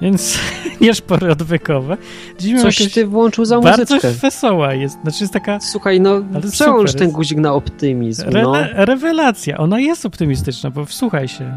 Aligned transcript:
Więc 0.00 0.38
nieszpory 0.80 1.32
odwykowe. 1.32 1.96
Dziś 2.38 2.62
Coś 2.62 2.80
jakieś- 2.80 2.94
ty 2.94 3.06
włączył 3.06 3.44
za 3.44 3.60
Bardzo 3.60 3.94
muzyczkę. 3.94 4.10
wesoła 4.10 4.74
jest. 4.74 4.98
Znaczy 5.02 5.18
jest 5.20 5.32
taka 5.32 5.60
Słuchaj, 5.60 6.00
no 6.00 6.22
przełącz 6.52 6.94
ten 6.94 7.10
guzik 7.10 7.38
na 7.38 7.52
optymizm, 7.54 8.22
re 8.28 8.42
no. 8.42 8.54
rewelacja. 8.72 9.58
Ona 9.58 9.80
jest 9.80 10.06
optymistyczna, 10.06 10.70
bo 10.70 10.84
wsłuchaj 10.84 11.28
się. 11.28 11.52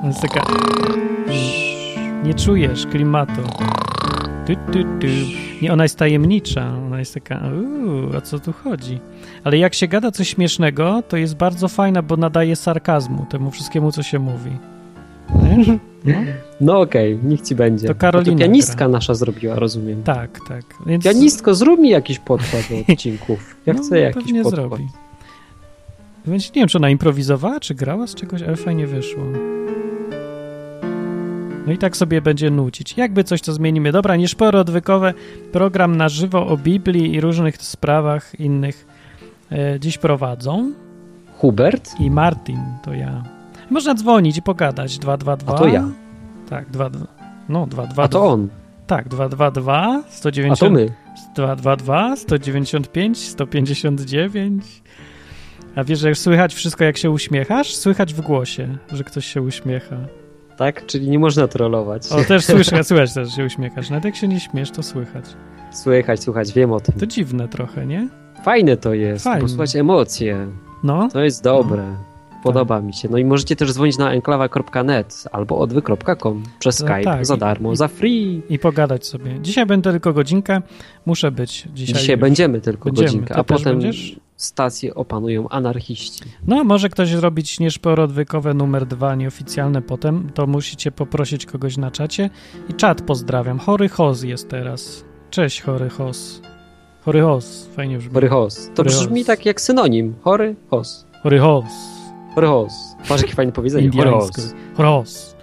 Ona 0.00 0.08
jest 0.08 0.20
taka... 0.20 0.42
Nie 2.24 2.34
czujesz 2.34 2.86
klimatu. 2.86 3.42
Tu, 4.46 4.54
tu, 4.72 4.82
tu. 4.82 5.06
Nie, 5.62 5.72
ona 5.72 5.82
jest 5.82 5.98
tajemnicza. 5.98 6.74
Ona 6.86 6.98
jest 6.98 7.14
taka, 7.14 7.40
uuu, 7.48 8.16
o 8.16 8.20
co 8.20 8.38
tu 8.38 8.52
chodzi? 8.52 9.00
Ale 9.44 9.58
jak 9.58 9.74
się 9.74 9.88
gada 9.88 10.10
coś 10.10 10.28
śmiesznego, 10.28 11.02
to 11.08 11.16
jest 11.16 11.36
bardzo 11.36 11.68
fajna, 11.68 12.02
bo 12.02 12.16
nadaje 12.16 12.56
sarkazmu 12.56 13.26
temu 13.30 13.50
wszystkiemu, 13.50 13.92
co 13.92 14.02
się 14.02 14.18
mówi. 14.18 14.50
Wiesz? 15.34 15.66
No, 16.04 16.14
No 16.60 16.80
okej, 16.80 17.18
niech 17.22 17.40
ci 17.40 17.54
będzie. 17.54 17.88
To 17.88 17.94
Karolina 17.94 18.32
A 18.34 18.38
to 18.38 18.40
pianistka 18.44 18.88
nasza 18.88 19.14
zrobiła, 19.14 19.54
rozumiem. 19.54 20.02
tak, 20.02 20.38
tak. 20.48 20.62
Więc, 20.86 21.04
Pianistko, 21.04 21.54
zrób 21.54 21.80
mi 21.80 21.90
jakiś 21.90 22.18
podkład 22.18 22.62
do 22.70 22.76
odcinków. 22.92 23.56
Ja 23.66 23.74
no, 23.74 23.82
chcę 23.82 23.98
jakiś 24.00 24.24
pewnie 24.24 24.42
podkład. 24.42 24.68
zrobi. 24.70 24.88
Więc 26.26 26.48
nie 26.54 26.62
wiem, 26.62 26.68
czy 26.68 26.78
ona 26.78 26.90
improwizowała, 26.90 27.60
czy 27.60 27.74
grała 27.74 28.06
z 28.06 28.14
czegoś, 28.14 28.42
ale 28.42 28.56
fajnie 28.56 28.86
wyszło. 28.86 29.22
No 31.66 31.72
i 31.72 31.78
tak 31.78 31.96
sobie 31.96 32.22
będzie 32.22 32.50
nucić. 32.50 32.96
Jakby 32.96 33.24
coś, 33.24 33.42
to 33.42 33.52
zmienimy. 33.52 33.92
Dobra, 33.92 34.16
nieszpory 34.16 34.58
odwykowe, 34.58 35.14
program 35.52 35.96
na 35.96 36.08
żywo 36.08 36.46
o 36.46 36.56
Biblii 36.56 37.14
i 37.14 37.20
różnych 37.20 37.56
sprawach 37.56 38.40
innych 38.40 38.86
e, 39.52 39.80
dziś 39.80 39.98
prowadzą. 39.98 40.72
Hubert? 41.38 42.00
I 42.00 42.10
Martin, 42.10 42.60
to 42.84 42.94
ja. 42.94 43.22
Można 43.70 43.94
dzwonić 43.94 44.36
i 44.36 44.42
pogadać. 44.42 44.98
222. 44.98 45.54
A 45.54 45.58
to 45.58 45.68
ja. 45.68 45.88
Tak, 46.50 46.70
22. 46.70 47.06
No, 47.48 47.66
222. 47.66 48.02
A 48.02 48.08
to 48.08 48.26
on. 48.26 48.48
Tak, 48.86 49.08
222, 49.08 49.82
A 49.82 50.02
190. 50.10 50.60
to 50.60 50.70
my. 50.70 50.88
222, 51.34 52.16
195, 52.16 53.18
159. 53.18 54.82
A 55.76 55.84
wiesz, 55.84 55.98
że 55.98 56.08
już 56.08 56.18
słychać 56.18 56.54
wszystko, 56.54 56.84
jak 56.84 56.96
się 56.96 57.10
uśmiechasz? 57.10 57.74
Słychać 57.74 58.14
w 58.14 58.20
głosie, 58.20 58.76
że 58.92 59.04
ktoś 59.04 59.26
się 59.26 59.42
uśmiecha. 59.42 59.96
Tak? 60.56 60.86
Czyli 60.86 61.10
nie 61.10 61.18
można 61.18 61.48
trollować. 61.48 62.12
O, 62.12 62.24
też 62.24 62.44
słyszę, 62.44 62.84
słychać 62.84 63.14
też, 63.14 63.34
się 63.34 63.44
uśmiechasz. 63.44 63.90
Nawet 63.90 64.04
jak 64.04 64.16
się 64.16 64.28
nie 64.28 64.40
śmiesz, 64.40 64.70
to 64.70 64.82
słychać. 64.82 65.24
Słychać, 65.72 66.22
słuchać, 66.22 66.52
wiem 66.52 66.72
o 66.72 66.80
tym. 66.80 66.94
To 67.00 67.06
dziwne 67.06 67.48
trochę, 67.48 67.86
nie? 67.86 68.08
Fajne 68.44 68.76
to 68.76 68.94
jest, 68.94 69.24
Fajne. 69.24 69.40
bo 69.40 69.48
słuchać 69.48 69.76
emocje. 69.76 70.46
No, 70.82 71.08
To 71.12 71.20
jest 71.24 71.42
dobre. 71.44 71.84
Podoba 72.42 72.80
mi 72.80 72.94
się. 72.94 73.08
No 73.10 73.18
i 73.18 73.24
możecie 73.24 73.56
też 73.56 73.72
dzwonić 73.72 73.98
na 73.98 74.12
enklawa.net 74.12 75.24
albo 75.32 75.58
odwy.com 75.58 76.42
przez 76.58 76.76
To 76.76 76.84
Skype 76.84 77.04
tak. 77.04 77.26
za 77.26 77.36
darmo, 77.36 77.76
za 77.76 77.88
free. 77.88 78.42
i 78.48 78.58
pogadać 78.58 79.06
sobie. 79.06 79.40
Dzisiaj 79.42 79.66
będę 79.66 79.90
tylko 79.92 80.12
godzinkę. 80.12 80.62
Muszę 81.06 81.30
być 81.30 81.68
dzisiaj. 81.74 81.94
Dzisiaj 82.00 82.16
będziemy 82.16 82.60
tylko 82.60 82.84
Będziemy. 82.84 83.06
godzinkę, 83.08 83.34
Ty 83.34 83.40
a 83.40 83.44
potem 83.44 83.64
będziesz? 83.78 84.16
Stację 84.44 84.94
opanują 84.94 85.48
anarchiści. 85.48 86.24
No, 86.46 86.64
może 86.64 86.88
ktoś 86.88 87.08
zrobić 87.08 87.60
nieszporodwykowe 87.60 88.54
numer 88.54 88.86
dwa, 88.86 89.14
nieoficjalne 89.14 89.82
potem, 89.82 90.30
to 90.34 90.46
musicie 90.46 90.92
poprosić 90.92 91.46
kogoś 91.46 91.76
na 91.76 91.90
czacie. 91.90 92.30
I 92.68 92.74
czat 92.74 93.02
pozdrawiam. 93.02 93.58
Chory 93.58 93.88
Hoz 93.88 94.22
jest 94.22 94.48
teraz. 94.48 95.04
Cześć, 95.30 95.62
Chory 95.62 95.88
Hoz. 95.88 96.42
Chory 97.04 97.20
Hoz, 97.20 97.68
fajnie 97.76 97.98
brzmi. 97.98 98.14
Chory 98.14 98.28
hos. 98.28 98.70
To 98.74 98.82
Chory 98.82 98.90
brzmi 98.90 99.24
tak 99.24 99.46
jak 99.46 99.60
synonim. 99.60 100.14
Chory 100.22 100.56
hos. 100.70 101.06
Chory 101.22 101.38
Hoz. 101.38 101.64
Chory 102.34 102.46
hos. 102.46 102.72
Patrz 103.08 103.22
jakie 103.22 103.34
fajne 103.34 103.52
powiedzenie. 103.52 103.90
Chory 103.90 104.10
hos. 104.10 104.54
Chory 104.76 104.88
Hoz. 104.88 105.36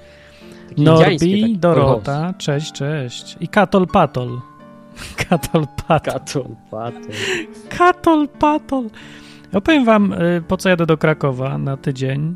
Indiańskie 0.77 1.27
Norbi, 1.27 1.41
takie. 1.41 1.57
Dorota, 1.57 2.33
cześć, 2.37 2.71
cześć. 2.71 3.37
I 3.39 3.47
Katol 3.47 3.87
Patol. 3.87 4.41
Katol 5.29 5.65
Patol. 5.87 6.13
Katol, 6.13 6.45
patol. 6.71 7.01
Katol 7.69 8.27
Patol. 8.27 8.89
Opowiem 9.53 9.85
wam, 9.85 10.13
y, 10.13 10.43
po 10.47 10.57
co 10.57 10.69
jadę 10.69 10.85
do 10.85 10.97
Krakowa 10.97 11.57
na 11.57 11.77
tydzień. 11.77 12.35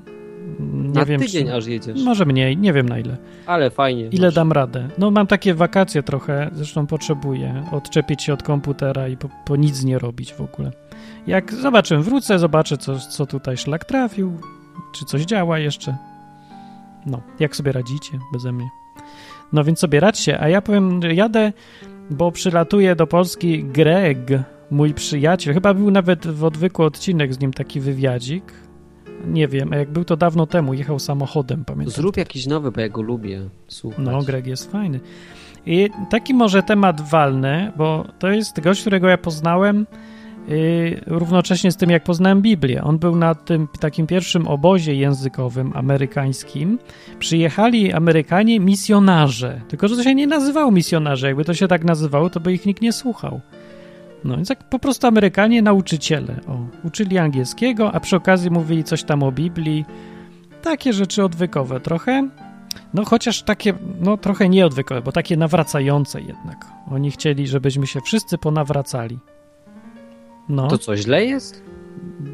Nie 0.60 0.90
Na 0.90 1.06
wiem, 1.06 1.20
tydzień 1.22 1.48
czy... 1.48 1.54
aż 1.54 1.66
jedziesz. 1.66 2.04
Może 2.04 2.26
mniej, 2.26 2.58
nie 2.58 2.74
wiem 2.74 2.90
na 2.90 3.00
ile. 3.00 3.18
Ale 3.46 3.70
fajnie. 3.70 4.08
Ile 4.08 4.28
masz. 4.28 4.36
dam 4.36 4.52
radę? 4.52 4.90
No 4.98 5.12
mam 5.12 5.28
takie 5.28 5.54
wakacje 5.54 6.04
trochę, 6.04 6.50
zresztą 6.54 6.88
potrzebuję 6.88 7.64
odczepić 7.72 8.24
się 8.24 8.34
od 8.34 8.44
komputera 8.44 9.08
i 9.08 9.18
po, 9.18 9.30
po 9.46 9.56
nic 9.56 9.84
nie 9.84 10.00
robić 10.00 10.34
w 10.34 10.42
ogóle. 10.42 10.72
Jak 11.28 11.54
zobaczę, 11.54 11.98
wrócę, 12.00 12.40
zobaczę 12.40 12.78
co, 12.78 13.00
co 13.00 13.26
tutaj 13.26 13.58
szlak 13.58 13.86
trafił, 13.86 14.38
czy 14.96 15.06
coś 15.06 15.22
działa 15.26 15.60
jeszcze. 15.60 15.98
No, 17.06 17.22
jak 17.40 17.56
sobie 17.56 17.72
radzicie 17.72 18.20
beze 18.34 18.52
mnie. 18.52 18.70
No 19.54 19.64
więc 19.64 19.80
sobie 19.80 20.00
radźcie, 20.00 20.40
a 20.42 20.50
ja 20.50 20.62
powiem, 20.62 21.00
jadę, 21.04 21.54
bo 22.10 22.32
przylatuje 22.32 22.96
do 22.96 23.08
Polski 23.08 23.64
Greg, 23.64 24.18
mój 24.72 24.94
przyjaciel. 24.94 25.54
Chyba 25.54 25.74
był 25.74 25.92
nawet 25.92 26.28
w 26.28 26.44
odwyku 26.44 26.84
odcinek 26.84 27.34
z 27.34 27.40
nim 27.40 27.54
taki 27.54 27.80
wywiadzik. 27.80 28.54
Nie 29.28 29.48
wiem, 29.48 29.74
a 29.74 29.76
jak 29.76 29.92
był 29.92 30.06
to 30.06 30.18
dawno 30.18 30.48
temu, 30.48 30.74
jechał 30.74 31.00
samochodem, 31.00 31.66
pamiętam. 31.66 31.94
Zrób 31.94 32.18
jakiś 32.18 32.48
nowy, 32.48 32.72
bo 32.72 32.82
ja 32.82 32.90
go 32.90 33.02
lubię 33.02 33.42
słuchać. 33.68 34.00
No, 34.06 34.24
Greg 34.24 34.48
jest 34.48 34.72
fajny. 34.72 35.00
I 35.66 35.90
taki 36.10 36.34
może 36.34 36.64
temat 36.64 37.10
walny, 37.10 37.72
bo 37.78 38.06
to 38.20 38.28
jest 38.28 38.62
gość, 38.62 38.82
którego 38.82 39.08
ja 39.08 39.18
poznałem 39.18 39.86
równocześnie 41.08 41.72
z 41.72 41.78
tym, 41.78 41.90
jak 41.90 42.04
poznałem 42.04 42.42
Biblię. 42.42 42.84
On 42.84 43.00
był 43.00 43.16
na 43.16 43.36
tym 43.36 43.68
takim 43.80 44.08
pierwszym 44.08 44.48
obozie 44.48 44.96
językowym 44.96 45.72
amerykańskim. 45.76 46.80
Przyjechali 47.20 47.94
Amerykanie 47.94 48.60
misjonarze, 48.60 49.62
tylko 49.68 49.88
że 49.88 49.96
to 49.96 50.04
się 50.04 50.16
nie 50.16 50.28
nazywało 50.28 50.72
misjonarze. 50.72 51.28
Jakby 51.28 51.46
to 51.46 51.54
się 51.54 51.68
tak 51.68 51.84
nazywało, 51.84 52.30
to 52.30 52.40
by 52.40 52.54
ich 52.54 52.66
nikt 52.66 52.82
nie 52.82 52.94
słuchał. 52.94 53.42
No 54.24 54.36
więc 54.36 54.48
tak 54.48 54.70
po 54.70 54.80
prostu 54.80 55.08
Amerykanie, 55.08 55.62
nauczyciele. 55.62 56.40
O, 56.48 56.58
uczyli 56.84 57.18
angielskiego, 57.18 57.92
a 57.94 58.00
przy 58.00 58.16
okazji 58.16 58.52
mówili 58.52 58.84
coś 58.84 59.04
tam 59.04 59.24
o 59.24 59.32
Biblii. 59.32 59.86
Takie 60.62 60.94
rzeczy 60.94 61.24
odwykowe 61.24 61.80
trochę. 61.80 62.30
No 62.94 63.06
chociaż 63.06 63.44
takie, 63.44 63.74
no 64.00 64.18
trochę 64.18 64.50
nieodwykowe, 64.50 65.02
bo 65.02 65.12
takie 65.12 65.38
nawracające 65.38 66.22
jednak. 66.22 66.66
Oni 66.92 67.12
chcieli, 67.12 67.48
żebyśmy 67.48 67.88
się 67.88 68.02
wszyscy 68.02 68.38
ponawracali. 68.38 69.20
No, 70.50 70.68
To 70.68 70.78
co, 70.78 70.98
źle 70.98 71.26
jest? 71.26 71.62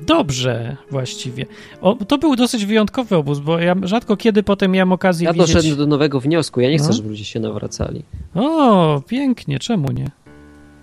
dobrze 0.08 0.78
właściwie. 0.92 1.46
O, 1.82 1.96
to 2.08 2.18
był 2.18 2.36
dosyć 2.36 2.66
wyjątkowy 2.66 3.16
obóz, 3.16 3.40
bo 3.40 3.60
ja 3.60 3.76
rzadko 3.84 4.18
kiedy 4.18 4.44
potem 4.44 4.72
miałem 4.72 4.92
okazję 4.92 5.26
Ja 5.26 5.34
widzieć... 5.34 5.54
doszedłem 5.54 5.78
do 5.78 5.86
nowego 5.88 6.20
wniosku. 6.20 6.62
Ja 6.62 6.70
nie 6.70 6.78
chcę, 6.78 6.88
No. 6.88 6.94
żeby 6.94 7.10
ludzie 7.10 7.26
się 7.26 7.40
nawracali. 7.40 8.04
O, 8.36 9.02
pięknie, 9.08 9.60
czemu 9.60 9.92
nie? 9.92 10.06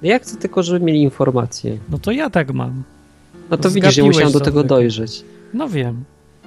Ja 0.03 0.19
chcę 0.19 0.37
tylko, 0.37 0.63
żeby 0.63 0.85
mieli 0.87 1.03
informacje. 1.03 1.79
No 1.91 1.99
to 1.99 2.13
ja 2.13 2.31
tak 2.31 2.53
mam. 2.55 2.83
No 3.51 3.57
to 3.57 3.71
widzisz, 3.71 3.97
ja 3.97 4.05
musiałem 4.05 4.33
do 4.33 4.41
tego 4.41 4.61
zwykle. 4.61 4.69
dojrzeć. 4.77 5.25
No 5.55 5.69
wiem. 5.69 6.05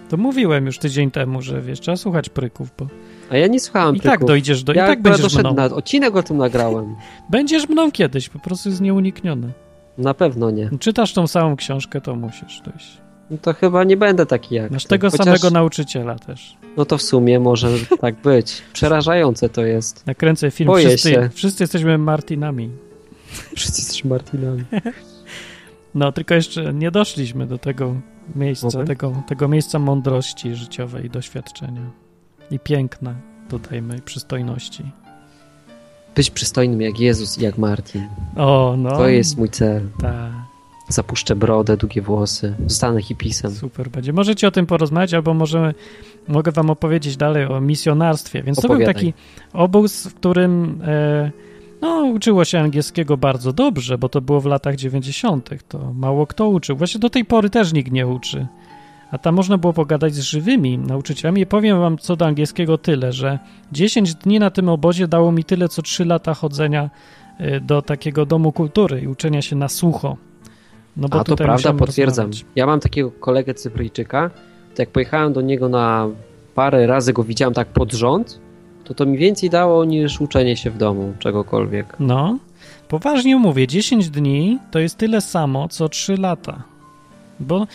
To 0.09 0.17
mówiłem 0.17 0.65
już 0.65 0.77
tydzień 0.79 1.11
temu, 1.11 1.41
że 1.41 1.61
wiesz, 1.61 1.79
trzeba 1.79 1.97
słuchać 1.97 2.29
pryków, 2.29 2.69
bo 2.79 2.87
A 3.29 3.37
ja 3.37 3.47
nie 3.47 3.59
słuchałem 3.59 3.95
i 3.95 3.99
tak 3.99 4.11
plików. 4.11 4.27
dojdziesz 4.27 4.63
do... 4.63 4.73
Ja 4.73 4.85
I 4.85 4.87
tak 4.89 5.01
będziesz 5.01 5.35
mną. 5.37 5.53
na 5.53 5.65
odcinek 5.65 6.15
o 6.15 6.23
tym 6.23 6.37
nagrałem. 6.37 6.95
Będziesz 7.29 7.69
mną 7.69 7.91
kiedyś, 7.91 8.29
po 8.29 8.39
prostu 8.39 8.69
jest 8.69 8.81
nieuniknione. 8.81 9.47
Na 9.97 10.13
pewno 10.13 10.51
nie. 10.51 10.69
Czytasz 10.79 11.13
tą 11.13 11.27
samą 11.27 11.55
książkę, 11.55 12.01
to 12.01 12.15
musisz 12.15 12.61
dojść. 12.61 12.97
No 13.31 13.37
to 13.41 13.53
chyba 13.53 13.83
nie 13.83 13.97
będę 13.97 14.25
taki 14.25 14.55
jak 14.55 14.71
Masz 14.71 14.83
ty. 14.83 14.89
tego 14.89 15.09
Chociaż- 15.09 15.25
samego 15.25 15.49
nauczyciela 15.49 16.19
też. 16.19 16.57
No 16.77 16.85
to 16.85 16.97
w 16.97 17.01
sumie 17.01 17.39
może 17.39 17.67
tak 18.01 18.15
być. 18.21 18.61
Przerażające 18.73 19.49
to 19.49 19.65
jest. 19.65 20.07
Nakręcę 20.07 20.51
film. 20.51 20.67
Boję 20.67 20.87
wszyscy, 20.89 21.11
się. 21.11 21.29
wszyscy 21.33 21.63
jesteśmy 21.63 21.97
Martinami. 21.97 22.69
Wszyscy 23.55 23.81
jesteśmy 23.81 24.09
Martinami. 24.09 24.63
No, 25.95 26.11
tylko 26.11 26.33
jeszcze 26.33 26.73
nie 26.73 26.91
doszliśmy 26.91 27.47
do 27.47 27.57
tego 27.57 27.95
miejsca, 28.35 28.67
Moment. 28.67 28.87
tego, 28.87 29.23
tego 29.27 29.47
miejsca 29.47 29.79
mądrości 29.79 30.55
życiowej, 30.55 31.09
doświadczenia 31.09 31.81
i 32.51 32.59
piękna 32.59 33.15
tutaj 33.49 33.81
mojej 33.81 34.01
przystojności. 34.01 34.83
Być 36.15 36.29
przystojnym 36.29 36.81
jak 36.81 36.99
Jezus 36.99 37.37
i 37.37 37.43
jak 37.43 37.57
Martin. 37.57 38.07
O, 38.35 38.75
no. 38.77 38.89
To 38.97 39.07
jest 39.07 39.37
mój 39.37 39.49
cel. 39.49 39.87
Tak, 40.01 40.31
Zapuszczę 40.87 41.35
brodę, 41.35 41.77
długie 41.77 42.01
włosy. 42.01 42.55
Zostanę 42.67 43.01
hipisem. 43.01 43.51
super 43.51 43.89
będzie. 43.89 44.13
Możecie 44.13 44.47
o 44.47 44.51
tym 44.51 44.65
porozmawiać, 44.65 45.13
albo 45.13 45.33
możemy, 45.33 45.73
mogę 46.27 46.51
wam 46.51 46.69
opowiedzieć 46.69 47.17
dalej 47.17 47.45
o 47.45 47.61
misjonarstwie. 47.61 48.43
Więc 48.43 48.55
to 48.61 48.61
był 48.61 48.71
Opowiadaj. 48.71 48.93
taki 48.93 49.13
obóz, 49.53 50.07
w 50.07 50.13
którym 50.13 50.81
e, 50.85 51.31
no, 51.81 52.05
uczyło 52.05 52.45
się 52.45 52.59
angielskiego 52.59 53.17
bardzo 53.17 53.53
dobrze, 53.53 53.97
bo 53.97 54.09
to 54.09 54.21
było 54.21 54.41
w 54.41 54.45
latach 54.45 54.75
90. 54.75 55.49
To 55.67 55.93
mało 55.93 56.27
kto 56.27 56.49
uczył. 56.49 56.77
Właśnie 56.77 56.99
do 56.99 57.09
tej 57.09 57.25
pory 57.25 57.49
też 57.49 57.73
nikt 57.73 57.91
nie 57.91 58.07
uczy. 58.07 58.47
A 59.11 59.17
tam 59.17 59.35
można 59.35 59.57
było 59.57 59.73
pogadać 59.73 60.15
z 60.15 60.19
żywymi 60.19 60.77
nauczycielami. 60.77 61.41
I 61.41 61.45
powiem 61.45 61.79
wam 61.79 61.97
co 61.97 62.15
do 62.15 62.25
angielskiego 62.25 62.77
tyle, 62.77 63.11
że 63.11 63.39
10 63.71 64.15
dni 64.15 64.39
na 64.39 64.49
tym 64.49 64.69
obozie 64.69 65.07
dało 65.07 65.31
mi 65.31 65.43
tyle, 65.43 65.69
co 65.69 65.81
3 65.81 66.05
lata 66.05 66.33
chodzenia 66.33 66.89
y, 67.39 67.59
do 67.59 67.81
takiego 67.81 68.25
domu 68.25 68.51
kultury 68.51 69.01
i 69.01 69.07
uczenia 69.07 69.41
się 69.41 69.55
na 69.55 69.69
słucho. 69.69 70.17
No 70.97 71.07
bo 71.09 71.19
A 71.19 71.23
to 71.23 71.35
prawda, 71.35 71.73
potwierdzam. 71.73 72.27
Rozmawiać. 72.27 72.45
Ja 72.55 72.65
mam 72.65 72.79
takiego 72.79 73.11
kolegę 73.11 73.53
Cypryjczyka, 73.53 74.29
to 74.75 74.81
jak 74.81 74.89
pojechałem 74.89 75.33
do 75.33 75.41
niego 75.41 75.69
na 75.69 76.07
parę 76.55 76.87
razy 76.87 77.13
go 77.13 77.23
widziałem 77.23 77.53
tak 77.53 77.67
pod 77.67 77.93
rząd, 77.93 78.39
to 78.83 78.93
to 78.93 79.05
mi 79.05 79.17
więcej 79.17 79.49
dało 79.49 79.85
niż 79.85 80.21
uczenie 80.21 80.57
się 80.57 80.69
w 80.69 80.77
domu 80.77 81.13
czegokolwiek. 81.19 81.95
No, 81.99 82.37
poważnie 82.87 83.35
mówię, 83.35 83.67
10 83.67 84.09
dni 84.09 84.59
to 84.71 84.79
jest 84.79 84.97
tyle 84.97 85.21
samo, 85.21 85.67
co 85.67 85.89
3 85.89 86.17
lata. 86.17 86.63
Bo 87.39 87.67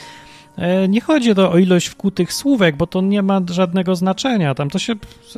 nie 0.88 1.00
chodzi 1.00 1.34
to 1.34 1.52
o 1.52 1.58
ilość 1.58 1.86
wkutych 1.86 2.32
słówek, 2.32 2.76
bo 2.76 2.86
to 2.86 3.00
nie 3.00 3.22
ma 3.22 3.40
żadnego 3.50 3.96
znaczenia. 3.96 4.54
Tam 4.54 4.70
to 4.70 4.78
się 4.78 4.94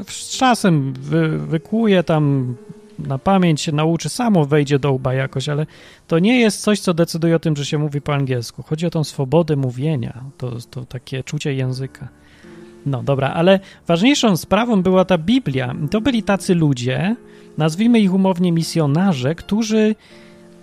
z 0.06 0.36
czasem 0.36 0.92
wy, 0.92 1.38
wykuje, 1.38 2.02
tam 2.02 2.54
na 2.98 3.18
pamięć 3.18 3.60
się 3.60 3.72
nauczy, 3.72 4.08
samo 4.08 4.44
wejdzie 4.44 4.78
do 4.78 4.92
łba 4.92 5.14
jakoś, 5.14 5.48
ale 5.48 5.66
to 6.06 6.18
nie 6.18 6.40
jest 6.40 6.62
coś, 6.62 6.80
co 6.80 6.94
decyduje 6.94 7.36
o 7.36 7.38
tym, 7.38 7.56
że 7.56 7.64
się 7.64 7.78
mówi 7.78 8.00
po 8.00 8.14
angielsku. 8.14 8.62
Chodzi 8.62 8.86
o 8.86 8.90
tą 8.90 9.04
swobodę 9.04 9.56
mówienia, 9.56 10.24
to, 10.38 10.52
to 10.70 10.84
takie 10.84 11.22
czucie 11.24 11.54
języka. 11.54 12.08
No 12.86 13.02
dobra, 13.02 13.28
ale 13.28 13.60
ważniejszą 13.86 14.36
sprawą 14.36 14.82
była 14.82 15.04
ta 15.04 15.18
Biblia. 15.18 15.74
To 15.90 16.00
byli 16.00 16.22
tacy 16.22 16.54
ludzie, 16.54 17.16
nazwijmy 17.58 18.00
ich 18.00 18.14
umownie 18.14 18.52
misjonarze, 18.52 19.34
którzy 19.34 19.94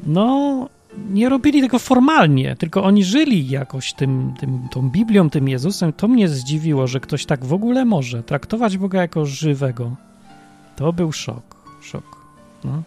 no 0.06 0.70
nie 1.10 1.30
robili 1.30 1.62
tego 1.62 1.80
formalnie, 1.80 2.56
tylko 2.56 2.84
oni 2.84 3.04
żyli 3.04 3.50
jakoś 3.50 3.94
tym, 3.94 4.34
tym, 4.40 4.68
tą 4.72 4.90
Biblią, 4.90 5.30
tym 5.30 5.50
Jezusem. 5.50 5.94
To 5.94 6.08
mnie 6.08 6.30
zdziwiło, 6.30 6.88
że 6.88 7.00
ktoś 7.00 7.26
tak 7.26 7.46
w 7.46 7.54
ogóle 7.54 7.86
może 7.86 8.24
traktować 8.24 8.78
Boga 8.78 9.02
jako 9.02 9.26
żywego. 9.26 9.96
To 10.76 10.94
był 10.94 11.12
szok, 11.12 11.56
szok. 11.82 12.26
No. 12.64 12.84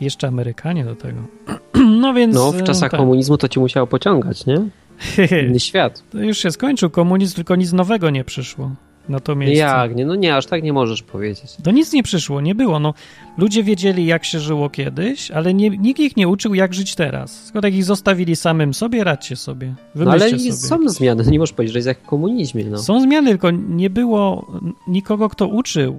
Jeszcze 0.00 0.28
Amerykanie 0.28 0.84
do 0.84 0.96
tego. 0.96 1.20
No 2.00 2.14
więc. 2.14 2.34
No, 2.34 2.52
w 2.52 2.62
czasach 2.62 2.90
tak. 2.90 3.00
komunizmu 3.00 3.38
to 3.38 3.48
ci 3.48 3.60
musiało 3.60 3.86
pociągać, 3.86 4.46
nie? 4.46 4.56
Inny 5.46 5.60
świat. 5.60 6.02
To 6.10 6.18
już 6.18 6.38
się 6.38 6.50
skończył 6.50 6.90
komunizm, 6.90 7.34
tylko 7.34 7.56
nic 7.56 7.72
nowego 7.72 8.10
nie 8.10 8.24
przyszło 8.24 8.70
na 9.08 9.20
to 9.20 9.36
miejsce. 9.36 9.58
Jak? 9.58 9.96
Nie, 9.96 10.06
no 10.06 10.14
nie, 10.14 10.36
aż 10.36 10.46
tak 10.46 10.62
nie 10.62 10.72
możesz 10.72 11.02
powiedzieć. 11.02 11.56
To 11.64 11.70
nic 11.70 11.92
nie 11.92 12.02
przyszło, 12.02 12.40
nie 12.40 12.54
było. 12.54 12.78
No, 12.78 12.94
ludzie 13.38 13.62
wiedzieli, 13.62 14.06
jak 14.06 14.24
się 14.24 14.40
żyło 14.40 14.70
kiedyś, 14.70 15.30
ale 15.30 15.54
nie, 15.54 15.70
nikt 15.70 16.00
ich 16.00 16.16
nie 16.16 16.28
uczył, 16.28 16.54
jak 16.54 16.74
żyć 16.74 16.94
teraz. 16.94 17.44
Skoro 17.44 17.62
tak 17.62 17.74
ich 17.74 17.84
zostawili 17.84 18.36
samym 18.36 18.74
sobie, 18.74 19.04
radźcie 19.04 19.36
sobie. 19.36 19.74
No, 19.94 20.10
ale 20.10 20.30
sobie. 20.30 20.52
są 20.52 20.88
zmiany, 20.88 21.24
nie 21.24 21.38
możesz 21.38 21.52
powiedzieć, 21.52 21.72
że 21.72 21.78
jest 21.78 21.88
jak 21.88 21.98
w 21.98 22.06
komunizmie. 22.06 22.64
No. 22.64 22.78
Są 22.78 23.00
zmiany, 23.00 23.30
tylko 23.30 23.50
nie 23.50 23.90
było 23.90 24.52
nikogo, 24.88 25.28
kto 25.28 25.46
uczył 25.46 25.98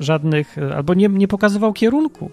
żadnych, 0.00 0.56
albo 0.76 0.94
nie, 0.94 1.08
nie 1.08 1.28
pokazywał 1.28 1.72
kierunku. 1.72 2.30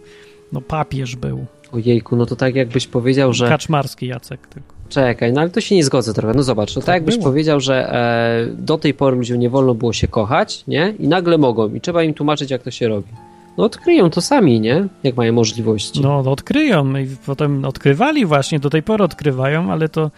No 0.54 0.62
papież 0.62 1.16
był. 1.16 1.46
Ojejku, 1.72 2.16
no 2.16 2.26
to 2.26 2.36
tak 2.36 2.56
jakbyś 2.56 2.88
powiedział, 2.88 3.34
że... 3.34 3.50
Kaczmarski 3.50 4.08
Jacek 4.08 4.48
tylko. 4.48 4.75
Czekaj, 4.90 5.34
no 5.34 5.42
ale 5.42 5.50
to 5.50 5.62
się 5.62 5.76
nie 5.76 5.84
zgodzę 5.84 6.14
trochę. 6.14 6.34
No 6.34 6.44
zobacz, 6.44 6.76
no 6.76 6.82
tak, 6.82 6.86
tak 6.86 6.96
jakbyś 6.96 7.16
było. 7.16 7.30
powiedział, 7.30 7.60
że 7.60 7.94
e, 7.94 8.46
do 8.58 8.78
tej 8.78 8.94
pory 8.94 9.18
ludziom 9.18 9.40
nie 9.40 9.50
wolno 9.50 9.76
było 9.76 9.94
się 9.94 10.08
kochać, 10.08 10.64
nie? 10.68 10.94
I 11.00 11.08
nagle 11.08 11.38
mogą 11.38 11.74
i 11.74 11.82
trzeba 11.82 12.04
im 12.04 12.14
tłumaczyć, 12.14 12.52
jak 12.52 12.64
to 12.64 12.72
się 12.72 12.88
robi. 12.88 13.08
No 13.58 13.64
odkryją 13.64 14.10
to 14.10 14.22
sami, 14.22 14.60
nie? 14.60 14.88
Jak 15.04 15.16
mają 15.16 15.34
możliwości. 15.34 16.02
No 16.02 16.20
odkryją 16.20 16.98
i 16.98 17.08
potem 17.26 17.66
odkrywali 17.66 18.26
właśnie, 18.26 18.60
do 18.60 18.70
tej 18.70 18.84
pory 18.84 19.04
odkrywają, 19.04 19.72
ale 19.72 19.90
to 19.90 20.12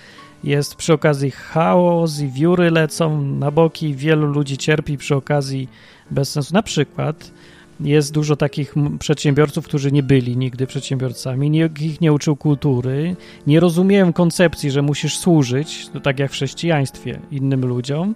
jest 0.43 0.75
przy 0.75 0.93
okazji 0.93 1.31
chaos 1.31 2.19
i 2.19 2.27
wióry 2.27 2.71
lecą 2.71 3.21
na 3.21 3.51
boki, 3.51 3.95
wielu 3.95 4.27
ludzi 4.27 4.57
cierpi 4.57 4.97
przy 4.97 5.15
okazji 5.15 5.69
bez 6.11 6.29
sensu. 6.31 6.53
Na 6.53 6.63
przykład 6.63 7.31
jest 7.79 8.13
dużo 8.13 8.35
takich 8.35 8.75
przedsiębiorców, 8.99 9.65
którzy 9.65 9.91
nie 9.91 10.03
byli 10.03 10.37
nigdy 10.37 10.67
przedsiębiorcami, 10.67 11.49
nikt 11.49 11.81
ich 11.81 12.01
nie 12.01 12.13
uczył 12.13 12.35
kultury, 12.35 13.15
nie 13.47 13.59
rozumieją 13.59 14.13
koncepcji, 14.13 14.71
że 14.71 14.81
musisz 14.81 15.17
służyć, 15.17 15.89
tak 16.03 16.19
jak 16.19 16.31
w 16.31 16.33
chrześcijaństwie, 16.33 17.19
innym 17.31 17.65
ludziom. 17.65 18.15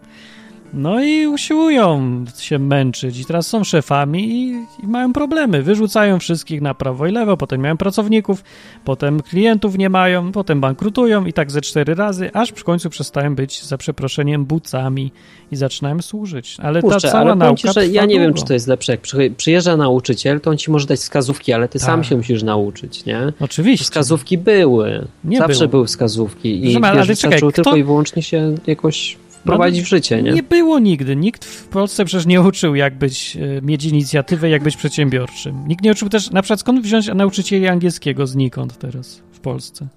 No 0.73 1.03
i 1.03 1.27
usiłują 1.27 2.25
się 2.39 2.59
męczyć 2.59 3.19
i 3.19 3.25
teraz 3.25 3.47
są 3.47 3.63
szefami 3.63 4.29
i, 4.31 4.65
i, 4.83 4.87
mają 4.87 5.13
problemy. 5.13 5.63
Wyrzucają 5.63 6.19
wszystkich 6.19 6.61
na 6.61 6.73
prawo 6.73 7.07
i 7.07 7.11
lewo, 7.11 7.37
potem 7.37 7.61
mają 7.61 7.77
pracowników, 7.77 8.43
potem 8.85 9.21
klientów 9.21 9.77
nie 9.77 9.89
mają, 9.89 10.31
potem 10.31 10.61
bankrutują 10.61 11.25
i 11.25 11.33
tak 11.33 11.51
ze 11.51 11.61
cztery 11.61 11.95
razy, 11.95 12.29
aż 12.33 12.49
w 12.49 12.63
końcu 12.63 12.89
przestają 12.89 13.35
być, 13.35 13.63
za 13.63 13.77
przeproszeniem, 13.77 14.45
bucami 14.45 15.11
i 15.51 15.55
zaczynają 15.55 16.01
służyć. 16.01 16.57
Ale 16.59 16.81
Kurczę, 16.81 17.01
ta 17.01 17.11
cała 17.11 17.21
ale 17.23 17.35
nauka 17.35 17.61
ci, 17.61 17.67
że 17.73 17.87
Ja 17.87 18.01
nie 18.01 18.07
długo. 18.07 18.21
wiem, 18.21 18.33
czy 18.33 18.45
to 18.45 18.53
jest 18.53 18.67
lepsze. 18.67 18.91
Jak 18.91 19.01
przyjeżdża 19.37 19.77
nauczyciel, 19.77 20.41
to 20.41 20.49
on 20.49 20.57
ci 20.57 20.71
może 20.71 20.87
dać 20.87 20.99
wskazówki, 20.99 21.53
ale 21.53 21.67
ty 21.67 21.79
tak. 21.79 21.85
sam 21.85 22.03
się 22.03 22.17
musisz 22.17 22.43
nauczyć, 22.43 23.05
nie? 23.05 23.33
Oczywiście. 23.39 23.83
Wskazówki 23.83 24.37
były. 24.37 25.07
Nie 25.23 25.37
Zawsze 25.37 25.57
było. 25.59 25.69
były 25.69 25.85
wskazówki 25.85 26.55
i 26.55 26.73
Proszę, 26.73 26.95
wiesz, 26.95 27.07
ale 27.07 27.15
czekaj, 27.15 27.37
kto... 27.37 27.51
tylko 27.51 27.75
i 27.75 27.83
wyłącznie 27.83 28.23
się 28.23 28.55
jakoś 28.67 29.17
wprowadzić 29.41 29.79
no, 29.79 29.85
w 29.85 29.89
życie, 29.89 30.23
nie? 30.23 30.31
Nie 30.31 30.43
było 30.43 30.79
nigdy. 30.79 31.15
Nikt 31.15 31.45
w 31.45 31.67
Polsce 31.67 32.05
przecież 32.05 32.25
nie 32.25 32.41
uczył, 32.41 32.75
jak 32.75 32.97
być, 32.97 33.37
e, 33.57 33.61
mieć 33.61 33.85
inicjatywę, 33.85 34.49
jak 34.49 34.63
być 34.63 34.77
przedsiębiorczym. 34.77 35.67
Nikt 35.67 35.83
nie 35.83 35.91
uczył 35.91 36.09
też, 36.09 36.31
na 36.31 36.41
przykład 36.41 36.59
skąd 36.59 36.81
wziąć 36.81 37.07
nauczycieli 37.07 37.67
angielskiego 37.67 38.27
znikąd 38.27 38.77
teraz 38.77 39.21
w 39.31 39.39
Polsce? 39.39 39.87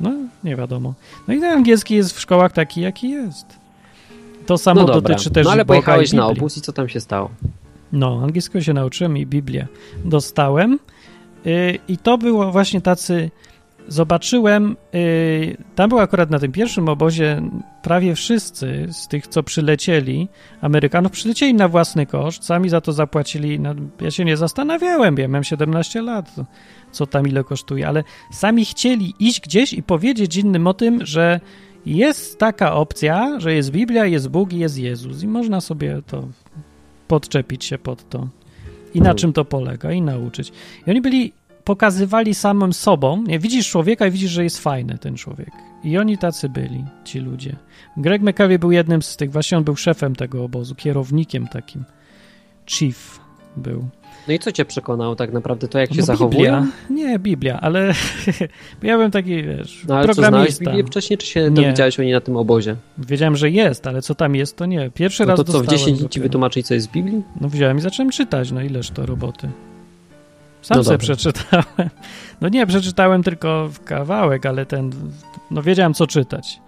No, 0.00 0.12
nie 0.44 0.56
wiadomo. 0.56 0.94
No 1.28 1.34
i 1.34 1.40
ten 1.40 1.52
angielski 1.52 1.94
jest 1.94 2.16
w 2.16 2.20
szkołach 2.20 2.52
taki, 2.52 2.80
jaki 2.80 3.10
jest. 3.10 3.46
To 4.46 4.58
samo 4.58 4.82
no 4.82 5.00
dotyczy 5.00 5.30
też 5.30 5.44
No 5.44 5.52
ale 5.52 5.64
pojechałeś 5.64 6.12
na 6.12 6.26
obóz 6.26 6.56
i 6.56 6.60
co 6.60 6.72
tam 6.72 6.88
się 6.88 7.00
stało? 7.00 7.30
No, 7.92 8.20
angielskiego 8.24 8.62
się 8.62 8.72
nauczyłem 8.72 9.16
i 9.16 9.26
Biblię 9.26 9.66
dostałem. 10.04 10.78
Yy, 11.44 11.78
I 11.88 11.98
to 11.98 12.18
było 12.18 12.52
właśnie 12.52 12.80
tacy 12.80 13.30
zobaczyłem, 13.88 14.76
yy, 14.92 15.56
tam 15.74 15.88
był 15.88 15.98
akurat 15.98 16.30
na 16.30 16.38
tym 16.38 16.52
pierwszym 16.52 16.88
obozie 16.88 17.42
prawie 17.82 18.14
wszyscy 18.14 18.86
z 18.92 19.08
tych, 19.08 19.26
co 19.26 19.42
przylecieli, 19.42 20.28
Amerykanów, 20.60 21.12
przylecieli 21.12 21.54
na 21.54 21.68
własny 21.68 22.06
koszt, 22.06 22.44
sami 22.44 22.68
za 22.68 22.80
to 22.80 22.92
zapłacili. 22.92 23.60
No, 23.60 23.74
ja 24.00 24.10
się 24.10 24.24
nie 24.24 24.36
zastanawiałem, 24.36 25.18
ja 25.18 25.28
miałem 25.28 25.44
17 25.44 26.02
lat, 26.02 26.34
co 26.92 27.06
tam 27.06 27.28
ile 27.28 27.44
kosztuje, 27.44 27.88
ale 27.88 28.04
sami 28.32 28.64
chcieli 28.64 29.14
iść 29.18 29.40
gdzieś 29.40 29.72
i 29.72 29.82
powiedzieć 29.82 30.36
innym 30.36 30.66
o 30.66 30.74
tym, 30.74 31.06
że 31.06 31.40
jest 31.86 32.38
taka 32.38 32.74
opcja, 32.74 33.40
że 33.40 33.54
jest 33.54 33.70
Biblia, 33.70 34.06
jest 34.06 34.28
Bóg 34.28 34.52
i 34.52 34.58
jest 34.58 34.78
Jezus 34.78 35.22
i 35.22 35.28
można 35.28 35.60
sobie 35.60 36.02
to 36.06 36.28
podczepić 37.08 37.64
się 37.64 37.78
pod 37.78 38.08
to. 38.08 38.28
I 38.94 39.00
na 39.00 39.14
czym 39.14 39.32
to 39.32 39.44
polega, 39.44 39.92
i 39.92 40.02
nauczyć. 40.02 40.52
I 40.86 40.90
oni 40.90 41.00
byli 41.00 41.32
pokazywali 41.64 42.34
samym 42.34 42.72
sobą. 42.72 43.22
Nie, 43.22 43.38
widzisz 43.38 43.70
człowieka 43.70 44.06
i 44.06 44.10
widzisz, 44.10 44.30
że 44.30 44.44
jest 44.44 44.58
fajny 44.58 44.98
ten 44.98 45.16
człowiek. 45.16 45.50
I 45.84 45.98
oni 45.98 46.18
tacy 46.18 46.48
byli, 46.48 46.84
ci 47.04 47.18
ludzie. 47.18 47.56
Greg 47.96 48.22
McCabe 48.22 48.58
był 48.58 48.72
jednym 48.72 49.02
z 49.02 49.16
tych, 49.16 49.32
właśnie 49.32 49.58
on 49.58 49.64
był 49.64 49.76
szefem 49.76 50.16
tego 50.16 50.44
obozu, 50.44 50.74
kierownikiem 50.74 51.48
takim. 51.48 51.84
Chief 52.66 53.20
był. 53.56 53.88
No 54.28 54.34
i 54.34 54.38
co 54.38 54.52
cię 54.52 54.64
przekonało 54.64 55.16
tak 55.16 55.32
naprawdę? 55.32 55.68
To 55.68 55.78
jak 55.78 55.92
się 55.92 56.00
no, 56.00 56.06
zachowuje? 56.06 56.66
Nie, 56.90 57.18
Biblia, 57.18 57.60
ale 57.60 57.94
ja 58.82 58.96
byłem 58.96 59.10
taki, 59.10 59.42
wiesz, 59.42 59.84
no, 59.88 59.96
ale 59.96 60.04
programista. 60.04 60.64
Co, 60.64 60.70
Biblię 60.70 60.84
wcześniej, 60.84 61.18
czy 61.18 61.26
się 61.26 61.42
nie. 61.42 61.50
dowiedziałeś 61.50 62.00
o 62.00 62.02
niej 62.02 62.12
na 62.12 62.20
tym 62.20 62.36
obozie? 62.36 62.76
Wiedziałem, 62.98 63.36
że 63.36 63.50
jest, 63.50 63.86
ale 63.86 64.02
co 64.02 64.14
tam 64.14 64.34
jest, 64.34 64.56
to 64.56 64.66
nie. 64.66 64.90
Pierwszy 64.90 65.22
no 65.22 65.28
raz 65.28 65.36
to 65.36 65.44
co, 65.44 65.60
w 65.60 65.66
10 65.66 65.98
dni 65.98 66.08
ci 66.08 66.20
wytłumaczyć, 66.20 66.66
co 66.66 66.74
jest 66.74 66.88
w 66.88 66.92
Biblii? 66.92 67.22
No 67.40 67.48
wziąłem 67.48 67.78
i 67.78 67.80
zacząłem 67.80 68.10
czytać, 68.10 68.52
no 68.52 68.62
ileż 68.62 68.90
to 68.90 69.06
roboty. 69.06 69.48
Sam 70.62 70.76
no 70.76 70.84
sobie 70.84 70.98
przeczytałem. 70.98 71.64
No 72.40 72.48
nie, 72.48 72.66
przeczytałem 72.66 73.22
tylko 73.22 73.70
kawałek, 73.84 74.46
ale 74.46 74.66
ten, 74.66 74.92
no 75.50 75.62
wiedziałem 75.62 75.94
co 75.94 76.06
czytać. 76.06 76.60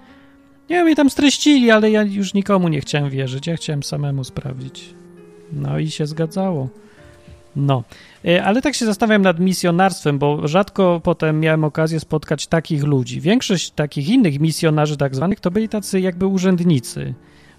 Nie 0.70 0.76
wiem, 0.76 0.84
mnie 0.84 0.96
tam 0.96 1.10
streścili, 1.10 1.70
ale 1.70 1.90
ja 1.90 2.02
już 2.02 2.34
nikomu 2.34 2.68
nie 2.68 2.80
chciałem 2.80 3.10
wierzyć. 3.10 3.46
Ja 3.46 3.56
chciałem 3.56 3.82
samemu 3.82 4.24
sprawdzić. 4.24 4.94
No 5.52 5.78
i 5.78 5.90
się 5.90 6.06
zgadzało. 6.06 6.68
No, 7.56 7.82
e, 8.24 8.44
ale 8.44 8.62
tak 8.62 8.74
się 8.74 8.86
zastanawiam 8.86 9.22
nad 9.22 9.40
misjonarstwem, 9.40 10.18
bo 10.18 10.48
rzadko 10.48 11.00
potem 11.04 11.40
miałem 11.40 11.64
okazję 11.64 12.00
spotkać 12.00 12.46
takich 12.46 12.84
ludzi. 12.84 13.20
Większość 13.20 13.70
takich 13.70 14.08
innych 14.08 14.40
misjonarzy 14.40 14.96
tak 14.96 15.14
zwanych 15.14 15.40
to 15.40 15.50
byli 15.50 15.68
tacy 15.68 16.00
jakby 16.00 16.26
urzędnicy, 16.26 17.14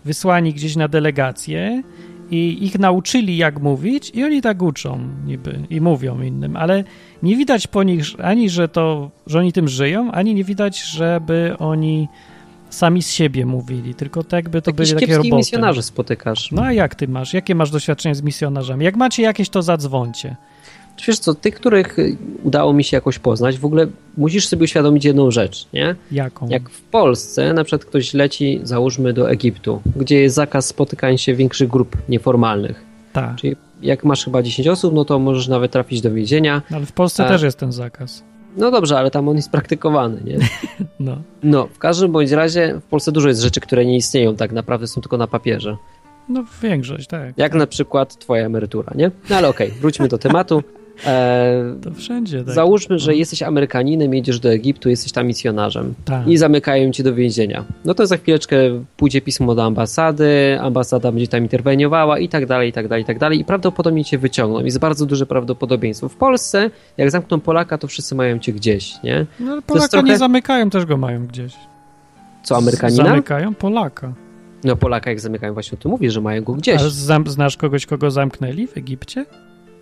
wysłani 0.06 0.54
gdzieś 0.54 0.76
na 0.76 0.88
delegację 0.88 1.84
i 2.32 2.66
ich 2.66 2.80
nauczyli 2.80 3.38
jak 3.38 3.60
mówić 3.60 4.12
i 4.14 4.24
oni 4.24 4.42
tak 4.42 4.62
uczą 4.62 5.00
niby 5.26 5.60
i 5.70 5.82
mówią 5.82 6.22
innym, 6.22 6.56
ale 6.56 6.84
nie 7.24 7.36
widać 7.36 7.68
po 7.68 7.84
nich 7.84 8.06
ani, 8.24 8.50
że 8.50 8.68
to, 8.68 9.12
że 9.28 9.40
oni 9.40 9.54
tym 9.54 9.68
żyją, 9.68 10.12
ani 10.12 10.34
nie 10.34 10.44
widać, 10.44 10.84
żeby 10.84 11.56
oni 11.60 12.08
sami 12.70 13.04
z 13.04 13.12
siebie 13.12 13.46
mówili, 13.46 13.96
tylko 13.96 14.24
tak 14.24 14.34
jakby 14.34 14.62
to 14.62 14.74
byli 14.74 14.94
takie 14.94 15.18
roboty. 15.18 15.36
misjonarzy 15.36 15.82
spotykasz. 15.82 16.52
No 16.52 16.62
a 16.62 16.74
jak 16.74 16.96
ty 16.96 17.08
masz? 17.08 17.34
Jakie 17.34 17.56
masz 17.56 17.72
doświadczenie 17.72 18.16
z 18.16 18.22
misjonarzami? 18.22 18.86
Jak 18.86 18.96
macie 18.96 19.24
jakieś, 19.24 19.50
to 19.50 19.62
zadzwońcie. 19.62 20.36
Wiesz 21.08 21.20
co, 21.20 21.34
tych, 21.34 21.56
których 21.56 21.98
udało 22.44 22.74
mi 22.74 22.84
się 22.84 22.98
jakoś 22.98 23.20
poznać, 23.20 23.60
w 23.60 23.66
ogóle 23.66 23.88
musisz 24.18 24.48
sobie 24.48 24.64
uświadomić 24.64 25.06
jedną 25.06 25.32
rzecz, 25.32 25.68
nie? 25.74 25.96
Jaką? 26.12 26.48
Jak 26.50 26.70
w 26.70 26.82
Polsce 26.82 27.54
na 27.54 27.64
przykład 27.64 27.86
ktoś 27.86 28.14
leci, 28.14 28.60
załóżmy 28.64 29.14
do 29.14 29.32
Egiptu, 29.32 29.82
gdzie 29.96 30.20
jest 30.20 30.36
zakaz 30.36 30.66
spotykania 30.66 31.18
się 31.18 31.36
większych 31.36 31.70
grup 31.70 31.98
nieformalnych. 32.10 32.86
Tak. 33.14 33.36
Czyli 33.36 33.56
jak 33.82 34.04
masz 34.04 34.26
chyba 34.26 34.42
10 34.42 34.68
osób, 34.68 34.94
no 34.94 35.06
to 35.06 35.20
możesz 35.20 35.48
nawet 35.48 35.72
trafić 35.72 36.02
do 36.02 36.12
więzienia. 36.12 36.62
Ale 36.72 36.86
w 36.86 36.92
Polsce 36.92 37.28
też 37.28 37.42
jest 37.42 37.60
ten 37.60 37.72
zakaz. 37.72 38.24
No 38.58 38.72
dobrze, 38.72 38.98
ale 38.98 39.12
tam 39.12 39.30
on 39.30 39.36
jest 39.36 39.52
praktykowany, 39.52 40.22
nie? 40.26 40.38
No. 41.00 41.18
No, 41.44 41.68
w 41.68 41.80
każdym 41.80 42.12
bądź 42.12 42.32
razie 42.32 42.80
w 42.80 42.84
Polsce 42.84 43.12
dużo 43.12 43.28
jest 43.28 43.42
rzeczy, 43.42 43.60
które 43.60 43.86
nie 43.86 43.98
istnieją 43.98 44.36
tak 44.36 44.52
naprawdę, 44.52 44.88
są 44.88 45.02
tylko 45.02 45.18
na 45.18 45.28
papierze. 45.28 45.78
No 46.30 46.44
większość, 46.62 47.08
tak. 47.08 47.34
Jak 47.38 47.54
na 47.54 47.68
przykład 47.68 48.20
twoja 48.20 48.46
emerytura, 48.46 48.92
nie? 48.96 49.12
No 49.30 49.36
ale 49.36 49.48
okej, 49.48 49.68
okay, 49.68 49.80
wróćmy 49.80 50.08
do 50.08 50.18
tematu. 50.18 50.64
E, 51.06 51.76
to 51.82 51.92
wszędzie. 51.92 52.44
Tak. 52.44 52.56
Załóżmy, 52.56 53.00
że 53.00 53.12
no. 53.12 53.18
jesteś 53.18 53.44
Amerykaninem, 53.44 54.14
jedziesz 54.14 54.40
do 54.40 54.54
Egiptu, 54.54 54.90
jesteś 54.90 55.12
tam 55.12 55.28
misjonarzem 55.28 55.94
tak. 56.06 56.28
i 56.28 56.38
zamykają 56.38 56.92
cię 56.92 57.04
do 57.04 57.16
więzienia. 57.16 57.66
No 57.86 57.94
to 57.94 58.08
za 58.08 58.18
chwileczkę 58.18 58.58
pójdzie 58.98 59.22
pismo 59.22 59.56
do 59.56 59.64
ambasady, 59.64 60.58
ambasada 60.62 61.12
będzie 61.12 61.28
tam 61.28 61.44
interweniowała 61.44 62.20
i 62.20 62.30
tak 62.30 62.46
dalej, 62.46 62.70
i 62.70 62.74
tak 62.74 62.88
dalej, 62.88 63.04
i 63.04 63.06
tak 63.06 63.20
dalej 63.20 63.40
i 63.40 63.46
prawdopodobnie 63.46 64.06
cię 64.06 64.18
wyciągną. 64.18 64.66
Jest 64.66 64.80
bardzo 64.80 65.06
duże 65.06 65.26
prawdopodobieństwo. 65.26 66.10
W 66.10 66.16
Polsce, 66.16 66.70
jak 66.98 67.12
zamkną 67.12 67.40
Polaka, 67.40 67.78
to 67.78 67.88
wszyscy 67.88 68.16
mają 68.16 68.40
cię 68.40 68.54
gdzieś, 68.54 69.04
nie? 69.04 69.26
No 69.40 69.52
ale 69.52 69.62
Polaka 69.62 69.88
trochę... 69.88 70.08
nie 70.08 70.18
zamykają, 70.18 70.70
też 70.70 70.86
go 70.86 70.98
mają 70.98 71.28
gdzieś. 71.28 71.54
Co, 72.44 72.58
Amerykanina? 72.58 73.04
Zamykają 73.04 73.56
Polaka. 73.56 74.14
No 74.64 74.76
Polaka 74.76 75.10
jak 75.10 75.20
zamykają, 75.20 75.54
właśnie 75.54 75.78
tu 75.78 75.90
mówisz, 75.90 76.14
że 76.14 76.22
mają 76.22 76.44
go 76.44 76.54
gdzieś. 76.54 76.82
Ale 76.82 76.90
znasz 77.26 77.58
kogoś, 77.58 77.86
kogo 77.86 78.12
zamknęli 78.12 78.68
w 78.68 78.78
Egipcie? 78.78 79.26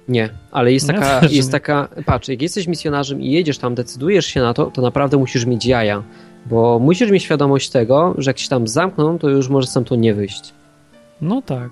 Nie, 0.08 0.30
ale 0.52 0.74
jest 0.74 0.88
taka, 0.88 1.22
jest 1.30 1.52
taka, 1.52 1.88
patrz, 2.06 2.28
jak 2.28 2.42
jesteś 2.42 2.68
misjonarzem 2.68 3.22
i 3.22 3.32
jedziesz 3.32 3.58
tam, 3.58 3.76
decydujesz 3.76 4.26
się 4.26 4.42
na 4.42 4.54
to, 4.54 4.66
to 4.66 4.82
naprawdę 4.82 5.18
musisz 5.18 5.46
mieć 5.46 5.66
jaja, 5.66 6.04
bo 6.46 6.80
musisz 6.80 7.12
mieć 7.12 7.24
świadomość 7.24 7.70
tego, 7.70 8.16
że 8.18 8.30
jak 8.30 8.40
się 8.40 8.50
tam 8.50 8.68
zamkną, 8.68 9.20
to 9.20 9.30
już 9.30 9.50
możesz 9.50 9.70
sam 9.70 9.84
to 9.84 9.96
nie 9.96 10.14
wyjść. 10.14 10.54
No 11.22 11.42
tak. 11.42 11.70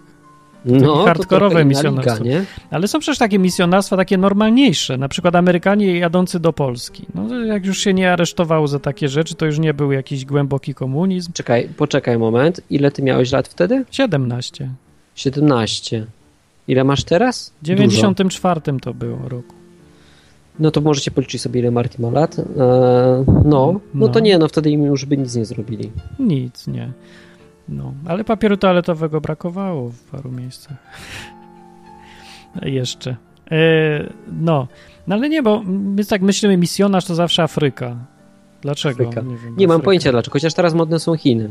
No, 0.66 1.06
hardkorowe 1.06 1.66
misjonarstwo. 1.66 2.24
nie? 2.24 2.46
Ale 2.72 2.88
są 2.88 3.00
przecież 3.00 3.18
takie 3.18 3.40
misjonarstwa 3.40 3.98
takie 3.98 4.18
normalniejsze, 4.18 4.98
na 4.98 5.10
przykład 5.10 5.36
Amerykanie 5.36 5.98
jadący 5.98 6.40
do 6.40 6.54
Polski. 6.54 7.06
No, 7.16 7.46
jak 7.46 7.66
już 7.66 7.78
się 7.78 7.94
nie 7.94 8.12
aresztowało 8.14 8.68
za 8.68 8.80
takie 8.80 9.10
rzeczy, 9.10 9.36
to 9.36 9.46
już 9.46 9.60
nie 9.60 9.74
był 9.74 9.92
jakiś 9.92 10.26
głęboki 10.26 10.74
komunizm. 10.74 11.34
Czekaj, 11.34 11.70
poczekaj 11.78 12.18
moment. 12.18 12.62
Ile 12.70 12.92
ty 12.92 13.02
miałeś 13.02 13.32
lat 13.32 13.48
wtedy? 13.48 13.86
17. 13.92 14.70
17. 15.16 16.06
Ile 16.68 16.84
masz 16.84 17.04
teraz? 17.04 17.54
W 17.62 17.66
94 17.66 18.62
to 18.82 18.94
było 18.94 19.30
roku. 19.30 19.56
No 20.60 20.72
to 20.72 20.82
możecie 20.82 21.12
policzyć 21.12 21.42
sobie, 21.42 21.60
ile 21.60 21.72
Marty 21.72 22.02
ma 22.02 22.10
lat. 22.10 22.40
Eee, 22.40 22.46
no, 23.28 23.44
no, 23.46 23.80
no 23.94 24.08
to 24.08 24.20
nie, 24.20 24.38
no 24.38 24.48
wtedy 24.48 24.70
im 24.72 24.84
już 24.86 25.06
by 25.06 25.18
nic 25.18 25.36
nie 25.36 25.46
zrobili. 25.46 25.92
Nic, 26.20 26.68
nie. 26.68 26.92
No, 27.70 27.94
ale 28.06 28.24
papieru 28.24 28.58
toaletowego 28.58 29.22
brakowało 29.22 29.90
w 29.90 30.04
paru 30.04 30.32
miejscach. 30.32 30.78
Jeszcze. 32.62 33.16
Eee, 33.52 34.10
no. 34.42 34.68
no, 35.08 35.16
ale 35.16 35.30
nie, 35.30 35.44
bo 35.44 35.64
my 35.66 36.06
tak 36.06 36.22
myślimy, 36.22 36.58
misjonarz 36.58 37.06
to 37.06 37.16
zawsze 37.16 37.44
Afryka. 37.44 37.96
Dlaczego? 38.62 39.04
Afryka. 39.08 39.22
Nie, 39.22 39.38
wiem, 39.38 39.56
nie 39.58 39.68
mam 39.68 39.82
pojęcia 39.82 40.12
dlaczego, 40.12 40.34
chociaż 40.34 40.54
teraz 40.54 40.74
modne 40.74 41.00
są 41.00 41.18
Chiny. 41.18 41.50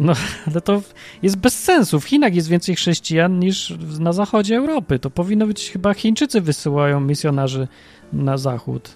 No, 0.00 0.12
ale 0.46 0.60
to 0.68 0.82
jest 1.22 1.36
bez 1.36 1.58
sensu. 1.58 2.00
W 2.00 2.04
Chinach 2.04 2.34
jest 2.34 2.48
więcej 2.48 2.76
chrześcijan 2.76 3.38
niż 3.38 3.74
na 3.98 4.12
zachodzie 4.12 4.56
Europy. 4.56 4.98
To 4.98 5.10
powinno 5.10 5.46
być 5.46 5.70
chyba 5.70 5.94
Chińczycy 5.94 6.40
wysyłają 6.40 7.00
misjonarzy 7.00 7.68
na 8.12 8.38
zachód, 8.38 8.90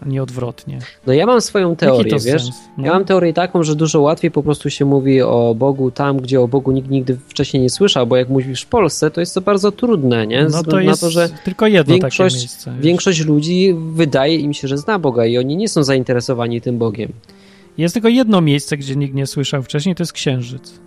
a 0.00 0.08
nie 0.08 0.22
odwrotnie. 0.22 0.78
No 1.06 1.12
ja 1.12 1.26
mam 1.26 1.40
swoją 1.40 1.76
teorię, 1.76 2.18
wiesz? 2.24 2.42
No. 2.78 2.84
Ja 2.86 2.92
mam 2.92 3.04
teorię 3.04 3.32
taką, 3.32 3.62
że 3.62 3.76
dużo 3.76 4.00
łatwiej 4.00 4.30
po 4.30 4.42
prostu 4.42 4.70
się 4.70 4.84
mówi 4.84 5.22
o 5.22 5.54
Bogu 5.58 5.90
tam, 5.90 6.16
gdzie 6.16 6.40
o 6.40 6.48
Bogu 6.48 6.72
nikt 6.72 6.90
nigdy 6.90 7.18
wcześniej 7.28 7.62
nie 7.62 7.70
słyszał, 7.70 8.06
bo 8.06 8.16
jak 8.16 8.28
mówisz 8.28 8.62
w 8.62 8.66
Polsce, 8.66 9.10
to 9.10 9.20
jest 9.20 9.34
to 9.34 9.40
bardzo 9.40 9.72
trudne, 9.72 10.26
nie? 10.26 10.46
No 10.50 10.62
to 10.62 10.80
jest 10.80 11.00
to, 11.00 11.10
że 11.10 11.28
tylko 11.44 11.66
jedno 11.66 11.94
większość, 11.94 12.34
takie 12.34 12.46
miejsce. 12.46 12.74
Większość 12.80 13.24
ludzi 13.24 13.74
wydaje 13.92 14.36
im 14.36 14.54
się, 14.54 14.68
że 14.68 14.78
zna 14.78 14.98
Boga 14.98 15.26
i 15.26 15.38
oni 15.38 15.56
nie 15.56 15.68
są 15.68 15.82
zainteresowani 15.82 16.60
tym 16.60 16.78
Bogiem. 16.78 17.12
Jest 17.78 17.94
tylko 17.94 18.08
jedno 18.08 18.40
miejsce, 18.40 18.76
gdzie 18.76 18.96
nikt 18.96 19.14
nie 19.14 19.26
słyszał 19.26 19.62
wcześniej, 19.62 19.94
to 19.94 20.02
jest 20.02 20.12
Księżyc. 20.12 20.80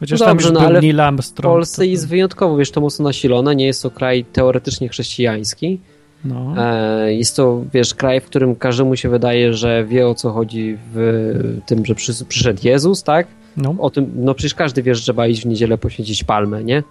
Chociaż 0.00 0.20
no 0.20 0.26
dobrze, 0.26 0.52
tam 0.52 0.54
no, 0.54 0.60
ale 0.60 0.80
Neil 0.80 1.00
Armstrong. 1.00 1.54
W 1.54 1.56
Polsce 1.56 1.86
jest 1.86 2.08
wyjątkowo, 2.08 2.56
wiesz, 2.56 2.70
to 2.70 2.80
mocno 2.80 3.04
nasilone, 3.04 3.56
nie 3.56 3.66
jest 3.66 3.82
to 3.82 3.90
kraj 3.90 4.24
teoretycznie 4.24 4.88
chrześcijański. 4.88 5.80
No. 6.24 6.54
E, 6.56 7.14
jest 7.14 7.36
to, 7.36 7.64
wiesz, 7.74 7.94
kraj, 7.94 8.20
w 8.20 8.24
którym 8.24 8.56
każdemu 8.56 8.96
się 8.96 9.08
wydaje, 9.08 9.54
że 9.54 9.84
wie 9.84 10.08
o 10.08 10.14
co 10.14 10.30
chodzi 10.30 10.76
w 10.94 11.58
tym, 11.66 11.86
że 11.86 11.94
przy, 11.94 12.24
przyszedł 12.24 12.60
Jezus, 12.64 13.02
tak? 13.02 13.26
No. 13.56 13.74
O 13.78 13.90
tym, 13.90 14.12
no 14.16 14.34
przecież 14.34 14.54
każdy 14.54 14.82
wie, 14.82 14.94
że 14.94 15.02
trzeba 15.02 15.26
iść 15.26 15.42
w 15.42 15.46
niedzielę 15.46 15.78
poświęcić 15.78 16.24
palmę, 16.24 16.64
nie? 16.64 16.82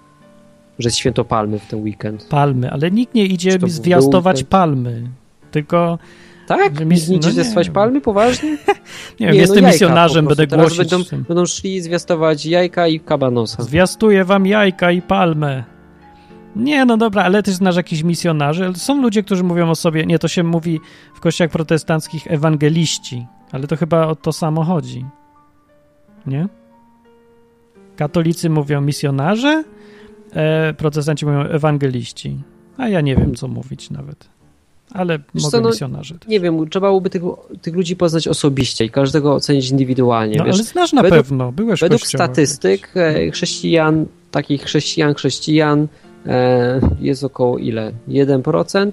Że 0.80 0.88
jest 0.88 0.98
święto 0.98 1.26
palmy 1.26 1.60
w 1.60 1.68
ten 1.68 1.82
weekend. 1.84 2.28
Palmy, 2.30 2.72
ale 2.72 2.92
nikt 2.92 3.16
nie 3.16 3.26
idzie 3.26 3.58
zwiastować 3.68 4.44
palmy. 4.44 5.10
Tylko 5.52 6.00
tak? 6.50 6.82
Idziecie 6.92 7.44
no 7.56 7.74
palmy? 7.74 8.02
Poważnie? 8.02 8.50
nie 9.20 9.26
wiem, 9.28 9.34
nie, 9.34 9.40
jestem 9.40 9.64
no 9.64 9.68
misjonarzem, 9.68 10.26
będę 10.26 10.48
głosić. 10.48 10.78
Będą, 10.78 11.24
będą 11.28 11.46
szli 11.46 11.82
zwiastować 11.82 12.46
jajka 12.46 12.88
i 12.88 13.00
kabanosa. 13.00 13.64
Zwiastuję 13.64 14.26
wam 14.26 14.46
jajka 14.46 14.92
i 14.92 15.02
palmę. 15.02 15.64
Nie, 16.56 16.86
no 16.86 16.98
dobra, 16.98 17.24
ale 17.24 17.44
też 17.44 17.54
znasz 17.54 17.76
jakichś 17.76 18.04
misjonarzy. 18.04 18.72
Są 18.76 19.02
ludzie, 19.02 19.24
którzy 19.24 19.44
mówią 19.44 19.70
o 19.70 19.76
sobie, 19.76 20.06
nie, 20.06 20.20
to 20.20 20.28
się 20.28 20.44
mówi 20.44 20.80
w 21.16 21.20
kościołach 21.20 21.52
protestanckich 21.52 22.32
ewangeliści, 22.32 23.26
ale 23.52 23.68
to 23.68 23.76
chyba 23.76 24.08
o 24.08 24.16
to 24.16 24.34
samo 24.34 24.64
chodzi. 24.64 25.06
Nie? 26.26 26.48
Katolicy 27.96 28.50
mówią 28.50 28.82
misjonarze, 28.82 29.64
e, 30.34 30.74
protestanci 30.74 31.26
mówią 31.26 31.40
ewangeliści. 31.40 32.38
A 32.78 32.88
ja 32.88 33.02
nie 33.02 33.16
wiem, 33.16 33.36
co 33.36 33.48
mówić 33.48 33.90
nawet 33.90 34.39
ale 34.94 35.20
Wiesz 35.36 35.44
mogę 35.44 35.52
co, 35.52 35.62
no, 35.62 35.70
misjonarzy. 35.70 36.20
Też. 36.20 36.30
Nie 36.30 36.40
wiem, 36.40 36.70
trzeba 36.70 36.88
byłoby 36.88 37.10
tych, 37.10 37.22
tych, 37.62 37.76
ludzi 37.76 37.96
poznać 37.96 38.28
osobiście 38.28 38.86
i 38.86 38.90
każdego 38.90 39.34
ocenić 39.34 39.70
indywidualnie. 39.70 40.38
No, 40.38 40.44
wiesz? 40.44 40.56
ale 40.56 40.64
znasz 40.64 40.94
na 40.94 41.02
według, 41.02 41.22
pewno, 41.22 41.52
byłeś 41.52 41.80
Według 41.80 42.08
statystyk 42.08 42.92
e, 42.96 43.32
chrześcijan, 43.32 44.06
takich 44.32 44.64
chrześcijan, 44.64 45.14
chrześcijan 45.14 45.88
e, 46.26 46.80
jest 47.00 47.24
około 47.24 47.58
ile? 47.58 47.92
1%? 48.08 48.92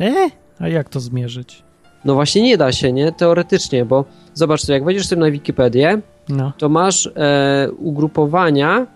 E? 0.00 0.30
A 0.58 0.68
jak 0.68 0.88
to 0.88 1.00
zmierzyć? 1.00 1.62
No 2.04 2.14
właśnie 2.14 2.42
nie 2.42 2.56
da 2.56 2.72
się, 2.72 2.92
nie? 2.92 3.12
Teoretycznie, 3.12 3.84
bo 3.84 4.04
zobacz, 4.34 4.68
jak 4.68 4.84
wejdziesz 4.84 5.06
sobie 5.06 5.20
na 5.20 5.30
Wikipedię, 5.30 6.00
no. 6.28 6.52
to 6.58 6.68
masz 6.68 7.06
e, 7.16 7.68
ugrupowania 7.78 8.86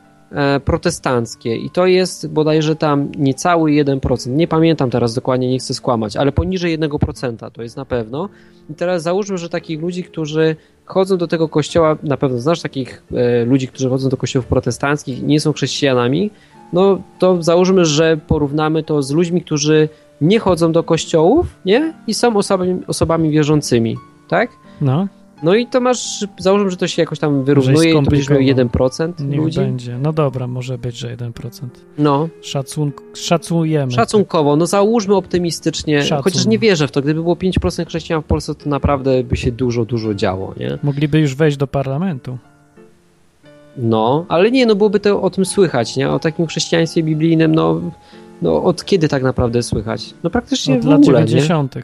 protestanckie 0.64 1.57
i 1.57 1.71
to 1.71 1.87
jest 1.87 2.29
bodajże 2.29 2.76
tam 2.76 3.12
niecały 3.19 3.71
1%. 3.71 4.31
Nie 4.31 4.49
pamiętam 4.49 4.91
teraz 4.91 5.14
dokładnie, 5.14 5.50
nie 5.50 5.59
chcę 5.59 5.75
skłamać, 5.75 6.17
ale 6.17 6.33
poniżej 6.33 6.79
1% 6.79 7.50
to 7.50 7.62
jest 7.62 7.76
na 7.76 7.85
pewno. 7.85 8.29
I 8.71 8.75
teraz 8.75 9.03
załóżmy, 9.03 9.38
że 9.38 9.49
takich 9.49 9.81
ludzi, 9.81 10.05
którzy 10.05 10.57
chodzą 10.85 11.17
do 11.17 11.29
tego 11.29 11.49
kościoła, 11.49 11.97
na 12.03 12.17
pewno 12.17 12.38
znasz 12.38 12.61
takich 12.62 13.03
e, 13.12 13.45
ludzi, 13.45 13.69
którzy 13.69 13.88
chodzą 13.88 14.09
do 14.09 14.17
kościołów 14.17 14.47
protestanckich 14.47 15.23
nie 15.23 15.41
są 15.41 15.53
chrześcijanami, 15.53 16.31
no 16.73 16.99
to 17.19 17.43
załóżmy, 17.43 17.85
że 17.85 18.17
porównamy 18.26 18.83
to 18.83 19.03
z 19.03 19.11
ludźmi, 19.11 19.43
którzy 19.43 19.88
nie 20.21 20.38
chodzą 20.38 20.73
do 20.73 20.83
kościołów, 20.83 21.47
nie? 21.64 21.95
I 22.07 22.14
są 22.14 22.37
osobami, 22.37 22.81
osobami 22.87 23.31
wierzącymi, 23.31 23.97
tak? 24.29 24.50
No. 24.81 25.09
No 25.45 25.55
i 25.55 25.67
to 25.67 25.81
masz, 25.81 26.27
załóżmy, 26.39 26.71
że 26.71 26.77
to 26.77 26.87
się 26.87 27.03
jakoś 27.03 27.19
tam 27.19 27.45
wyrównuje 27.45 27.91
i 27.91 27.93
to 27.93 28.03
będziesz 28.03 28.31
miał 28.31 28.41
1% 28.41 29.13
Niech 29.27 29.39
ludzi. 29.41 29.59
będzie. 29.61 29.99
No 29.99 30.13
dobra, 30.13 30.47
może 30.47 30.79
być, 30.79 30.97
że 30.97 31.17
1%. 31.17 31.31
No. 31.99 32.29
Szacun 32.43 32.93
szacujemy. 33.15 33.93
Szacunkowo, 33.93 34.57
no 34.57 34.67
załóżmy 34.67 35.15
optymistycznie, 35.15 36.03
Szacun. 36.05 36.23
chociaż 36.25 36.47
nie 36.47 36.59
wierzę 36.59 36.89
w 36.89 36.91
to. 36.91 37.03
Gdyby 37.03 37.23
było 37.23 37.35
5% 37.35 37.87
chrześcijan 37.87 38.23
w 38.23 38.25
Polsce, 38.25 38.55
to 38.55 38.71
naprawdę 38.71 39.25
by 39.25 39.37
się 39.37 39.53
dużo, 39.53 39.85
dużo 39.85 40.15
działo, 40.15 40.55
nie? 40.61 40.79
Mogliby 40.83 41.19
już 41.21 41.35
wejść 41.35 41.57
do 41.57 41.67
parlamentu. 41.67 42.39
No, 43.77 44.25
ale 44.29 44.51
nie, 44.51 44.67
no 44.67 44.75
byłoby 44.75 45.01
to 45.01 45.23
o 45.23 45.31
tym 45.31 45.45
słychać, 45.45 45.97
nie? 45.97 46.11
O 46.11 46.19
takim 46.19 46.47
chrześcijaństwie 46.47 47.03
biblijnym, 47.03 47.55
no, 47.55 47.81
no 48.43 48.63
od 48.63 48.85
kiedy 48.85 49.09
tak 49.09 49.23
naprawdę 49.23 49.63
słychać? 49.63 50.15
No 50.25 50.31
praktycznie 50.31 50.75
od 50.75 50.81
w 50.85 50.89
ogóle, 50.89 51.21
lat 51.21 51.29
90. 51.29 51.77
Nie? 51.77 51.83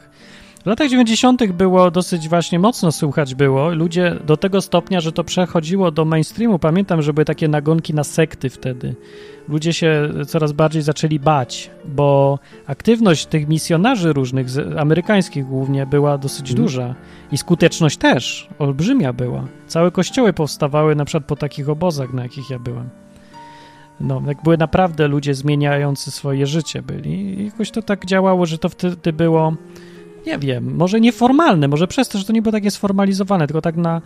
W 0.62 0.66
latach 0.66 0.88
90. 0.88 1.52
było 1.52 1.90
dosyć 1.90 2.28
właśnie 2.28 2.58
mocno 2.58 2.92
słuchać 2.92 3.34
było. 3.34 3.70
Ludzie 3.70 4.16
do 4.26 4.36
tego 4.36 4.60
stopnia, 4.60 5.00
że 5.00 5.12
to 5.12 5.24
przechodziło 5.24 5.90
do 5.90 6.04
mainstreamu. 6.04 6.58
Pamiętam, 6.58 7.02
że 7.02 7.12
były 7.12 7.24
takie 7.24 7.48
nagonki 7.48 7.94
na 7.94 8.04
sekty 8.04 8.50
wtedy. 8.50 8.94
Ludzie 9.48 9.72
się 9.72 10.10
coraz 10.26 10.52
bardziej 10.52 10.82
zaczęli 10.82 11.18
bać, 11.18 11.70
bo 11.84 12.38
aktywność 12.66 13.26
tych 13.26 13.48
misjonarzy 13.48 14.12
różnych, 14.12 14.46
amerykańskich 14.78 15.46
głównie, 15.46 15.86
była 15.86 16.18
dosyć 16.18 16.50
mm. 16.50 16.62
duża 16.62 16.94
i 17.32 17.38
skuteczność 17.38 17.96
też 17.96 18.48
olbrzymia 18.58 19.12
była. 19.12 19.44
Całe 19.66 19.90
kościoły 19.90 20.32
powstawały 20.32 20.94
na 20.94 21.04
przykład 21.04 21.24
po 21.24 21.36
takich 21.36 21.68
obozach, 21.68 22.12
na 22.12 22.22
jakich 22.22 22.50
ja 22.50 22.58
byłem. 22.58 22.88
No, 24.00 24.22
jak 24.26 24.42
były 24.42 24.58
naprawdę 24.58 25.08
ludzie 25.08 25.34
zmieniający 25.34 26.10
swoje 26.10 26.46
życie 26.46 26.82
byli. 26.82 27.40
I 27.40 27.44
jakoś 27.44 27.70
to 27.70 27.82
tak 27.82 28.06
działało, 28.06 28.46
że 28.46 28.58
to 28.58 28.68
wtedy 28.68 29.12
było 29.12 29.54
nie 30.26 30.38
wiem, 30.38 30.76
może 30.76 31.00
nieformalne, 31.00 31.68
może 31.68 31.86
przez 31.86 32.08
to, 32.08 32.18
że 32.18 32.24
to 32.24 32.32
nie 32.32 32.42
było 32.42 32.52
takie 32.52 32.70
sformalizowane, 32.70 33.46
tylko 33.46 33.60
tak 33.60 33.76
na 33.76 34.02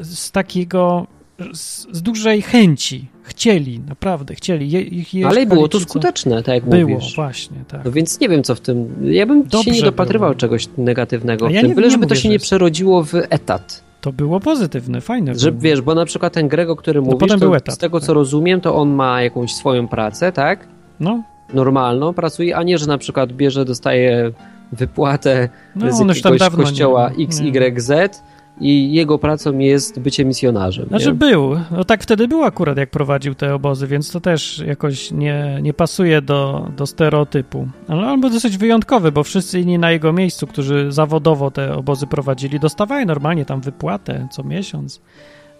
z 0.00 0.30
takiego 0.30 1.06
z, 1.52 1.86
z 1.92 2.02
dużej 2.02 2.42
chęci. 2.42 3.06
Chcieli, 3.22 3.80
naprawdę, 3.88 4.34
chcieli. 4.34 4.70
Je, 4.70 4.80
ich 4.80 5.26
Ale 5.26 5.46
było 5.46 5.68
to 5.68 5.80
skuteczne, 5.80 6.42
tak 6.42 6.54
jak 6.54 6.64
było, 6.64 6.80
mówisz. 6.80 7.14
Było, 7.14 7.26
właśnie, 7.26 7.56
tak. 7.68 7.84
No 7.84 7.90
więc 7.90 8.20
nie 8.20 8.28
wiem, 8.28 8.42
co 8.42 8.54
w 8.54 8.60
tym... 8.60 8.94
Ja 9.02 9.26
bym 9.26 9.42
Dobrze 9.42 9.64
się 9.64 9.76
nie 9.76 9.82
dopatrywał 9.82 10.30
było. 10.30 10.40
czegoś 10.40 10.68
negatywnego 10.78 11.48
w 11.48 11.52
ja 11.52 11.60
tym, 11.60 11.70
nie, 11.70 11.74
byle 11.74 11.90
żeby 11.90 12.06
to 12.06 12.14
się 12.14 12.28
nie 12.28 12.38
przerodziło 12.38 13.04
w 13.04 13.14
etat. 13.14 13.84
To 14.00 14.12
było 14.12 14.40
pozytywne, 14.40 15.00
fajne. 15.00 15.34
Że 15.34 15.52
wiesz, 15.52 15.80
bo 15.80 15.94
na 15.94 16.04
przykład 16.04 16.32
ten 16.32 16.48
Greg, 16.48 16.68
o 16.68 16.76
którym 16.76 17.04
no 17.04 17.10
mówisz, 17.10 17.40
to 17.40 17.56
etat, 17.56 17.74
z 17.74 17.78
tego 17.78 18.00
co 18.00 18.06
tak. 18.06 18.14
rozumiem, 18.14 18.60
to 18.60 18.74
on 18.74 18.90
ma 18.90 19.22
jakąś 19.22 19.54
swoją 19.54 19.88
pracę, 19.88 20.32
tak? 20.32 20.68
No. 21.00 21.22
Normalną, 21.54 22.14
pracuje, 22.14 22.56
a 22.56 22.62
nie, 22.62 22.78
że 22.78 22.86
na 22.86 22.98
przykład 22.98 23.32
bierze, 23.32 23.64
dostaje 23.64 24.32
wypłatę 24.72 25.48
no, 25.76 25.92
z 25.92 26.16
jakiegoś 26.16 26.50
kościoła 26.50 27.10
nie, 27.18 27.26
XYZ 27.60 28.22
i 28.60 28.92
jego 28.92 29.18
pracą 29.18 29.58
jest 29.58 30.00
bycie 30.00 30.24
misjonarzem. 30.24 30.86
Znaczy 30.88 31.06
nie? 31.06 31.14
był. 31.14 31.56
No 31.70 31.84
tak 31.84 32.02
wtedy 32.02 32.28
był 32.28 32.44
akurat, 32.44 32.78
jak 32.78 32.90
prowadził 32.90 33.34
te 33.34 33.54
obozy, 33.54 33.86
więc 33.86 34.10
to 34.10 34.20
też 34.20 34.58
jakoś 34.66 35.10
nie, 35.10 35.58
nie 35.62 35.74
pasuje 35.74 36.22
do, 36.22 36.68
do 36.76 36.86
stereotypu. 36.86 37.68
Ale 37.88 38.12
on 38.12 38.20
był 38.20 38.30
dosyć 38.30 38.58
wyjątkowy, 38.58 39.12
bo 39.12 39.22
wszyscy 39.22 39.60
inni 39.60 39.78
na 39.78 39.90
jego 39.90 40.12
miejscu, 40.12 40.46
którzy 40.46 40.92
zawodowo 40.92 41.50
te 41.50 41.74
obozy 41.74 42.06
prowadzili, 42.06 42.60
dostawali 42.60 43.06
normalnie 43.06 43.44
tam 43.44 43.60
wypłatę 43.60 44.28
co 44.30 44.42
miesiąc. 44.42 45.00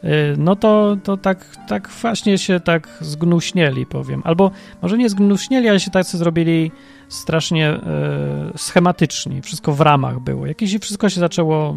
Y, 0.04 0.08
no 0.38 0.56
to, 0.56 0.96
to 1.02 1.16
tak, 1.16 1.56
tak 1.68 1.88
właśnie 1.88 2.38
się 2.38 2.60
tak 2.60 2.88
zgnuśnieli, 3.00 3.86
powiem. 3.86 4.22
Albo 4.24 4.50
może 4.82 4.98
nie 4.98 5.08
zgnuśnieli, 5.08 5.68
ale 5.68 5.80
się 5.80 5.90
tacy 5.90 6.18
zrobili 6.18 6.70
strasznie 7.12 7.68
e, 7.68 8.52
schematyczni. 8.56 9.42
Wszystko 9.42 9.72
w 9.72 9.80
ramach 9.80 10.20
było. 10.20 10.46
Jakieś 10.46 10.78
wszystko 10.78 11.08
się 11.08 11.20
zaczęło 11.20 11.76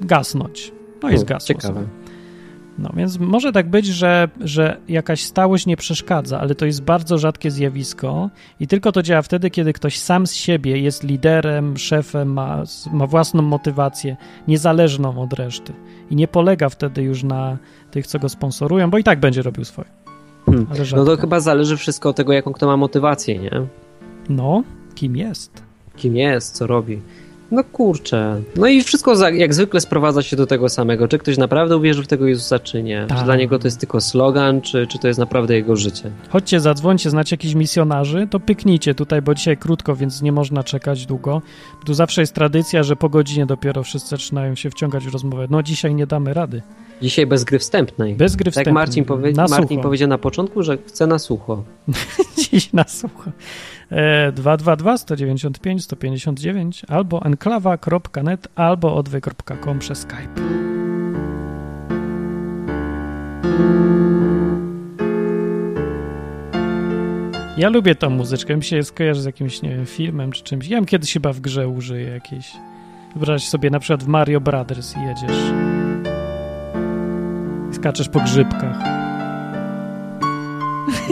gasnąć. 0.00 0.72
No 1.02 1.10
i 1.10 1.18
zgasło. 1.18 1.46
Ciekawe. 1.46 1.74
Sobie. 1.74 1.86
No 2.78 2.90
więc 2.96 3.18
może 3.18 3.52
tak 3.52 3.70
być, 3.70 3.86
że, 3.86 4.28
że 4.40 4.80
jakaś 4.88 5.22
stałość 5.22 5.66
nie 5.66 5.76
przeszkadza, 5.76 6.40
ale 6.40 6.54
to 6.54 6.66
jest 6.66 6.82
bardzo 6.82 7.18
rzadkie 7.18 7.50
zjawisko 7.50 8.30
i 8.60 8.66
tylko 8.66 8.92
to 8.92 9.02
działa 9.02 9.22
wtedy, 9.22 9.50
kiedy 9.50 9.72
ktoś 9.72 9.98
sam 9.98 10.26
z 10.26 10.34
siebie 10.34 10.78
jest 10.78 11.04
liderem, 11.04 11.76
szefem, 11.76 12.32
ma, 12.32 12.62
ma 12.92 13.06
własną 13.06 13.42
motywację, 13.42 14.16
niezależną 14.48 15.22
od 15.22 15.32
reszty 15.32 15.72
i 16.10 16.16
nie 16.16 16.28
polega 16.28 16.68
wtedy 16.68 17.02
już 17.02 17.22
na 17.22 17.56
tych, 17.90 18.06
co 18.06 18.18
go 18.18 18.28
sponsorują, 18.28 18.90
bo 18.90 18.98
i 18.98 19.04
tak 19.04 19.20
będzie 19.20 19.42
robił 19.42 19.64
swoje. 19.64 19.88
Hmm. 20.46 20.66
No 20.96 21.04
to 21.04 21.16
chyba 21.16 21.40
zależy 21.40 21.76
wszystko 21.76 22.08
od 22.08 22.16
tego, 22.16 22.32
jaką 22.32 22.52
kto 22.52 22.66
ma 22.66 22.76
motywację, 22.76 23.38
nie? 23.38 23.66
No, 24.28 24.62
kim 24.94 25.16
jest. 25.16 25.62
Kim 25.96 26.16
jest, 26.16 26.54
co 26.54 26.66
robi. 26.66 27.00
No 27.50 27.64
kurczę. 27.64 28.42
No 28.56 28.66
i 28.66 28.82
wszystko 28.82 29.16
za, 29.16 29.30
jak 29.30 29.54
zwykle 29.54 29.80
sprowadza 29.80 30.22
się 30.22 30.36
do 30.36 30.46
tego 30.46 30.68
samego. 30.68 31.08
Czy 31.08 31.18
ktoś 31.18 31.38
naprawdę 31.38 31.76
uwierzy 31.76 32.02
w 32.02 32.06
tego 32.06 32.26
Jezusa, 32.26 32.58
czy 32.58 32.82
nie? 32.82 33.06
Tak. 33.08 33.18
Czy 33.18 33.24
dla 33.24 33.36
niego 33.36 33.58
to 33.58 33.66
jest 33.66 33.80
tylko 33.80 34.00
slogan, 34.00 34.60
czy, 34.60 34.86
czy 34.86 34.98
to 34.98 35.08
jest 35.08 35.20
naprawdę 35.20 35.54
jego 35.54 35.76
życie? 35.76 36.10
Chodźcie, 36.28 36.60
zadzwońcie, 36.60 37.10
znacie 37.10 37.34
jakichś 37.34 37.54
misjonarzy, 37.54 38.28
to 38.30 38.40
pyknijcie 38.40 38.94
tutaj, 38.94 39.22
bo 39.22 39.34
dzisiaj 39.34 39.56
krótko, 39.56 39.96
więc 39.96 40.22
nie 40.22 40.32
można 40.32 40.64
czekać 40.64 41.06
długo. 41.06 41.42
Tu 41.84 41.94
zawsze 41.94 42.20
jest 42.20 42.34
tradycja, 42.34 42.82
że 42.82 42.96
po 42.96 43.08
godzinie 43.08 43.46
dopiero 43.46 43.82
wszyscy 43.82 44.08
zaczynają 44.08 44.54
się 44.54 44.70
wciągać 44.70 45.04
w 45.04 45.12
rozmowę. 45.12 45.46
No 45.50 45.62
dzisiaj 45.62 45.94
nie 45.94 46.06
damy 46.06 46.34
rady. 46.34 46.62
Dzisiaj 47.02 47.26
bez 47.26 47.44
gry 47.44 47.58
wstępnej. 47.58 48.14
Bez 48.14 48.36
gry 48.36 48.50
wstępnej. 48.50 48.74
Tak 48.74 48.74
Marcin, 48.74 49.04
powie 49.04 49.32
na 49.32 49.46
Marcin 49.46 49.80
powiedział 49.80 50.08
na 50.08 50.18
początku, 50.18 50.62
że 50.62 50.78
chce 50.86 51.06
na 51.06 51.18
sucho. 51.18 51.64
Dziś 52.50 52.72
na 52.72 52.84
sucho. 52.84 53.30
222 54.32 54.98
195 54.98 55.84
159 55.84 56.82
albo 56.88 57.22
enklawa.net 57.24 58.48
albo 58.54 58.94
odwy.com 58.94 59.78
przez 59.78 59.98
Skype. 59.98 60.66
Ja 67.56 67.68
lubię 67.68 67.94
tą 67.94 68.10
muzyczkę, 68.10 68.56
mi 68.56 68.64
się 68.64 68.82
skojarzy 68.82 69.22
z 69.22 69.24
jakimś 69.24 69.62
nie 69.62 69.70
wiem, 69.70 69.86
filmem 69.86 70.32
czy 70.32 70.42
czymś. 70.42 70.68
Ja 70.68 70.84
kiedyś 70.84 71.12
chyba 71.12 71.32
w 71.32 71.40
grze 71.40 71.68
użyję 71.68 72.08
jakiejś. 72.08 72.52
Wyobraź 73.14 73.48
sobie 73.48 73.70
na 73.70 73.80
przykład 73.80 74.04
w 74.04 74.06
Mario 74.06 74.40
Brothers 74.40 74.94
i 74.96 75.00
jedziesz. 75.00 75.52
Skaczesz 77.86 78.08
po 78.08 78.20
grzybkach. 78.20 78.76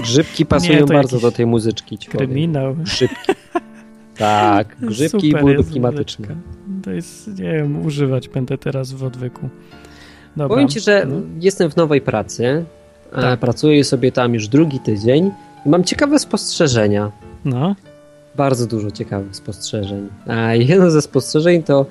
Grzybki 0.02 0.46
pasują 0.46 0.80
nie, 0.80 0.86
bardzo 0.86 1.20
do 1.20 1.32
tej 1.32 1.46
muzyczki. 1.46 1.98
Kryminał. 1.98 2.74
Grzybki. 2.74 3.32
Tak, 4.16 4.76
grzybki 4.80 5.30
Super 5.30 5.40
i 5.40 5.44
bójby 5.44 5.64
klimatyczne. 5.64 6.28
To 6.82 6.90
jest, 6.90 7.28
nie 7.38 7.52
wiem, 7.52 7.86
używać 7.86 8.28
będę 8.28 8.58
teraz 8.58 8.92
w 8.92 9.04
odwyku. 9.04 9.48
Dobra. 10.36 10.48
Powiem 10.48 10.68
ci, 10.68 10.80
że 10.80 11.06
no. 11.08 11.16
jestem 11.40 11.70
w 11.70 11.76
nowej 11.76 12.00
pracy. 12.00 12.64
Tak. 13.12 13.40
Pracuję 13.40 13.84
sobie 13.84 14.12
tam 14.12 14.34
już 14.34 14.48
drugi 14.48 14.80
tydzień 14.80 15.30
i 15.66 15.68
mam 15.68 15.84
ciekawe 15.84 16.18
spostrzeżenia. 16.18 17.10
No. 17.44 17.74
Bardzo 18.36 18.66
dużo 18.66 18.90
ciekawych 18.90 19.36
spostrzeżeń. 19.36 20.08
A 20.26 20.54
jedno 20.54 20.90
ze 20.90 21.02
spostrzeżeń 21.02 21.62
to 21.62 21.86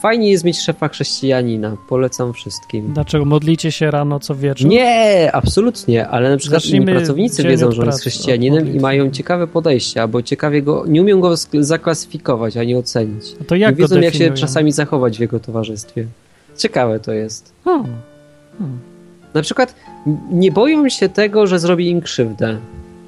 Fajnie 0.00 0.30
jest 0.30 0.44
mieć 0.44 0.60
szefa 0.60 0.88
chrześcijanina. 0.88 1.76
Polecam 1.88 2.32
wszystkim. 2.32 2.92
Dlaczego? 2.92 3.24
Modlicie 3.24 3.72
się 3.72 3.90
rano 3.90 4.20
co 4.20 4.34
wieczór? 4.34 4.68
Nie, 4.68 5.30
absolutnie, 5.32 6.08
ale 6.08 6.30
na 6.30 6.36
przykład 6.36 6.64
inni 6.64 6.86
pracownicy 6.86 7.42
wiedzą, 7.42 7.72
że 7.72 7.82
on 7.82 7.86
jest 7.86 8.00
chrześcijaninem 8.00 8.74
i 8.74 8.80
mają 8.80 9.10
ciekawe 9.10 9.46
podejście, 9.46 10.02
albo 10.02 10.22
ciekawie 10.22 10.62
go, 10.62 10.84
nie 10.86 11.02
umieją 11.02 11.20
go 11.20 11.34
zaklasyfikować, 11.52 12.56
ani 12.56 12.76
ocenić. 12.76 13.24
A 13.40 13.44
to 13.44 13.56
jak 13.56 13.70
nie 13.70 13.82
wiedzą, 13.82 14.00
jak 14.00 14.14
się 14.14 14.30
czasami 14.30 14.72
zachować 14.72 15.18
w 15.18 15.20
jego 15.20 15.40
towarzystwie. 15.40 16.06
Ciekawe 16.56 17.00
to 17.00 17.12
jest. 17.12 17.52
Hmm. 17.64 17.86
Hmm. 18.58 18.78
Na 19.34 19.42
przykład 19.42 19.74
nie 20.30 20.52
boją 20.52 20.88
się 20.88 21.08
tego, 21.08 21.46
że 21.46 21.58
zrobi 21.58 21.90
im 21.90 22.00
krzywdę. 22.00 22.58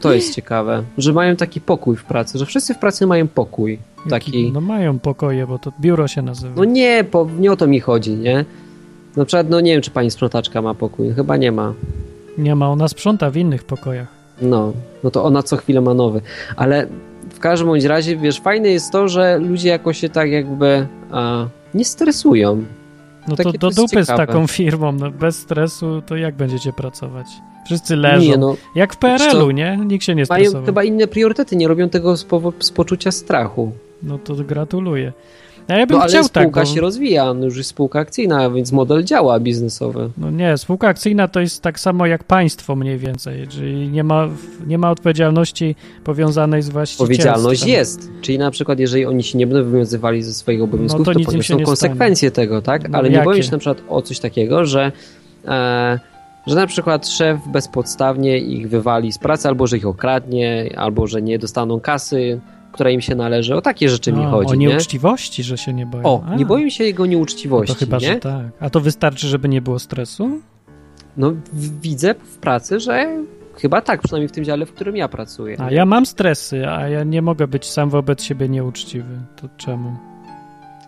To 0.02 0.12
jest 0.12 0.34
ciekawe, 0.34 0.82
że 0.98 1.12
mają 1.12 1.36
taki 1.36 1.60
pokój 1.60 1.96
w 1.96 2.04
pracy, 2.04 2.38
że 2.38 2.46
wszyscy 2.46 2.74
w 2.74 2.78
pracy 2.78 3.06
mają 3.06 3.28
pokój. 3.28 3.78
Taki... 4.10 4.52
No 4.52 4.60
mają 4.60 4.98
pokoje, 4.98 5.46
bo 5.46 5.58
to 5.58 5.72
biuro 5.80 6.08
się 6.08 6.22
nazywa. 6.22 6.54
No 6.56 6.64
nie, 6.64 7.04
po, 7.04 7.28
nie 7.38 7.52
o 7.52 7.56
to 7.56 7.66
mi 7.66 7.80
chodzi, 7.80 8.12
nie? 8.12 8.44
Na 9.16 9.24
przykład, 9.24 9.50
no 9.50 9.60
nie 9.60 9.72
wiem, 9.72 9.82
czy 9.82 9.90
pani 9.90 10.10
sprzątaczka 10.10 10.62
ma 10.62 10.74
pokój. 10.74 11.12
Chyba 11.14 11.36
nie 11.36 11.52
ma. 11.52 11.74
Nie 12.38 12.54
ma, 12.54 12.68
ona 12.68 12.88
sprząta 12.88 13.30
w 13.30 13.36
innych 13.36 13.64
pokojach. 13.64 14.08
No, 14.42 14.72
no 15.04 15.10
to 15.10 15.24
ona 15.24 15.42
co 15.42 15.56
chwilę 15.56 15.80
ma 15.80 15.94
nowy. 15.94 16.20
Ale 16.56 16.86
w 17.30 17.38
każdym 17.38 17.68
bądź 17.68 17.84
razie, 17.84 18.16
wiesz, 18.16 18.40
fajne 18.40 18.68
jest 18.68 18.92
to, 18.92 19.08
że 19.08 19.38
ludzie 19.38 19.68
jakoś 19.68 19.98
się 19.98 20.08
tak 20.08 20.30
jakby 20.30 20.86
a, 21.10 21.46
nie 21.74 21.84
stresują. 21.84 22.64
No 23.28 23.36
to, 23.36 23.52
do 23.52 23.70
dupy 23.70 24.04
z 24.04 24.06
taką 24.06 24.46
firmą, 24.46 24.92
no 24.92 25.10
bez 25.10 25.38
stresu 25.38 26.02
to 26.06 26.16
jak 26.16 26.34
będziecie 26.34 26.72
pracować? 26.72 27.26
Wszyscy 27.64 27.96
leżą. 27.96 28.30
Nie, 28.30 28.36
no, 28.36 28.56
jak 28.74 28.94
w 28.94 28.96
PRL-u, 28.96 29.50
nie? 29.50 29.78
Nikt 29.86 30.04
się 30.04 30.14
nie 30.14 30.26
stresował. 30.26 30.52
Mają 30.52 30.66
chyba 30.66 30.84
inne 30.84 31.06
priorytety, 31.06 31.56
nie 31.56 31.68
robią 31.68 31.88
tego 31.88 32.16
z, 32.16 32.26
z 32.58 32.70
poczucia 32.70 33.10
strachu. 33.10 33.72
No 34.02 34.18
to 34.18 34.34
gratuluję. 34.34 35.12
A 35.68 35.74
ja 35.74 35.86
bym 35.86 35.96
no, 35.96 36.02
ale 36.02 36.10
chciał 36.10 36.24
spółka 36.24 36.60
tak, 36.60 36.74
się 36.74 36.80
rozwija, 36.80 37.34
no 37.34 37.44
już 37.44 37.56
jest 37.56 37.70
spółka 37.70 38.00
akcyjna, 38.00 38.50
więc 38.50 38.72
model 38.72 39.04
działa 39.04 39.40
biznesowy. 39.40 40.10
No 40.18 40.30
nie, 40.30 40.58
spółka 40.58 40.88
akcyjna 40.88 41.28
to 41.28 41.40
jest 41.40 41.62
tak 41.62 41.80
samo 41.80 42.06
jak 42.06 42.24
państwo 42.24 42.76
mniej 42.76 42.98
więcej, 42.98 43.48
czyli 43.48 43.88
nie 43.88 44.04
ma, 44.04 44.28
nie 44.66 44.78
ma 44.78 44.90
odpowiedzialności 44.90 45.76
powiązanej 46.04 46.62
z 46.62 46.68
właścicielstwem. 46.68 47.04
Odpowiedzialność 47.04 47.66
jest, 47.66 48.10
czyli 48.22 48.38
na 48.38 48.50
przykład 48.50 48.78
jeżeli 48.78 49.06
oni 49.06 49.22
się 49.22 49.38
nie 49.38 49.46
będą 49.46 49.70
wywiązywali 49.70 50.22
ze 50.22 50.34
swoich 50.34 50.62
obowiązków, 50.62 51.06
no 51.06 51.14
to, 51.14 51.20
to 51.20 51.26
poniosą 51.26 51.62
konsekwencje 51.62 52.30
stanie. 52.30 52.46
tego, 52.46 52.62
tak? 52.62 52.88
No, 52.88 52.98
ale 52.98 53.10
nie 53.10 53.22
boję 53.22 53.42
się 53.42 53.52
na 53.52 53.58
przykład 53.58 53.82
o 53.88 54.02
coś 54.02 54.20
takiego, 54.20 54.66
że 54.66 54.92
e, 55.44 56.00
że 56.46 56.56
na 56.56 56.66
przykład 56.66 57.08
szef 57.08 57.48
bezpodstawnie 57.48 58.38
ich 58.38 58.68
wywali 58.68 59.12
z 59.12 59.18
pracy, 59.18 59.48
albo 59.48 59.66
że 59.66 59.76
ich 59.76 59.86
okradnie, 59.86 60.74
albo 60.76 61.06
że 61.06 61.22
nie 61.22 61.38
dostaną 61.38 61.80
kasy, 61.80 62.40
która 62.72 62.90
im 62.90 63.00
się 63.00 63.14
należy. 63.14 63.56
O 63.56 63.60
takie 63.60 63.88
rzeczy 63.88 64.12
mi 64.12 64.24
chodzi. 64.24 64.52
O 64.52 64.54
nieuczciwości, 64.54 65.42
nie? 65.42 65.44
że 65.44 65.58
się 65.58 65.72
nie 65.72 65.86
boją. 65.86 66.04
O, 66.04 66.24
A. 66.26 66.34
nie 66.34 66.46
boją 66.46 66.68
się 66.68 66.84
jego 66.84 67.06
nieuczciwości. 67.06 67.72
No 67.72 67.74
to 67.74 67.78
chyba, 67.78 67.98
nie? 67.98 68.06
że 68.06 68.16
tak. 68.16 68.46
A 68.60 68.70
to 68.70 68.80
wystarczy, 68.80 69.28
żeby 69.28 69.48
nie 69.48 69.62
było 69.62 69.78
stresu? 69.78 70.40
No, 71.16 71.32
widzę 71.82 72.14
w 72.14 72.38
pracy, 72.38 72.80
że 72.80 73.24
chyba 73.54 73.80
tak, 73.80 74.02
przynajmniej 74.02 74.28
w 74.28 74.32
tym 74.32 74.44
dziale, 74.44 74.66
w 74.66 74.72
którym 74.72 74.96
ja 74.96 75.08
pracuję. 75.08 75.56
A 75.60 75.70
ja 75.70 75.86
mam 75.86 76.06
stresy, 76.06 76.68
a 76.68 76.88
ja 76.88 77.04
nie 77.04 77.22
mogę 77.22 77.46
być 77.46 77.66
sam 77.66 77.90
wobec 77.90 78.22
siebie 78.22 78.48
nieuczciwy. 78.48 79.18
To 79.36 79.48
czemu? 79.56 80.11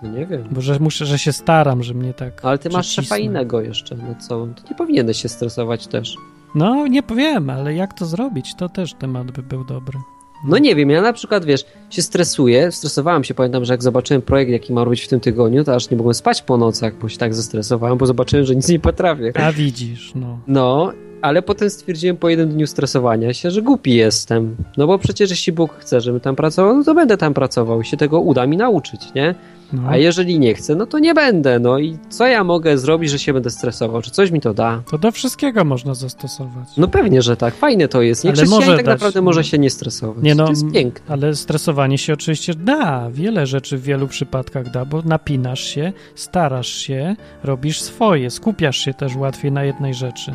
No 0.05 0.11
nie 0.11 0.27
wiem. 0.27 0.45
Bo 0.51 0.61
że 0.61 0.79
muszę, 0.79 1.07
że 1.07 1.19
się 1.19 1.33
staram, 1.33 1.83
że 1.83 1.95
mnie 1.95 2.15
tak. 2.15 2.45
Ale 2.45 2.59
ty 2.59 2.71
masz 2.71 2.87
szefa 2.87 3.19
innego 3.19 3.61
jeszcze, 3.61 3.97
no 3.97 4.15
co? 4.29 4.29
To 4.29 4.69
nie 4.71 4.77
powinieneś 4.77 5.23
się 5.23 5.29
stresować 5.29 5.87
też. 5.87 6.17
No, 6.55 6.87
nie 6.87 7.03
powiem, 7.03 7.51
ale 7.51 7.75
jak 7.75 7.95
to 7.95 8.07
zrobić, 8.07 8.55
to 8.55 8.69
też 8.69 8.95
temat 8.95 9.31
by 9.31 9.43
był 9.43 9.65
dobry. 9.65 9.99
No 10.45 10.59
nie 10.59 10.75
wiem, 10.75 10.91
ja 10.91 11.03
na 11.03 11.13
przykład, 11.13 11.45
wiesz, 11.45 11.65
się 11.91 12.03
stresuję, 12.03 12.73
stresowałem 12.73 13.25
się, 13.25 13.35
pamiętam, 13.35 13.65
że 13.65 13.73
jak 13.73 13.83
zobaczyłem 13.83 14.23
projekt, 14.23 14.51
jaki 14.53 14.73
ma 14.73 14.85
robić 14.85 15.03
w 15.03 15.09
tym 15.09 15.21
tygodniu, 15.21 15.65
to 15.65 15.75
aż 15.75 15.91
nie 15.91 15.97
mogłem 15.97 16.15
spać 16.15 16.43
po 16.43 16.57
nocach, 16.57 16.99
bo 16.99 17.09
się 17.09 17.19
tak 17.19 17.35
zestresowałem, 17.35 17.99
bo 17.99 18.07
zobaczyłem, 18.07 18.47
że 18.47 18.57
nic 18.57 18.69
nie 18.69 18.79
potrafię. 18.81 19.33
A 19.35 19.53
widzisz, 19.53 20.13
no. 20.15 20.39
No, 20.47 20.93
ale 21.25 21.43
potem 21.43 21.71
stwierdziłem 21.71 22.17
po 22.17 22.29
jednym 22.29 22.49
dniu 22.49 22.67
stresowania 22.67 23.35
się, 23.35 23.51
że 23.51 23.63
głupi 23.63 23.95
jestem. 23.95 24.57
No 24.77 24.87
bo 24.87 24.99
przecież 24.99 25.31
jeśli 25.31 25.53
Bóg 25.53 25.75
chce, 25.79 26.01
żebym 26.01 26.21
tam 26.21 26.37
pracował, 26.37 26.77
no 26.77 26.85
to 26.85 26.95
będę 26.95 27.17
tam 27.17 27.35
pracował 27.35 27.81
i 27.81 27.85
się 27.85 27.97
tego 27.97 28.21
uda 28.21 28.47
mi 28.47 28.57
nauczyć, 28.57 29.01
nie? 29.15 29.35
No. 29.73 29.83
A 29.89 29.97
jeżeli 29.97 30.39
nie 30.39 30.55
chcę, 30.55 30.75
no 30.75 30.87
to 30.87 30.99
nie 30.99 31.15
będę. 31.15 31.59
No 31.59 31.79
i 31.79 31.99
co 32.09 32.27
ja 32.27 32.45
mogę 32.45 32.79
zrobić, 32.79 33.11
że 33.11 33.19
się 33.19 33.33
będę 33.33 33.51
stresował? 33.51 34.03
Czy 34.03 34.11
coś 34.11 34.31
mi 34.31 34.41
to 34.41 34.55
da? 34.55 34.83
To 34.91 34.99
do 34.99 35.11
wszystkiego 35.11 35.65
można 35.65 35.95
zastosować. 35.95 36.69
No 36.77 36.89
pewnie, 36.89 37.23
że 37.23 37.37
tak. 37.37 37.55
Fajne 37.55 37.89
to 37.89 38.03
jest. 38.03 38.25
Nie 38.25 38.31
ale 38.31 38.45
może 38.47 38.77
tak 38.77 38.87
dać... 38.87 38.95
naprawdę 38.95 39.23
może 39.23 39.45
się 39.45 39.59
nie 39.59 39.71
stresować. 39.71 40.23
Nie 40.23 40.35
no, 40.35 40.45
to 40.45 40.51
jest 40.51 40.73
piękne. 40.73 41.15
Ale 41.15 41.35
stresowanie 41.35 41.99
się 41.99 42.13
oczywiście 42.13 42.55
da. 42.55 43.11
Wiele 43.11 43.47
rzeczy 43.47 43.79
w 43.79 43.83
wielu 43.83 44.09
przypadkach 44.09 44.71
da, 44.71 44.85
bo 44.85 45.03
napinasz 45.03 45.65
się, 45.65 45.93
starasz 46.15 46.77
się, 46.77 47.17
robisz 47.45 47.81
swoje, 47.81 48.31
skupiasz 48.31 48.77
się 48.77 48.95
też 48.95 49.17
łatwiej 49.17 49.53
na 49.53 49.65
jednej 49.65 49.95
rzeczy. 49.95 50.35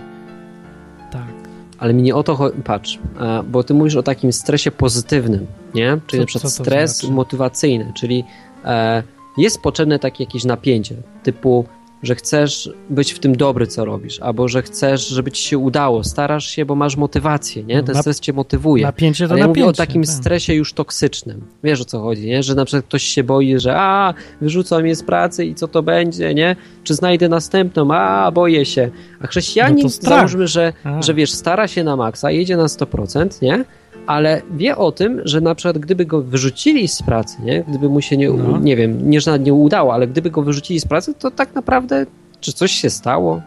Tak. 1.11 1.49
Ale 1.77 1.93
mi 1.93 2.01
nie 2.01 2.15
o 2.15 2.23
to 2.23 2.35
chodzi. 2.35 2.61
Patrz, 2.63 2.99
bo 3.45 3.63
ty 3.63 3.73
mówisz 3.73 3.95
o 3.95 4.03
takim 4.03 4.33
stresie 4.33 4.71
pozytywnym, 4.71 5.47
nie? 5.75 5.99
Czyli 6.07 6.19
co, 6.19 6.23
na 6.23 6.25
przykład 6.25 6.53
stres 6.53 6.97
znaczy? 6.97 7.13
motywacyjny, 7.13 7.91
czyli 7.95 8.23
e, 8.65 9.03
jest 9.37 9.61
potrzebne 9.61 9.99
takie 9.99 10.23
jakieś 10.23 10.43
napięcie, 10.43 10.95
typu 11.23 11.65
że 12.03 12.15
chcesz 12.15 12.69
być 12.89 13.13
w 13.13 13.19
tym 13.19 13.35
dobry, 13.35 13.67
co 13.67 13.85
robisz, 13.85 14.19
albo 14.19 14.47
że 14.47 14.61
chcesz, 14.61 15.07
żeby 15.07 15.31
ci 15.31 15.43
się 15.43 15.57
udało, 15.57 16.03
starasz 16.03 16.47
się, 16.47 16.65
bo 16.65 16.75
masz 16.75 16.95
motywację, 16.95 17.63
nie? 17.63 17.83
Ten 17.83 17.95
stres 17.95 18.19
cię 18.19 18.33
motywuje. 18.33 18.83
Napięcie 18.83 19.27
to 19.27 19.31
Ale 19.31 19.39
ja 19.39 19.47
napięcie, 19.47 19.61
mówię 19.61 19.69
o 19.69 19.73
takim 19.73 20.03
tak. 20.03 20.11
stresie 20.11 20.53
już 20.53 20.73
toksycznym. 20.73 21.41
Wiesz 21.63 21.81
o 21.81 21.85
co 21.85 22.01
chodzi, 22.01 22.27
nie? 22.27 22.43
Że 22.43 22.55
na 22.55 22.65
przykład 22.65 22.85
ktoś 22.85 23.03
się 23.03 23.23
boi, 23.23 23.59
że 23.59 23.75
a, 23.75 24.13
wyrzucą 24.41 24.81
mnie 24.81 24.95
z 24.95 25.03
pracy 25.03 25.45
i 25.45 25.55
co 25.55 25.67
to 25.67 25.83
będzie, 25.83 26.33
nie? 26.33 26.55
Czy 26.83 26.93
znajdę 26.93 27.29
następną? 27.29 27.93
A, 27.93 28.31
boję 28.31 28.65
się. 28.65 28.89
A 29.21 29.27
chrześcijanin, 29.27 29.83
no 29.83 29.89
załóżmy, 29.89 30.47
że, 30.47 30.73
że 30.99 31.13
wiesz, 31.13 31.31
stara 31.31 31.67
się 31.67 31.83
na 31.83 31.95
maksa, 31.95 32.31
jedzie 32.31 32.57
na 32.57 32.65
100%, 32.65 33.41
nie? 33.41 33.65
Ale 34.09 34.41
wie 34.51 34.77
o 34.77 34.91
tym, 34.91 35.21
że 35.25 35.41
na 35.41 35.55
przykład 35.55 35.77
gdyby 35.77 36.05
go 36.05 36.21
wyrzucili 36.21 36.87
z 36.87 37.01
pracy, 37.01 37.37
nie? 37.43 37.63
gdyby 37.67 37.89
mu 37.89 38.01
się 38.01 38.17
nie, 38.17 38.29
no. 38.29 38.57
nie 38.57 38.75
wiem, 38.75 39.09
nie, 39.09 39.21
że 39.21 39.39
nie 39.39 39.53
udało, 39.53 39.93
ale 39.93 40.07
gdyby 40.07 40.31
go 40.31 40.41
wyrzucili 40.41 40.79
z 40.79 40.85
pracy, 40.85 41.13
to 41.13 41.31
tak 41.31 41.55
naprawdę 41.55 42.05
czy 42.39 42.53
coś 42.53 42.71
się 42.71 42.89
stało? 42.89 43.41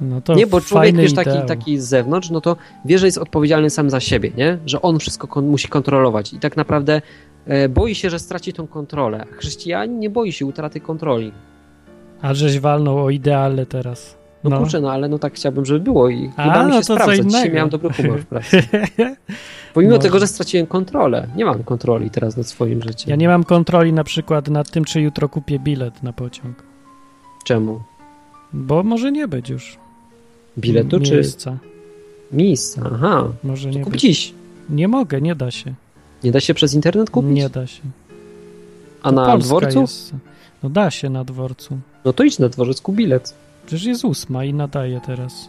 No 0.00 0.20
to 0.20 0.34
nie, 0.34 0.46
bo 0.46 0.60
człowiek 0.60 0.96
wiesz, 0.96 1.14
taki, 1.14 1.46
taki 1.46 1.78
z 1.78 1.84
zewnątrz, 1.84 2.30
no 2.30 2.40
to 2.40 2.56
wie, 2.84 2.98
że 2.98 3.06
jest 3.06 3.18
odpowiedzialny 3.18 3.70
sam 3.70 3.90
za 3.90 4.00
siebie, 4.00 4.30
nie? 4.36 4.58
Że 4.66 4.82
on 4.82 4.98
wszystko 4.98 5.28
kon 5.28 5.46
musi 5.46 5.68
kontrolować 5.68 6.32
i 6.32 6.38
tak 6.38 6.56
naprawdę 6.56 7.02
e, 7.46 7.68
boi 7.68 7.94
się, 7.94 8.10
że 8.10 8.18
straci 8.18 8.52
tą 8.52 8.66
kontrolę. 8.66 9.24
A 9.32 9.36
chrześcijanin 9.36 9.98
nie 9.98 10.10
boi 10.10 10.32
się 10.32 10.46
utraty 10.46 10.80
kontroli. 10.80 11.32
A 12.22 12.34
żeś 12.34 12.58
walnął 12.58 13.04
o 13.04 13.10
ideale 13.10 13.66
teraz. 13.66 14.16
No, 14.44 14.50
no 14.50 14.58
kurczę, 14.58 14.80
no 14.80 14.92
ale 14.92 15.08
no 15.08 15.18
tak 15.18 15.32
chciałbym, 15.32 15.64
żeby 15.64 15.80
było 15.80 16.08
i 16.08 16.30
A, 16.36 16.62
mi 16.64 16.72
się 16.72 16.76
no 16.76 16.82
sprawdza. 16.82 17.24
Dzisiaj 17.24 17.50
miałem 17.50 17.70
dobry 17.70 17.92
humor 17.92 18.20
w 18.20 18.26
pracy. 18.26 18.62
Pomimo 19.76 19.94
Może. 19.94 20.02
tego, 20.02 20.18
że 20.18 20.26
straciłem 20.26 20.66
kontrolę. 20.66 21.28
Nie 21.36 21.44
mam 21.44 21.64
kontroli 21.64 22.10
teraz 22.10 22.36
nad 22.36 22.46
swoim 22.46 22.82
życiem. 22.82 23.10
Ja 23.10 23.16
nie 23.16 23.28
mam 23.28 23.44
kontroli 23.44 23.92
na 23.92 24.04
przykład 24.04 24.48
nad 24.48 24.70
tym, 24.70 24.84
czy 24.84 25.00
jutro 25.00 25.28
kupię 25.28 25.58
bilet 25.58 26.02
na 26.02 26.12
pociąg. 26.12 26.62
Czemu? 27.44 27.80
Bo 28.52 28.82
może 28.82 29.12
nie 29.12 29.28
być 29.28 29.48
już. 29.48 29.78
Biletu 30.58 31.00
czy... 31.00 31.12
Miejsca. 31.12 31.58
Miejsca, 32.32 32.82
aha. 32.94 33.28
Może 33.44 33.70
nie 33.70 33.80
kup 33.80 33.92
być. 33.92 34.00
dziś. 34.00 34.34
Nie 34.70 34.88
mogę, 34.88 35.20
nie 35.20 35.34
da 35.34 35.50
się. 35.50 35.74
Nie 36.24 36.32
da 36.32 36.40
się 36.40 36.54
przez 36.54 36.74
internet 36.74 37.10
kupić? 37.10 37.30
Nie 37.30 37.48
da 37.48 37.66
się. 37.66 37.82
A 39.02 39.08
to 39.08 39.14
na 39.14 39.26
Polska 39.26 39.48
dworcu? 39.48 39.80
Jest. 39.80 40.12
No 40.62 40.70
da 40.70 40.90
się 40.90 41.10
na 41.10 41.24
dworcu. 41.24 41.78
No 42.04 42.12
to 42.12 42.24
idź 42.24 42.38
na 42.38 42.48
dworzec, 42.48 42.80
kup 42.80 42.96
bilet. 42.96 43.34
Przecież 43.66 43.84
jest 43.84 44.04
ósma 44.04 44.44
i 44.44 44.54
nadaje 44.54 45.00
teraz. 45.06 45.48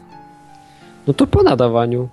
No 1.07 1.13
to 1.13 1.27
po 1.27 1.43
nadawaniu. 1.43 2.09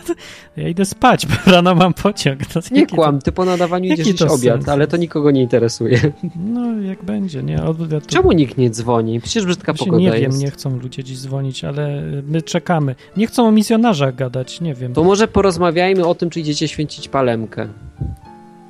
ja 0.56 0.68
idę 0.68 0.84
spać, 0.84 1.26
bo 1.26 1.34
rano 1.52 1.74
mam 1.74 1.94
pociąg. 1.94 2.46
To 2.46 2.60
nie 2.70 2.86
kłam, 2.86 3.18
ty 3.18 3.32
po 3.32 3.44
nadawaniu 3.44 3.92
idziesz 3.92 4.06
jeść 4.06 4.22
obiad, 4.22 4.56
sens? 4.56 4.68
ale 4.68 4.86
to 4.86 4.96
nikogo 4.96 5.30
nie 5.30 5.42
interesuje. 5.42 6.00
No, 6.36 6.80
jak 6.82 7.04
będzie, 7.04 7.42
nie? 7.42 7.58
To... 7.58 7.74
Czemu 8.06 8.32
nikt 8.32 8.58
nie 8.58 8.70
dzwoni? 8.70 9.20
Przecież 9.20 9.46
brzydka 9.46 9.72
Właśnie 9.72 9.86
pogoda 9.86 10.10
Nie 10.10 10.18
jest. 10.18 10.36
wiem, 10.36 10.46
nie 10.46 10.50
chcą 10.50 10.78
ludzie 10.78 11.04
dziś 11.04 11.18
dzwonić, 11.18 11.64
ale 11.64 12.02
my 12.26 12.42
czekamy. 12.42 12.94
Nie 13.16 13.26
chcą 13.26 13.48
o 13.48 13.50
misjonarzach 13.50 14.14
gadać, 14.14 14.60
nie 14.60 14.74
wiem. 14.74 14.94
To 14.94 15.04
może 15.04 15.28
porozmawiajmy 15.28 16.06
o 16.06 16.14
tym, 16.14 16.30
czy 16.30 16.40
idziecie 16.40 16.68
święcić 16.68 17.08
palemkę. 17.08 17.68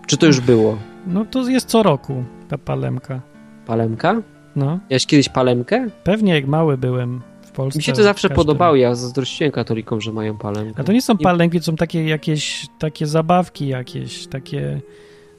Czy 0.06 0.16
to 0.16 0.26
już 0.26 0.40
było? 0.40 0.78
No 1.06 1.24
to 1.24 1.48
jest 1.48 1.68
co 1.68 1.82
roku 1.82 2.24
ta 2.48 2.58
palemka. 2.58 3.20
Palemka? 3.66 4.22
No. 4.56 4.78
Miałeś 4.90 5.06
kiedyś 5.06 5.28
palemkę? 5.28 5.86
Pewnie 6.04 6.34
jak 6.34 6.46
mały 6.46 6.78
byłem 6.78 7.20
Polsce. 7.54 7.78
Mi 7.78 7.82
się 7.82 7.92
to 7.92 8.02
zawsze 8.02 8.30
podobało, 8.30 8.76
ja 8.76 8.94
zazdrościłem 8.94 9.52
katolikom, 9.52 10.00
że 10.00 10.12
mają 10.12 10.38
palemkę. 10.38 10.80
A 10.80 10.84
to 10.84 10.92
nie 10.92 11.02
są 11.02 11.18
palemki, 11.18 11.58
to 11.58 11.64
są 11.64 11.76
takie 11.76 12.04
jakieś 12.04 12.66
takie 12.78 13.06
zabawki 13.06 13.68
jakieś, 13.68 14.26
takie... 14.26 14.80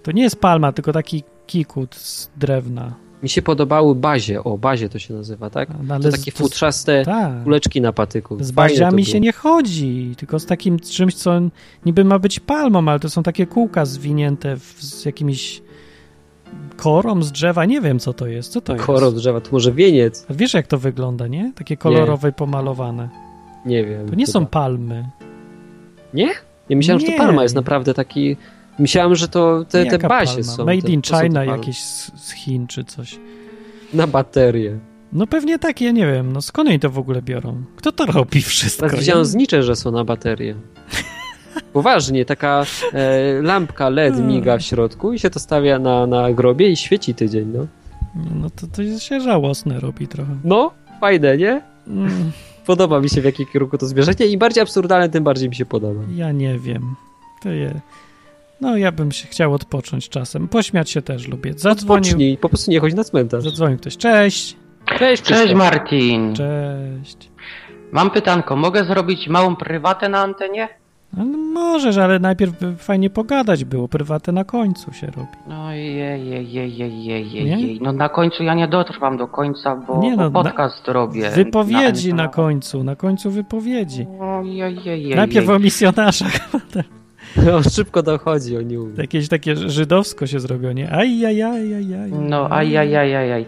To 0.03 0.11
nie 0.11 0.23
jest 0.23 0.39
palma, 0.39 0.71
tylko 0.71 0.93
taki 0.93 1.23
kikut 1.47 1.95
z 1.95 2.31
drewna. 2.37 2.93
Mi 3.23 3.29
się 3.29 3.41
podobały 3.41 3.95
bazie, 3.95 4.43
o 4.43 4.57
bazie 4.57 4.89
to 4.89 4.99
się 4.99 5.13
nazywa, 5.13 5.49
tak? 5.49 5.69
No, 5.83 5.99
to 5.99 6.11
takie 6.11 6.31
to, 6.31 6.37
futrzaste 6.37 7.05
tak. 7.05 7.43
kuleczki 7.43 7.81
na 7.81 7.93
patyku. 7.93 8.37
Z 8.43 8.51
baziami 8.51 9.05
się 9.05 9.19
nie 9.19 9.31
chodzi, 9.31 10.13
tylko 10.17 10.39
z 10.39 10.45
takim 10.45 10.79
czymś, 10.79 11.15
co 11.15 11.41
niby 11.85 12.03
ma 12.03 12.19
być 12.19 12.39
palmą, 12.39 12.87
ale 12.89 12.99
to 12.99 13.09
są 13.09 13.23
takie 13.23 13.45
kółka 13.45 13.85
zwinięte 13.85 14.57
w, 14.57 14.83
z 14.83 15.05
jakimiś 15.05 15.61
Korą 16.77 17.23
z 17.23 17.31
drzewa? 17.31 17.65
Nie 17.65 17.81
wiem, 17.81 17.99
co 17.99 18.13
to 18.13 18.27
jest. 18.27 18.51
Co 18.51 18.61
to 18.61 18.73
jest? 18.73 18.85
Korą 18.85 19.09
z 19.09 19.15
drzewa, 19.15 19.41
to 19.41 19.49
może 19.51 19.71
wieniec. 19.71 20.25
A 20.29 20.33
wiesz, 20.33 20.53
jak 20.53 20.67
to 20.67 20.77
wygląda, 20.77 21.27
nie? 21.27 21.53
Takie 21.55 21.77
kolorowe, 21.77 22.27
nie. 22.27 22.31
pomalowane. 22.31 23.09
Nie 23.65 23.85
wiem. 23.85 24.09
To 24.09 24.15
nie 24.15 24.25
chyba. 24.25 24.33
są 24.33 24.45
palmy. 24.45 25.09
Nie? 26.13 26.29
Ja 26.69 26.77
myślałem, 26.77 27.01
nie. 27.01 27.07
że 27.07 27.13
to 27.13 27.17
palma 27.17 27.43
jest 27.43 27.55
naprawdę 27.55 27.93
taki... 27.93 28.37
Myślałem, 28.79 29.15
że 29.15 29.27
to 29.27 29.65
te, 29.69 29.85
te 29.85 29.99
bazie 29.99 30.31
palma? 30.31 30.51
są. 30.51 30.65
Made 30.65 30.81
te, 30.81 30.91
in 30.91 31.01
China 31.01 31.45
jakieś 31.45 31.83
z, 31.83 32.31
Chin 32.31 32.67
czy 32.67 32.83
coś. 32.83 33.19
Na 33.93 34.07
baterię. 34.07 34.79
No 35.13 35.27
pewnie 35.27 35.59
tak, 35.59 35.81
ja 35.81 35.91
nie 35.91 36.05
wiem. 36.05 36.33
No 36.33 36.41
skąd 36.41 36.69
oni 36.69 36.79
to 36.79 36.89
w 36.89 36.97
ogóle 36.97 37.21
biorą? 37.21 37.63
Kto 37.75 37.91
to 37.91 38.05
robi 38.05 38.41
wszystko? 38.41 38.85
Teraz 38.85 38.99
widziałem 38.99 39.25
znicze, 39.25 39.63
że 39.63 39.75
są 39.75 39.91
na 39.91 40.03
baterię. 40.03 40.55
Poważnie, 41.75 42.25
taka 42.25 42.63
e, 42.93 43.41
lampka 43.41 43.89
LED 43.89 44.13
hmm. 44.13 44.31
miga 44.31 44.57
w 44.57 44.61
środku 44.61 45.13
i 45.13 45.19
się 45.19 45.29
to 45.29 45.39
stawia 45.39 45.79
na, 45.79 46.07
na 46.07 46.33
grobie 46.33 46.69
i 46.69 46.77
świeci 46.77 47.15
tydzień, 47.15 47.51
no. 47.53 47.67
No 48.35 48.49
to, 48.49 48.67
to 48.67 48.99
się 48.99 49.21
żałosne 49.21 49.79
robi 49.79 50.07
trochę. 50.07 50.35
No, 50.43 50.71
fajne, 51.01 51.37
nie? 51.37 51.61
Mm. 51.87 52.31
Podoba 52.65 52.99
mi 52.99 53.09
się 53.09 53.21
w 53.21 53.25
jakim 53.25 53.45
kierunku 53.53 53.77
to 53.77 53.87
zmierzacie. 53.87 54.27
Im 54.27 54.39
bardziej 54.39 54.61
absurdalne, 54.61 55.09
tym 55.09 55.23
bardziej 55.23 55.49
mi 55.49 55.55
się 55.55 55.65
podoba. 55.65 56.01
Ja 56.15 56.31
nie 56.31 56.59
wiem. 56.59 56.95
To 57.43 57.49
je... 57.49 57.81
No, 58.61 58.77
ja 58.77 58.91
bym 58.91 59.11
się 59.11 59.27
chciał 59.27 59.53
odpocząć 59.53 60.09
czasem. 60.09 60.47
Pośmiać 60.47 60.89
się 60.89 61.01
też 61.01 61.27
lubię. 61.27 61.53
Zadzwonił... 61.57 62.01
Odpocznij, 62.01 62.37
po 62.37 62.49
prostu 62.49 62.71
nie 62.71 62.79
chodź 62.79 62.93
na 62.93 63.03
cmentarz. 63.03 63.43
Zadzwonił 63.43 63.77
ktoś. 63.77 63.97
Cześć! 63.97 64.55
Cześć, 64.99 65.23
Cześć 65.23 65.53
Martin. 65.53 66.35
Cześć. 66.35 67.29
Mam 67.91 68.11
pytanko. 68.11 68.55
Mogę 68.55 68.85
zrobić 68.85 69.27
małą 69.27 69.55
prywatę 69.55 70.09
na 70.09 70.19
antenie? 70.19 70.84
No, 71.17 71.25
możesz, 71.53 71.97
ale 71.97 72.19
najpierw 72.19 72.53
fajnie 72.77 73.09
pogadać 73.09 73.65
było. 73.65 73.87
Prywatę 73.87 74.31
na 74.31 74.43
końcu 74.43 74.93
się 74.93 75.07
robi. 75.07 75.27
No 75.47 75.71
jej, 75.71 75.95
jej, 76.29 76.51
jej, 76.51 76.77
jej, 76.77 77.03
jej, 77.03 77.31
jej. 77.31 77.79
No 77.81 77.93
na 77.93 78.09
końcu 78.09 78.43
ja 78.43 78.53
nie 78.53 78.67
dotrwam 78.67 79.17
do 79.17 79.27
końca, 79.27 79.75
bo, 79.75 79.99
nie, 79.99 80.15
no, 80.15 80.31
podcast 80.31 80.87
na, 80.87 80.93
robię. 80.93 81.29
Wypowiedzi 81.29 82.13
na, 82.13 82.23
na, 82.23 82.29
końcu, 82.29 82.83
na 82.83 82.95
końcu 82.95 83.31
wypowiedzi. 83.31 84.07
Ojej, 84.19 85.15
najpierw 85.15 85.49
o 85.49 85.59
misjonarzach. 85.59 86.33
No, 87.45 87.63
szybko 87.63 88.03
dochodzi, 88.03 88.57
oni 88.57 88.77
mówią. 88.77 88.93
Jakieś 88.97 89.27
takie 89.27 89.55
żydowsko 89.55 90.27
się 90.27 90.39
zrobiło, 90.39 90.71
nie? 90.71 90.91
Aj, 90.91 91.25
aj, 91.25 91.43
aj, 91.43 91.75
aj, 91.75 91.95
aj. 92.03 92.11
No, 92.11 92.49
aj, 92.51 92.77
aj, 92.77 92.95
aj, 92.95 93.15
aj, 93.15 93.33
aj. 93.33 93.45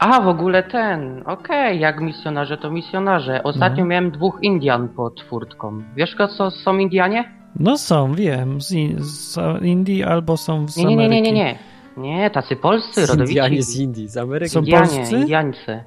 A, 0.00 0.20
w 0.20 0.28
ogóle 0.28 0.62
ten, 0.62 1.22
okej, 1.26 1.66
okay, 1.66 1.76
jak 1.76 2.00
misjonarze 2.00 2.56
to 2.56 2.70
misjonarze. 2.70 3.42
Ostatnio 3.42 3.84
no. 3.84 3.88
miałem 3.88 4.10
dwóch 4.10 4.38
Indian 4.42 4.88
pod 4.88 5.22
furtką. 5.22 5.82
Wiesz, 5.96 6.16
co 6.36 6.50
są 6.50 6.78
Indianie? 6.78 7.24
No 7.56 7.78
są, 7.78 8.14
wiem, 8.14 8.60
z, 8.60 8.72
in, 8.72 8.96
z 9.00 9.38
Indii 9.62 10.04
albo 10.04 10.36
są 10.36 10.68
z 10.68 10.76
nie, 10.76 10.84
nie, 10.84 10.96
nie, 10.96 11.08
nie, 11.08 11.22
nie, 11.22 11.32
nie. 11.32 11.58
Nie, 11.96 12.30
tacy 12.30 12.56
polscy, 12.56 13.06
rodowici. 13.06 13.30
Indianie 13.30 13.62
z 13.62 13.76
Indii, 13.76 14.08
z 14.08 14.16
Ameryki. 14.16 14.50
Są 14.50 14.60
Indianie, 14.60 14.96
polscy? 14.96 15.16
Indiańcy. 15.16 15.84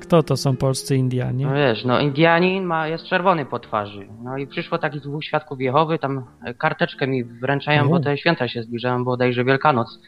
Kto 0.00 0.22
to 0.22 0.36
są 0.36 0.56
polscy 0.56 0.96
Indianie? 0.96 1.46
No 1.46 1.54
wiesz, 1.54 1.84
no 1.84 2.00
Indianin 2.00 2.64
ma, 2.64 2.88
jest 2.88 3.06
czerwony 3.06 3.46
po 3.46 3.58
twarzy. 3.58 4.06
No 4.22 4.38
i 4.38 4.46
przyszło 4.46 4.78
takich 4.78 5.00
dwóch 5.00 5.24
świadków 5.24 5.60
Jehowy, 5.60 5.98
tam 5.98 6.24
karteczkę 6.58 7.06
mi 7.06 7.24
wręczają, 7.24 7.88
bo 7.88 8.00
te 8.00 8.16
święta 8.16 8.48
się 8.48 8.62
zbliżają, 8.62 9.04
bodajże 9.04 9.44
Wielkanoc. 9.44 10.00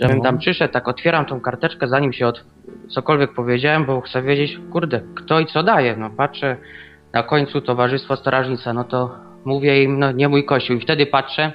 Żebym 0.00 0.20
tam 0.20 0.38
przyszedł, 0.38 0.72
tak 0.72 0.88
otwieram 0.88 1.26
tą 1.26 1.40
karteczkę, 1.40 1.88
zanim 1.88 2.12
się 2.12 2.26
od... 2.26 2.44
cokolwiek 2.88 3.34
powiedziałem, 3.34 3.84
bo 3.84 4.00
chcę 4.00 4.22
wiedzieć, 4.22 4.60
kurde, 4.72 5.00
kto 5.14 5.40
i 5.40 5.46
co 5.46 5.62
daje. 5.62 5.96
No 5.96 6.10
patrzę 6.10 6.56
na 7.12 7.22
końcu 7.22 7.60
Towarzystwo 7.60 8.16
Strażnica, 8.16 8.72
no 8.72 8.84
to 8.84 9.10
mówię 9.44 9.82
im, 9.82 9.98
no 9.98 10.12
nie 10.12 10.28
mój 10.28 10.44
kościół. 10.44 10.76
I 10.76 10.80
wtedy 10.80 11.06
patrzę, 11.06 11.52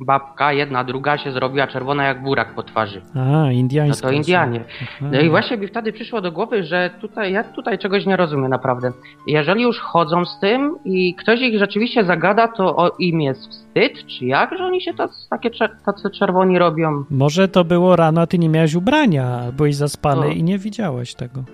babka, 0.00 0.52
jedna, 0.52 0.84
druga 0.84 1.18
się 1.18 1.32
zrobiła 1.32 1.66
czerwona 1.66 2.04
jak 2.04 2.22
burak 2.22 2.54
po 2.54 2.62
twarzy. 2.62 3.02
A, 3.14 3.52
indiańska. 3.52 4.06
No 4.06 4.10
to 4.10 4.16
Indianie. 4.16 4.64
No 5.00 5.20
i 5.20 5.30
właśnie 5.30 5.56
mi 5.56 5.66
wtedy 5.66 5.92
przyszło 5.92 6.20
do 6.20 6.32
głowy, 6.32 6.64
że 6.64 6.90
tutaj, 7.00 7.32
ja 7.32 7.44
tutaj 7.44 7.78
czegoś 7.78 8.06
nie 8.06 8.16
rozumiem 8.16 8.50
naprawdę. 8.50 8.92
Jeżeli 9.26 9.62
już 9.62 9.80
chodzą 9.80 10.24
z 10.24 10.40
tym 10.40 10.78
i 10.84 11.14
ktoś 11.14 11.40
ich 11.40 11.58
rzeczywiście 11.58 12.04
zagada, 12.04 12.48
to 12.48 12.76
o 12.76 12.90
im 12.98 13.20
jest 13.20 13.48
wstyd, 13.48 14.06
czy 14.06 14.24
jak, 14.24 14.58
że 14.58 14.64
oni 14.64 14.80
się 14.80 14.94
tacy, 14.94 15.28
takie 15.30 15.50
tacy 15.86 16.10
czerwoni 16.10 16.58
robią? 16.58 17.04
Może 17.10 17.48
to 17.48 17.64
było 17.64 17.96
rano, 17.96 18.20
a 18.20 18.26
ty 18.26 18.38
nie 18.38 18.48
miałeś 18.48 18.74
ubrania, 18.74 19.40
byłeś 19.56 19.76
zaspany 19.76 20.26
no. 20.26 20.32
i 20.32 20.42
nie 20.42 20.58
widziałeś 20.58 21.14
tego. 21.14 21.44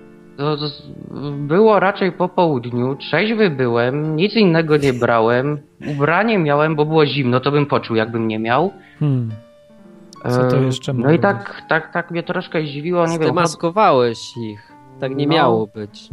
To 0.40 0.56
było 1.32 1.80
raczej 1.80 2.12
po 2.12 2.28
południu, 2.28 2.96
trzeźwy 2.96 3.50
byłem, 3.50 4.16
nic 4.16 4.34
innego 4.34 4.76
nie 4.76 4.92
brałem, 4.92 5.58
ubranie 5.86 6.38
miałem, 6.38 6.76
bo 6.76 6.84
było 6.84 7.06
zimno, 7.06 7.40
to 7.40 7.50
bym 7.50 7.66
poczuł, 7.66 7.96
jakbym 7.96 8.28
nie 8.28 8.38
miał. 8.38 8.72
Hmm. 9.00 9.30
Co 10.28 10.50
to 10.50 10.56
jeszcze 10.56 10.92
No 10.92 11.12
i 11.12 11.18
tak, 11.18 11.62
tak, 11.68 11.92
tak 11.92 12.10
mnie 12.10 12.22
troszkę 12.22 12.62
zdziwiło, 12.62 13.06
nie 13.06 13.18
wiem. 13.18 13.34
maskowałeś 13.34 14.36
ich, 14.36 14.72
tak 15.00 15.16
nie 15.16 15.26
no. 15.26 15.34
miało 15.34 15.66
być. 15.66 16.08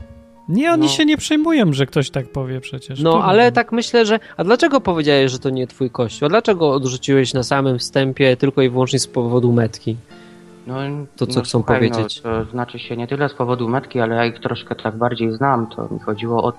Nie, 0.49 0.71
oni 0.71 0.81
no. 0.81 0.87
się 0.87 1.05
nie 1.05 1.17
przejmują, 1.17 1.73
że 1.73 1.85
ktoś 1.85 2.09
tak 2.09 2.31
powie 2.31 2.61
przecież. 2.61 3.01
No, 3.01 3.23
ale 3.23 3.51
tak 3.51 3.71
myślę, 3.71 4.05
że... 4.05 4.19
A 4.37 4.43
dlaczego 4.43 4.81
powiedziałeś, 4.81 5.31
że 5.31 5.39
to 5.39 5.49
nie 5.49 5.67
twój 5.67 5.89
kościół? 5.89 6.25
A 6.25 6.29
dlaczego 6.29 6.71
odrzuciłeś 6.71 7.33
na 7.33 7.43
samym 7.43 7.79
wstępie 7.79 8.37
tylko 8.37 8.61
i 8.61 8.69
wyłącznie 8.69 8.99
z 8.99 9.07
powodu 9.07 9.53
metki? 9.53 9.97
No, 10.67 10.75
to, 11.15 11.27
co 11.27 11.39
no, 11.39 11.43
chcą 11.43 11.51
słuchaj, 11.51 11.77
powiedzieć. 11.77 12.21
No, 12.23 12.31
to 12.31 12.51
znaczy 12.51 12.79
się 12.79 12.97
nie 12.97 13.07
tyle 13.07 13.29
z 13.29 13.33
powodu 13.33 13.69
metki, 13.69 13.99
ale 13.99 14.15
ja 14.15 14.25
ich 14.25 14.39
troszkę 14.39 14.75
tak 14.75 14.97
bardziej 14.97 15.31
znam. 15.31 15.67
To 15.67 15.87
mi 15.91 15.99
chodziło 15.99 16.43
o 16.43 16.53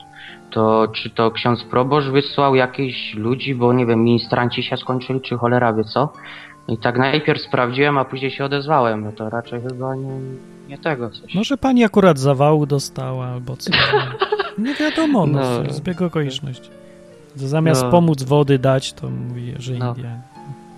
to, 0.50 0.88
czy 0.94 1.10
to 1.10 1.30
ksiądz 1.30 1.64
proboszcz 1.64 2.08
wysłał 2.08 2.54
jakichś 2.54 3.14
ludzi, 3.14 3.54
bo 3.54 3.72
nie 3.72 3.86
wiem, 3.86 4.04
ministranci 4.04 4.62
się 4.62 4.76
skończyli, 4.76 5.20
czy 5.20 5.36
cholera 5.36 5.72
wie 5.72 5.84
co. 5.84 6.12
I 6.68 6.78
tak 6.78 6.98
najpierw 6.98 7.42
sprawdziłem, 7.42 7.98
a 7.98 8.04
później 8.04 8.30
się 8.30 8.44
odezwałem. 8.44 9.04
No 9.04 9.12
to 9.12 9.30
raczej 9.30 9.62
chyba 9.62 9.94
nie, 9.94 10.20
nie 10.68 10.78
tego 10.78 11.10
coś. 11.10 11.34
Może 11.34 11.56
pani 11.56 11.84
akurat 11.84 12.18
zawału 12.18 12.66
dostała 12.66 13.26
albo 13.26 13.56
co. 13.56 13.70
nie 14.58 14.74
wiadomo, 14.74 15.26
no, 15.26 15.40
no. 15.62 15.72
zbieg 15.72 16.02
okoliczności. 16.02 16.70
Zamiast 17.36 17.82
no. 17.82 17.90
pomóc 17.90 18.22
wody 18.22 18.58
dać, 18.58 18.92
to 18.92 19.10
mówi, 19.10 19.54
że 19.58 19.74
no. 19.74 19.88
India. 19.88 20.10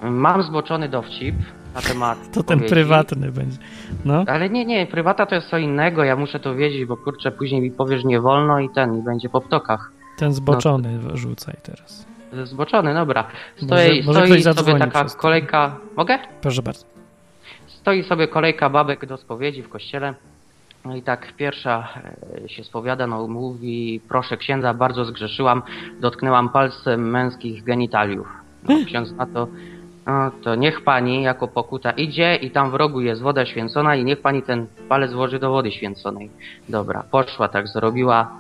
Mam 0.02 0.42
zboczony 0.42 0.88
dowcip 0.88 1.34
na 1.74 1.80
temat. 1.80 2.18
To 2.32 2.42
ten 2.42 2.60
prywatny 2.60 3.32
będzie. 3.32 3.58
No. 4.04 4.24
Ale 4.26 4.50
nie, 4.50 4.64
nie, 4.64 4.86
prywata 4.86 5.26
to 5.26 5.34
jest 5.34 5.48
co 5.48 5.58
innego, 5.58 6.04
ja 6.04 6.16
muszę 6.16 6.40
to 6.40 6.54
wiedzieć, 6.54 6.84
bo 6.84 6.96
kurczę, 6.96 7.30
później 7.30 7.60
mi 7.60 7.70
powiesz 7.70 8.04
nie 8.04 8.20
wolno 8.20 8.60
i 8.60 8.70
ten, 8.70 8.98
i 8.98 9.02
będzie 9.02 9.28
po 9.28 9.40
ptokach. 9.40 9.92
Ten 10.18 10.32
zboczony 10.32 10.98
no. 11.02 11.16
rzucaj 11.16 11.56
teraz. 11.62 12.06
Zboczony, 12.44 12.94
dobra. 12.94 13.24
Stoi, 13.56 14.02
może, 14.02 14.20
może 14.20 14.40
stoi 14.40 14.54
sobie 14.54 14.78
taka 14.78 15.04
kolejka. 15.04 15.76
Mogę? 15.96 16.18
Proszę 16.40 16.62
bardzo. 16.62 16.84
Stoi 17.66 18.04
sobie 18.04 18.28
kolejka 18.28 18.70
babek 18.70 19.06
do 19.06 19.16
spowiedzi 19.16 19.62
w 19.62 19.68
kościele. 19.68 20.14
No 20.84 20.96
i 20.96 21.02
tak 21.02 21.32
pierwsza 21.36 21.88
e, 22.44 22.48
się 22.48 22.64
spowiada, 22.64 23.06
no 23.06 23.28
mówi, 23.28 24.00
proszę 24.08 24.36
księdza, 24.36 24.74
bardzo 24.74 25.04
zgrzeszyłam, 25.04 25.62
dotknęłam 26.00 26.48
palcem 26.48 27.10
męskich 27.10 27.64
genitaliów. 27.64 28.28
No, 28.68 28.74
ksiądz 28.86 29.12
na 29.12 29.26
to, 29.26 29.48
no 30.06 30.30
to 30.42 30.54
niech 30.54 30.84
pani 30.84 31.22
jako 31.22 31.48
pokuta 31.48 31.90
idzie 31.90 32.36
i 32.36 32.50
tam 32.50 32.70
w 32.70 32.74
rogu 32.74 33.00
jest 33.00 33.22
woda 33.22 33.46
święcona 33.46 33.96
i 33.96 34.04
niech 34.04 34.20
pani 34.20 34.42
ten 34.42 34.66
palec 34.88 35.12
włoży 35.12 35.38
do 35.38 35.50
wody 35.50 35.70
święconej. 35.70 36.30
Dobra, 36.68 37.04
poszła, 37.10 37.48
tak 37.48 37.68
zrobiła. 37.68 38.30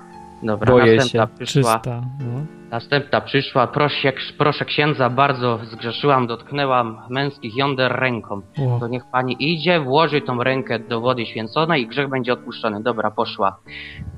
Dobra, 0.42 0.72
Boję 0.72 0.96
następna 0.96 1.26
się. 1.26 1.44
przyszła. 1.44 1.74
Czysta, 1.74 2.00
no. 2.20 2.46
Następna 2.70 3.20
przyszła, 3.20 3.66
proszę, 3.66 4.12
proszę 4.38 4.64
księdza, 4.64 5.10
bardzo 5.10 5.58
zgrzeszyłam, 5.62 6.26
dotknęłam 6.26 6.98
męskich 7.08 7.56
jąder 7.56 7.92
ręką. 7.92 8.42
To 8.80 8.88
niech 8.88 9.02
pani 9.12 9.36
idzie, 9.38 9.80
włoży 9.80 10.20
tą 10.20 10.42
rękę 10.42 10.78
do 10.78 11.00
wody 11.00 11.26
święconej 11.26 11.82
i 11.82 11.86
grzech 11.86 12.08
będzie 12.08 12.32
odpuszczony. 12.32 12.82
Dobra, 12.82 13.10
poszła. 13.10 13.56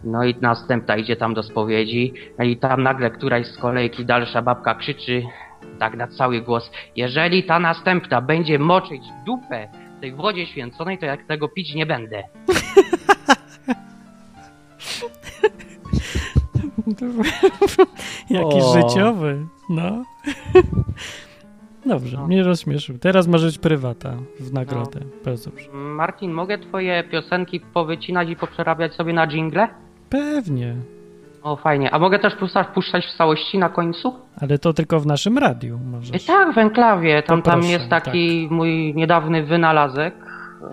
No 0.04 0.24
i 0.24 0.34
następna 0.40 0.96
idzie 0.96 1.16
tam 1.16 1.34
do 1.34 1.42
spowiedzi 1.42 2.14
no 2.38 2.44
i 2.44 2.56
tam 2.56 2.82
nagle 2.82 3.10
któraś 3.10 3.46
z 3.46 3.58
kolejki 3.58 4.04
dalsza 4.04 4.42
babka 4.42 4.74
krzyczy, 4.74 5.22
tak 5.82 5.96
na 5.96 6.06
cały 6.06 6.40
głos. 6.40 6.70
Jeżeli 6.96 7.44
ta 7.44 7.58
następna 7.58 8.20
będzie 8.20 8.58
moczyć 8.58 9.02
dupę 9.26 9.68
w 9.96 10.00
tej 10.00 10.14
wodzie 10.14 10.46
święconej, 10.46 10.98
to 10.98 11.06
jak 11.06 11.26
tego 11.26 11.48
pić 11.48 11.74
nie 11.74 11.86
będę. 11.86 12.22
Jaki 18.30 18.56
o. 18.56 18.74
życiowy, 18.74 19.46
no. 19.68 20.04
Dobrze, 21.86 22.16
no. 22.16 22.26
mnie 22.26 22.42
rozśmieszył. 22.42 22.98
Teraz 22.98 23.26
może 23.28 23.46
być 23.46 23.58
prywata 23.58 24.16
w 24.40 24.52
nagrodę. 24.52 25.00
No. 25.00 25.06
Bardzo 25.24 25.50
dobrze. 25.50 25.68
Martin, 25.72 26.32
mogę 26.32 26.58
twoje 26.58 27.04
piosenki 27.04 27.60
powycinać 27.60 28.28
i 28.28 28.36
poprzerabiać 28.36 28.94
sobie 28.94 29.12
na 29.12 29.26
jingle? 29.26 29.68
Pewnie. 30.10 30.76
O, 31.42 31.56
fajnie. 31.56 31.90
A 31.94 31.98
mogę 31.98 32.18
też 32.18 32.34
puszczać, 32.74 33.06
w 33.06 33.16
całości 33.16 33.58
na 33.58 33.68
końcu? 33.68 34.14
Ale 34.40 34.58
to 34.58 34.72
tylko 34.72 35.00
w 35.00 35.06
naszym 35.06 35.38
radiu 35.38 35.78
możesz. 35.78 36.24
E, 36.24 36.26
tak, 36.26 36.54
w 36.54 36.58
enklawie. 36.58 37.22
Tam, 37.22 37.42
tam 37.42 37.62
jest 37.62 37.88
taki 37.88 38.42
tak. 38.42 38.50
mój 38.50 38.94
niedawny 38.94 39.42
wynalazek. 39.42 40.14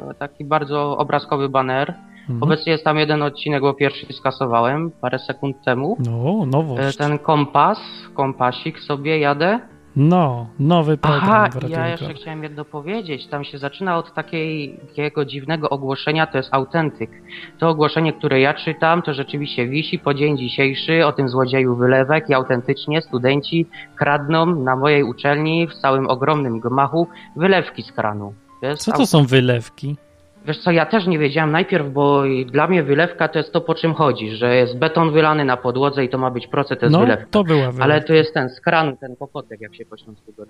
E, 0.10 0.14
taki 0.14 0.46
bardzo 0.46 0.98
obrazkowy 0.98 1.50
baner. 1.50 1.94
Mhm. 2.22 2.44
Obecnie 2.44 2.72
jest 2.72 2.84
tam 2.84 2.98
jeden 2.98 3.22
odcinek, 3.22 3.62
bo 3.62 3.74
pierwszy 3.74 4.14
skasowałem 4.14 4.92
parę 5.02 5.20
sekund 5.20 5.64
temu. 5.66 5.98
No, 6.00 6.46
nowość. 6.46 6.96
E, 6.96 6.98
ten 6.98 7.20
kompas, 7.20 7.80
kompasik 8.14 8.80
sobie 8.80 9.20
jadę. 9.20 9.60
No, 10.02 10.48
nowy 10.60 10.98
program 10.98 11.30
Aha, 11.30 11.50
ja 11.68 11.88
jeszcze 11.88 12.14
chciałem 12.14 12.44
jedno 12.44 12.66
powiedzieć. 12.66 13.28
Tam 13.28 13.44
się 13.44 13.58
zaczyna 13.58 13.98
od 13.98 14.14
takiego 14.14 15.26
dziwnego 15.26 15.70
ogłoszenia, 15.70 16.28
to 16.28 16.38
jest 16.38 16.54
autentyk. 16.54 17.10
To 17.58 17.70
ogłoszenie, 17.70 18.14
które 18.14 18.40
ja 18.40 18.54
czytam, 18.54 19.02
to 19.02 19.14
rzeczywiście 19.14 19.68
wisi 19.68 20.00
po 20.00 20.14
dzień 20.14 20.38
dzisiejszy 20.38 21.06
o 21.06 21.12
tym 21.12 21.30
złodzieju 21.30 21.76
wylewek 21.76 22.30
i 22.30 22.34
autentycznie 22.34 23.02
studenci 23.02 23.66
kradną 23.96 24.46
na 24.46 24.76
mojej 24.76 25.04
uczelni 25.04 25.68
w 25.68 25.74
całym 25.74 26.08
ogromnym 26.08 26.60
gmachu 26.60 27.08
wylewki 27.36 27.84
z 27.84 27.92
kranu. 27.92 28.34
Co 28.78 28.92
to 28.92 29.06
są 29.06 29.26
wylewki? 29.26 29.96
Wiesz 30.46 30.58
co, 30.58 30.72
ja 30.72 30.86
też 30.86 31.08
nie 31.08 31.20
wiedziałem 31.20 31.52
najpierw, 31.52 31.90
bo 31.94 32.24
dla 32.46 32.68
mnie 32.68 32.84
wylewka 32.84 33.28
to 33.28 33.40
jest 33.40 33.54
to, 33.54 33.62
po 33.62 33.76
czym 33.76 33.94
chodzi, 33.94 34.32
że 34.36 34.56
jest 34.56 34.78
beton 34.78 35.12
wylany 35.12 35.46
na 35.46 35.58
podłodze 35.58 36.06
i 36.06 36.10
to 36.10 36.18
ma 36.18 36.32
być 36.32 36.48
proces, 36.48 36.80
to 36.80 36.86
jest 36.86 36.94
no, 36.94 37.00
wylewka. 37.00 37.26
to 37.32 37.44
była 37.44 37.60
wylewka. 37.60 37.84
Ale 37.84 38.02
to 38.02 38.14
jest 38.14 38.34
ten 38.34 38.50
z 38.50 38.62
kranu, 38.62 38.98
ten 38.98 39.16
pokotek, 39.16 39.62
jak 39.62 39.76
się 39.76 39.86
po 39.86 39.98
śląsku 39.98 40.34
go 40.38 40.46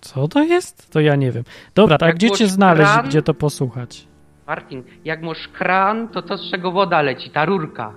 Co 0.00 0.28
to 0.28 0.42
jest? 0.42 0.90
To 0.92 1.00
ja 1.00 1.16
nie 1.16 1.32
wiem. 1.32 1.44
Dobra, 1.74 1.98
tak 1.98 2.14
gdzie 2.14 2.30
cię 2.30 2.46
znaleźć, 2.46 2.92
kran, 2.92 3.06
gdzie 3.06 3.22
to 3.22 3.34
posłuchać? 3.34 4.06
Martin, 4.46 4.82
jak 5.04 5.22
masz 5.22 5.48
kran, 5.48 6.08
to 6.08 6.22
to 6.22 6.36
z 6.36 6.50
czego 6.50 6.72
woda 6.72 7.02
leci, 7.02 7.30
ta 7.30 7.44
rurka. 7.44 7.92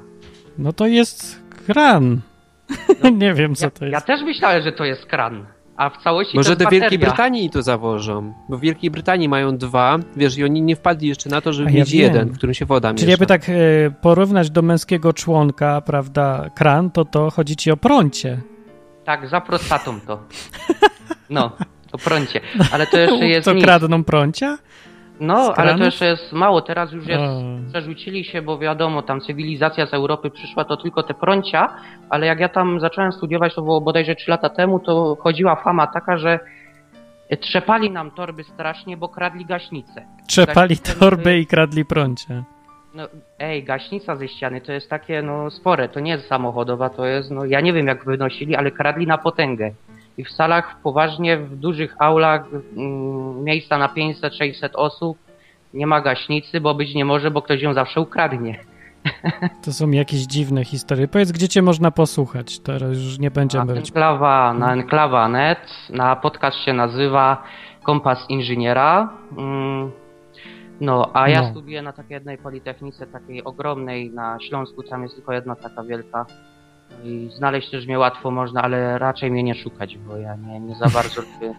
No 0.57 0.73
to 0.73 0.87
jest 0.87 1.41
kran. 1.67 2.21
No, 3.03 3.09
nie 3.23 3.33
wiem, 3.33 3.55
co 3.55 3.65
ja, 3.65 3.71
to 3.71 3.85
jest. 3.85 3.93
Ja 3.93 4.01
też 4.01 4.21
myślałem, 4.25 4.61
że 4.61 4.71
to 4.71 4.85
jest 4.85 5.05
kran 5.05 5.45
a 5.81 5.89
w 5.89 5.97
całości 6.03 6.37
Może 6.37 6.55
do 6.55 6.69
Wielkiej 6.69 6.99
Brytanii 6.99 7.49
to 7.49 7.61
zawożą, 7.61 8.33
bo 8.49 8.57
w 8.57 8.61
Wielkiej 8.61 8.91
Brytanii 8.91 9.29
mają 9.29 9.57
dwa, 9.57 9.99
wiesz, 10.15 10.37
i 10.37 10.43
oni 10.43 10.61
nie 10.61 10.75
wpadli 10.75 11.07
jeszcze 11.07 11.29
na 11.29 11.41
to, 11.41 11.53
żeby 11.53 11.71
ja 11.71 11.77
mieć 11.77 11.91
wiem. 11.91 12.01
jeden, 12.01 12.29
w 12.29 12.37
którym 12.37 12.53
się 12.53 12.65
woda 12.65 12.93
miesza. 12.93 12.99
Czyli 12.99 13.11
jakby 13.11 13.25
tak 13.25 13.49
e, 13.49 13.53
porównać 14.01 14.49
do 14.49 14.61
męskiego 14.61 15.13
członka, 15.13 15.81
prawda, 15.81 16.49
kran, 16.55 16.91
to 16.91 17.05
to 17.05 17.29
chodzi 17.29 17.55
ci 17.55 17.71
o 17.71 17.77
prącie. 17.77 18.41
Tak, 19.05 19.27
za 19.27 19.41
prostatą 19.41 19.99
to. 19.99 20.19
No, 21.29 21.51
o 21.91 21.97
prącie. 21.97 22.41
Ale 22.71 22.87
to 22.87 22.97
jeszcze 22.99 23.27
jest 23.27 23.45
To 23.45 23.55
kradną 23.55 24.03
prącia? 24.03 24.57
No, 25.21 25.53
ale 25.55 25.77
to 25.77 25.83
jeszcze 25.83 26.05
jest 26.05 26.33
mało. 26.33 26.61
Teraz 26.61 26.91
już 26.91 27.07
jest, 27.07 27.23
przerzucili 27.69 28.23
się, 28.23 28.41
bo 28.41 28.57
wiadomo, 28.57 29.01
tam 29.01 29.21
cywilizacja 29.21 29.85
z 29.85 29.93
Europy 29.93 30.29
przyszła, 30.29 30.65
to 30.65 30.77
tylko 30.77 31.03
te 31.03 31.13
prącia, 31.13 31.73
ale 32.09 32.25
jak 32.25 32.39
ja 32.39 32.49
tam 32.49 32.79
zacząłem 32.79 33.11
studiować, 33.11 33.55
to 33.55 33.61
było 33.61 33.81
bodajże 33.81 34.15
3 34.15 34.31
lata 34.31 34.49
temu, 34.49 34.79
to 34.79 35.17
chodziła 35.19 35.55
fama 35.55 35.87
taka, 35.87 36.17
że 36.17 36.39
trzepali 37.39 37.91
nam 37.91 38.11
torby 38.11 38.43
strasznie, 38.43 38.97
bo 38.97 39.09
kradli 39.09 39.45
gaśnice. 39.45 40.05
Trzepali 40.27 40.75
gaśnice, 40.75 40.99
torby 40.99 41.39
i 41.39 41.45
kradli 41.45 41.85
prącie. 41.85 42.43
No, 42.93 43.07
ej, 43.39 43.63
gaśnica 43.63 44.15
ze 44.15 44.27
ściany 44.27 44.61
to 44.61 44.71
jest 44.71 44.89
takie, 44.89 45.21
no, 45.21 45.51
spore, 45.51 45.89
to 45.89 45.99
nie 45.99 46.11
jest 46.11 46.27
samochodowa, 46.27 46.89
to 46.89 47.05
jest, 47.05 47.31
no, 47.31 47.45
ja 47.45 47.61
nie 47.61 47.73
wiem 47.73 47.87
jak 47.87 48.05
wynosili, 48.05 48.55
ale 48.55 48.71
kradli 48.71 49.07
na 49.07 49.17
potęgę 49.17 49.71
i 50.17 50.23
w 50.23 50.31
salach 50.31 50.81
poważnie, 50.83 51.37
w 51.37 51.55
dużych 51.55 51.95
aulach 51.99 52.45
mm, 52.77 53.43
miejsca 53.43 53.77
na 53.77 53.87
500-600 53.87 54.69
osób 54.73 55.17
nie 55.73 55.87
ma 55.87 56.01
gaśnicy, 56.01 56.61
bo 56.61 56.73
być 56.73 56.95
nie 56.95 57.05
może, 57.05 57.31
bo 57.31 57.41
ktoś 57.41 57.61
ją 57.61 57.73
zawsze 57.73 58.01
ukradnie. 58.01 58.59
To 59.63 59.73
są 59.73 59.91
jakieś 59.91 60.19
dziwne 60.19 60.65
historie. 60.65 61.07
Powiedz, 61.07 61.31
gdzie 61.31 61.49
cię 61.49 61.61
można 61.61 61.91
posłuchać? 61.91 62.59
Teraz 62.59 62.97
już 62.97 63.19
nie 63.19 63.31
będziemy... 63.31 63.73
Na 63.73 63.79
enklawa, 63.79 64.53
na 64.53 64.73
enklawa.net, 64.73 65.59
na 65.89 66.15
podcast 66.15 66.57
się 66.57 66.73
nazywa 66.73 67.43
Kompas 67.83 68.29
Inżyniera. 68.29 69.13
Mm, 69.37 69.91
no, 70.81 71.09
a 71.13 71.29
ja 71.29 71.41
no. 71.41 71.51
studiuję 71.51 71.81
na 71.81 71.93
takiej 71.93 72.13
jednej 72.13 72.37
politechnice, 72.37 73.07
takiej 73.07 73.43
ogromnej 73.43 74.11
na 74.11 74.37
Śląsku, 74.39 74.83
tam 74.83 75.03
jest 75.03 75.15
tylko 75.15 75.33
jedna 75.33 75.55
taka 75.55 75.83
wielka 75.83 76.25
i 77.03 77.29
znaleźć 77.37 77.69
też 77.69 77.85
mnie 77.85 77.99
łatwo 77.99 78.31
można, 78.31 78.61
ale 78.61 78.97
raczej 78.97 79.31
mnie 79.31 79.43
nie 79.43 79.55
szukać, 79.55 79.97
bo 79.97 80.17
ja 80.17 80.35
nie, 80.35 80.59
nie 80.59 80.75
za 80.75 80.87
bardzo 80.89 81.21
lubię 81.41 81.55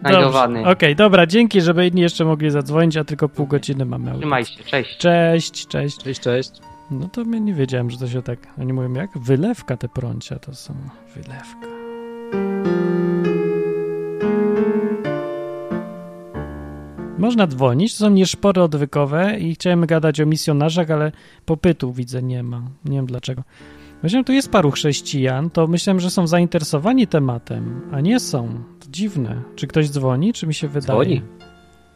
znajdowany. 0.00 0.60
Okej, 0.60 0.72
okay, 0.72 0.94
dobra, 0.94 1.26
dzięki, 1.26 1.60
żeby 1.60 1.86
inni 1.86 2.00
jeszcze 2.00 2.24
mogli 2.24 2.50
zadzwonić, 2.50 2.96
a 2.96 3.04
tylko 3.04 3.28
pół 3.28 3.46
godziny 3.46 3.84
mamy. 3.84 4.18
Trzymaj 4.18 4.44
się, 4.44 4.64
cześć. 4.64 4.98
Cześć, 4.98 5.66
cześć. 5.66 5.98
Cześć, 5.98 6.20
cześć. 6.20 6.50
No 6.90 7.08
to 7.08 7.24
my 7.24 7.40
nie 7.40 7.54
wiedziałem, 7.54 7.90
że 7.90 7.98
to 7.98 8.08
się 8.08 8.22
tak, 8.22 8.38
oni 8.60 8.72
mówią 8.72 8.92
jak? 8.92 9.18
Wylewka 9.18 9.76
te 9.76 9.88
prącia 9.88 10.38
to 10.38 10.54
są, 10.54 10.74
wylewka. 11.14 11.66
Można 17.18 17.46
dzwonić, 17.46 17.92
to 17.92 17.98
są 17.98 18.10
nieszpory 18.10 18.62
odwykowe 18.62 19.38
i 19.38 19.54
chciałem 19.54 19.86
gadać 19.86 20.20
o 20.20 20.26
misjonarzach, 20.26 20.90
ale 20.90 21.12
popytu 21.46 21.92
widzę 21.92 22.22
nie 22.22 22.42
ma. 22.42 22.62
Nie 22.84 22.96
wiem 22.96 23.06
dlaczego. 23.06 23.42
Myślałem, 24.02 24.24
tu 24.24 24.32
jest 24.32 24.50
paru 24.50 24.70
chrześcijan, 24.70 25.50
to 25.50 25.66
myślałem, 25.66 26.00
że 26.00 26.10
są 26.10 26.26
zainteresowani 26.26 27.06
tematem, 27.06 27.80
a 27.92 28.00
nie 28.00 28.20
są. 28.20 28.48
To 28.80 28.86
dziwne. 28.90 29.42
Czy 29.56 29.66
ktoś 29.66 29.90
dzwoni, 29.90 30.32
czy 30.32 30.46
mi 30.46 30.54
się 30.54 30.68
wydaje? 30.68 31.00
Dzwoni. 31.00 31.22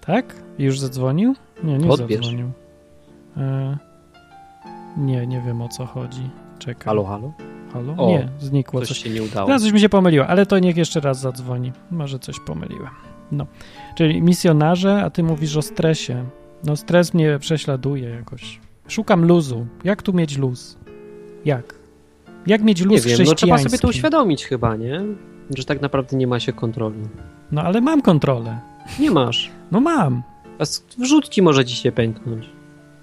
Tak? 0.00 0.36
Już 0.58 0.80
zadzwonił? 0.80 1.34
Nie, 1.64 1.78
nie 1.78 1.88
Odbierz. 1.88 2.20
zadzwonił. 2.20 2.50
E... 3.36 3.78
Nie, 4.96 5.26
nie 5.26 5.40
wiem 5.40 5.62
o 5.62 5.68
co 5.68 5.86
chodzi. 5.86 6.30
Czekaj. 6.58 6.84
Halo, 6.84 7.04
halo? 7.04 7.32
Halo? 7.72 7.94
O, 7.96 8.08
nie, 8.08 8.28
znikło 8.38 8.80
coś. 8.80 8.88
coś. 8.88 8.98
się 8.98 9.10
nie 9.10 9.22
udało. 9.22 9.46
Teraz 9.46 9.62
coś 9.62 9.72
mi 9.72 9.80
się 9.80 9.88
pomyliło, 9.88 10.26
ale 10.26 10.46
to 10.46 10.58
niech 10.58 10.76
jeszcze 10.76 11.00
raz 11.00 11.20
zadzwoni. 11.20 11.72
Może 11.90 12.18
coś 12.18 12.40
pomyliłem. 12.40 12.90
No, 13.32 13.46
czyli 13.94 14.22
misjonarze, 14.22 15.02
a 15.02 15.10
ty 15.10 15.22
mówisz 15.22 15.56
o 15.56 15.62
stresie. 15.62 16.24
No 16.64 16.76
stres 16.76 17.14
mnie 17.14 17.38
prześladuje 17.38 18.08
jakoś. 18.08 18.60
Szukam 18.88 19.24
luzu. 19.24 19.66
Jak 19.84 20.02
tu 20.02 20.12
mieć 20.12 20.38
luz? 20.38 20.78
Jak? 21.44 21.74
Jak 22.46 22.62
mieć 22.62 22.80
luz 22.80 23.06
nie 23.06 23.16
wiem, 23.16 23.26
no 23.26 23.34
trzeba 23.34 23.58
sobie 23.58 23.78
to 23.78 23.88
uświadomić 23.88 24.44
chyba, 24.44 24.76
nie? 24.76 25.00
Że 25.56 25.64
tak 25.64 25.82
naprawdę 25.82 26.16
nie 26.16 26.26
ma 26.26 26.40
się 26.40 26.52
kontroli. 26.52 27.02
No 27.52 27.62
ale 27.62 27.80
mam 27.80 28.02
kontrolę. 28.02 28.60
Nie 29.00 29.10
masz. 29.10 29.50
No 29.72 29.80
mam. 29.80 30.22
A 30.58 30.64
wrzut 30.98 31.28
ci 31.28 31.42
może 31.42 31.64
ci 31.64 31.76
się 31.76 31.92
pęknąć. 31.92 32.50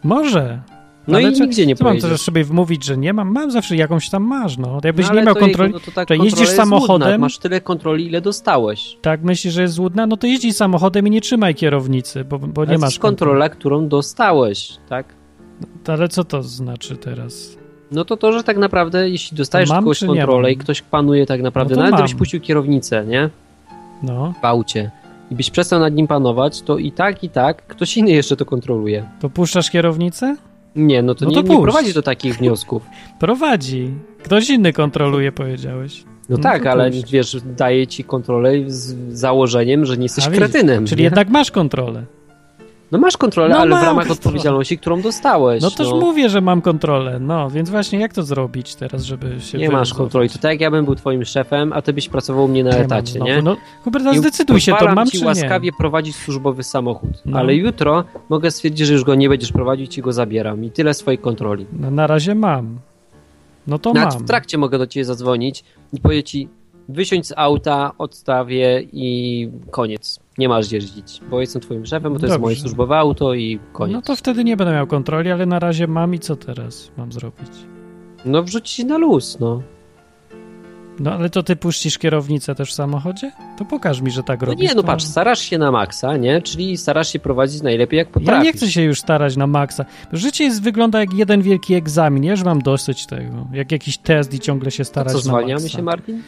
Może, 0.03 0.61
no 1.07 1.17
ale 1.17 1.31
i 1.31 1.33
czy, 1.33 1.41
nigdzie 1.41 1.65
nie 1.65 1.75
co 1.75 1.83
mam 1.83 1.99
też 1.99 2.21
sobie 2.21 2.43
wmówić, 2.43 2.85
że 2.85 2.97
nie 2.97 3.13
mam? 3.13 3.31
Mam 3.31 3.51
zawsze 3.51 3.75
jakąś 3.75 4.09
tam 4.09 4.23
masz, 4.23 4.57
no. 4.57 4.79
Jakbyś 4.83 5.09
no, 5.09 5.15
nie 5.15 5.23
miał 5.23 5.35
kontroli, 5.35 5.73
no 5.73 5.79
to 5.79 5.91
tak, 5.91 6.09
że 6.09 6.17
jeździsz 6.17 6.49
samochodem... 6.49 7.07
Złudna. 7.07 7.17
Masz 7.17 7.37
tyle 7.37 7.61
kontroli, 7.61 8.05
ile 8.07 8.21
dostałeś. 8.21 8.97
Tak, 9.01 9.23
myślisz, 9.23 9.53
że 9.53 9.61
jest 9.61 9.73
złudna? 9.73 10.07
No 10.07 10.17
to 10.17 10.27
jeźdź 10.27 10.57
samochodem 10.57 11.07
i 11.07 11.09
nie 11.09 11.21
trzymaj 11.21 11.55
kierownicy, 11.55 12.23
bo, 12.25 12.39
bo 12.39 12.65
nie 12.65 12.77
masz 12.77 12.99
kontrola, 12.99 13.49
którą 13.49 13.87
dostałeś, 13.87 14.77
tak? 14.89 15.15
No, 15.61 15.93
ale 15.93 16.07
co 16.07 16.23
to 16.23 16.43
znaczy 16.43 16.97
teraz? 16.97 17.57
No 17.93 18.05
to 18.05 18.17
to, 18.17 18.31
że 18.31 18.43
tak 18.43 18.57
naprawdę, 18.57 19.09
jeśli 19.09 19.37
dostajesz 19.37 19.69
mam, 19.69 19.83
kogoś 19.83 19.99
kontrolę 19.99 20.51
i 20.51 20.57
ktoś 20.57 20.81
panuje 20.81 21.25
tak 21.25 21.41
naprawdę, 21.41 21.75
no 21.75 21.81
nawet 21.81 21.95
gdybyś 21.95 22.15
puścił 22.15 22.41
kierownicę, 22.41 23.05
nie? 23.05 23.29
No. 24.03 24.33
W 24.41 24.45
aucie 24.45 24.91
i 25.33 25.35
byś 25.35 25.49
przestał 25.49 25.79
nad 25.79 25.93
nim 25.93 26.07
panować, 26.07 26.61
to 26.61 26.77
i 26.77 26.91
tak, 26.91 27.23
i 27.23 27.29
tak 27.29 27.67
ktoś 27.67 27.97
inny 27.97 28.11
jeszcze 28.11 28.35
to 28.35 28.45
kontroluje. 28.45 29.09
To 29.19 29.29
puszczasz 29.29 29.71
kierownicę? 29.71 30.35
Nie, 30.75 31.03
no 31.03 31.15
to, 31.15 31.25
no 31.25 31.31
to 31.31 31.41
nie, 31.41 31.49
nie 31.49 31.61
prowadzi 31.61 31.93
do 31.93 32.01
takich 32.01 32.37
wniosków. 32.37 32.83
Prowadzi. 33.19 33.91
Ktoś 34.23 34.49
inny 34.49 34.73
kontroluje, 34.73 35.31
powiedziałeś. 35.31 36.03
No, 36.29 36.37
no 36.37 36.43
tak, 36.43 36.65
ale 36.65 36.91
puść. 36.91 37.11
wiesz, 37.11 37.37
daje 37.57 37.87
ci 37.87 38.03
kontrolę 38.03 38.51
z 38.67 38.95
założeniem, 39.19 39.85
że 39.85 39.97
nie 39.97 40.03
jesteś 40.03 40.27
A, 40.27 40.31
kretynem. 40.31 40.85
Czyli 40.85 40.99
nie? 40.99 41.03
jednak 41.03 41.29
masz 41.29 41.51
kontrolę. 41.51 42.05
No 42.93 42.99
masz 42.99 43.17
kontrolę, 43.17 43.49
no 43.49 43.57
ale 43.57 43.79
w 43.79 43.83
ramach 43.83 44.11
odpowiedzialności, 44.11 44.77
którą 44.77 45.01
dostałeś. 45.01 45.63
No 45.63 45.69
no. 45.79 45.99
mówię, 45.99 46.29
że 46.29 46.41
mam 46.41 46.61
kontrolę. 46.61 47.19
No, 47.19 47.49
więc 47.49 47.69
właśnie 47.69 47.99
jak 47.99 48.13
to 48.13 48.23
zrobić 48.23 48.75
teraz, 48.75 49.03
żeby 49.03 49.41
się 49.41 49.57
Nie 49.57 49.69
masz 49.69 49.93
kontroli. 49.93 50.29
To 50.29 50.39
tak 50.39 50.51
jak 50.51 50.61
ja 50.61 50.71
bym 50.71 50.85
był 50.85 50.95
twoim 50.95 51.25
szefem, 51.25 51.73
a 51.73 51.81
ty 51.81 51.93
byś 51.93 52.09
pracował 52.09 52.47
mnie 52.47 52.63
na 52.63 52.69
nie 52.69 52.77
etacie, 52.77 53.19
mam, 53.19 53.27
nie? 53.27 53.41
No, 53.41 53.57
Hubert, 53.83 54.05
zdecyduj 54.17 54.61
się, 54.61 54.73
to 54.79 54.95
mam 54.95 55.07
ci 55.07 55.19
czy 55.19 55.25
łaskawie 55.25 55.65
nie? 55.65 55.77
prowadzić 55.77 56.15
służbowy 56.15 56.63
samochód, 56.63 57.09
no. 57.25 57.39
ale 57.39 57.55
jutro 57.55 58.03
mogę 58.29 58.51
stwierdzić, 58.51 58.87
że 58.87 58.93
już 58.93 59.03
go 59.03 59.15
nie 59.15 59.29
będziesz 59.29 59.51
prowadzić 59.51 59.97
i 59.97 60.01
go 60.01 60.13
zabieram. 60.13 60.63
I 60.63 60.71
tyle 60.71 60.93
swojej 60.93 61.17
kontroli. 61.17 61.65
No, 61.79 61.91
na 61.91 62.07
razie 62.07 62.35
mam. 62.35 62.79
No 63.67 63.79
to 63.79 63.93
Nawet 63.93 64.13
mam. 64.13 64.23
w 64.23 64.27
trakcie 64.27 64.57
mogę 64.57 64.77
do 64.77 64.87
ciebie 64.87 65.05
zadzwonić 65.05 65.63
i 65.93 65.99
powiedzieć 65.99 66.29
ci, 66.29 66.49
wysiądź 66.89 67.27
z 67.27 67.33
auta, 67.35 67.91
odstawię 67.97 68.81
i 68.93 69.49
koniec. 69.71 70.19
Nie 70.37 70.49
masz 70.49 70.71
jeździć, 70.71 71.21
bo 71.29 71.41
jestem 71.41 71.61
twoim 71.61 71.85
szefem, 71.85 72.13
bo 72.13 72.19
to 72.19 72.21
Dobrze. 72.21 72.33
jest 72.33 72.41
moje 72.41 72.55
służbowe 72.55 72.97
auto 72.97 73.33
i 73.33 73.59
koniec. 73.73 73.95
No 73.95 74.01
to 74.01 74.15
wtedy 74.15 74.43
nie 74.43 74.57
będę 74.57 74.73
miał 74.73 74.87
kontroli, 74.87 75.31
ale 75.31 75.45
na 75.45 75.59
razie 75.59 75.87
mam 75.87 76.15
i 76.15 76.19
co 76.19 76.35
teraz 76.35 76.91
mam 76.97 77.11
zrobić? 77.11 77.51
No 78.25 78.43
wrzucić 78.43 78.85
na 78.85 78.97
luz, 78.97 79.37
no. 79.39 79.61
No 80.99 81.11
ale 81.11 81.29
to 81.29 81.43
ty 81.43 81.55
puścisz 81.55 81.97
kierownicę 81.97 82.55
też 82.55 82.69
w 82.69 82.73
samochodzie? 82.73 83.31
To 83.57 83.65
pokaż 83.65 84.01
mi, 84.01 84.11
że 84.11 84.23
tak 84.23 84.41
no 84.41 84.47
robisz. 84.47 84.69
Nie, 84.69 84.75
no 84.75 84.81
to... 84.81 84.87
patrz, 84.87 85.05
starasz 85.05 85.39
się 85.39 85.57
na 85.57 85.71
maksa, 85.71 86.17
nie? 86.17 86.41
Czyli 86.41 86.77
starasz 86.77 87.13
się 87.13 87.19
prowadzić 87.19 87.61
najlepiej 87.61 87.97
jak 87.97 88.07
potrafisz. 88.07 88.37
Ja 88.37 88.43
nie 88.43 88.53
chcę 88.53 88.71
się 88.71 88.81
już 88.81 88.99
starać 88.99 89.37
na 89.37 89.47
maksa. 89.47 89.85
Życie 90.11 90.43
jest, 90.43 90.63
wygląda 90.63 90.99
jak 90.99 91.13
jeden 91.13 91.41
wielki 91.41 91.73
egzamin, 91.73 92.23
nie? 92.23 92.37
Że 92.37 92.45
mam 92.45 92.61
dosyć 92.61 93.05
tego. 93.05 93.47
Jak 93.53 93.71
jakiś 93.71 93.97
test 93.97 94.33
i 94.33 94.39
ciągle 94.39 94.71
się 94.71 94.85
starać 94.85 95.13
to 95.13 95.19
co, 95.19 95.27
na 95.27 95.33
maksa. 95.33 95.45
zwalniamy 95.45 95.69
się, 95.69 95.81
Martin? 95.81 96.21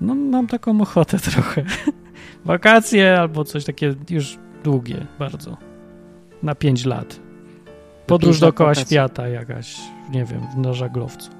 No 0.00 0.14
mam 0.14 0.46
taką 0.46 0.80
ochotę 0.80 1.18
trochę. 1.30 1.64
Wakacje 2.44 3.20
albo 3.20 3.44
coś 3.44 3.64
takie 3.64 3.94
już 4.10 4.38
długie 4.64 5.06
bardzo. 5.18 5.56
Na 6.42 6.54
pięć 6.54 6.84
lat. 6.84 7.20
Podróż 8.06 8.40
dookoła 8.40 8.74
świata 8.74 9.28
jakaś, 9.28 9.76
nie 10.12 10.24
wiem, 10.24 10.40
na 10.56 10.72
żaglowcu. 10.72 11.30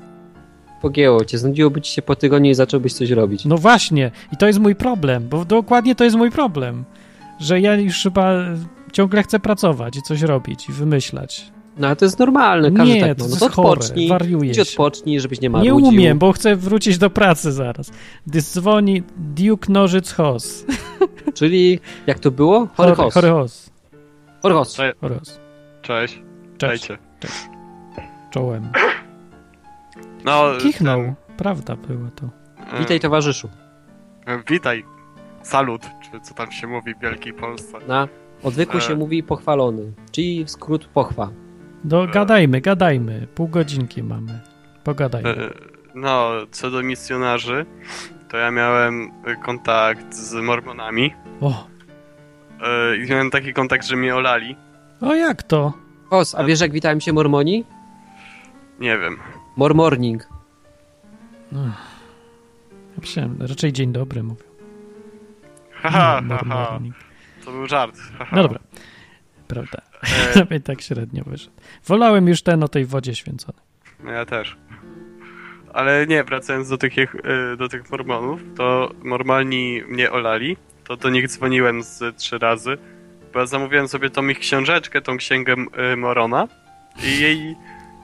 Pogięło 0.82 1.24
cię, 1.24 1.38
znudziłoby 1.38 1.80
ci 1.80 1.92
się 1.92 2.02
po 2.02 2.16
tygodniu 2.16 2.50
i 2.50 2.54
zacząłbyś 2.54 2.92
coś 2.92 3.10
robić. 3.10 3.44
No 3.44 3.58
właśnie, 3.58 4.10
i 4.32 4.36
to 4.36 4.46
jest 4.46 4.58
mój 4.58 4.74
problem, 4.74 5.28
bo 5.28 5.44
dokładnie 5.44 5.94
to 5.94 6.04
jest 6.04 6.16
mój 6.16 6.30
problem, 6.30 6.84
że 7.40 7.60
ja 7.60 7.74
już 7.74 8.02
chyba 8.02 8.32
ciągle 8.92 9.22
chcę 9.22 9.40
pracować 9.40 9.96
i 9.96 10.02
coś 10.02 10.22
robić 10.22 10.68
i 10.68 10.72
wymyślać. 10.72 11.52
No 11.78 11.86
ale 11.86 11.96
to 11.96 12.04
jest 12.04 12.18
normalne, 12.18 12.72
każdy 12.72 12.94
nie, 12.94 13.00
tak 13.00 13.18
to 13.18 13.24
no, 13.28 13.36
to 13.36 13.46
odpocznij, 13.46 14.08
wariuje 14.08 14.50
idź 14.50 14.58
odpocznij, 14.58 15.20
żebyś 15.20 15.40
nie 15.40 15.50
marudził. 15.50 15.78
Nie 15.78 15.88
umiem, 15.88 16.18
bo 16.18 16.32
chcę 16.32 16.56
wrócić 16.56 16.98
do 16.98 17.10
pracy 17.10 17.52
zaraz. 17.52 17.90
Gdy 18.26 18.42
dzwoni 18.42 19.02
Duke 19.16 19.72
Nożyc 19.72 20.12
Hos. 20.12 20.64
Czyli, 21.34 21.80
jak 22.06 22.18
to 22.18 22.30
było? 22.30 22.68
Chory 22.76 22.94
Hos. 22.94 23.14
Chory 23.14 23.30
Hos. 23.30 23.70
Chory 24.42 24.54
Hos. 24.54 24.78
Cześć. 25.82 26.22
Cześć. 26.58 26.86
Cześć. 26.86 27.00
Cześć. 27.20 27.34
Czołem. 28.30 28.68
No, 30.24 30.52
Kichnął. 30.60 31.02
Ten... 31.02 31.14
Prawda 31.36 31.76
było 31.76 32.10
to. 32.14 32.28
Witaj 32.78 33.00
towarzyszu. 33.00 33.48
Witaj. 34.50 34.84
Salut, 35.42 35.82
czy 35.82 36.20
co 36.20 36.34
tam 36.34 36.52
się 36.52 36.66
mówi 36.66 36.94
w 36.94 36.98
Wielkiej 36.98 37.32
Polsce. 37.32 37.78
Na 37.88 38.08
odwyku 38.42 38.76
e... 38.76 38.80
się 38.80 38.94
mówi 38.94 39.22
pochwalony, 39.22 39.92
czyli 40.12 40.44
skrót 40.46 40.86
pochwa. 40.86 41.30
No, 41.84 42.06
gadajmy, 42.06 42.60
gadajmy. 42.60 43.26
Pół 43.34 43.48
godzinki 43.48 44.02
mamy. 44.02 44.40
Pogadajmy. 44.84 45.30
E, 45.30 45.50
no, 45.94 46.30
co 46.50 46.70
do 46.70 46.82
misjonarzy, 46.82 47.66
to 48.28 48.36
ja 48.36 48.50
miałem 48.50 49.10
kontakt 49.44 50.14
z 50.14 50.34
mormonami. 50.34 51.14
O. 51.40 51.66
E, 52.62 52.96
I 52.96 53.10
miałem 53.10 53.30
taki 53.30 53.52
kontakt, 53.52 53.86
że 53.86 53.96
mnie 53.96 54.14
olali. 54.14 54.56
O, 55.00 55.14
jak 55.14 55.42
to? 55.42 55.72
Os, 56.10 56.34
a 56.34 56.44
wiesz 56.44 56.60
jak 56.60 56.72
witają 56.72 57.00
się 57.00 57.12
mormoni? 57.12 57.64
Nie 58.80 58.98
wiem. 58.98 59.16
Mormorning. 59.56 60.28
No. 61.52 61.64
Ja 61.64 63.00
myślałem, 63.00 63.36
raczej 63.40 63.72
dzień 63.72 63.92
dobry 63.92 64.22
mówią. 64.22 64.44
Haha, 65.72 66.20
no, 66.24 66.36
haha. 66.36 66.80
To 67.44 67.50
był 67.52 67.66
żart. 67.66 67.96
No 68.32 68.42
dobra. 68.42 68.58
Prawda. 69.48 69.78
E... 70.50 70.60
tak 70.68 70.82
średnio 70.82 71.24
wyszedł. 71.26 71.56
Wolałem 71.86 72.28
już 72.28 72.42
ten 72.42 72.62
o 72.62 72.68
tej 72.68 72.86
wodzie 72.86 73.14
święconej. 73.14 73.62
No 74.04 74.10
ja 74.10 74.24
też. 74.24 74.56
Ale 75.72 76.06
nie, 76.06 76.24
wracając 76.24 76.68
do 76.68 76.78
tych, 76.78 76.96
e, 76.96 77.56
do 77.56 77.68
tych 77.68 77.90
mormonów, 77.90 78.40
to 78.56 78.90
normalni 79.04 79.82
mnie 79.88 80.12
olali, 80.12 80.56
to 80.84 80.96
do 80.96 81.10
nich 81.10 81.28
dzwoniłem 81.28 81.82
z 81.82 82.16
trzy 82.16 82.38
razy, 82.38 82.78
bo 83.32 83.40
ja 83.40 83.46
zamówiłem 83.46 83.88
sobie 83.88 84.10
tą 84.10 84.28
ich 84.28 84.38
książeczkę, 84.38 85.02
tą 85.02 85.16
księgę 85.16 85.54
e, 85.72 85.96
Morona 85.96 86.48
i 87.04 87.20
jej 87.20 87.56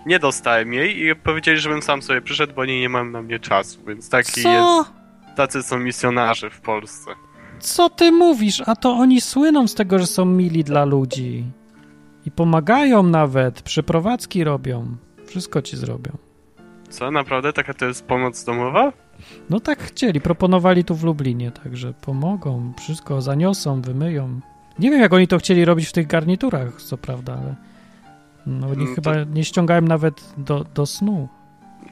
nie 0.06 0.18
dostałem 0.18 0.72
jej 0.72 1.06
i 1.06 1.16
powiedzieli, 1.16 1.58
żebym 1.58 1.82
sam 1.82 2.02
sobie 2.02 2.20
przyszedł, 2.20 2.54
bo 2.54 2.62
oni 2.62 2.80
nie 2.80 2.88
mam 2.88 3.12
na 3.12 3.22
mnie 3.22 3.38
czasu, 3.38 3.84
więc 3.86 4.08
taki 4.08 4.42
Co? 4.42 4.78
jest. 4.78 4.90
Tacy 5.36 5.62
są 5.62 5.78
misjonarze 5.78 6.50
w 6.50 6.60
Polsce. 6.60 7.10
Co 7.60 7.90
ty 7.90 8.12
mówisz? 8.12 8.62
A 8.66 8.76
to 8.76 8.90
oni 8.90 9.20
słyną 9.20 9.68
z 9.68 9.74
tego, 9.74 9.98
że 9.98 10.06
są 10.06 10.24
mili 10.24 10.64
dla 10.64 10.84
ludzi. 10.84 11.44
I 12.26 12.30
pomagają 12.30 13.02
nawet, 13.02 13.62
przeprowadzki 13.62 14.44
robią. 14.44 14.96
Wszystko 15.26 15.62
ci 15.62 15.76
zrobią. 15.76 16.12
Co, 16.88 17.10
naprawdę? 17.10 17.52
Taka 17.52 17.74
to 17.74 17.86
jest 17.86 18.06
pomoc 18.06 18.44
domowa? 18.44 18.92
No 19.50 19.60
tak 19.60 19.82
chcieli, 19.82 20.20
proponowali 20.20 20.84
tu 20.84 20.94
w 20.94 21.04
Lublinie, 21.04 21.50
także 21.50 21.92
pomogą, 21.92 22.72
wszystko 22.78 23.22
zaniosą, 23.22 23.82
wymyją. 23.82 24.40
Nie 24.78 24.90
wiem, 24.90 25.00
jak 25.00 25.12
oni 25.12 25.28
to 25.28 25.38
chcieli 25.38 25.64
robić 25.64 25.88
w 25.88 25.92
tych 25.92 26.06
garniturach, 26.06 26.82
co 26.82 26.98
prawda, 26.98 27.38
ale 27.42 27.54
no, 28.46 28.66
oni 28.66 28.84
no 28.84 28.94
chyba 28.94 29.24
nie 29.24 29.44
ściągałem 29.44 29.88
nawet 29.88 30.34
do, 30.36 30.64
do 30.74 30.86
snu. 30.86 31.28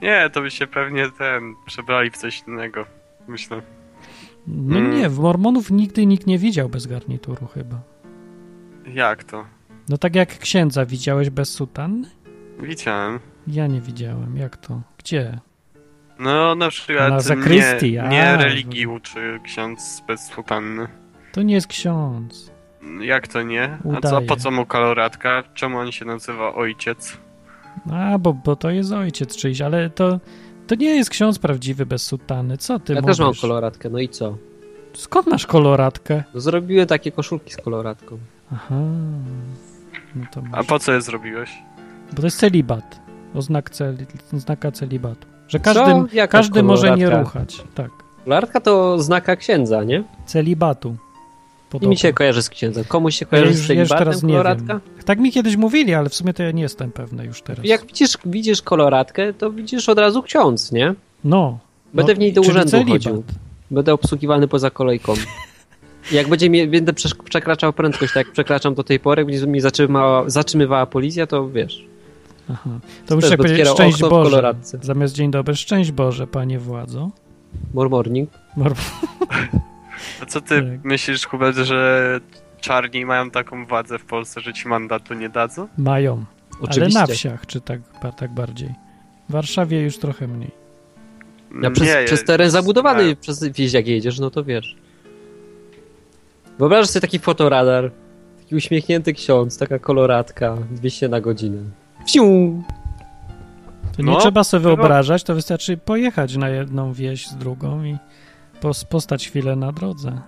Nie, 0.02 0.30
to 0.32 0.40
by 0.40 0.50
się 0.50 0.66
pewnie 0.66 1.10
ten 1.18 1.54
przebrali 1.66 2.10
w 2.10 2.16
coś 2.16 2.42
innego, 2.48 2.86
myślę. 3.28 3.62
No 4.46 4.74
hmm. 4.74 4.98
nie, 4.98 5.08
w 5.08 5.18
mormonów 5.18 5.70
nigdy 5.70 6.06
nikt 6.06 6.26
nie 6.26 6.38
widział 6.38 6.68
bez 6.68 6.86
garnituru 6.86 7.46
chyba. 7.46 7.80
Jak 8.86 9.24
to? 9.24 9.44
No 9.90 9.98
tak 9.98 10.14
jak 10.16 10.38
księdza 10.38 10.86
widziałeś 10.86 11.30
bez 11.30 11.52
sutanny? 11.52 12.08
Widziałem. 12.62 13.20
Ja 13.46 13.66
nie 13.66 13.80
widziałem. 13.80 14.36
Jak 14.36 14.56
to? 14.56 14.80
Gdzie? 14.98 15.38
No 16.18 16.54
na 16.54 16.68
przykład 16.68 17.10
na 17.10 17.20
zakrystii. 17.20 17.92
nie, 17.92 18.08
nie 18.08 18.36
religii 18.36 18.86
uczy 18.86 19.40
ksiądz 19.44 20.02
bez 20.08 20.26
sutanny. 20.26 20.88
To 21.32 21.42
nie 21.42 21.54
jest 21.54 21.66
ksiądz. 21.66 22.50
Jak 23.00 23.28
to 23.28 23.42
nie? 23.42 23.78
A 23.96 24.08
co, 24.08 24.22
po 24.22 24.36
co 24.36 24.50
mu 24.50 24.66
koloratka? 24.66 25.42
Czemu 25.54 25.78
on 25.78 25.92
się 25.92 26.04
nazywa 26.04 26.54
ojciec? 26.54 27.16
A, 27.92 28.18
bo, 28.18 28.32
bo 28.32 28.56
to 28.56 28.70
jest 28.70 28.92
ojciec 28.92 29.36
czyjś, 29.36 29.60
ale 29.60 29.90
to, 29.90 30.20
to 30.66 30.74
nie 30.74 30.96
jest 30.96 31.10
ksiądz 31.10 31.38
prawdziwy 31.38 31.86
bez 31.86 32.02
sutany. 32.02 32.56
Co 32.58 32.78
ty 32.78 32.94
Ja 32.94 33.00
mówisz? 33.00 33.16
też 33.16 33.26
mam 33.26 33.34
koloratkę, 33.34 33.90
no 33.90 33.98
i 33.98 34.08
co? 34.08 34.36
Skąd 34.94 35.26
masz 35.26 35.46
koloratkę? 35.46 36.24
No 36.34 36.40
zrobiłem 36.40 36.86
takie 36.86 37.12
koszulki 37.12 37.52
z 37.52 37.56
koloratką. 37.56 38.18
Aha. 38.52 38.74
No 40.14 40.26
to 40.32 40.42
A 40.52 40.64
po 40.64 40.78
co 40.78 40.92
je 40.92 41.00
zrobiłeś? 41.00 41.50
Bo 42.12 42.16
to 42.16 42.26
jest 42.26 42.38
celibat. 42.38 43.00
Oznak 43.34 43.70
celi, 43.70 44.06
oznaka 44.34 44.72
celibatu. 44.72 45.26
Że 45.48 45.58
każdy, 45.58 46.28
każdy 46.28 46.62
może 46.62 46.96
nie 46.96 47.10
ruchać. 47.10 47.62
Tak. 47.74 47.90
Koloratka 48.24 48.60
to 48.60 49.02
znaka 49.02 49.36
księdza, 49.36 49.84
nie? 49.84 50.04
Celibatu. 50.26 50.96
Podobno. 51.70 51.86
I 51.86 51.90
mi 51.90 51.98
się 51.98 52.12
kojarzy 52.12 52.42
z 52.42 52.48
księdzem. 52.48 52.84
Komuś 52.84 53.14
się 53.14 53.26
kojarzy 53.26 53.46
ja 53.46 53.52
już, 53.52 53.60
z 53.60 53.66
celibatem 53.66 53.98
teraz 53.98 54.20
koloratka? 54.20 54.74
Nie 54.74 54.80
wiem. 54.96 55.04
Tak 55.04 55.18
mi 55.18 55.32
kiedyś 55.32 55.56
mówili, 55.56 55.94
ale 55.94 56.08
w 56.08 56.14
sumie 56.14 56.34
to 56.34 56.42
ja 56.42 56.50
nie 56.50 56.62
jestem 56.62 56.92
pewny 56.92 57.24
już 57.24 57.42
teraz. 57.42 57.66
Jak 57.66 57.86
widzisz, 57.86 58.18
widzisz 58.24 58.62
koloratkę, 58.62 59.34
to 59.34 59.50
widzisz 59.50 59.88
od 59.88 59.98
razu 59.98 60.22
ksiądz, 60.22 60.72
nie? 60.72 60.94
No. 61.24 61.58
Będę 61.94 62.12
no, 62.12 62.16
w 62.16 62.18
niej 62.18 62.32
do 62.32 62.40
urzędu 62.40 62.70
celibat. 62.70 62.92
chodził. 62.92 63.24
Będę 63.70 63.92
obsługiwany 63.92 64.48
poza 64.48 64.70
kolejką. 64.70 65.14
Jak 66.12 66.28
będzie 66.28 66.50
mi, 66.50 66.68
będę 66.68 66.92
przekraczał 67.24 67.72
prędkość, 67.72 68.14
tak 68.14 68.26
jak 68.26 68.32
przekraczam 68.32 68.74
do 68.74 68.84
tej 68.84 69.00
pory, 69.00 69.24
będzie 69.24 69.46
mi 69.46 69.60
zatrzymała, 69.60 70.30
zatrzymywała 70.30 70.86
policja, 70.86 71.26
to 71.26 71.48
wiesz. 71.48 71.84
Aha. 72.52 72.70
To 73.06 73.16
muszę 73.16 73.36
powiedzieć 73.36 73.68
szczęść 73.68 74.00
Boże. 74.00 74.54
Zamiast 74.82 75.14
dzień 75.14 75.30
dobry, 75.30 75.56
szczęść 75.56 75.92
Boże, 75.92 76.26
panie 76.26 76.58
władzo. 76.58 77.10
More 77.74 77.88
morning. 77.88 78.30
More... 78.56 78.74
A 80.22 80.26
co 80.26 80.40
ty 80.40 80.62
tak. 80.62 80.84
myślisz, 80.84 81.26
Hubert, 81.26 81.56
że 81.56 82.20
czarni 82.60 83.06
mają 83.06 83.30
taką 83.30 83.66
władzę 83.66 83.98
w 83.98 84.04
Polsce, 84.04 84.40
że 84.40 84.52
ci 84.52 84.68
mandatu 84.68 85.14
nie 85.14 85.28
dadzą? 85.28 85.68
Mają. 85.78 86.24
Oczywiście. 86.60 86.98
Ale 86.98 87.06
na 87.06 87.14
wsiach, 87.14 87.46
czy 87.46 87.60
tak, 87.60 87.80
tak 88.16 88.34
bardziej? 88.34 88.74
W 89.28 89.32
Warszawie 89.32 89.80
już 89.80 89.98
trochę 89.98 90.28
mniej. 90.28 90.50
Ja 91.62 91.70
przez, 91.70 91.86
nie, 91.86 92.04
przez 92.04 92.24
teren 92.24 92.50
zabudowany, 92.50 93.16
przez 93.16 93.44
wieś 93.44 93.72
jak 93.72 93.86
jedziesz, 93.86 94.18
no 94.18 94.30
to 94.30 94.44
wiesz. 94.44 94.76
Wyobrażasz 96.60 96.90
sobie 96.90 97.00
taki 97.00 97.18
fotoradar, 97.18 97.90
taki 98.38 98.56
uśmiechnięty 98.56 99.12
ksiądz, 99.12 99.58
taka 99.58 99.78
koloratka, 99.78 100.56
200 100.70 101.08
na 101.08 101.20
godzinę. 101.20 101.62
Wsiu! 102.06 102.22
To 103.96 104.02
nie 104.02 104.12
no, 104.12 104.20
trzeba 104.20 104.44
sobie 104.44 104.62
wyobrażać, 104.62 105.22
to 105.22 105.34
wystarczy 105.34 105.76
pojechać 105.76 106.36
na 106.36 106.48
jedną 106.48 106.92
wieś 106.92 107.26
z 107.26 107.36
drugą 107.36 107.84
i 107.84 107.98
postać 108.90 109.28
chwilę 109.28 109.56
na 109.56 109.72
drodze. 109.72 110.20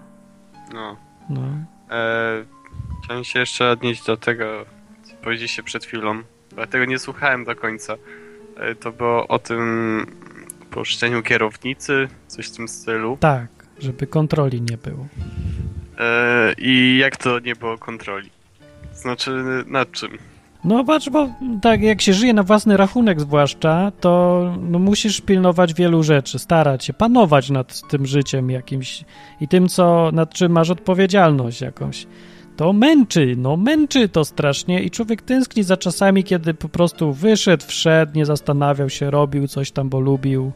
No. 0.75 0.97
no. 1.31 1.43
E, 1.91 2.45
chciałem 3.05 3.25
się 3.25 3.39
jeszcze 3.39 3.71
odnieść 3.71 4.05
do 4.05 4.17
tego, 4.17 4.45
co 5.03 5.15
powiedzieliście 5.23 5.63
przed 5.63 5.85
chwilą, 5.85 6.23
bo 6.55 6.61
ja 6.61 6.67
tego 6.67 6.85
nie 6.85 6.99
słuchałem 6.99 7.45
do 7.45 7.57
końca. 7.57 7.95
E, 8.57 8.75
to 8.75 8.93
było 8.93 9.29
o 9.29 9.39
tym 9.39 10.07
poszczeniu 10.71 11.23
kierownicy, 11.23 12.09
coś 12.27 12.49
w 12.49 12.57
tym 12.57 12.69
stylu. 12.69 13.17
Tak, 13.21 13.49
żeby 13.79 14.07
kontroli 14.07 14.63
nie 14.63 14.77
było. 14.77 15.07
E, 16.03 16.55
I 16.59 16.99
jak 17.01 17.17
to 17.17 17.39
nie 17.39 17.57
było 17.57 17.79
kontroli? 17.79 18.31
Znaczy, 18.95 19.31
nad 19.67 19.93
czym? 19.93 20.19
No 20.65 20.85
patrz, 20.85 21.11
bo 21.11 21.29
tak 21.63 21.83
jak 21.83 22.03
się 22.03 22.13
żyje 22.13 22.33
na 22.33 22.43
własny 22.43 22.77
rachunek 22.77 23.21
zwłaszcza, 23.21 23.93
to 24.01 24.43
no, 24.61 24.79
musisz 24.79 25.21
pilnować 25.21 25.75
wielu 25.75 26.03
rzeczy, 26.03 26.39
starać 26.39 26.85
się, 26.85 26.93
panować 26.93 27.51
nad 27.51 27.89
tym 27.89 28.07
życiem 28.07 28.51
jakimś 28.51 29.05
i 29.41 29.49
tym, 29.49 29.69
co, 29.69 30.11
nad 30.13 30.35
czym 30.35 30.53
masz 30.53 30.71
odpowiedzialność 30.71 31.61
jakąś. 31.61 32.07
To 32.57 32.73
męczy, 32.73 33.35
no 33.37 33.57
męczy 33.57 34.09
to 34.09 34.25
strasznie 34.25 34.83
i 34.83 34.91
człowiek 34.91 35.23
tęskni 35.23 35.63
za 35.63 35.77
czasami, 35.77 36.25
kiedy 36.25 36.55
po 36.55 36.69
prostu 36.69 37.13
wyszedł, 37.13 37.65
wszedł, 37.67 38.13
nie 38.15 38.27
zastanawiał 38.27 38.91
się, 38.91 39.11
robił 39.11 39.49
coś 39.49 39.71
tam, 39.71 39.89
bo 39.89 40.01
lubił, 40.01 40.53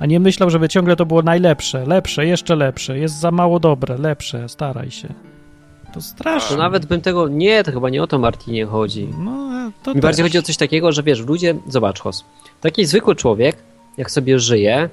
a 0.00 0.06
nie 0.06 0.20
myślał, 0.20 0.50
żeby 0.50 0.68
ciągle 0.68 0.96
to 0.96 1.06
było 1.06 1.22
najlepsze, 1.22 1.86
lepsze, 1.86 2.26
jeszcze 2.26 2.56
lepsze, 2.56 2.98
jest 2.98 3.20
za 3.20 3.30
mało 3.30 3.60
dobre, 3.60 3.98
lepsze, 3.98 4.48
staraj 4.48 4.90
się. 4.90 5.08
To 5.94 6.00
straszne. 6.00 6.56
To 6.56 6.62
nawet 6.62 6.86
bym 6.86 7.00
tego. 7.00 7.28
Nie, 7.28 7.64
to 7.64 7.72
chyba 7.72 7.90
nie 7.90 8.02
o 8.02 8.06
to 8.06 8.18
Martinie 8.18 8.66
chodzi. 8.66 9.08
No, 9.18 9.70
to 9.82 9.90
Mi 9.90 9.94
też. 9.94 10.02
bardziej 10.02 10.22
chodzi 10.22 10.38
o 10.38 10.42
coś 10.42 10.56
takiego, 10.56 10.92
że 10.92 11.02
wiesz, 11.02 11.20
ludzie. 11.26 11.54
Zobacz, 11.68 12.00
Hos. 12.00 12.24
Taki 12.60 12.84
zwykły 12.84 13.16
człowiek, 13.16 13.56
jak 13.98 14.10
sobie 14.10 14.38
żyje 14.38 14.88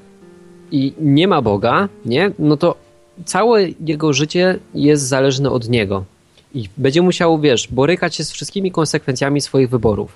i 0.72 0.94
nie 1.00 1.28
ma 1.28 1.42
Boga, 1.42 1.90
nie? 2.06 2.32
No 2.40 2.58
to 2.58 2.76
całe 3.26 3.64
jego 3.70 4.14
życie 4.14 4.60
jest 4.74 5.08
zależne 5.08 5.50
od 5.50 5.70
niego. 5.70 6.04
I 6.56 6.70
będzie 6.78 7.02
musiał, 7.02 7.40
wiesz, 7.40 7.68
borykać 7.68 8.16
się 8.16 8.24
z 8.24 8.32
wszystkimi 8.32 8.72
konsekwencjami 8.72 9.42
swoich 9.42 9.70
wyborów. 9.70 10.16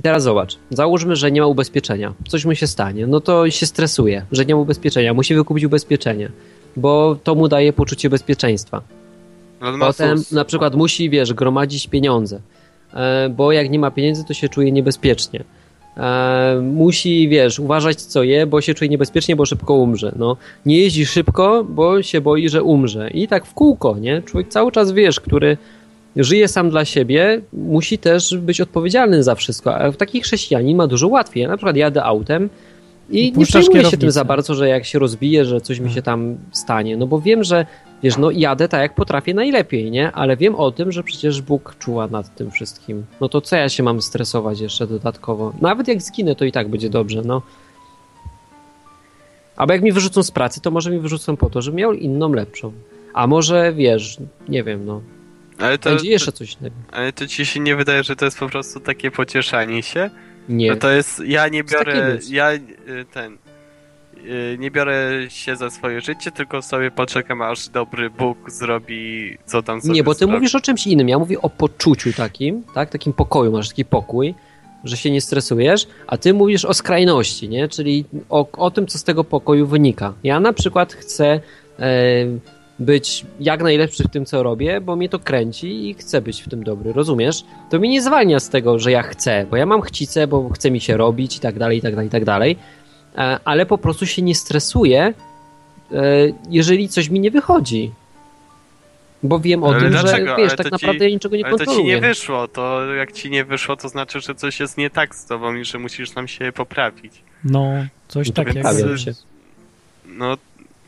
I 0.00 0.02
teraz 0.02 0.22
zobacz, 0.22 0.58
załóżmy, 0.70 1.16
że 1.16 1.32
nie 1.32 1.40
ma 1.40 1.46
ubezpieczenia. 1.46 2.12
Coś 2.28 2.44
mu 2.44 2.54
się 2.54 2.66
stanie, 2.66 3.06
no 3.06 3.20
to 3.20 3.50
się 3.50 3.66
stresuje, 3.66 4.24
że 4.32 4.44
nie 4.44 4.54
ma 4.54 4.60
ubezpieczenia. 4.60 5.14
Musi 5.14 5.34
wykupić 5.34 5.64
ubezpieczenie, 5.64 6.30
bo 6.76 7.16
to 7.24 7.34
mu 7.34 7.48
daje 7.48 7.72
poczucie 7.72 8.10
bezpieczeństwa. 8.10 8.82
Potem 9.80 10.22
na 10.32 10.44
przykład 10.44 10.74
musi, 10.74 11.10
wiesz, 11.10 11.34
gromadzić 11.34 11.86
pieniądze, 11.86 12.40
e, 12.94 13.28
bo 13.28 13.52
jak 13.52 13.70
nie 13.70 13.78
ma 13.78 13.90
pieniędzy, 13.90 14.24
to 14.24 14.34
się 14.34 14.48
czuje 14.48 14.72
niebezpiecznie. 14.72 15.44
E, 15.96 16.60
musi, 16.62 17.28
wiesz, 17.28 17.58
uważać 17.58 18.02
co 18.02 18.22
je, 18.22 18.46
bo 18.46 18.60
się 18.60 18.74
czuje 18.74 18.88
niebezpiecznie, 18.90 19.36
bo 19.36 19.46
szybko 19.46 19.74
umrze. 19.74 20.12
No, 20.16 20.36
nie 20.66 20.78
jeździ 20.78 21.06
szybko, 21.06 21.64
bo 21.64 22.02
się 22.02 22.20
boi, 22.20 22.48
że 22.48 22.62
umrze. 22.62 23.10
I 23.10 23.28
tak 23.28 23.46
w 23.46 23.54
kółko, 23.54 23.98
nie? 23.98 24.22
Człowiek 24.22 24.48
cały 24.48 24.72
czas, 24.72 24.92
wiesz, 24.92 25.20
który 25.20 25.56
żyje 26.16 26.48
sam 26.48 26.70
dla 26.70 26.84
siebie, 26.84 27.40
musi 27.52 27.98
też 27.98 28.36
być 28.36 28.60
odpowiedzialny 28.60 29.22
za 29.22 29.34
wszystko. 29.34 29.76
A 29.76 29.92
taki 29.92 30.20
chrześcijanin 30.20 30.76
ma 30.76 30.86
dużo 30.86 31.08
łatwiej. 31.08 31.42
Ja 31.42 31.48
na 31.48 31.56
przykład 31.56 31.76
jadę 31.76 32.04
autem, 32.04 32.48
i 33.10 33.32
nie 33.36 33.46
przejmuję 33.46 33.84
się 33.84 33.96
tym 33.96 34.10
za 34.10 34.24
bardzo, 34.24 34.54
że 34.54 34.68
jak 34.68 34.84
się 34.84 34.98
rozbije, 34.98 35.44
że 35.44 35.60
coś 35.60 35.80
mi 35.80 35.88
się 35.90 35.94
tak. 35.94 36.04
tam 36.04 36.36
stanie. 36.52 36.96
No 36.96 37.06
bo 37.06 37.20
wiem, 37.20 37.44
że 37.44 37.66
wiesz, 38.02 38.18
no 38.18 38.30
jadę 38.30 38.68
tak 38.68 38.80
jak 38.80 38.94
potrafię 38.94 39.34
najlepiej, 39.34 39.90
nie? 39.90 40.12
Ale 40.12 40.36
wiem 40.36 40.54
o 40.54 40.70
tym, 40.70 40.92
że 40.92 41.02
przecież 41.02 41.42
Bóg 41.42 41.76
czuwa 41.78 42.06
nad 42.06 42.34
tym 42.34 42.50
wszystkim. 42.50 43.04
No 43.20 43.28
to 43.28 43.40
co 43.40 43.56
ja 43.56 43.68
się 43.68 43.82
mam 43.82 44.02
stresować 44.02 44.60
jeszcze 44.60 44.86
dodatkowo? 44.86 45.52
Nawet 45.60 45.88
jak 45.88 46.02
zginę, 46.02 46.34
to 46.34 46.44
i 46.44 46.52
tak 46.52 46.68
będzie 46.68 46.90
dobrze, 46.90 47.22
no. 47.24 47.42
Albo 49.56 49.72
jak 49.72 49.82
mi 49.82 49.92
wyrzucą 49.92 50.22
z 50.22 50.30
pracy, 50.30 50.60
to 50.60 50.70
może 50.70 50.90
mi 50.90 50.98
wyrzucą 50.98 51.36
po 51.36 51.50
to, 51.50 51.62
żebym 51.62 51.78
miał 51.78 51.92
inną, 51.92 52.32
lepszą. 52.32 52.72
A 53.14 53.26
może, 53.26 53.72
wiesz, 53.72 54.18
nie 54.48 54.64
wiem, 54.64 54.86
no. 54.86 55.00
Ale 55.60 55.78
to, 55.78 55.90
będzie 55.90 56.10
jeszcze 56.10 56.32
coś 56.32 56.56
innego. 56.60 56.76
Ale 56.92 57.12
to 57.12 57.26
ci 57.26 57.46
się 57.46 57.60
nie 57.60 57.76
wydaje, 57.76 58.04
że 58.04 58.16
to 58.16 58.24
jest 58.24 58.38
po 58.38 58.48
prostu 58.48 58.80
takie 58.80 59.10
pocieszanie 59.10 59.82
się? 59.82 60.10
Nie. 60.48 60.70
No 60.70 60.76
to 60.76 60.90
jest, 60.90 61.22
ja 61.26 61.48
nie 61.48 61.64
biorę, 61.64 62.18
ja 62.30 62.52
y, 62.52 62.60
ten, 63.12 63.38
y, 64.24 64.56
nie 64.58 64.70
biorę 64.70 65.10
się 65.28 65.56
za 65.56 65.70
swoje 65.70 66.00
życie, 66.00 66.30
tylko 66.30 66.62
sobie 66.62 66.90
poczekam, 66.90 67.42
aż 67.42 67.68
dobry 67.68 68.10
Bóg 68.10 68.50
zrobi, 68.50 69.36
co 69.46 69.62
tam 69.62 69.80
sobie 69.80 69.94
Nie, 69.94 70.04
bo 70.04 70.14
ty 70.14 70.26
mówisz 70.26 70.54
o 70.54 70.60
czymś 70.60 70.86
innym. 70.86 71.08
Ja 71.08 71.18
mówię 71.18 71.42
o 71.42 71.50
poczuciu 71.50 72.12
takim, 72.12 72.62
tak? 72.74 72.90
Takim 72.90 73.12
pokoju, 73.12 73.52
masz 73.52 73.68
taki 73.68 73.84
pokój, 73.84 74.34
że 74.84 74.96
się 74.96 75.10
nie 75.10 75.20
stresujesz, 75.20 75.86
a 76.06 76.18
ty 76.18 76.34
mówisz 76.34 76.64
o 76.64 76.74
skrajności, 76.74 77.48
nie? 77.48 77.68
Czyli 77.68 78.04
o, 78.28 78.48
o 78.52 78.70
tym, 78.70 78.86
co 78.86 78.98
z 78.98 79.04
tego 79.04 79.24
pokoju 79.24 79.66
wynika. 79.66 80.14
Ja 80.24 80.40
na 80.40 80.52
przykład 80.52 80.92
chcę 80.92 81.40
e, 81.78 82.26
być 82.80 83.26
jak 83.40 83.62
najlepszy 83.62 84.04
w 84.04 84.10
tym, 84.10 84.26
co 84.26 84.42
robię, 84.42 84.80
bo 84.80 84.96
mnie 84.96 85.08
to 85.08 85.18
kręci 85.18 85.90
i 85.90 85.94
chcę 85.94 86.20
być 86.20 86.42
w 86.42 86.48
tym 86.48 86.64
dobry, 86.64 86.92
rozumiesz? 86.92 87.44
To 87.70 87.78
mnie 87.78 87.88
nie 87.88 88.02
zwalnia 88.02 88.40
z 88.40 88.48
tego, 88.48 88.78
że 88.78 88.90
ja 88.90 89.02
chcę, 89.02 89.46
bo 89.50 89.56
ja 89.56 89.66
mam 89.66 89.80
chcicę, 89.80 90.26
bo 90.26 90.48
chce 90.48 90.70
mi 90.70 90.80
się 90.80 90.96
robić 90.96 91.36
i 91.36 91.40
tak 91.40 91.58
dalej, 91.58 91.78
i 91.78 91.82
tak 91.82 91.94
dalej, 91.94 92.08
i 92.08 92.10
tak 92.10 92.24
dalej, 92.24 92.56
e, 93.16 93.38
ale 93.44 93.66
po 93.66 93.78
prostu 93.78 94.06
się 94.06 94.22
nie 94.22 94.34
stresuję, 94.34 95.14
e, 95.92 95.94
jeżeli 96.50 96.88
coś 96.88 97.08
mi 97.08 97.20
nie 97.20 97.30
wychodzi. 97.30 97.90
Bo 99.22 99.38
wiem 99.38 99.64
o 99.64 99.68
ale 99.68 99.80
tym, 99.80 99.90
dlaczego? 99.90 100.26
że 100.26 100.36
wiesz, 100.36 100.56
tak 100.56 100.70
naprawdę 100.70 101.08
ja 101.08 101.14
niczego 101.14 101.36
nie 101.36 101.46
ale 101.46 101.56
kontroluję. 101.56 101.78
Ale 101.78 102.00
to 102.00 102.00
ci 102.00 102.04
nie 102.04 102.08
wyszło, 102.08 102.48
to 102.48 102.94
jak 102.94 103.12
ci 103.12 103.30
nie 103.30 103.44
wyszło, 103.44 103.76
to 103.76 103.88
znaczy, 103.88 104.20
że 104.20 104.34
coś 104.34 104.60
jest 104.60 104.78
nie 104.78 104.90
tak 104.90 105.14
z 105.14 105.26
tobą 105.26 105.54
i 105.54 105.64
że 105.64 105.78
musisz 105.78 106.10
tam 106.10 106.28
się 106.28 106.52
poprawić. 106.52 107.12
No, 107.44 107.72
coś 108.08 108.28
no 108.28 108.34
takiego. 108.34 108.96
Się. 108.96 109.12
No 110.06 110.36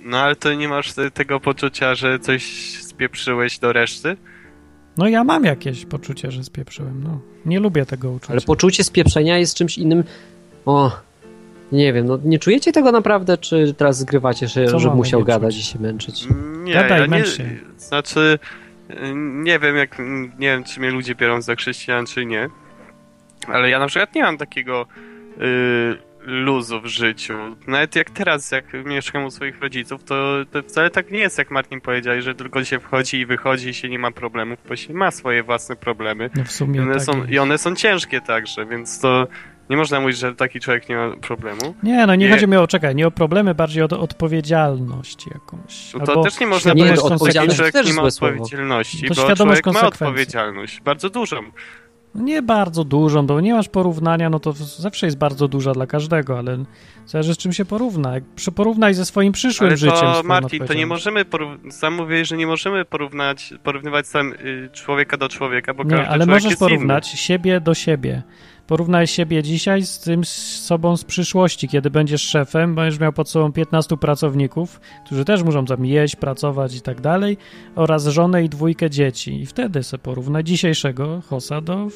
no 0.05 0.19
ale 0.19 0.37
to 0.37 0.55
nie 0.55 0.69
masz 0.69 0.93
tego 1.15 1.41
poczucia, 1.41 1.95
że 1.95 2.19
coś 2.19 2.45
spieprzyłeś 2.83 3.59
do 3.59 3.73
reszty? 3.73 4.17
No 4.97 5.09
ja 5.09 5.25
mam 5.25 5.45
jakieś 5.45 5.85
poczucie, 5.87 6.31
że 6.31 6.45
spieprzyłem, 6.45 7.03
no. 7.05 7.21
Nie 7.47 7.61
lubię 7.61 7.87
tego 7.87 8.11
uczucia. 8.11 8.33
Ale 8.33 8.41
poczucie 8.41 8.85
spieprzenia 8.85 9.39
jest 9.39 9.55
czymś 9.55 9.79
innym. 9.79 10.05
O, 10.67 11.01
Nie 11.73 11.93
wiem, 11.93 12.07
no 12.07 12.19
nie 12.25 12.39
czujecie 12.39 12.73
tego 12.73 12.93
naprawdę, 12.93 13.39
czy 13.39 13.75
teraz 13.75 13.99
zgrywacie, 13.99 14.49
że, 14.49 14.79
że 14.81 14.91
musiał 14.91 15.25
gadać 15.25 15.55
czuć? 15.55 15.65
i 15.65 15.67
się 15.67 15.79
męczyć? 15.79 16.27
Nie, 16.65 16.73
Gadaj, 16.75 17.01
ja 17.01 17.07
nie, 17.07 17.27
się. 17.27 17.45
Znaczy, 17.79 18.39
nie 19.15 19.59
wiem, 19.59 19.77
jak, 19.77 19.99
nie 20.39 20.49
wiem, 20.49 20.65
czy 20.65 20.81
mnie 20.81 20.91
ludzie 20.91 21.15
biorą 21.15 21.43
za 21.43 21.55
chrześcijan, 21.57 22.07
czy 22.07 22.27
nie, 22.27 22.49
ale 23.47 23.71
ja 23.71 23.79
na 23.79 23.87
przykład 23.87 24.15
nie 24.15 24.23
mam 24.23 24.39
takiego 24.39 24.87
y, 25.39 26.12
luzu 26.25 26.81
w 26.81 26.87
życiu. 26.87 27.35
Nawet 27.67 27.97
jak 27.97 28.11
teraz, 28.11 28.51
jak 28.51 28.65
mieszkam 28.85 29.25
u 29.25 29.31
swoich 29.31 29.61
rodziców, 29.61 30.05
to, 30.05 30.35
to 30.53 30.63
wcale 30.63 30.91
tak 30.91 31.11
nie 31.11 31.19
jest, 31.19 31.39
jak 31.39 31.51
Martin 31.51 31.81
powiedział, 31.81 32.21
że 32.21 32.35
tylko 32.35 32.65
się 32.65 32.81
wchodzi 32.81 33.17
i 33.17 33.27
wychodzi 33.27 33.69
i 33.69 33.75
się 33.75 33.89
nie 33.89 33.99
ma 33.99 34.11
problemów, 34.11 34.59
bo 34.69 34.77
się 34.77 34.95
ma 34.95 35.11
swoje 35.11 35.43
własne 35.43 35.77
problemy. 35.77 36.31
No 36.35 36.45
w 36.45 36.53
sumie 36.53 36.81
I 36.81 36.83
one, 36.83 36.95
tak 36.95 37.03
są, 37.03 37.25
I 37.25 37.39
one 37.39 37.59
są 37.59 37.75
ciężkie 37.75 38.21
także, 38.21 38.67
więc 38.67 39.01
to 39.01 39.27
nie 39.71 39.77
można 39.77 40.01
mówić, 40.01 40.19
że 40.19 40.35
taki 40.35 40.61
człowiek 40.61 40.89
nie 40.89 40.97
ma 40.97 41.17
problemu. 41.17 41.75
Nie, 41.83 42.07
no 42.07 42.15
nie, 42.15 42.27
nie. 42.27 42.33
chodzi 42.33 42.49
mi 42.49 42.57
o, 42.57 42.67
czekaj, 42.67 42.95
nie 42.95 43.07
o 43.07 43.11
problemy, 43.11 43.55
bardziej 43.55 43.83
o 43.83 43.87
odpowiedzialność 43.87 45.27
jakąś. 45.27 45.95
No 45.95 46.07
to 46.07 46.23
też 46.23 46.41
nie 46.41 46.47
można 46.47 46.75
powiedzieć, 47.19 47.57
że 47.57 47.65
taki 47.65 47.73
człowiek 47.73 47.87
nie 47.87 47.93
ma 47.93 48.03
odpowiedzialności, 48.03 49.09
to 49.09 49.15
bo 49.15 49.37
człowiek 49.37 49.67
ma 49.67 49.81
odpowiedzialność, 49.81 50.81
bardzo 50.81 51.11
dużą. 51.11 51.37
No 52.15 52.23
nie 52.23 52.43
bardzo 52.43 52.85
dużą, 52.85 53.27
bo 53.27 53.41
nie 53.41 53.55
masz 53.55 53.69
porównania, 53.69 54.31
no 54.31 54.41
to 54.41 54.53
zawsze 54.79 55.07
jest 55.07 55.19
bardzo 55.19 55.49
duża 55.49 55.73
dla 55.73 55.87
każdego, 55.87 56.39
ale 56.39 56.65
zależy 57.07 57.35
z 57.35 57.39
czym 57.39 57.53
się 57.53 57.65
porówna. 57.65 58.15
Jak 58.15 58.25
porównaj 58.55 58.95
ze 58.95 59.05
swoim 59.05 59.33
przyszłym 59.33 59.69
ale 59.69 59.79
to, 59.79 59.97
życiem. 59.97 60.27
Martin, 60.27 60.67
to 60.67 60.75
nie 60.75 60.87
możemy, 60.87 61.25
sam 61.71 61.95
mówię, 61.95 62.25
że 62.25 62.37
nie 62.37 62.47
możemy 62.47 62.85
porównać, 62.85 63.55
porównywać 63.63 64.07
sam 64.07 64.33
y, 64.33 64.71
człowieka 64.73 65.17
do 65.17 65.29
człowieka, 65.29 65.75
bo 65.75 65.85
Nie, 65.85 66.09
ale 66.09 66.27
możesz 66.27 66.57
porównać 66.57 67.09
inny. 67.09 67.17
siebie 67.19 67.61
do 67.61 67.75
siebie. 67.75 68.23
Porównaj 68.73 69.07
siebie 69.07 69.43
dzisiaj 69.43 69.83
z 69.83 69.99
tym 69.99 70.25
z 70.25 70.63
sobą 70.65 70.97
z 70.97 71.05
przyszłości, 71.05 71.69
kiedy 71.69 71.91
będziesz 71.91 72.23
szefem, 72.23 72.75
będziesz 72.75 73.01
miał 73.01 73.13
pod 73.13 73.29
sobą 73.29 73.53
15 73.53 73.97
pracowników, 73.97 74.81
którzy 75.07 75.25
też 75.25 75.43
muszą 75.43 75.65
tam 75.65 75.85
jeść, 75.85 76.17
pracować 76.17 76.77
i 76.77 76.81
tak 76.81 77.01
dalej, 77.01 77.39
oraz 77.75 78.07
żonę 78.07 78.45
i 78.45 78.49
dwójkę 78.49 78.91
dzieci. 78.91 79.41
I 79.41 79.47
wtedy 79.47 79.83
se 79.83 79.99
porównaj 79.99 80.45
dzisiejszego 80.45 81.21
hosa 81.21 81.61
do, 81.61 81.87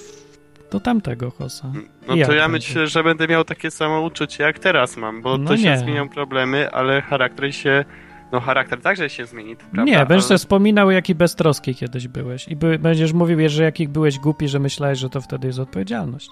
do 0.70 0.80
tamtego 0.80 1.30
hosa. 1.30 1.72
No 2.08 2.26
to 2.26 2.32
ja 2.32 2.48
myślę, 2.48 2.86
że 2.86 3.04
będę 3.04 3.28
miał 3.28 3.44
takie 3.44 3.70
samo 3.70 4.00
uczucie, 4.00 4.44
jak 4.44 4.58
teraz 4.58 4.96
mam, 4.96 5.22
bo 5.22 5.38
no 5.38 5.48
to 5.48 5.56
nie. 5.56 5.62
się 5.62 5.78
zmienią 5.78 6.08
problemy, 6.08 6.70
ale 6.70 7.02
charakter 7.02 7.54
się 7.54 7.84
no 8.32 8.40
charakter 8.40 8.80
także 8.80 9.10
się 9.10 9.26
zmieni, 9.26 9.56
prawda? 9.56 9.84
Nie, 9.84 10.06
będziesz 10.06 10.30
ale... 10.30 10.38
wspominał, 10.38 10.90
jaki 10.90 11.14
beztroski 11.14 11.74
kiedyś 11.74 12.08
byłeś 12.08 12.48
i 12.48 12.56
by, 12.56 12.78
będziesz 12.78 13.12
mówił, 13.12 13.48
że 13.48 13.62
jaki 13.62 13.88
byłeś 13.88 14.18
głupi, 14.18 14.48
że 14.48 14.58
myślałeś, 14.58 14.98
że 14.98 15.10
to 15.10 15.20
wtedy 15.20 15.46
jest 15.46 15.58
odpowiedzialność. 15.58 16.30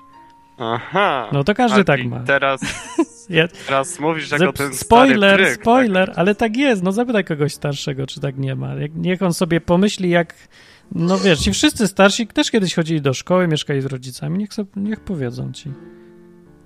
Aha. 0.59 1.29
No 1.33 1.45
to 1.45 1.55
każdy 1.55 1.85
tak 1.85 2.05
ma. 2.05 2.21
Teraz, 2.21 2.61
teraz 3.67 4.01
mówisz 4.01 4.31
jako 4.31 4.53
ten 4.53 4.75
Spoiler, 4.75 5.37
tryk, 5.41 5.63
spoiler, 5.63 6.09
tak? 6.09 6.19
ale 6.19 6.35
tak 6.35 6.57
jest. 6.57 6.83
No 6.83 6.93
zapytaj 6.93 7.25
kogoś 7.25 7.55
starszego, 7.55 8.07
czy 8.07 8.21
tak 8.21 8.39
nie 8.39 8.55
ma. 8.55 8.71
Niech 8.95 9.23
on 9.23 9.35
sobie 9.35 9.61
pomyśli, 9.61 10.11
jak... 10.11 10.35
No 10.93 11.19
wiesz, 11.19 11.39
ci 11.39 11.53
wszyscy 11.53 11.89
starsi 11.89 12.27
też 12.27 12.51
kiedyś 12.51 12.75
chodzili 12.75 13.01
do 13.01 13.15
szkoły, 13.15 13.49
mieszkali 13.49 13.81
z 13.81 13.87
rodzicami. 13.87 14.39
Niech, 14.39 14.55
sobie, 14.55 14.71
niech 14.77 15.01
powiedzą 15.01 15.53
ci. 15.53 15.73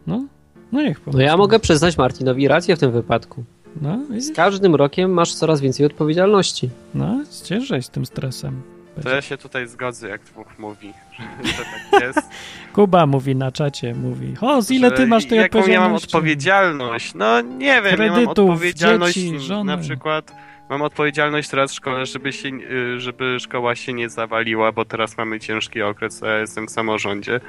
No, 0.07 0.27
no 0.73 0.83
niech 0.83 1.01
pomyśli. 1.01 1.19
No 1.19 1.25
ja 1.31 1.37
mogę 1.37 1.59
przyznać 1.59 1.99
Martinowi 1.99 2.49
rację 2.49 2.77
w 2.77 2.79
tym 2.79 2.93
wypadku. 2.93 3.45
No, 3.83 3.99
z 4.19 4.33
każdym 4.35 4.75
rokiem 4.75 5.11
masz 5.11 5.35
coraz 5.35 5.61
więcej 5.61 5.87
odpowiedzialności. 5.87 6.71
No, 6.95 7.25
ciężej 7.45 7.83
z 7.83 7.91
tym 7.91 8.07
stresem. 8.07 8.63
To 9.03 9.11
ja 9.11 9.23
się 9.23 9.37
tutaj 9.37 9.67
zgodzę, 9.67 10.09
jak 10.09 10.25
dwóch 10.25 10.59
mówi, 10.59 10.93
że, 11.19 11.49
że 11.49 11.65
tak 11.93 12.03
jest. 12.03 12.21
Kuba 12.75 13.07
mówi 13.07 13.37
na 13.37 13.53
czacie, 13.53 13.95
mówi, 13.95 14.35
o, 14.41 14.61
ile 14.71 14.91
ty 14.91 15.07
masz 15.07 15.27
tej 15.27 15.39
jaką 15.39 15.59
odpowiedzialności? 15.59 15.73
ja 15.73 15.81
mam 15.81 15.95
odpowiedzialność? 15.95 17.15
No 17.15 17.41
nie 17.41 17.83
wiem, 17.83 17.97
Kredytów, 17.97 18.17
ja 18.17 18.21
mam 18.21 18.29
odpowiedzialność 18.29 19.15
dzieci, 19.15 19.39
żony. 19.41 19.77
na 19.77 19.79
przykład... 19.79 20.33
Mam 20.71 20.83
odpowiedzialność 20.83 21.49
teraz 21.49 21.73
w 21.73 21.75
szkole, 21.75 22.07
żeby, 22.07 22.33
się, 22.33 22.49
y, 22.49 23.01
żeby 23.01 23.41
szkoła 23.41 23.77
się 23.77 23.93
nie 23.93 24.09
zawaliła, 24.09 24.73
bo 24.73 24.85
teraz 24.85 25.17
mamy 25.17 25.41
ciężki 25.41 25.83
okres, 25.83 26.23
a 26.23 26.27
ja 26.27 26.39
jestem 26.39 26.67
w 26.67 26.71
samorządzie. 26.71 27.41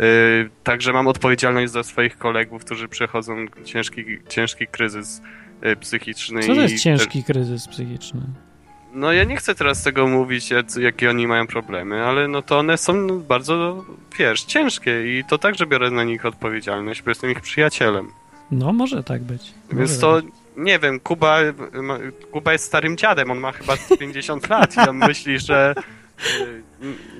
Y, 0.00 0.50
także 0.64 0.92
mam 0.92 1.08
odpowiedzialność 1.08 1.72
za 1.72 1.82
swoich 1.82 2.18
kolegów, 2.18 2.64
którzy 2.64 2.88
przechodzą 2.88 3.46
ciężki, 3.64 4.04
ciężki 4.28 4.66
kryzys 4.66 5.22
y, 5.66 5.76
psychiczny. 5.76 6.42
Co 6.42 6.54
to 6.54 6.60
jest 6.60 6.82
ciężki 6.82 7.24
kryzys 7.24 7.68
psychiczny? 7.68 8.20
No 8.94 9.12
ja 9.12 9.24
nie 9.24 9.36
chcę 9.36 9.54
teraz 9.54 9.82
tego 9.82 10.06
mówić, 10.06 10.50
jakie 10.80 11.10
oni 11.10 11.26
mają 11.26 11.46
problemy, 11.46 12.04
ale 12.04 12.28
no 12.28 12.42
to 12.42 12.58
one 12.58 12.78
są 12.78 13.20
bardzo, 13.20 13.84
wiesz, 14.18 14.42
ciężkie 14.44 15.18
i 15.18 15.24
to 15.24 15.38
także 15.38 15.66
biorę 15.66 15.90
na 15.90 16.04
nich 16.04 16.26
odpowiedzialność, 16.26 17.02
bo 17.02 17.10
jestem 17.10 17.30
ich 17.30 17.40
przyjacielem. 17.40 18.08
No, 18.50 18.72
może 18.72 19.02
tak 19.02 19.22
być. 19.22 19.42
Może 19.72 19.78
Więc 19.78 19.98
to, 19.98 20.22
tak. 20.22 20.30
nie 20.56 20.78
wiem, 20.78 21.00
Kuba, 21.00 21.38
Kuba 22.30 22.52
jest 22.52 22.64
starym 22.64 22.96
dziadem, 22.96 23.30
on 23.30 23.38
ma 23.38 23.52
chyba 23.52 23.76
50 24.00 24.48
lat 24.48 24.76
i 24.76 24.80
on 24.88 24.96
myśli, 24.96 25.38
że 25.38 25.74
y, 26.40 26.62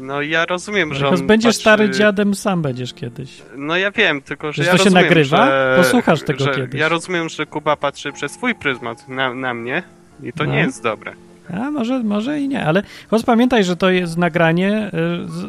no 0.01 0.23
ja 0.23 0.47
rozumiem, 0.47 0.95
że 0.95 1.09
on 1.09 1.27
będziesz 1.27 1.49
patrzy... 1.49 1.61
stary 1.61 1.91
dziadem, 1.91 2.35
sam 2.35 2.63
będziesz 2.63 2.95
kiedyś. 2.95 3.43
No 3.57 3.77
ja 3.77 3.91
wiem, 3.91 4.23
tylko 4.23 4.53
że, 4.53 4.63
że 4.63 4.71
ja 4.71 4.77
to 4.77 4.85
rozumiem, 4.85 5.03
się 5.03 5.09
nagrywa? 5.09 5.47
Że, 5.47 5.75
Posłuchasz 5.77 6.23
tego 6.23 6.45
że 6.45 6.55
kiedyś. 6.55 6.81
Ja 6.81 6.89
rozumiem, 6.89 7.29
że 7.29 7.47
Kuba 7.47 7.77
patrzy 7.77 8.13
przez 8.13 8.33
swój 8.33 8.55
pryzmat 8.55 9.09
na, 9.09 9.35
na 9.35 9.55
mnie 9.55 9.83
i 10.23 10.33
to 10.33 10.45
no. 10.45 10.53
nie 10.53 10.59
jest 10.59 10.83
dobre. 10.83 11.15
A 11.53 11.71
może, 11.71 12.03
może 12.03 12.41
i 12.41 12.49
nie, 12.49 12.65
ale 12.65 12.83
chodź 13.09 13.23
pamiętaj, 13.23 13.65
że 13.65 13.77
to 13.77 13.91
jest 13.91 14.17
nagranie. 14.17 14.91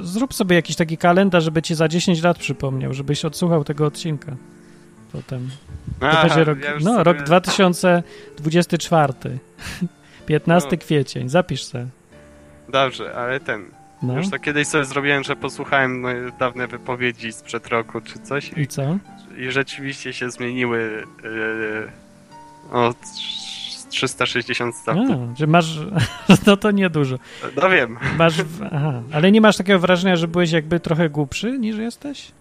Y, 0.01 0.07
zrób 0.07 0.33
sobie 0.33 0.55
jakiś 0.55 0.75
taki 0.75 0.97
kalendarz, 0.97 1.43
żeby 1.43 1.61
ci 1.61 1.75
za 1.75 1.87
10 1.87 2.23
lat 2.23 2.37
przypomniał, 2.37 2.93
żebyś 2.93 3.25
odsłuchał 3.25 3.63
tego 3.63 3.85
odcinka. 3.85 4.35
Potem. 5.11 5.49
To 5.99 6.09
Aha, 6.09 6.27
będzie 6.27 6.43
rok, 6.43 6.59
ja 6.63 6.73
no, 6.81 6.91
sobie... 6.91 7.03
rok 7.03 7.23
2024. 7.23 9.13
15 10.25 10.69
no. 10.71 10.77
kwiecień. 10.77 11.29
Zapisz 11.29 11.63
se. 11.63 11.87
Dobrze, 12.69 13.15
ale 13.15 13.39
ten. 13.39 13.65
No. 14.03 14.17
Już 14.17 14.29
to 14.29 14.39
kiedyś 14.39 14.67
sobie 14.67 14.85
zrobiłem, 14.85 15.23
że 15.23 15.35
posłuchałem 15.35 16.05
dawne 16.39 16.67
wypowiedzi 16.67 17.31
sprzed 17.31 17.67
roku 17.67 18.01
czy 18.01 18.19
coś. 18.19 18.51
I 18.57 18.67
co? 18.67 18.97
I 19.37 19.51
rzeczywiście 19.51 20.13
się 20.13 20.31
zmieniły. 20.31 21.05
Yy, 21.23 21.91
o 22.71 22.93
360 23.91 24.75
stopni. 24.75 25.15
Że 25.37 25.47
masz, 25.47 25.79
no 26.47 26.57
to 26.57 26.71
niedużo. 26.71 27.17
No 27.61 27.69
wiem. 27.69 27.97
Masz, 28.17 28.35
aha, 28.71 29.01
ale 29.13 29.31
nie 29.31 29.41
masz 29.41 29.57
takiego 29.57 29.79
wrażenia, 29.79 30.15
że 30.15 30.27
byłeś 30.27 30.51
jakby 30.51 30.79
trochę 30.79 31.09
głupszy 31.09 31.59
niż 31.59 31.77
jesteś? 31.77 32.31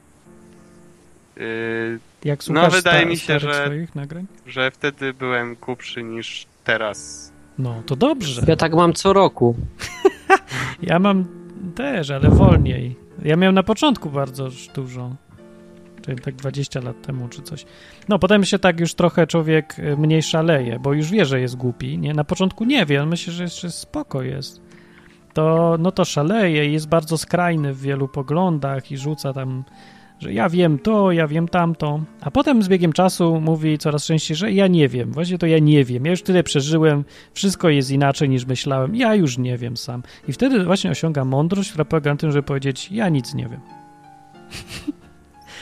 Yy, 1.37 1.99
Jak 2.25 2.45
słuchasz 2.45 2.65
no 2.65 2.71
wydaje 2.71 3.07
mi 3.07 3.17
się, 3.17 3.39
że, 3.41 3.55
swoich 3.65 3.95
nagrań? 3.95 4.27
że 4.47 4.71
wtedy 4.71 5.15
byłem 5.15 5.57
głupszy 5.61 6.03
niż 6.03 6.47
teraz. 6.65 7.31
No, 7.59 7.83
to 7.87 7.97
dobrze. 7.97 8.43
Ja 8.47 8.57
tak 8.57 8.75
mam 8.75 8.93
co 8.93 9.13
roku. 9.13 9.55
ja 10.83 10.99
mam 10.99 11.25
też, 11.75 12.11
ale 12.11 12.29
wolniej. 12.31 12.97
Ja 13.23 13.37
miałem 13.37 13.55
na 13.55 13.63
początku 13.63 14.11
bardzo 14.11 14.49
dużo 14.75 15.11
czyli 16.03 16.19
tak 16.19 16.35
20 16.35 16.81
lat 16.81 17.03
temu 17.03 17.29
czy 17.29 17.43
coś. 17.43 17.65
No 18.09 18.19
potem 18.19 18.45
się 18.45 18.59
tak 18.59 18.81
już 18.81 18.95
trochę 18.95 19.27
człowiek 19.27 19.79
y, 19.79 19.97
mniej 19.97 20.23
szaleje, 20.23 20.79
bo 20.79 20.93
już 20.93 21.11
wie, 21.11 21.25
że 21.25 21.41
jest 21.41 21.57
głupi, 21.57 21.99
nie? 21.99 22.15
Na 22.15 22.25
początku 22.25 22.65
nie 22.65 22.87
wie, 22.87 23.03
on 23.03 23.09
myśli, 23.09 23.33
że 23.33 23.43
jeszcze 23.43 23.71
spoko 23.71 24.23
jest. 24.23 24.61
To, 25.33 25.77
no 25.79 25.93
to 25.93 26.05
szaleje 26.05 26.67
i 26.67 26.73
jest 26.73 26.89
bardzo 26.89 27.19
skrajny 27.19 27.75
w 27.75 27.81
wielu 27.81 28.09
poglądach 28.09 28.93
i 28.93 28.99
rzuca 28.99 29.33
tam, 29.33 29.65
że 30.19 30.33
ja 30.33 30.49
wiem 30.49 30.79
to, 30.79 31.13
ja 31.13 31.27
wiem 31.27 31.49
tamto, 31.49 32.01
a 32.21 32.31
potem 32.31 32.63
z 32.63 32.69
biegiem 32.69 32.93
czasu 32.93 33.41
mówi 33.41 33.79
coraz 33.79 34.07
częściej, 34.07 34.37
że 34.37 34.53
ja 34.53 34.67
nie 34.67 34.89
wiem, 34.89 35.13
właśnie 35.13 35.39
to 35.39 35.47
ja 35.47 35.59
nie 35.59 35.85
wiem, 35.85 36.05
ja 36.05 36.11
już 36.11 36.23
tyle 36.23 36.43
przeżyłem, 36.43 37.05
wszystko 37.35 37.69
jest 37.69 37.91
inaczej 37.91 38.29
niż 38.29 38.47
myślałem, 38.47 38.97
ja 38.97 39.15
już 39.15 39.39
nie 39.39 39.59
wiem 39.59 39.77
sam. 39.77 40.03
I 40.29 40.33
wtedy 40.33 40.65
właśnie 40.65 40.91
osiąga 40.91 41.25
mądrość, 41.25 41.69
która 41.71 41.85
polega 41.85 42.11
na 42.11 42.17
tym, 42.17 42.33
żeby 42.33 42.43
powiedzieć, 42.43 42.93
ja 42.93 43.09
nic 43.09 43.35
nie 43.35 43.49
wiem. 43.49 43.61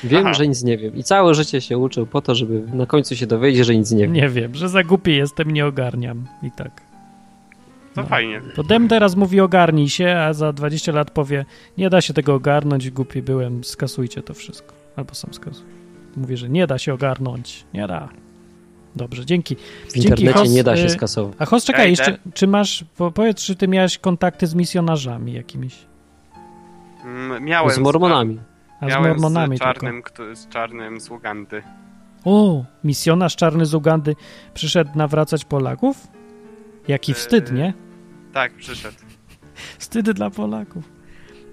Wiem, 0.04 0.26
Aha. 0.26 0.34
że 0.34 0.48
nic 0.48 0.62
nie 0.62 0.78
wiem. 0.78 0.96
I 0.96 1.02
całe 1.02 1.34
życie 1.34 1.60
się 1.60 1.78
uczył 1.78 2.06
po 2.06 2.20
to, 2.20 2.34
żeby 2.34 2.62
na 2.72 2.86
końcu 2.86 3.16
się 3.16 3.26
dowiedzieć, 3.26 3.66
że 3.66 3.76
nic 3.76 3.90
nie 3.90 4.02
wiem. 4.02 4.12
Nie 4.12 4.28
wiem, 4.28 4.54
że 4.54 4.68
za 4.68 4.82
głupi 4.82 5.16
jestem, 5.16 5.50
nie 5.50 5.66
ogarniam. 5.66 6.26
I 6.42 6.50
tak. 6.50 6.82
To 7.94 8.02
no. 8.02 8.08
fajnie. 8.08 8.42
To 8.54 8.62
Dem 8.62 8.88
teraz 8.88 9.16
mówi 9.16 9.40
ogarnij 9.40 9.88
się, 9.88 10.16
a 10.16 10.32
za 10.32 10.52
20 10.52 10.92
lat 10.92 11.10
powie 11.10 11.44
nie 11.78 11.90
da 11.90 12.00
się 12.00 12.14
tego 12.14 12.34
ogarnąć, 12.34 12.90
głupi 12.90 13.22
byłem, 13.22 13.64
skasujcie 13.64 14.22
to 14.22 14.34
wszystko. 14.34 14.74
Albo 14.96 15.14
sam 15.14 15.34
skasuj. 15.34 15.64
Mówi, 16.16 16.36
że 16.36 16.48
nie 16.48 16.66
da 16.66 16.78
się 16.78 16.94
ogarnąć. 16.94 17.64
Nie 17.74 17.86
da. 17.86 18.08
Dobrze, 18.96 19.26
dzięki. 19.26 19.56
W 19.88 19.92
dzięki, 19.92 20.24
internecie 20.24 20.50
nie 20.50 20.64
da 20.64 20.76
się 20.76 20.84
y, 20.84 20.90
skasować. 20.90 21.34
A 21.38 21.46
Hos, 21.46 21.64
czekaj, 21.64 21.90
jeszcze, 21.90 22.18
czy 22.34 22.46
masz, 22.46 22.84
powiedz, 23.14 23.42
czy 23.42 23.56
ty 23.56 23.68
miałeś 23.68 23.98
kontakty 23.98 24.46
z 24.46 24.54
misjonarzami 24.54 25.32
jakimiś? 25.32 25.74
Mm, 27.04 27.44
miałem. 27.44 27.70
Z 27.74 27.78
mormonami. 27.78 28.38
A 28.80 28.86
Miałem 28.86 29.04
z 29.04 29.06
mormonami 29.08 29.56
z 29.56 29.60
czarnym, 29.60 30.02
kto, 30.02 30.36
z 30.36 30.48
czarnym 30.48 31.00
z 31.00 31.10
Ugandy. 31.10 31.62
O, 32.24 32.64
misjonarz 32.84 33.36
czarny 33.36 33.66
z 33.66 33.74
Ugandy 33.74 34.16
przyszedł 34.54 34.90
nawracać 34.94 35.44
Polaków? 35.44 36.08
Jaki 36.88 37.14
wstyd, 37.14 37.52
nie? 37.52 37.72
Tak, 38.32 38.52
przyszedł. 38.52 38.96
Wstyd 39.78 40.10
dla 40.10 40.30
Polaków. 40.30 40.84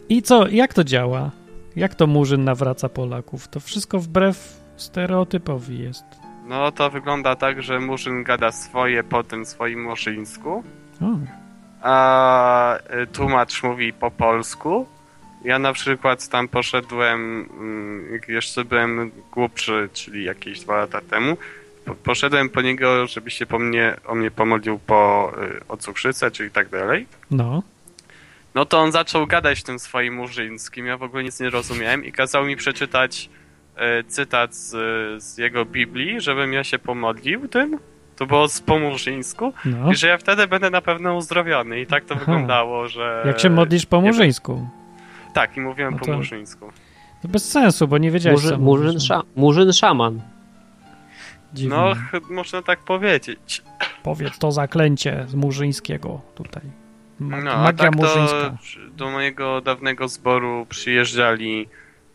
I 0.09 0.21
co, 0.21 0.47
jak 0.47 0.73
to 0.73 0.83
działa? 0.83 1.31
Jak 1.75 1.95
to 1.95 2.07
Murzyn 2.07 2.43
nawraca 2.43 2.89
Polaków? 2.89 3.47
To 3.47 3.59
wszystko 3.59 3.99
wbrew 3.99 4.61
stereotypowi 4.75 5.79
jest. 5.79 6.05
No 6.47 6.71
to 6.71 6.89
wygląda 6.89 7.35
tak, 7.35 7.63
że 7.63 7.79
Murzyn 7.79 8.23
gada 8.23 8.51
swoje 8.51 9.03
po 9.03 9.23
tym 9.23 9.45
swoim 9.45 9.83
murzyńsku, 9.83 10.63
a 11.81 12.77
y, 13.03 13.07
tłumacz 13.07 13.63
mówi 13.63 13.93
po 13.93 14.11
polsku. 14.11 14.85
Ja 15.45 15.59
na 15.59 15.73
przykład 15.73 16.29
tam 16.29 16.47
poszedłem, 16.47 17.49
mm, 17.59 18.13
jak 18.13 18.29
jeszcze 18.29 18.65
byłem 18.65 19.11
głupszy, 19.31 19.89
czyli 19.93 20.23
jakieś 20.23 20.59
dwa 20.59 20.77
lata 20.77 21.01
temu, 21.01 21.37
poszedłem 22.03 22.49
po 22.49 22.61
niego, 22.61 23.07
żeby 23.07 23.31
się 23.31 23.45
po 23.45 23.59
mnie, 23.59 23.95
o 24.05 24.15
mnie 24.15 24.31
pomodlił 24.31 24.79
po, 24.79 25.31
y, 25.43 25.67
o 25.67 25.77
cukrzycę, 25.77 26.31
czyli 26.31 26.51
tak 26.51 26.69
dalej. 26.69 27.07
No. 27.31 27.63
No 28.55 28.65
to 28.65 28.79
on 28.79 28.91
zaczął 28.91 29.27
gadać 29.27 29.63
tym 29.63 29.79
swoim 29.79 30.13
murzyńskim, 30.13 30.85
ja 30.85 30.97
w 30.97 31.03
ogóle 31.03 31.23
nic 31.23 31.39
nie 31.39 31.49
rozumiałem 31.49 32.05
i 32.05 32.11
kazał 32.11 32.45
mi 32.45 32.55
przeczytać 32.55 33.29
y, 33.99 34.03
cytat 34.03 34.55
z, 34.55 34.73
z 35.23 35.37
jego 35.37 35.65
Biblii, 35.65 36.21
żebym 36.21 36.53
ja 36.53 36.63
się 36.63 36.79
pomodlił 36.79 37.47
tym. 37.47 37.79
To 38.15 38.25
było 38.25 38.47
z 38.47 38.61
pomurzyńsku 38.61 39.53
no. 39.65 39.91
i 39.91 39.95
że 39.95 40.07
ja 40.07 40.17
wtedy 40.17 40.47
będę 40.47 40.69
na 40.69 40.81
pewno 40.81 41.15
uzdrowiony. 41.15 41.81
I 41.81 41.85
tak 41.85 42.05
to 42.05 42.15
Aha. 42.15 42.19
wyglądało, 42.25 42.87
że... 42.87 43.23
Jak 43.25 43.39
się 43.39 43.49
modlisz 43.49 43.85
po 43.85 44.01
murzyńsku? 44.01 44.69
Tak, 45.35 45.57
i 45.57 45.61
mówiłem 45.61 45.93
no 45.93 45.99
to... 45.99 46.05
po 46.05 46.13
murzyńsku. 46.13 46.65
To 47.21 47.27
bez 47.27 47.51
sensu, 47.51 47.87
bo 47.87 47.97
nie 47.97 48.11
wiedziałeś 48.11 48.43
Murzy, 48.43 48.49
co 48.49 48.57
murzyn, 48.57 48.99
sza, 48.99 49.21
murzyn 49.35 49.73
szaman. 49.73 50.21
Dziwne. 51.53 51.75
No, 51.75 51.93
można 52.29 52.61
tak 52.61 52.79
powiedzieć. 52.79 53.63
Powiedz 54.03 54.39
to 54.39 54.51
zaklęcie 54.51 55.25
z 55.27 55.35
murzyńskiego 55.35 56.21
tutaj. 56.35 56.61
Mag 57.19 57.43
no, 57.43 57.57
magia 57.57 57.73
tak 57.73 57.95
murzyńska. 57.95 58.57
do 58.97 59.11
mojego 59.11 59.61
dawnego 59.61 60.07
zboru 60.07 60.65
przyjeżdżali 60.69 61.67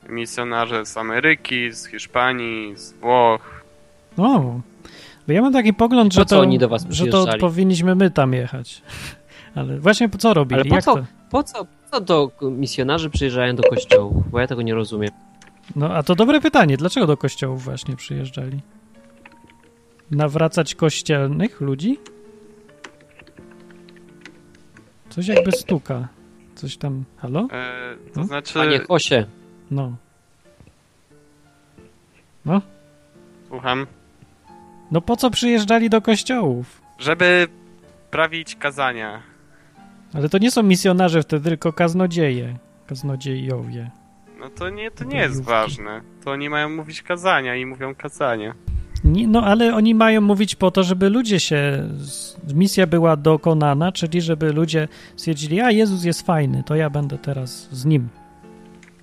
misjonarze 0.08 0.86
z 0.86 0.96
Ameryki, 0.96 1.72
z 1.72 1.86
Hiszpanii, 1.86 2.76
z 2.76 2.92
Włoch. 2.92 3.64
O, 4.16 4.60
bo 5.26 5.32
ja 5.32 5.42
mam 5.42 5.52
taki 5.52 5.74
pogląd, 5.74 6.14
że 6.14 6.24
to, 6.24 6.44
że 6.90 7.06
to 7.06 7.26
powinniśmy 7.40 7.94
my 7.94 8.10
tam 8.10 8.32
jechać. 8.32 8.82
Ale 9.54 9.78
właśnie 9.78 10.08
po 10.08 10.18
co 10.18 10.34
robili? 10.34 10.60
Ale 10.60 10.70
po, 10.70 10.82
co, 10.82 11.04
po 11.30 11.42
co, 11.42 11.66
co 11.90 12.00
to 12.00 12.30
misjonarze 12.50 13.10
przyjeżdżają 13.10 13.56
do 13.56 13.62
kościołów? 13.62 14.30
Bo 14.30 14.40
ja 14.40 14.46
tego 14.46 14.62
nie 14.62 14.74
rozumiem. 14.74 15.10
No, 15.76 15.94
a 15.94 16.02
to 16.02 16.14
dobre 16.14 16.40
pytanie. 16.40 16.76
Dlaczego 16.76 17.06
do 17.06 17.16
kościołów 17.16 17.64
właśnie 17.64 17.96
przyjeżdżali? 17.96 18.60
nawracać 20.10 20.74
kościelnych 20.74 21.60
ludzi? 21.60 21.98
Coś 25.08 25.26
jakby 25.26 25.52
stuka. 25.52 26.08
Coś 26.54 26.76
tam. 26.76 27.04
Halo? 27.16 27.48
E, 27.52 27.96
to 28.14 28.20
no? 28.20 28.26
znaczy. 28.26 28.54
Panie 28.54 28.80
Kosie. 28.80 29.26
No. 29.70 29.96
No? 32.44 32.62
Słucham. 33.48 33.86
No 34.90 35.00
po 35.00 35.16
co 35.16 35.30
przyjeżdżali 35.30 35.90
do 35.90 36.02
kościołów? 36.02 36.82
Żeby 36.98 37.48
prawić 38.10 38.56
kazania. 38.56 39.22
Ale 40.14 40.28
to 40.28 40.38
nie 40.38 40.50
są 40.50 40.62
misjonarze 40.62 41.22
wtedy, 41.22 41.48
tylko 41.48 41.72
kaznodzieje. 41.72 42.58
Kaznodziejowie. 42.86 43.90
No 44.40 44.50
to 44.50 44.70
nie, 44.70 44.90
to 44.90 45.04
nie 45.04 45.18
jest 45.18 45.42
ważne. 45.42 46.00
To 46.24 46.30
oni 46.30 46.50
mają 46.50 46.68
mówić 46.68 47.02
kazania 47.02 47.56
i 47.56 47.66
mówią 47.66 47.94
kazania. 47.94 48.54
Nie, 49.04 49.28
no 49.28 49.42
ale 49.42 49.74
oni 49.74 49.94
mają 49.94 50.20
mówić 50.20 50.54
po 50.54 50.70
to, 50.70 50.82
żeby 50.82 51.10
ludzie 51.10 51.40
się, 51.40 51.88
misja 52.54 52.86
była 52.86 53.16
dokonana, 53.16 53.92
czyli 53.92 54.20
żeby 54.20 54.52
ludzie 54.52 54.88
stwierdzili, 55.16 55.60
a 55.60 55.70
Jezus 55.70 56.04
jest 56.04 56.26
fajny, 56.26 56.62
to 56.66 56.74
ja 56.74 56.90
będę 56.90 57.18
teraz 57.18 57.68
z 57.72 57.84
Nim. 57.84 58.08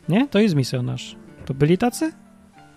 Nie? 0.10 0.28
To 0.28 0.40
jest 0.40 0.56
misjonarz. 0.56 1.16
To 1.46 1.54
byli 1.54 1.78
tacy? 1.78 2.12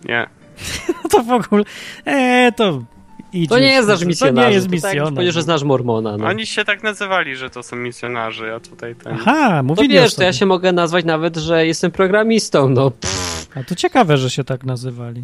Nie. 0.05 0.27
to 1.11 1.23
w 1.23 1.31
ogóle, 1.31 1.65
e, 2.05 2.53
to 2.53 2.85
Idziesz, 3.33 3.49
to 3.49 3.59
nie 3.59 3.73
jest 3.73 3.89
nasz 3.89 4.05
misjonarz. 4.05 4.45
To 4.45 4.49
nie 4.49 4.55
jest 4.55 4.67
tak 4.67 4.73
misjonarz. 4.73 5.15
Tak, 5.15 5.33
że 5.33 5.43
znasz 5.43 5.63
Mormona. 5.63 6.17
No. 6.17 6.27
Oni 6.27 6.47
się 6.47 6.65
tak 6.65 6.83
nazywali, 6.83 7.37
że 7.37 7.51
to 7.51 7.63
są 7.63 7.77
misjonarze, 7.77 8.55
a 8.55 8.61
tutaj 8.61 8.95
ten... 8.95 9.13
Aha, 9.13 9.63
mówili 9.63 9.89
To 9.89 10.03
wiesz, 10.03 10.15
to 10.15 10.23
ja 10.23 10.33
się 10.33 10.47
mogę 10.47 10.73
nazwać 10.73 11.05
nawet, 11.05 11.37
że 11.37 11.67
jestem 11.67 11.91
programistą, 11.91 12.69
no. 12.69 12.91
Pff. 12.91 13.49
A 13.55 13.65
to 13.65 13.75
ciekawe, 13.75 14.19
że 14.19 14.31
się 14.31 14.45
tak 14.45 14.65
nazywali. 14.65 15.23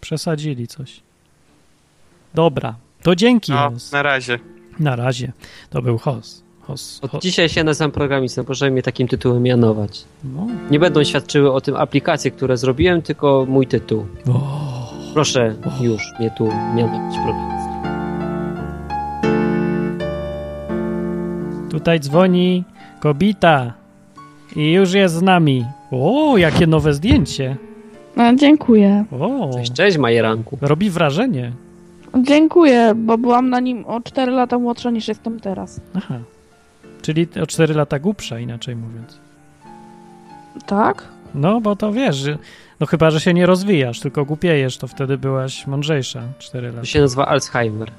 Przesadzili 0.00 0.68
coś. 0.68 1.00
Dobra, 2.34 2.74
to 3.02 3.16
dzięki. 3.16 3.52
No, 3.52 3.72
na 3.92 4.02
razie. 4.02 4.38
Na 4.80 4.96
razie. 4.96 5.32
To 5.70 5.82
był 5.82 5.98
Hos. 5.98 6.42
Hos, 6.60 7.00
Od 7.02 7.22
dzisiaj 7.22 7.48
się 7.48 7.64
nazywam 7.64 7.90
programistą, 7.90 8.44
proszę 8.44 8.70
mnie 8.70 8.82
takim 8.82 9.08
tytułem 9.08 9.42
mianować. 9.42 10.04
No. 10.24 10.46
Nie 10.70 10.78
będą 10.78 11.04
świadczyły 11.04 11.52
o 11.52 11.60
tym 11.60 11.76
aplikacje, 11.76 12.30
które 12.30 12.56
zrobiłem, 12.56 13.02
tylko 13.02 13.46
mój 13.48 13.66
tytuł. 13.66 14.06
Oh. 14.28 14.75
Proszę 15.16 15.54
już 15.80 16.02
mnie 16.18 16.30
tu 16.30 16.48
mianować 16.74 17.18
programistą. 17.24 17.82
Tutaj 21.70 22.00
dzwoni 22.00 22.64
kobita 23.00 23.72
i 24.56 24.72
już 24.72 24.92
jest 24.92 25.14
z 25.14 25.22
nami. 25.22 25.64
O, 25.90 26.36
jakie 26.36 26.66
nowe 26.66 26.94
zdjęcie. 26.94 27.56
No, 28.16 28.34
dziękuję. 28.34 29.04
O. 29.20 29.50
Cześć, 29.54 29.72
cześć 29.72 29.98
Majeranku. 29.98 30.58
Robi 30.60 30.90
wrażenie. 30.90 31.52
Dziękuję, 32.22 32.92
bo 32.96 33.18
byłam 33.18 33.50
na 33.50 33.60
nim 33.60 33.84
o 33.86 34.00
4 34.00 34.32
lata 34.32 34.58
młodsza 34.58 34.90
niż 34.90 35.08
jestem 35.08 35.40
teraz. 35.40 35.80
Aha. 35.94 36.18
Czyli 37.02 37.28
o 37.42 37.46
4 37.46 37.74
lata 37.74 37.98
głupsza, 37.98 38.38
inaczej 38.38 38.76
mówiąc. 38.76 39.18
Tak? 40.66 41.08
No, 41.34 41.60
bo 41.60 41.76
to 41.76 41.92
wiesz, 41.92 42.24
no 42.80 42.86
chyba, 42.86 43.10
że 43.10 43.20
się 43.20 43.34
nie 43.34 43.46
rozwijasz, 43.46 44.00
tylko 44.00 44.24
głupiejesz, 44.24 44.78
to 44.78 44.88
wtedy 44.88 45.18
byłaś 45.18 45.66
mądrzejsza 45.66 46.22
4 46.38 46.66
lata. 46.68 46.80
To 46.80 46.86
się 46.86 47.00
nazywa 47.00 47.26
Alzheimer. 47.26 47.90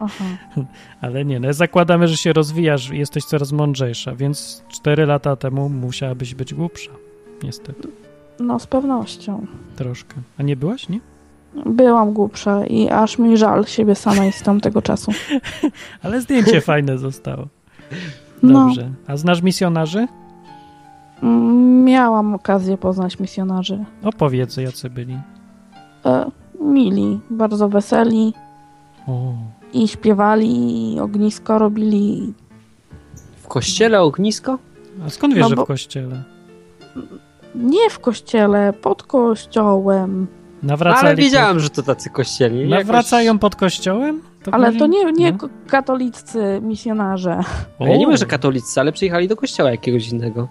Aha. 0.00 0.24
Ale 1.00 1.24
nie, 1.24 1.40
no 1.40 1.52
zakładamy, 1.52 2.08
że 2.08 2.16
się 2.16 2.32
rozwijasz 2.32 2.90
i 2.90 2.98
jesteś 2.98 3.24
coraz 3.24 3.52
mądrzejsza, 3.52 4.14
więc 4.14 4.64
4 4.68 5.06
lata 5.06 5.36
temu 5.36 5.68
musiałabyś 5.68 6.34
być 6.34 6.54
głupsza. 6.54 6.90
Niestety. 7.42 7.88
No, 8.40 8.58
z 8.58 8.66
pewnością. 8.66 9.46
Troszkę. 9.76 10.14
A 10.38 10.42
nie 10.42 10.56
byłaś, 10.56 10.88
nie? 10.88 11.00
Byłam 11.66 12.12
głupsza 12.12 12.66
i 12.66 12.88
aż 12.88 13.18
mi 13.18 13.36
żal 13.36 13.66
siebie 13.66 13.94
samej 13.94 14.32
z 14.32 14.42
tamtego 14.42 14.82
czasu. 14.92 15.12
Ale 16.02 16.20
zdjęcie 16.20 16.60
fajne 16.60 16.98
zostało. 16.98 17.48
No. 18.42 18.66
Dobrze. 18.66 18.82
No. 18.82 18.94
A 19.06 19.16
znasz 19.16 19.42
misjonarzy? 19.42 20.08
Miałam 21.84 22.34
okazję 22.34 22.78
poznać 22.78 23.18
misjonarzy. 23.18 23.84
Opowiedz, 24.04 24.56
jacy 24.56 24.90
byli. 24.90 25.18
E, 26.06 26.30
mili, 26.60 27.20
bardzo 27.30 27.68
weseli. 27.68 28.32
O. 29.08 29.32
I 29.72 29.88
śpiewali, 29.88 30.94
i 30.94 31.00
ognisko 31.00 31.58
robili. 31.58 32.34
W 33.42 33.48
kościele 33.48 34.00
ognisko? 34.00 34.58
A 35.06 35.10
skąd 35.10 35.34
wiesz, 35.34 35.42
no, 35.42 35.48
że 35.48 35.56
w 35.56 35.64
kościele? 35.64 36.22
Nie 37.54 37.90
w 37.90 37.98
kościele, 37.98 38.72
pod 38.72 39.02
kościołem. 39.02 40.26
Nawracali 40.62 41.06
Ale 41.06 41.16
wiedziałem, 41.16 41.60
że 41.60 41.70
to 41.70 41.82
tacy 41.82 42.10
kościeli. 42.10 42.68
Nawracają 42.68 43.24
jakoś... 43.24 43.40
pod 43.40 43.56
kościołem? 43.56 44.22
To 44.42 44.54
ale 44.54 44.72
to 44.72 44.86
nie, 44.86 45.12
nie 45.12 45.32
no. 45.32 45.48
katoliccy 45.66 46.60
misjonarze. 46.62 47.40
O. 47.78 47.86
Ja 47.86 47.96
nie 47.96 48.06
mówię, 48.06 48.18
że 48.18 48.26
katolicy, 48.26 48.80
ale 48.80 48.92
przyjechali 48.92 49.28
do 49.28 49.36
kościoła 49.36 49.70
jakiegoś 49.70 50.08
innego. 50.08 50.48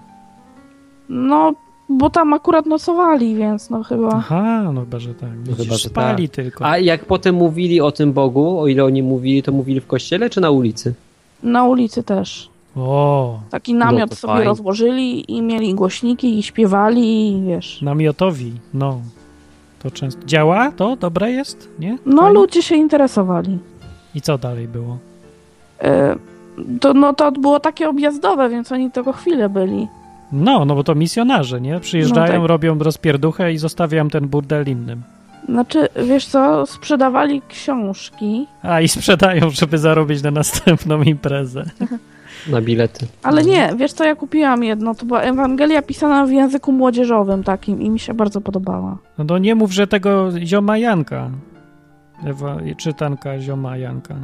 No, 1.14 1.54
bo 1.90 2.10
tam 2.10 2.34
akurat 2.34 2.66
nocowali, 2.66 3.36
więc 3.36 3.70
no 3.70 3.84
chyba... 3.84 4.10
Aha, 4.10 4.72
no 4.74 4.82
chyba, 4.82 5.00
że 5.00 5.14
tak. 5.14 5.30
No 5.50 5.56
chyba, 5.56 5.76
że 5.76 5.90
spali 5.90 6.30
tak. 6.30 6.36
tylko. 6.36 6.66
A 6.66 6.78
jak 6.78 7.06
potem 7.06 7.36
mówili 7.36 7.82
o 7.82 7.92
tym 7.92 8.14
Bogu, 8.14 8.60
o 8.60 8.68
ile 8.68 8.84
oni 8.86 9.04
mówili, 9.04 9.44
to 9.44 9.52
mówili 9.52 9.80
w 9.80 9.88
kościele 9.88 10.30
czy 10.30 10.42
na 10.42 10.52
ulicy? 10.52 10.94
Na 11.44 11.64
ulicy 11.66 12.04
też. 12.04 12.50
O, 12.76 13.40
Taki 13.50 13.74
namiot 13.74 14.10
no 14.10 14.16
sobie 14.16 14.34
fajnie. 14.34 14.46
rozłożyli 14.46 15.32
i 15.38 15.42
mieli 15.42 15.74
głośniki 15.76 16.40
i 16.40 16.44
śpiewali 16.44 17.32
i 17.32 17.42
wiesz. 17.42 17.82
Namiotowi, 17.82 18.54
no. 18.74 19.02
To 19.84 19.92
często. 19.92 20.26
Działa 20.26 20.72
to? 20.72 20.96
Dobre 20.96 21.32
jest? 21.32 21.70
Nie? 21.80 21.98
No, 22.06 22.34
ludzie 22.34 22.62
się 22.62 22.76
interesowali. 22.76 23.58
I 24.16 24.22
co 24.22 24.38
dalej 24.38 24.68
było? 24.68 24.98
E, 25.82 26.16
to, 26.82 26.94
no 26.94 27.14
to 27.14 27.32
było 27.32 27.60
takie 27.60 27.90
objazdowe, 27.90 28.50
więc 28.50 28.72
oni 28.72 28.92
tylko 28.92 29.14
chwilę 29.14 29.50
byli. 29.50 29.88
No, 30.32 30.66
no 30.66 30.76
bo 30.76 30.84
to 30.84 30.96
misjonarze, 30.96 31.62
nie? 31.62 31.80
Przyjeżdżają, 31.80 32.34
no 32.34 32.40
tak. 32.40 32.50
robią 32.50 32.80
rozpierduchę 32.80 33.54
i 33.54 33.58
zostawiam 33.58 34.10
ten 34.10 34.28
burdel 34.28 34.68
innym. 34.68 35.02
Znaczy, 35.50 35.88
wiesz 36.08 36.26
co, 36.26 36.66
sprzedawali 36.66 37.42
książki. 37.50 38.48
A, 38.64 38.82
i 38.82 38.88
sprzedają, 38.88 39.50
żeby 39.50 39.78
zarobić 39.78 40.24
na 40.24 40.32
następną 40.32 41.04
imprezę. 41.04 41.66
Na 42.48 42.62
bilety. 42.62 43.08
Ale 43.24 43.44
nie, 43.44 43.70
wiesz 43.78 43.94
co, 43.94 44.04
ja 44.04 44.16
kupiłam 44.16 44.64
jedno, 44.64 44.96
to 44.96 45.06
była 45.06 45.22
Ewangelia 45.22 45.82
pisana 45.82 46.26
w 46.26 46.32
języku 46.32 46.72
młodzieżowym 46.72 47.44
takim 47.44 47.82
i 47.82 47.90
mi 47.90 48.00
się 48.00 48.14
bardzo 48.14 48.42
podobała. 48.42 48.98
No 49.18 49.26
to 49.26 49.38
nie 49.38 49.56
mów, 49.56 49.72
że 49.72 49.88
tego 49.88 50.30
zioma 50.46 50.78
Janka. 50.78 51.30
Ewa, 52.26 52.58
czytanka 52.78 53.40
zioma 53.40 53.78
Janka. 53.78 54.16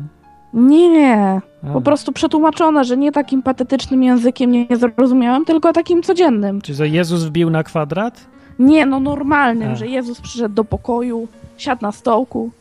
Nie, 0.58 1.42
A. 1.64 1.74
po 1.74 1.82
prostu 1.82 2.12
przetłumaczone, 2.12 2.86
że 2.86 2.98
nie 2.98 3.12
takim 3.12 3.44
patetycznym 3.44 4.04
językiem 4.04 4.52
nie 4.52 4.68
zrozumiałem, 4.78 5.46
tylko 5.46 5.74
takim 5.74 6.04
codziennym. 6.04 6.62
Czy 6.62 6.74
że 6.74 6.88
Jezus 6.88 7.24
wbił 7.24 7.50
na 7.50 7.64
kwadrat? 7.64 8.26
Nie, 8.60 8.86
no 8.86 9.00
normalnym, 9.00 9.72
A. 9.72 9.76
że 9.76 9.88
Jezus 9.88 10.22
przyszedł 10.22 10.56
do 10.56 10.64
pokoju, 10.64 11.28
siadł 11.58 11.82
na 11.82 11.92
stołku. 11.92 12.52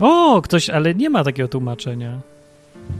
O, 0.00 0.42
ktoś, 0.42 0.70
ale 0.70 0.94
nie 0.94 1.10
ma 1.10 1.24
takiego 1.24 1.48
tłumaczenia. 1.48 2.18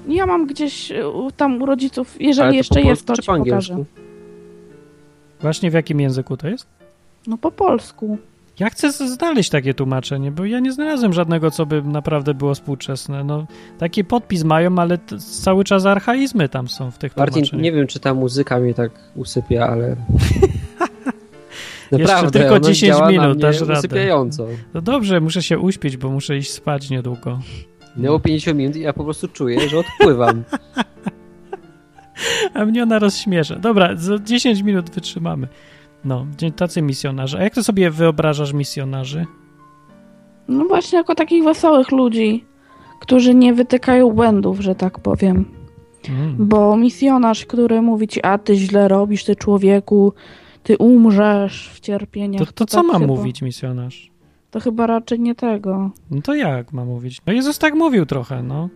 Ja 0.09 0.27
mam 0.27 0.47
gdzieś 0.47 0.93
e, 0.93 1.05
tam 1.37 1.63
u 1.63 1.67
rodziców, 1.67 2.17
jeżeli 2.21 2.57
jeszcze 2.57 2.81
jest, 2.81 3.07
to 3.07 3.17
ci 3.17 3.23
pokażę. 3.23 3.85
Właśnie 5.41 5.71
w 5.71 5.75
jakim 5.75 6.01
języku 6.01 6.37
to 6.37 6.49
jest? 6.49 6.67
No 7.27 7.39
po 7.39 7.51
polsku. 7.51 8.19
Ja 8.59 8.71
chcę 8.71 8.93
znaleźć 8.93 9.51
takie 9.51 9.75
tłumaczenie, 9.75 10.31
bo 10.31 10.45
ja 10.45 10.61
nie 10.61 10.73
znalazłem 10.73 11.13
żadnego, 11.13 11.51
co 11.51 11.67
by 11.67 11.83
naprawdę 11.83 12.35
było 12.35 12.55
współczesne. 12.55 13.25
No, 13.25 13.47
taki 13.79 14.05
podpis 14.05 14.45
mają, 14.45 14.79
ale 14.79 14.99
cały 15.43 15.65
czas 15.65 15.87
archaizmy 15.87 16.49
tam 16.49 16.69
są 16.69 16.91
w 16.91 16.99
tych 16.99 17.17
Martin, 17.17 17.35
tłumaczeniach. 17.35 17.63
nie 17.65 17.73
wiem, 17.73 17.87
czy 17.87 18.01
ta 18.01 18.15
muzyka 18.15 18.59
mnie 18.59 18.75
tak 18.75 18.91
usypia, 19.15 19.67
ale... 19.69 19.97
Naprawdę, 21.93 22.15
Jeszcze 22.25 22.31
tylko 22.31 22.61
10 22.61 22.95
minut, 23.09 23.39
dasz 23.39 23.61
radę. 23.61 23.73
usypiająco. 23.73 24.47
No 24.75 24.81
dobrze, 24.83 25.21
muszę 25.21 25.43
się 25.43 25.59
uśpić, 25.59 25.97
bo 25.97 26.11
muszę 26.11 26.37
iść 26.37 26.51
spać 26.53 26.91
niedługo. 26.91 27.39
Minęło 27.97 28.21
50 28.21 28.59
minut 28.59 28.77
i 28.77 28.81
ja 28.81 28.93
po 28.93 29.05
prostu 29.05 29.29
czuję, 29.29 29.69
że 29.69 29.79
odpływam. 29.79 30.45
A 32.55 32.65
mnie 32.65 32.83
ona 32.83 32.99
rozśmiesza. 32.99 33.57
Dobra, 33.57 33.97
za 33.97 34.19
10 34.19 34.63
minut 34.63 34.91
wytrzymamy. 34.91 35.49
No, 36.05 36.27
tacy 36.57 36.83
misjonarze. 36.83 37.39
A 37.39 37.43
jak 37.43 37.55
to 37.55 37.65
sobie 37.65 37.91
wyobrażasz 37.91 38.53
misjonarzy? 38.53 39.27
No 40.49 40.65
właśnie 40.65 40.99
jako 40.99 41.15
takich 41.15 41.45
wesołych 41.45 41.93
ludzi, 41.93 42.45
którzy 43.01 43.35
nie 43.35 43.55
wytykają 43.55 44.11
błędów, 44.11 44.61
że 44.61 44.75
tak 44.75 44.99
powiem. 44.99 45.45
Mm. 46.09 46.37
Bo 46.39 46.77
misjonarz, 46.77 47.47
który 47.47 47.83
mówi 47.83 48.09
ci, 48.09 48.23
a 48.23 48.39
ty 48.39 48.57
źle 48.57 48.89
robisz, 48.89 49.25
ty 49.25 49.37
człowieku, 49.37 50.13
ty 50.63 50.79
umrzesz 50.79 51.71
w 51.75 51.81
cierpieniach. 51.81 52.47
To, 52.47 52.53
to, 52.53 52.67
co 52.67 52.79
tak 52.79 52.87
ma 52.87 52.93
chyba, 52.93 53.07
mówić 53.07 53.43
misjonarz? 53.43 54.11
To 54.51 54.61
chyba 54.61 54.87
raczej 54.87 55.21
nie 55.21 55.35
tego. 55.35 55.91
No 56.11 56.23
to 56.23 56.35
jak 56.35 56.73
ma 56.73 56.85
mówić? 56.85 57.19
No 57.27 57.33
Jezus 57.33 57.59
tak 57.59 57.75
mówił 57.75 58.07
trochę, 58.07 58.43
no. 58.43 58.69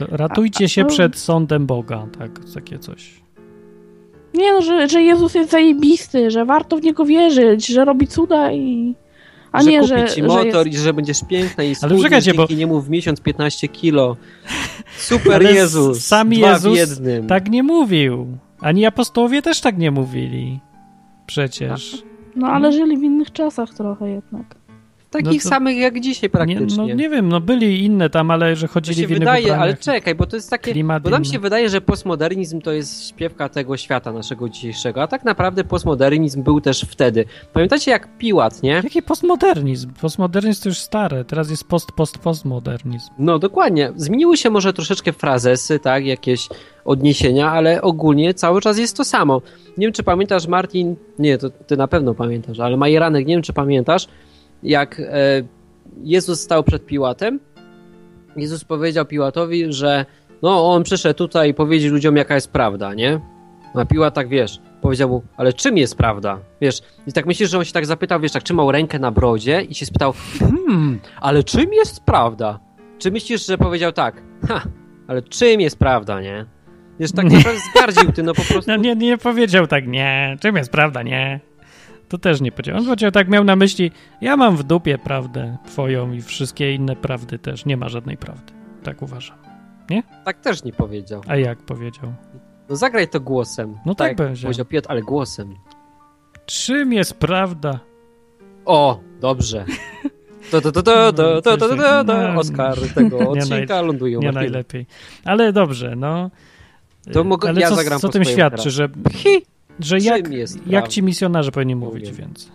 Ratujcie 0.00 0.68
się 0.68 0.84
przed 0.84 1.16
sądem 1.16 1.66
Boga, 1.66 2.06
tak, 2.18 2.30
takie 2.54 2.78
coś. 2.78 3.23
Nie 4.34 4.52
no, 4.52 4.62
że, 4.62 4.88
że 4.88 5.02
Jezus 5.02 5.34
jest 5.34 5.50
zajebisty, 5.50 6.30
że 6.30 6.44
warto 6.44 6.76
w 6.76 6.82
Niego 6.82 7.04
wierzyć, 7.04 7.66
że 7.66 7.84
robi 7.84 8.06
cuda 8.06 8.52
i... 8.52 8.94
A 9.52 9.62
że 9.62 9.70
nie, 9.70 9.80
kupi 9.80 9.88
że, 9.88 10.08
ci 10.08 10.22
motor 10.22 10.66
jest... 10.66 10.78
i 10.78 10.82
że 10.82 10.94
będziesz 10.94 11.24
piękna 11.28 11.64
i 11.64 11.74
Ale 11.82 12.02
czekajcie, 12.02 12.34
bo... 12.34 12.46
nie 12.56 12.66
mów 12.66 12.86
w 12.86 12.90
miesiąc 12.90 13.20
15 13.20 13.68
kilo. 13.68 14.16
Super 14.96 15.34
Ale 15.34 15.52
Jezus, 15.52 16.04
sam 16.04 16.32
Jezus 16.32 16.76
jednym. 16.78 17.26
tak 17.26 17.50
nie 17.50 17.62
mówił. 17.62 18.26
Ani 18.60 18.86
apostołowie 18.86 19.42
też 19.42 19.60
tak 19.60 19.78
nie 19.78 19.90
mówili. 19.90 20.60
Przecież. 21.26 22.02
No 22.36 22.46
ale 22.46 22.72
żyli 22.72 22.96
w 22.96 23.02
innych 23.02 23.32
czasach 23.32 23.74
trochę 23.74 24.10
jednak. 24.10 24.54
Takich 25.14 25.44
no 25.44 25.50
to, 25.50 25.54
samych 25.54 25.76
jak 25.76 26.00
dzisiaj 26.00 26.30
praktycznie. 26.30 26.84
Nie, 26.84 26.94
no 26.94 27.00
nie 27.00 27.08
wiem, 27.08 27.28
no 27.28 27.40
byli 27.40 27.84
inne 27.84 28.10
tam, 28.10 28.30
ale 28.30 28.56
że 28.56 28.68
chodzili 28.68 28.96
to 28.96 29.00
się 29.00 29.06
w 29.06 29.18
wydaje, 29.18 29.56
ale 29.56 29.76
czekaj, 29.76 30.14
bo 30.14 30.26
to 30.26 30.36
jest 30.36 30.50
takie, 30.50 30.84
bo 31.02 31.10
nam 31.10 31.24
się 31.24 31.38
wydaje, 31.38 31.68
że 31.68 31.80
postmodernizm 31.80 32.60
to 32.60 32.72
jest 32.72 33.08
śpiewka 33.08 33.48
tego 33.48 33.76
świata 33.76 34.12
naszego 34.12 34.48
dzisiejszego, 34.48 35.02
a 35.02 35.06
tak 35.06 35.24
naprawdę 35.24 35.64
postmodernizm 35.64 36.42
był 36.42 36.60
też 36.60 36.80
wtedy. 36.80 37.24
Pamiętacie 37.52 37.90
jak 37.90 38.18
Piłat, 38.18 38.62
nie? 38.62 38.70
Jaki 38.84 39.02
postmodernizm? 39.02 39.92
Postmodernizm 40.00 40.62
to 40.62 40.68
już 40.68 40.78
stare, 40.78 41.24
teraz 41.24 41.50
jest 41.50 41.68
post, 41.68 41.92
post, 41.92 42.18
postmodernizm. 42.18 43.10
No 43.18 43.38
dokładnie. 43.38 43.92
Zmieniły 43.96 44.36
się 44.36 44.50
może 44.50 44.72
troszeczkę 44.72 45.12
frazesy, 45.12 45.78
tak, 45.78 46.06
jakieś 46.06 46.48
odniesienia, 46.84 47.50
ale 47.50 47.82
ogólnie 47.82 48.34
cały 48.34 48.60
czas 48.60 48.78
jest 48.78 48.96
to 48.96 49.04
samo. 49.04 49.42
Nie 49.78 49.86
wiem, 49.86 49.92
czy 49.92 50.02
pamiętasz, 50.02 50.46
Martin, 50.46 50.96
nie, 51.18 51.38
to 51.38 51.50
ty 51.50 51.76
na 51.76 51.88
pewno 51.88 52.14
pamiętasz, 52.14 52.60
ale 52.60 52.76
Majeranek, 52.76 53.26
nie 53.26 53.34
wiem, 53.34 53.42
czy 53.42 53.52
pamiętasz, 53.52 54.06
jak 54.64 55.00
e, 55.00 55.42
Jezus 56.02 56.40
stał 56.40 56.64
przed 56.64 56.86
Piłatem, 56.86 57.40
Jezus 58.36 58.64
powiedział 58.64 59.06
Piłatowi, 59.06 59.72
że 59.72 60.06
no 60.42 60.72
on 60.72 60.82
przyszedł 60.82 61.18
tutaj 61.18 61.54
powiedzieć 61.54 61.92
ludziom 61.92 62.16
jaka 62.16 62.34
jest 62.34 62.50
prawda, 62.50 62.94
nie? 62.94 63.20
A 63.74 63.84
Piłat 63.84 64.14
tak, 64.14 64.28
wiesz, 64.28 64.60
powiedział 64.80 65.08
mu, 65.08 65.22
ale 65.36 65.52
czym 65.52 65.78
jest 65.78 65.96
prawda? 65.96 66.38
Wiesz, 66.60 66.80
i 67.06 67.12
tak 67.12 67.26
myślisz, 67.26 67.50
że 67.50 67.58
on 67.58 67.64
się 67.64 67.72
tak 67.72 67.86
zapytał, 67.86 68.20
wiesz, 68.20 68.32
tak 68.32 68.42
trzymał 68.42 68.72
rękę 68.72 68.98
na 68.98 69.10
brodzie 69.10 69.62
i 69.62 69.74
się 69.74 69.86
spytał, 69.86 70.12
hmm, 70.38 71.00
ale 71.20 71.44
czym 71.44 71.72
jest 71.72 72.00
prawda? 72.04 72.60
Czy 72.98 73.10
myślisz, 73.10 73.46
że 73.46 73.58
powiedział 73.58 73.92
tak, 73.92 74.22
ha, 74.48 74.62
ale 75.08 75.22
czym 75.22 75.60
jest 75.60 75.78
prawda, 75.78 76.20
nie? 76.20 76.46
Wiesz, 77.00 77.12
tak 77.12 77.24
naprawdę 77.24 77.60
zgardził 77.72 78.12
ty, 78.12 78.22
no 78.22 78.34
po 78.34 78.42
prostu. 78.50 78.70
No 78.70 78.76
nie, 78.76 78.96
nie 78.96 79.18
powiedział 79.18 79.66
tak, 79.66 79.86
nie, 79.86 80.36
czym 80.40 80.56
jest 80.56 80.70
prawda, 80.70 81.02
nie. 81.02 81.40
To 82.08 82.18
też 82.18 82.40
nie 82.40 82.52
powiedział. 82.52 82.76
On 82.76 82.84
powiedział 82.84 83.10
tak, 83.10 83.28
miał 83.28 83.44
na 83.44 83.56
myśli, 83.56 83.90
ja 84.20 84.36
mam 84.36 84.56
w 84.56 84.62
dupie 84.62 84.98
prawdę 84.98 85.56
twoją 85.66 86.12
i 86.12 86.22
wszystkie 86.22 86.74
inne 86.74 86.96
prawdy 86.96 87.38
też. 87.38 87.66
Nie 87.66 87.76
ma 87.76 87.88
żadnej 87.88 88.16
prawdy. 88.16 88.52
Tak 88.82 89.02
uważam. 89.02 89.36
Nie? 89.90 90.02
Tak 90.24 90.40
też 90.40 90.64
nie 90.64 90.72
powiedział. 90.72 91.22
A 91.26 91.36
jak 91.36 91.58
powiedział? 91.58 92.14
No 92.68 92.76
zagraj 92.76 93.08
to 93.08 93.20
głosem. 93.20 93.78
No 93.86 93.94
tak, 93.94 94.08
tak 94.08 94.16
będzie. 94.16 94.42
Powiedział 94.42 94.66
Piotr, 94.66 94.86
ale 94.90 95.02
głosem. 95.02 95.54
Czym 96.46 96.92
jest 96.92 97.14
prawda? 97.14 97.80
O, 98.64 99.00
dobrze. 99.20 99.64
To, 100.50 100.60
to, 100.60 100.72
to, 100.72 100.82
to, 100.82 101.12
to, 101.12 101.42
to, 101.42 101.56
to, 101.56 101.68
to, 101.68 102.04
to, 102.04 102.34
Oskar 102.36 102.78
tego 102.94 103.18
odcinka 103.30 103.80
lądują. 103.80 104.20
Nie 104.20 104.32
najlepiej. 104.32 104.86
Ale 105.24 105.52
dobrze, 105.52 105.96
no. 105.96 106.30
To 107.12 107.24
mogę, 107.24 107.48
Ale 107.48 107.60
ja 107.60 107.68
co, 107.68 107.74
zagram 107.74 108.00
co 108.00 108.08
tym 108.08 108.24
świadczy, 108.24 108.70
że 108.70 108.88
że 109.80 109.98
jak, 109.98 110.24
jak 110.66 110.88
ci 110.88 111.02
misjonarze 111.02 111.52
powinni 111.52 111.76
mówić 111.76 112.12
więc? 112.12 112.52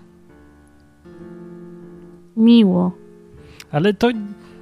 Miło. 2.38 2.91
Ale 3.72 3.93
to 3.93 4.09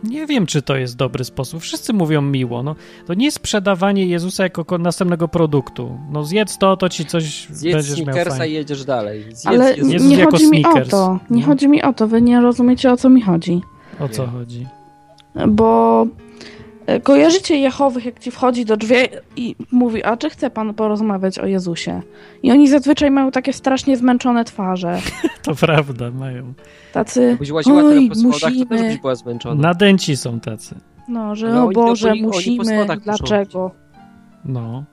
nie 0.03 0.25
wiem, 0.25 0.45
czy 0.45 0.61
to 0.61 0.75
jest 0.75 0.95
dobry 0.95 1.23
sposób. 1.23 1.61
Wszyscy 1.61 1.93
mówią 1.93 2.21
miło. 2.21 2.63
No, 2.63 2.75
to 3.05 3.13
nie 3.13 3.25
jest 3.25 3.37
sprzedawanie 3.37 4.05
Jezusa 4.05 4.43
jako 4.43 4.77
następnego 4.77 5.27
produktu. 5.27 5.97
No 6.11 6.23
zjedz 6.23 6.57
to, 6.57 6.77
to 6.77 6.89
ci 6.89 7.05
coś 7.05 7.47
Zjedz 7.51 7.75
będziesz 7.75 7.95
Snickersa 7.95 8.29
miał 8.29 8.37
fajnie. 8.37 8.53
i 8.53 8.57
jedziesz 8.57 8.85
dalej. 8.85 9.23
Zjedz 9.23 9.45
Ale 9.47 9.75
Jezus 9.77 10.03
nie 10.03 10.23
chodzi 10.25 10.49
mi 10.49 10.65
o 10.65 10.85
to. 10.85 11.19
Nie 11.29 11.41
no. 11.41 11.47
chodzi 11.47 11.67
mi 11.67 11.83
o 11.83 11.93
to. 11.93 12.07
Wy 12.07 12.21
nie 12.21 12.41
rozumiecie, 12.41 12.91
o 12.91 12.97
co 12.97 13.09
mi 13.09 13.21
chodzi. 13.21 13.61
O 13.99 14.09
co 14.09 14.27
chodzi? 14.27 14.67
Bo 15.47 16.07
kojarzycie 17.03 17.57
Jehowych, 17.57 18.05
jak 18.05 18.19
ci 18.19 18.31
wchodzi 18.31 18.65
do 18.65 18.77
drzwi 18.77 18.95
i 19.35 19.55
mówi, 19.71 20.03
a 20.03 20.17
czy 20.17 20.29
chce 20.29 20.49
pan 20.49 20.73
porozmawiać 20.73 21.39
o 21.39 21.45
Jezusie? 21.45 22.01
I 22.43 22.51
oni 22.51 22.67
zazwyczaj 22.67 23.11
mają 23.11 23.31
takie 23.31 23.53
strasznie 23.53 23.97
zmęczone 23.97 24.45
twarze. 24.45 24.99
to 25.43 25.55
prawda, 25.55 26.11
mają. 26.11 26.53
Tacy, 26.93 27.21
Jakbyś 27.21 27.51
łaziła 27.51 27.83
oj, 27.83 28.09
po 28.09 28.15
schodach, 28.15 28.41
musimy. 28.41 28.65
to 28.65 28.75
też 28.75 28.81
byś 28.81 28.97
była 28.97 29.15
zmęczona. 29.15 29.61
Nadęci 29.61 30.17
są 30.17 30.39
tacy. 30.39 30.75
No, 31.07 31.35
że 31.35 31.53
no, 31.53 31.65
o 31.65 31.71
Boże, 31.71 32.11
oni, 32.11 32.23
musimy, 32.23 32.81
oni 32.81 33.01
dlaczego? 33.01 33.71
No. 34.45 34.83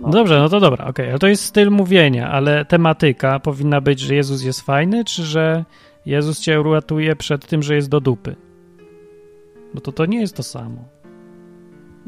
no. 0.00 0.08
Dobrze, 0.08 0.38
no 0.38 0.48
to 0.48 0.60
dobra, 0.60 0.84
okej, 0.84 0.90
okay. 0.90 1.10
ale 1.10 1.18
to 1.18 1.26
jest 1.26 1.44
styl 1.44 1.70
mówienia, 1.70 2.30
ale 2.30 2.64
tematyka 2.64 3.40
powinna 3.40 3.80
być, 3.80 4.00
że 4.00 4.14
Jezus 4.14 4.42
jest 4.42 4.60
fajny, 4.60 5.04
czy 5.04 5.24
że 5.24 5.64
Jezus 6.06 6.40
cię 6.40 6.60
uratuje 6.60 7.16
przed 7.16 7.46
tym, 7.46 7.62
że 7.62 7.74
jest 7.74 7.88
do 7.88 8.00
dupy? 8.00 8.36
No 9.74 9.80
to 9.80 9.92
to 9.92 10.06
nie 10.06 10.20
jest 10.20 10.36
to 10.36 10.42
samo. 10.42 10.97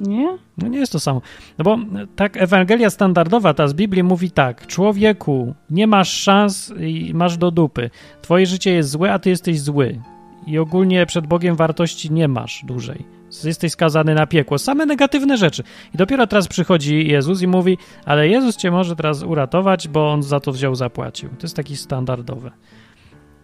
Nie? 0.00 0.38
No 0.58 0.68
nie 0.68 0.78
jest 0.78 0.92
to 0.92 1.00
samo. 1.00 1.22
No 1.58 1.64
bo 1.64 1.78
tak 2.16 2.36
Ewangelia 2.36 2.90
standardowa, 2.90 3.54
ta 3.54 3.68
z 3.68 3.74
Biblii 3.74 4.02
mówi 4.02 4.30
tak, 4.30 4.66
człowieku, 4.66 5.54
nie 5.70 5.86
masz 5.86 6.10
szans 6.10 6.72
i 6.80 7.10
masz 7.14 7.36
do 7.36 7.50
dupy. 7.50 7.90
Twoje 8.22 8.46
życie 8.46 8.72
jest 8.72 8.90
złe, 8.90 9.12
a 9.12 9.18
ty 9.18 9.30
jesteś 9.30 9.60
zły. 9.60 10.00
I 10.46 10.58
ogólnie 10.58 11.06
przed 11.06 11.26
Bogiem 11.26 11.56
wartości 11.56 12.12
nie 12.12 12.28
masz 12.28 12.62
dłużej. 12.64 13.04
Jesteś 13.44 13.72
skazany 13.72 14.14
na 14.14 14.26
piekło. 14.26 14.58
Same 14.58 14.86
negatywne 14.86 15.36
rzeczy. 15.36 15.62
I 15.94 15.96
dopiero 15.96 16.26
teraz 16.26 16.48
przychodzi 16.48 17.08
Jezus 17.08 17.42
i 17.42 17.46
mówi, 17.46 17.78
ale 18.04 18.28
Jezus 18.28 18.56
cię 18.56 18.70
może 18.70 18.96
teraz 18.96 19.22
uratować, 19.22 19.88
bo 19.88 20.12
on 20.12 20.22
za 20.22 20.40
to 20.40 20.52
wziął, 20.52 20.74
zapłacił. 20.74 21.28
To 21.28 21.42
jest 21.42 21.56
taki 21.56 21.76
standardowe. 21.76 22.50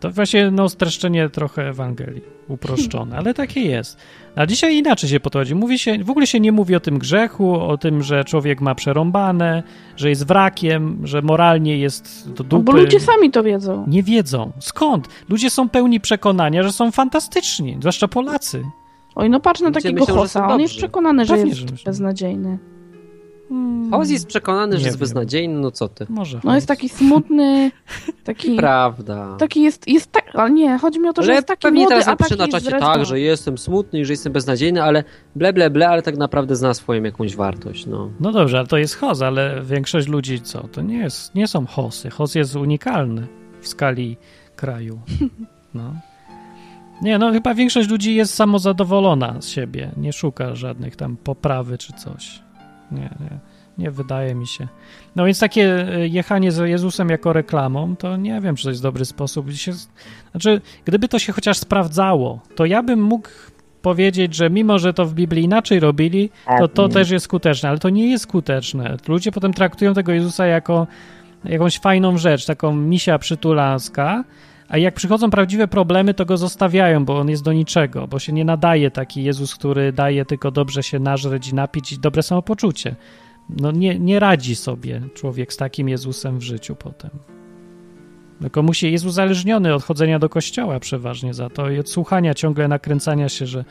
To 0.00 0.10
właśnie 0.10 0.50
no, 0.50 0.68
streszczenie 0.68 1.28
trochę 1.28 1.68
Ewangelii, 1.68 2.22
uproszczone, 2.48 3.16
ale 3.16 3.34
takie 3.34 3.60
jest. 3.60 3.98
A 4.36 4.46
dzisiaj 4.46 4.76
inaczej 4.76 5.10
się 5.10 5.20
podchodzi. 5.20 5.54
Mówi 5.54 5.78
się, 5.78 6.04
w 6.04 6.10
ogóle 6.10 6.26
się 6.26 6.40
nie 6.40 6.52
mówi 6.52 6.74
o 6.74 6.80
tym 6.80 6.98
grzechu, 6.98 7.54
o 7.60 7.78
tym, 7.78 8.02
że 8.02 8.24
człowiek 8.24 8.60
ma 8.60 8.74
przerąbane, 8.74 9.62
że 9.96 10.08
jest 10.08 10.26
wrakiem, 10.26 11.00
że 11.04 11.22
moralnie 11.22 11.78
jest 11.78 12.32
do 12.32 12.44
dupy. 12.44 12.56
No, 12.56 12.62
bo 12.62 12.72
ludzie 12.72 13.00
sami 13.00 13.30
to 13.30 13.42
wiedzą. 13.42 13.84
Nie 13.88 14.02
wiedzą. 14.02 14.52
Skąd? 14.60 15.08
Ludzie 15.28 15.50
są 15.50 15.68
pełni 15.68 16.00
przekonania, 16.00 16.62
że 16.62 16.72
są 16.72 16.90
fantastyczni, 16.90 17.76
zwłaszcza 17.80 18.08
Polacy. 18.08 18.64
Oj, 19.14 19.30
no 19.30 19.40
patrz 19.40 19.60
na 19.60 19.70
takiego 19.70 20.00
myślą, 20.00 20.14
Hossa, 20.14 20.48
on 20.48 20.60
jest 20.60 20.76
przekonany, 20.76 21.24
że 21.24 21.34
Pewnie, 21.34 21.48
jest 21.48 21.60
że 21.60 21.84
beznadziejny. 21.84 22.58
Hmm. 23.48 23.94
Oz 23.94 24.10
jest 24.10 24.26
przekonany, 24.26 24.78
że 24.78 24.86
jest 24.86 24.98
beznadziejny, 24.98 25.60
no 25.60 25.70
co 25.70 25.88
ty? 25.88 26.06
Może. 26.08 26.40
No 26.44 26.54
jest 26.54 26.68
taki 26.68 26.88
smutny, 26.88 27.70
taki... 28.24 28.56
Prawda. 28.56 29.36
Taki 29.38 29.62
jest, 29.62 29.88
jest 29.88 30.12
tak, 30.12 30.24
ale 30.34 30.50
nie, 30.50 30.78
chodzi 30.78 31.00
mi 31.00 31.08
o 31.08 31.12
to, 31.12 31.22
że 31.22 31.26
ale 31.26 31.34
jest 31.34 31.48
taki 31.48 31.62
pewnie 31.62 31.80
młody, 31.80 31.94
teraz 31.94 32.06
napisze 32.06 32.36
na 32.36 32.48
czacie 32.48 32.70
tak, 32.70 33.06
że 33.06 33.20
jestem 33.20 33.58
smutny 33.58 34.00
i 34.00 34.04
że 34.04 34.12
jestem 34.12 34.32
beznadziejny, 34.32 34.82
ale 34.82 35.04
ble, 35.36 35.52
ble, 35.52 35.70
ble, 35.70 35.88
ale 35.88 36.02
tak 36.02 36.16
naprawdę 36.16 36.56
zna 36.56 36.74
swoją 36.74 37.02
jakąś 37.02 37.36
wartość, 37.36 37.86
no. 37.86 38.10
No 38.20 38.32
dobrze, 38.32 38.58
ale 38.58 38.66
to 38.66 38.78
jest 38.78 38.94
Hoz, 38.94 39.22
ale 39.22 39.62
większość 39.64 40.08
ludzi 40.08 40.40
co? 40.40 40.68
To 40.68 40.82
nie, 40.82 40.98
jest, 40.98 41.34
nie 41.34 41.48
są 41.48 41.66
Hosy. 41.66 42.10
Hoz 42.10 42.34
jest 42.34 42.56
unikalny 42.56 43.26
w 43.60 43.68
skali 43.68 44.16
kraju. 44.56 45.00
No. 45.74 45.94
Nie, 47.02 47.18
no 47.18 47.32
chyba 47.32 47.54
większość 47.54 47.88
ludzi 47.88 48.14
jest 48.14 48.34
samozadowolona 48.34 49.40
z 49.40 49.48
siebie. 49.48 49.90
Nie 49.96 50.12
szuka 50.12 50.54
żadnych 50.54 50.96
tam 50.96 51.16
poprawy 51.16 51.78
czy 51.78 51.92
coś. 51.92 52.45
Nie, 52.90 53.10
nie, 53.20 53.38
nie 53.78 53.90
wydaje 53.90 54.34
mi 54.34 54.46
się. 54.46 54.68
No 55.16 55.24
więc 55.24 55.40
takie 55.40 55.88
e, 55.94 56.08
jechanie 56.08 56.52
z 56.52 56.68
Jezusem 56.68 57.08
jako 57.08 57.32
reklamą, 57.32 57.96
to 57.96 58.16
nie 58.16 58.40
wiem, 58.40 58.56
czy 58.56 58.64
to 58.64 58.70
jest 58.70 58.82
dobry 58.82 59.04
sposób. 59.04 59.46
Znaczy, 60.30 60.60
gdyby 60.84 61.08
to 61.08 61.18
się 61.18 61.32
chociaż 61.32 61.58
sprawdzało, 61.58 62.40
to 62.54 62.64
ja 62.64 62.82
bym 62.82 63.02
mógł 63.02 63.28
powiedzieć, 63.82 64.34
że 64.34 64.50
mimo, 64.50 64.78
że 64.78 64.94
to 64.94 65.06
w 65.06 65.14
Biblii 65.14 65.44
inaczej 65.44 65.80
robili, 65.80 66.30
to 66.58 66.68
to 66.68 66.88
też 66.88 67.10
jest 67.10 67.24
skuteczne, 67.24 67.68
ale 67.68 67.78
to 67.78 67.90
nie 67.90 68.10
jest 68.10 68.24
skuteczne. 68.24 68.96
Ludzie 69.08 69.32
potem 69.32 69.52
traktują 69.52 69.94
tego 69.94 70.12
Jezusa 70.12 70.46
jako 70.46 70.86
jakąś 71.44 71.78
fajną 71.78 72.18
rzecz, 72.18 72.46
taką 72.46 72.76
misia 72.76 73.18
przytulaska, 73.18 74.24
a 74.68 74.78
jak 74.78 74.94
przychodzą 74.94 75.30
prawdziwe 75.30 75.68
problemy, 75.68 76.14
to 76.14 76.24
go 76.24 76.36
zostawiają, 76.36 77.04
bo 77.04 77.18
on 77.18 77.28
jest 77.28 77.42
do 77.42 77.52
niczego, 77.52 78.08
bo 78.08 78.18
się 78.18 78.32
nie 78.32 78.44
nadaje 78.44 78.90
taki 78.90 79.24
Jezus, 79.24 79.54
który 79.54 79.92
daje 79.92 80.24
tylko 80.24 80.50
dobrze 80.50 80.82
się 80.82 80.98
nażreć 80.98 81.48
i 81.48 81.54
napić 81.54 81.92
i 81.92 81.98
dobre 81.98 82.22
samopoczucie. 82.22 82.96
No 83.50 83.70
nie, 83.70 83.98
nie 83.98 84.20
radzi 84.20 84.56
sobie 84.56 85.02
człowiek 85.14 85.52
z 85.52 85.56
takim 85.56 85.88
Jezusem 85.88 86.38
w 86.38 86.42
życiu 86.42 86.76
potem. 86.76 87.10
Tylko 88.40 88.62
musi, 88.62 88.92
jest 88.92 89.04
uzależniony 89.04 89.74
od 89.74 89.84
chodzenia 89.84 90.18
do 90.18 90.28
kościoła 90.28 90.80
przeważnie 90.80 91.34
za 91.34 91.50
to 91.50 91.70
i 91.70 91.78
od 91.78 91.90
słuchania, 91.90 92.34
ciągle 92.34 92.68
nakręcania 92.68 93.28
się, 93.28 93.46
że 93.46 93.64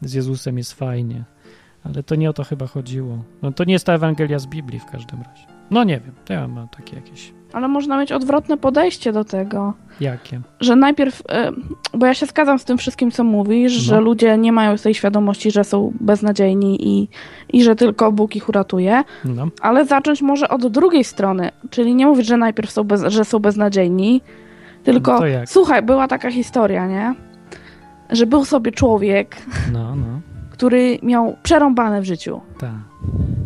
z 0.00 0.12
Jezusem 0.12 0.58
jest 0.58 0.72
fajnie. 0.72 1.24
Ale 1.84 2.02
to 2.02 2.14
nie 2.14 2.30
o 2.30 2.32
to 2.32 2.44
chyba 2.44 2.66
chodziło. 2.66 3.24
No 3.42 3.52
to 3.52 3.64
nie 3.64 3.72
jest 3.72 3.86
ta 3.86 3.92
Ewangelia 3.92 4.38
z 4.38 4.46
Biblii 4.46 4.80
w 4.80 4.86
każdym 4.86 5.22
razie. 5.22 5.46
No 5.70 5.84
nie 5.84 6.00
wiem, 6.00 6.14
to 6.24 6.32
ja 6.32 6.48
mam 6.48 6.68
takie 6.68 6.96
jakieś 6.96 7.33
ale 7.54 7.68
można 7.68 7.98
mieć 7.98 8.12
odwrotne 8.12 8.56
podejście 8.56 9.12
do 9.12 9.24
tego. 9.24 9.74
Jakie? 10.00 10.40
Że 10.60 10.76
najpierw, 10.76 11.22
e, 11.28 11.52
bo 11.94 12.06
ja 12.06 12.14
się 12.14 12.26
zgadzam 12.26 12.58
z 12.58 12.64
tym 12.64 12.78
wszystkim, 12.78 13.10
co 13.10 13.24
mówisz, 13.24 13.76
no. 13.76 13.82
że 13.82 14.00
ludzie 14.00 14.38
nie 14.38 14.52
mają 14.52 14.76
tej 14.76 14.94
świadomości, 14.94 15.50
że 15.50 15.64
są 15.64 15.92
beznadziejni 16.00 16.88
i, 16.88 17.08
i 17.52 17.64
że 17.64 17.76
tylko 17.76 18.12
Bóg 18.12 18.36
ich 18.36 18.48
uratuje, 18.48 19.04
no. 19.24 19.48
ale 19.60 19.84
zacząć 19.84 20.22
może 20.22 20.48
od 20.48 20.66
drugiej 20.66 21.04
strony, 21.04 21.50
czyli 21.70 21.94
nie 21.94 22.06
mówić, 22.06 22.26
że 22.26 22.36
najpierw 22.36 22.70
są, 22.70 22.84
bez, 22.84 23.02
że 23.02 23.24
są 23.24 23.38
beznadziejni, 23.38 24.20
tylko 24.84 25.20
no 25.20 25.26
słuchaj, 25.46 25.82
była 25.82 26.08
taka 26.08 26.30
historia, 26.30 26.86
nie? 26.86 27.14
Że 28.10 28.26
był 28.26 28.44
sobie 28.44 28.72
człowiek, 28.72 29.36
no, 29.72 29.96
no. 29.96 30.20
który 30.50 30.98
miał 31.02 31.36
przerąbane 31.42 32.00
w 32.00 32.04
życiu. 32.04 32.40
Tak 32.58 32.93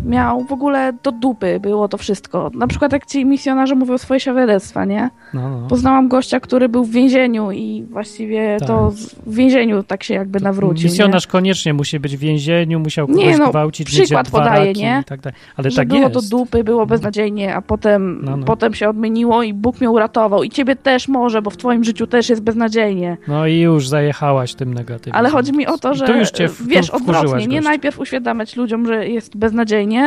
miał 0.09 0.45
w 0.45 0.53
ogóle 0.53 0.93
do 1.03 1.13
dupy 1.13 1.61
było 1.61 1.89
to 1.89 1.99
wszystko. 1.99 2.51
Na 2.55 2.67
przykład 2.67 2.93
jak 2.93 3.07
ci 3.07 3.25
misjonarze 3.25 3.75
mówią 3.75 3.99
swoje 3.99 4.21
świadectwa, 4.21 4.85
nie? 4.85 5.11
No, 5.35 5.61
no. 5.61 5.69
Poznałam 5.69 6.09
gościa, 6.09 6.41
który 6.41 6.69
był 6.69 6.85
w 6.85 6.91
więzieniu 6.91 7.51
i 7.51 7.87
właściwie 7.91 8.57
tak. 8.59 8.69
to 8.69 8.91
w 9.27 9.35
więzieniu 9.35 9.83
tak 9.83 10.05
się 10.05 10.15
jakby 10.15 10.41
nawrócił. 10.41 10.91
Misjonarz 10.91 11.27
nie? 11.27 11.31
koniecznie 11.31 11.75
musi 11.75 12.01
być 12.01 12.17
w 12.17 12.21
więzieniu, 12.21 12.81
musiał 12.81 13.07
kogoś 13.07 13.25
nie, 13.25 13.39
no, 13.39 13.51
gwałcić, 13.51 13.89
przykład 13.89 14.31
podaje, 14.31 14.73
nie? 14.73 15.03
Tak 15.07 15.21
Ale 15.57 15.71
że 15.71 15.77
tak 15.77 15.89
było 15.89 16.01
jest. 16.01 16.15
to 16.15 16.23
dupy, 16.23 16.65
było 16.65 16.81
no. 16.81 16.87
beznadziejnie, 16.87 17.55
a 17.55 17.63
potem, 17.63 18.21
no, 18.25 18.37
no. 18.37 18.47
potem 18.47 18.75
się 18.75 18.89
odmieniło 18.89 19.43
i 19.43 19.55
Bóg 19.55 19.81
mnie 19.81 19.91
uratował. 19.91 20.43
I 20.43 20.51
ciebie 20.51 20.77
też 20.77 21.09
może, 21.09 21.43
bo 21.43 21.51
w 21.51 21.57
twoim 21.57 21.85
życiu 21.85 22.07
też 22.07 22.29
jest 22.29 22.43
beznadziejnie. 22.43 23.17
No 23.29 23.47
i 23.47 23.59
już 23.59 23.89
zajechałaś 23.89 24.55
tym 24.55 24.75
negatywnie. 24.75 25.15
Ale 25.15 25.31
chodzi 25.31 25.53
mi 25.53 25.67
o 25.67 25.79
to, 25.79 25.95
że 25.95 26.07
w, 26.49 26.67
wiesz, 26.67 26.91
odwrotnie, 26.91 27.47
nie 27.47 27.61
najpierw 27.61 28.01
uświadamiać 28.01 28.57
ludziom, 28.57 28.87
że 28.87 29.09
jest 29.09 29.37
beznadziejnie, 29.37 29.98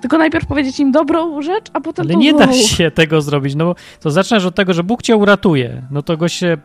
tylko 0.00 0.18
najpierw 0.18 0.46
powiedzieć 0.46 0.80
im 0.80 0.92
dobrą 0.92 1.42
rzecz, 1.42 1.66
a 1.72 1.80
potem 1.80 2.06
Ale 2.06 2.16
nie 2.16 2.34
da 2.34 2.52
się 2.52 2.90
tego 2.90 3.22
zrobić, 3.22 3.54
no 3.54 3.64
bo 3.64 3.74
to 4.00 4.10
zaczynasz 4.10 4.44
od 4.44 4.54
tego, 4.54 4.74
że 4.74 4.84
Bóg 4.84 5.02
cię 5.02 5.16
uratuje. 5.16 5.82
No 5.90 6.02
to 6.02 6.16
go 6.16 6.28
się... 6.28 6.56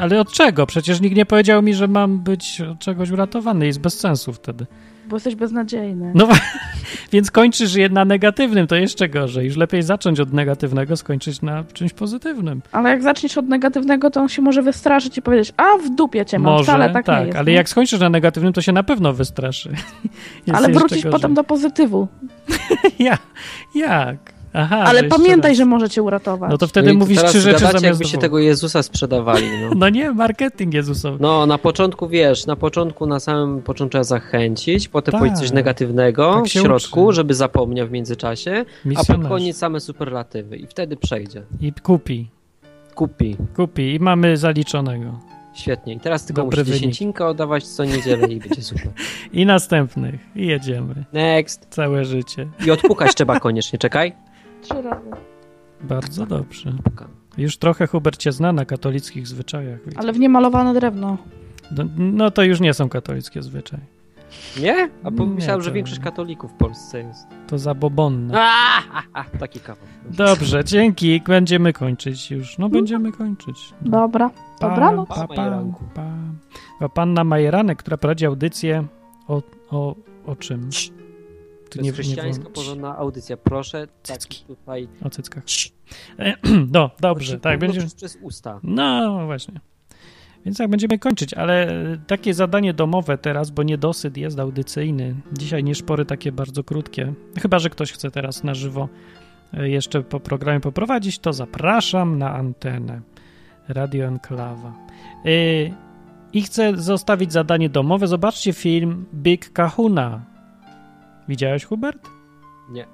Ale 0.00 0.20
od 0.20 0.32
czego? 0.32 0.66
Przecież 0.66 1.00
nikt 1.00 1.16
nie 1.16 1.26
powiedział 1.26 1.62
mi, 1.62 1.74
że 1.74 1.88
mam 1.88 2.18
być 2.18 2.60
od 2.60 2.78
czegoś 2.78 3.10
uratowany. 3.10 3.66
Jest 3.66 3.80
bez 3.80 4.00
sensu 4.00 4.32
wtedy. 4.32 4.66
Bo 5.08 5.16
jesteś 5.16 5.34
beznadziejny. 5.34 6.12
No 6.14 6.28
więc 7.12 7.30
kończysz 7.30 7.76
na 7.90 8.04
negatywnym, 8.04 8.66
to 8.66 8.76
jeszcze 8.76 9.08
gorzej. 9.08 9.46
Już 9.46 9.56
lepiej 9.56 9.82
zacząć 9.82 10.20
od 10.20 10.32
negatywnego, 10.32 10.96
skończyć 10.96 11.42
na 11.42 11.64
czymś 11.72 11.92
pozytywnym. 11.92 12.62
Ale 12.72 12.90
jak 12.90 13.02
zaczniesz 13.02 13.38
od 13.38 13.48
negatywnego, 13.48 14.10
to 14.10 14.20
on 14.20 14.28
się 14.28 14.42
może 14.42 14.62
wystraszyć 14.62 15.18
i 15.18 15.22
powiedzieć, 15.22 15.52
a 15.56 15.78
w 15.78 15.90
dupie 15.90 16.26
cię 16.26 16.38
mam, 16.38 16.52
może, 16.52 16.64
wcale 16.64 16.90
tak, 16.90 17.06
tak 17.06 17.20
nie 17.20 17.26
jest. 17.26 17.38
ale 17.38 17.50
nie? 17.50 17.56
jak 17.56 17.68
skończysz 17.68 18.00
na 18.00 18.10
negatywnym, 18.10 18.52
to 18.52 18.60
się 18.60 18.72
na 18.72 18.82
pewno 18.82 19.12
wystraszy. 19.12 19.70
ale 20.52 20.68
wrócisz 20.68 20.98
gorzej. 20.98 21.12
potem 21.12 21.34
do 21.34 21.44
pozytywu. 21.44 22.08
ja, 22.98 23.18
jak? 23.74 24.37
Aha, 24.52 24.84
Ale 24.86 25.04
pamiętaj, 25.04 25.50
raz. 25.50 25.58
że 25.58 25.64
może 25.64 25.90
cię 25.90 26.02
uratować. 26.02 26.50
No 26.50 26.58
to 26.58 26.66
wtedy 26.66 26.92
no 26.92 26.98
mówisz 26.98 27.22
trzy 27.22 27.40
rzeczy 27.40 27.58
zamiast 27.58 27.84
jakby 27.84 28.04
się 28.04 28.18
tego 28.18 28.38
Jezusa 28.38 28.82
sprzedawali. 28.82 29.46
No. 29.62 29.70
no 29.80 29.88
nie, 29.88 30.12
marketing 30.12 30.74
Jezusowy. 30.74 31.18
No 31.20 31.46
na 31.46 31.58
początku, 31.58 32.08
wiesz, 32.08 32.46
na 32.46 32.56
początku, 32.56 33.06
na 33.06 33.20
samym 33.20 33.62
początku 33.62 33.90
trzeba 33.90 34.04
zachęcić, 34.04 34.88
potem 34.88 35.12
tak. 35.12 35.20
powiedzieć 35.20 35.38
coś 35.38 35.52
negatywnego 35.52 36.34
tak 36.34 36.44
w 36.44 36.48
środku, 36.48 37.04
uczy. 37.04 37.16
żeby 37.16 37.34
zapomniał 37.34 37.86
w 37.86 37.90
międzyczasie, 37.90 38.64
Misjonarz. 38.84 39.10
a 39.10 39.14
pod 39.14 39.28
koniec 39.28 39.56
same 39.56 39.80
superlatywy 39.80 40.56
i 40.56 40.66
wtedy 40.66 40.96
przejdzie. 40.96 41.42
I 41.60 41.72
kupi. 41.72 42.30
Kupi. 42.94 43.36
Kupi 43.56 43.94
i 43.94 44.00
mamy 44.00 44.36
zaliczonego. 44.36 45.18
Świetnie. 45.54 45.94
I 45.94 46.00
teraz 46.00 46.24
tylko 46.24 46.42
Dobry 46.42 46.62
muszę 46.62 46.72
dziesięcinkę 46.72 47.26
oddawać 47.26 47.66
co 47.66 47.84
niedzielę 47.84 48.26
i 48.26 48.40
będzie 48.40 48.62
super. 48.62 48.88
I 49.32 49.46
następnych. 49.46 50.20
I 50.36 50.46
jedziemy. 50.46 51.04
Next. 51.12 51.66
Całe 51.70 52.04
życie. 52.04 52.48
I 52.66 52.70
odpukać 52.70 53.14
trzeba 53.14 53.40
koniecznie. 53.40 53.78
Czekaj. 53.78 54.12
Trzy 54.62 54.82
razy. 54.82 55.10
Bardzo 55.80 56.26
dobrze. 56.26 56.72
Już 57.38 57.56
trochę 57.56 57.86
Hubert 57.86 58.16
cię 58.16 58.32
zna 58.32 58.52
na 58.52 58.64
katolickich 58.64 59.26
zwyczajach. 59.26 59.80
Ale 59.96 60.12
w 60.12 60.18
niemalowane 60.18 60.74
drewno. 60.74 61.18
No, 61.70 61.84
no, 61.98 62.30
to 62.30 62.42
już 62.42 62.60
nie 62.60 62.74
są 62.74 62.88
katolickie 62.88 63.42
zwyczaje. 63.42 63.82
Nie? 64.60 64.90
A 65.04 65.10
myślałem, 65.10 65.60
to... 65.60 65.64
że 65.64 65.72
większość 65.72 66.00
katolików 66.00 66.52
w 66.52 66.54
Polsce 66.54 67.02
jest. 67.02 67.26
To 67.46 67.58
zabobonne. 67.58 68.46
Taki 69.40 69.60
kawał. 69.60 69.84
Dobrze, 70.10 70.64
dzięki. 70.64 71.20
Będziemy 71.26 71.72
kończyć 71.72 72.30
już. 72.30 72.58
No 72.58 72.68
będziemy 72.68 73.12
kończyć. 73.12 73.74
No. 73.82 73.90
Dobra. 73.90 74.30
Dobranoc. 74.60 75.08
Pa, 75.08 75.26
pa, 75.28 75.62
pa, 76.78 76.88
Panna 76.88 77.24
Majeranek, 77.24 77.78
która 77.78 77.96
prowadzi 77.96 78.26
audycję 78.26 78.84
o, 79.28 79.42
o, 79.70 79.94
o 80.26 80.36
czym? 80.36 80.70
To 81.70 81.82
nie, 81.82 81.92
chrześcijańska 81.92 82.50
porządna 82.50 82.96
audycja. 82.96 83.36
Proszę, 83.36 83.88
cycki. 84.02 84.44
tutaj... 84.44 84.88
O 85.04 85.10
cyckach. 85.10 85.44
No, 86.72 86.90
dobrze. 87.00 87.40
Tak, 87.40 87.58
będzie... 87.58 87.86
Przez, 87.96 88.18
usta. 88.22 88.60
No, 88.62 89.26
właśnie. 89.26 89.60
Więc 90.44 90.58
jak 90.58 90.70
będziemy 90.70 90.98
kończyć, 90.98 91.34
ale 91.34 91.68
takie 92.06 92.34
zadanie 92.34 92.74
domowe 92.74 93.18
teraz, 93.18 93.50
bo 93.50 93.62
niedosyt 93.62 94.16
jest 94.16 94.38
audycyjny. 94.38 95.14
Dzisiaj 95.32 95.64
nieszpory 95.64 96.04
takie 96.04 96.32
bardzo 96.32 96.64
krótkie. 96.64 97.12
Chyba, 97.42 97.58
że 97.58 97.70
ktoś 97.70 97.92
chce 97.92 98.10
teraz 98.10 98.44
na 98.44 98.54
żywo 98.54 98.88
e, 99.54 99.68
jeszcze 99.68 100.02
po 100.02 100.20
programie 100.20 100.60
poprowadzić, 100.60 101.18
to 101.18 101.32
zapraszam 101.32 102.18
na 102.18 102.34
antenę 102.34 103.00
Radio 103.68 104.06
Enklawa. 104.06 104.72
E, 105.24 105.30
I 106.32 106.42
chcę 106.42 106.76
zostawić 106.76 107.32
zadanie 107.32 107.68
domowe. 107.68 108.06
Zobaczcie 108.06 108.52
film 108.52 109.06
Big 109.14 109.52
Kahuna 109.52 110.37
Widziałeś, 111.28 111.64
Hubert? 111.64 112.08
Nie. 112.70 112.86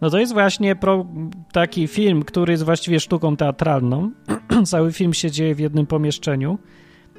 No 0.00 0.10
to 0.10 0.18
jest 0.18 0.32
właśnie 0.32 0.76
pro, 0.76 1.06
taki 1.52 1.88
film, 1.88 2.22
który 2.22 2.52
jest 2.52 2.64
właściwie 2.64 3.00
sztuką 3.00 3.36
teatralną. 3.36 4.10
Cały 4.64 4.92
film 4.92 5.14
się 5.14 5.30
dzieje 5.30 5.54
w 5.54 5.58
jednym 5.58 5.86
pomieszczeniu. 5.86 6.58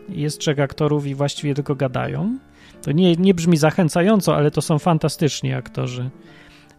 Jest 0.09 0.39
trzech 0.39 0.59
aktorów 0.59 1.05
i 1.05 1.15
właściwie 1.15 1.53
tylko 1.53 1.75
gadają. 1.75 2.37
To 2.81 2.91
nie, 2.91 3.15
nie 3.15 3.33
brzmi 3.33 3.57
zachęcająco, 3.57 4.35
ale 4.35 4.51
to 4.51 4.61
są 4.61 4.79
fantastyczni 4.79 5.53
aktorzy. 5.53 6.09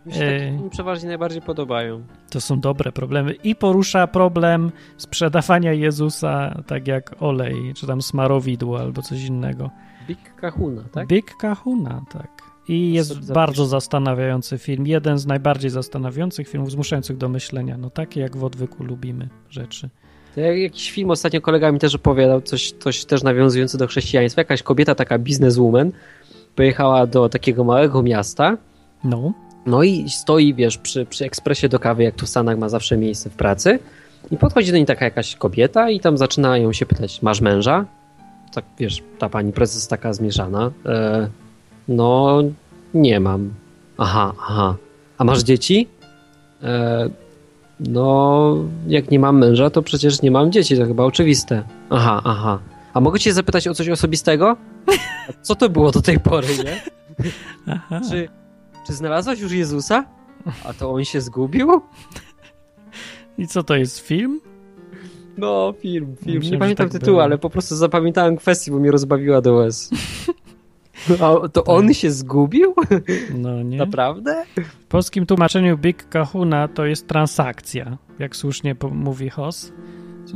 Mi 0.07 0.15
się 0.15 0.25
e... 0.25 0.71
przeważnie 0.71 1.09
najbardziej 1.09 1.43
podobają. 1.43 2.03
To 2.31 2.41
są 2.41 2.61
dobre 2.61 2.93
problemy. 2.93 3.33
I 3.33 3.57
porusza 3.57 4.07
problem 4.07 4.73
sprzedawania 4.97 5.73
Jezusa 5.73 6.63
tak 6.67 6.89
jak 6.89 7.23
olej, 7.23 7.73
czy 7.75 7.87
tam 7.87 8.03
smarowidło 8.03 8.81
albo 8.81 9.03
coś 9.03 9.25
innego. 9.25 9.71
Big 10.07 10.35
Kahuna, 10.35 10.83
tak? 10.93 11.09
Big 11.09 11.37
Kahuna, 11.37 12.03
tak. 12.13 12.38
I 12.69 12.93
jest 12.93 13.33
bardzo 13.33 13.67
zastanawiający 13.67 14.59
film. 14.59 14.87
Jeden 14.87 15.19
z 15.19 15.27
najbardziej 15.27 15.71
zastanawiających 15.71 16.49
filmów, 16.49 16.71
zmuszających 16.71 17.17
do 17.17 17.29
myślenia. 17.29 17.77
No 17.79 17.91
takie 17.91 18.21
jak 18.21 18.37
w 18.37 18.45
odwyku 18.45 18.85
lubimy 18.85 19.29
rzeczy. 19.51 19.89
Jakiś 20.37 20.91
film 20.91 21.11
ostatnio 21.11 21.41
kolega 21.41 21.73
mi 21.73 21.79
też 21.79 21.95
opowiadał, 21.95 22.41
coś, 22.41 22.73
coś 22.73 23.05
też 23.05 23.23
nawiązujące 23.23 23.79
do 23.79 23.87
chrześcijaństwa. 23.87 24.41
Jakaś 24.41 24.63
kobieta, 24.63 24.95
taka 24.95 25.19
bizneswoman, 25.19 25.93
pojechała 26.57 27.07
do 27.07 27.29
takiego 27.29 27.65
małego 27.65 28.03
miasta. 28.03 28.57
No. 29.05 29.33
No 29.67 29.83
i 29.83 30.11
stoi, 30.11 30.55
wiesz, 30.55 30.79
przy, 30.79 31.07
przy 31.07 31.25
ekspresie 31.25 31.69
do 31.69 31.79
kawy, 31.79 32.03
jak 32.03 32.15
tu 32.15 32.27
w 32.27 32.29
Stanach 32.29 32.59
ma 32.59 32.69
zawsze 32.69 32.97
miejsce 32.97 33.31
w 33.31 33.35
pracy. 33.35 33.79
I 34.31 34.37
podchodzi 34.37 34.71
do 34.71 34.77
niej 34.77 34.87
taka 34.87 35.05
jakaś 35.05 35.37
kobieta 35.37 35.91
i 35.91 36.01
tam 36.01 36.19
zaczynają 36.19 36.73
się 36.73 36.87
pytać, 36.87 37.23
masz 37.23 37.41
męża? 37.41 37.85
Tak, 38.55 38.65
wiesz, 38.79 39.03
ta 39.19 39.29
pani 39.29 39.53
prezes 39.53 39.89
taka 39.89 40.13
zmierzana. 40.13 40.71
E, 40.87 41.29
no, 41.89 42.43
nie 42.95 43.21
mam. 43.21 43.51
Aha, 43.99 44.33
aha. 44.41 44.77
A 45.19 45.25
masz 45.25 45.43
dzieci? 45.43 45.89
E, 46.63 47.11
no, 47.81 48.57
jak 48.87 49.11
nie 49.11 49.19
mam 49.19 49.39
męża, 49.39 49.71
to 49.71 49.83
przecież 49.83 50.23
nie 50.23 50.31
mam 50.31 50.53
dzieci, 50.53 50.77
to 50.77 50.87
chyba 50.87 51.05
oczywiste. 51.05 51.63
Aha, 51.91 52.21
aha. 52.25 52.59
A 52.95 53.01
mogę 53.01 53.19
cię 53.19 53.33
zapytać 53.33 53.69
o 53.69 53.75
coś 53.75 53.89
osobistego? 53.89 54.57
A 55.29 55.33
co 55.43 55.55
to 55.55 55.69
było 55.69 55.91
do 55.91 56.03
tej 56.03 56.21
pory, 56.21 56.49
nie? 56.65 56.83
Czy, 58.11 58.29
czy 58.87 58.93
znalazłaś 58.93 59.41
już 59.41 59.53
Jezusa? 59.53 60.05
A 60.65 60.73
to 60.73 60.91
on 60.91 61.05
się 61.05 61.21
zgubił? 61.21 61.81
I 63.39 63.47
co 63.47 63.63
to 63.63 63.77
jest, 63.77 63.99
film? 63.99 64.41
No, 65.39 65.75
film, 65.81 66.17
film. 66.25 66.43
nie 66.43 66.59
pamiętam 66.59 66.89
tak 66.89 67.01
tytułu, 67.01 67.21
ale 67.21 67.39
po 67.39 67.51
prostu 67.51 67.77
zapamiętałem 67.77 68.37
kwestię, 68.37 68.73
bo 68.73 68.79
mnie 68.79 68.91
rozbawiła 68.91 69.41
do 69.41 69.55
łez. 69.55 69.91
A 71.45 71.49
to 71.49 71.65
on 71.65 71.87
tak. 71.87 71.97
się 71.97 72.11
zgubił? 72.11 72.75
No 73.35 73.63
nie. 73.63 73.79
Naprawdę? 73.79 74.45
W 74.57 74.85
polskim 74.85 75.27
tłumaczeniu 75.27 75.79
Big 75.79 76.09
Kahuna 76.09 76.69
to 76.69 76.87
jest 76.87 77.09
transakcja, 77.09 77.99
jak 78.19 78.37
słusznie 78.37 78.77
mówi 78.91 79.31
Hoss. 79.31 79.73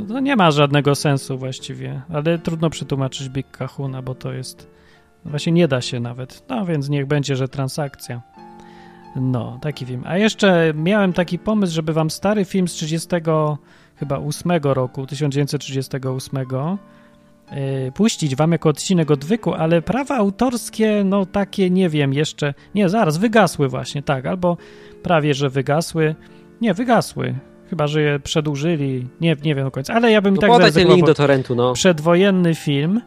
To 0.09 0.21
nie 0.21 0.37
ma 0.37 0.51
żadnego 0.51 0.95
sensu 0.95 1.39
właściwie, 1.39 2.03
ale 2.13 2.39
trudno 2.39 2.71
przetłumaczyć 2.71 3.29
Big 3.29 3.51
Kahuna, 3.51 4.03
bo 4.03 4.15
to 4.15 4.33
jest... 4.33 4.69
Właśnie 5.25 5.53
nie 5.53 5.69
da 5.69 5.81
się 5.81 6.01
nawet. 6.01 6.45
No 6.49 6.67
więc 6.67 6.89
niech 6.89 7.07
będzie, 7.07 7.37
że 7.37 7.49
transakcja. 7.49 8.23
No, 9.17 9.59
taki 9.63 9.87
film. 9.87 10.03
A 10.07 10.19
jeszcze 10.19 10.73
miałem 10.77 11.13
taki 11.13 11.39
pomysł, 11.39 11.75
żeby 11.75 11.93
wam 11.93 12.11
stary 12.11 12.45
film 12.45 12.69
z 12.69 12.73
30 12.73 13.09
chyba 13.97 14.19
8 14.19 14.53
roku, 14.63 15.07
1938 15.07 16.39
yy, 16.39 16.79
puścić 17.95 18.37
wam 18.37 18.53
jako 18.53 18.69
odcinek 18.69 19.11
odwyku, 19.11 19.55
ale 19.55 19.83
prawa 19.83 20.17
autorskie, 20.17 21.05
no 21.05 21.27
takie 21.27 21.71
nie 21.71 21.89
wiem 21.89 22.15
jeszcze, 22.15 22.55
nie, 22.75 22.89
zaraz, 22.89 23.19
wygasły 23.19 23.69
właśnie, 23.69 24.03
tak, 24.03 24.27
albo 24.27 24.57
prawie, 25.03 25.35
że 25.35 25.51
wygasły, 25.51 26.15
nie, 26.61 26.75
wygasły, 26.75 27.35
chyba, 27.71 27.87
że 27.87 28.03
je 28.03 28.21
przedłużyli, 28.21 29.09
nie, 29.21 29.37
nie 29.45 29.55
wiem 29.55 29.65
do 29.65 29.71
końca, 29.71 29.95
ale 29.95 30.13
ja 30.13 30.23
bym 30.23 30.35
no 30.35 30.41
tak 30.41 30.51
podaj 30.51 30.73
ten 30.73 30.89
link 30.89 31.07
do 31.07 31.15
torrentu, 31.15 31.55
no. 31.55 31.73
Przedwojenny 31.73 32.55
film, 32.55 33.01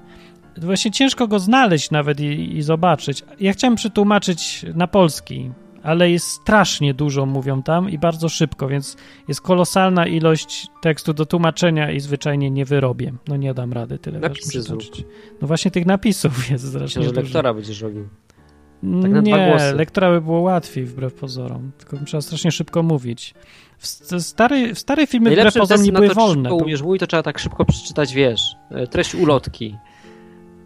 właśnie 0.57 0.91
ciężko 0.91 1.27
go 1.27 1.39
znaleźć 1.39 1.91
nawet 1.91 2.19
i, 2.19 2.57
i 2.57 2.61
zobaczyć. 2.61 3.23
Ja 3.39 3.53
chciałem 3.53 3.75
przetłumaczyć 3.75 4.65
na 4.75 4.87
polski, 4.87 5.51
ale 5.86 6.11
jest 6.11 6.27
strasznie 6.27 6.93
dużo, 6.93 7.25
mówią 7.25 7.63
tam, 7.63 7.89
i 7.89 7.97
bardzo 7.97 8.29
szybko, 8.29 8.67
więc 8.67 8.97
jest 9.27 9.41
kolosalna 9.41 10.07
ilość 10.07 10.67
tekstu 10.81 11.13
do 11.13 11.25
tłumaczenia 11.25 11.91
i 11.91 11.99
zwyczajnie 11.99 12.51
nie 12.51 12.65
wyrobię. 12.65 13.13
No 13.27 13.36
nie 13.36 13.53
dam 13.53 13.73
rady 13.73 13.99
tyle. 13.99 14.19
Napisy 14.19 14.59
No 15.41 15.47
właśnie 15.47 15.71
tych 15.71 15.86
napisów 15.86 16.33
jest 16.51 16.69
strasznie 16.69 16.99
Myślę, 16.99 17.15
że 17.15 17.21
lektora 17.21 17.53
będziesz 17.53 17.81
robił. 17.81 18.07
Tak 19.01 19.25
nie, 19.25 19.73
lektora 19.75 20.11
by 20.11 20.21
było 20.21 20.39
łatwiej 20.39 20.86
wbrew 20.86 21.13
pozorom, 21.13 21.71
tylko 21.77 22.05
trzeba 22.05 22.21
strasznie 22.21 22.51
szybko 22.51 22.83
mówić. 22.83 23.33
W, 23.77 23.88
stary, 24.21 24.73
w 24.73 24.79
stare 24.79 25.07
filmy 25.07 25.31
wbrew 25.31 25.53
pozorom 25.53 25.83
nie 25.86 25.91
były 25.91 26.13
wolne. 26.13 26.49
Jak 26.49 26.61
umiesz 26.61 26.81
mówić, 26.81 26.99
to 26.99 27.07
trzeba 27.07 27.23
tak 27.23 27.39
szybko 27.39 27.65
przeczytać, 27.65 28.13
wiesz, 28.13 28.55
e, 28.71 28.88
treść 28.88 29.15
ulotki. 29.15 29.75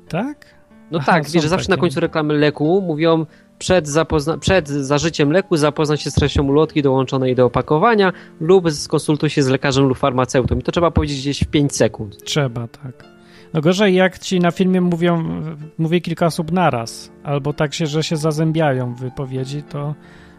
Tak? 0.08 0.60
No 0.92 1.00
Aha, 1.02 1.12
tak, 1.12 1.30
wiesz, 1.30 1.44
że 1.44 1.50
zawsze 1.50 1.70
na 1.70 1.78
końcu 1.78 2.00
reklamy 2.00 2.34
leku 2.34 2.82
mówią 2.82 3.26
przed, 3.60 3.88
zapozna- 3.88 4.38
przed 4.38 4.68
zażyciem 4.68 5.32
leku 5.32 5.58
zapoznaj 5.58 5.98
się 5.98 6.12
z 6.12 6.14
treścią 6.14 6.44
ulotki 6.48 6.82
dołączonej 6.82 7.36
do 7.36 7.46
opakowania 7.46 8.14
lub 8.40 8.72
skonsultuj 8.72 9.30
się 9.30 9.44
z 9.44 9.48
lekarzem 9.48 9.86
lub 9.86 9.98
farmaceutą. 9.98 10.60
I 10.60 10.64
to 10.64 10.72
trzeba 10.72 10.92
powiedzieć 10.92 11.18
gdzieś 11.18 11.44
w 11.44 11.48
5 11.48 11.76
sekund. 11.76 12.24
Trzeba, 12.24 12.68
tak. 12.68 13.06
No 13.54 13.62
gorzej 13.62 13.96
jak 13.96 14.20
ci 14.20 14.40
na 14.40 14.52
filmie 14.52 14.82
mówią, 14.82 15.42
mówi 15.78 16.02
kilka 16.02 16.26
osób 16.26 16.52
naraz, 16.52 17.12
albo 17.24 17.54
tak 17.54 17.74
się, 17.74 17.88
że 17.88 18.04
się 18.04 18.18
zazębiają 18.18 18.96
w 18.96 19.00
wypowiedzi, 19.00 19.64
to 19.64 19.96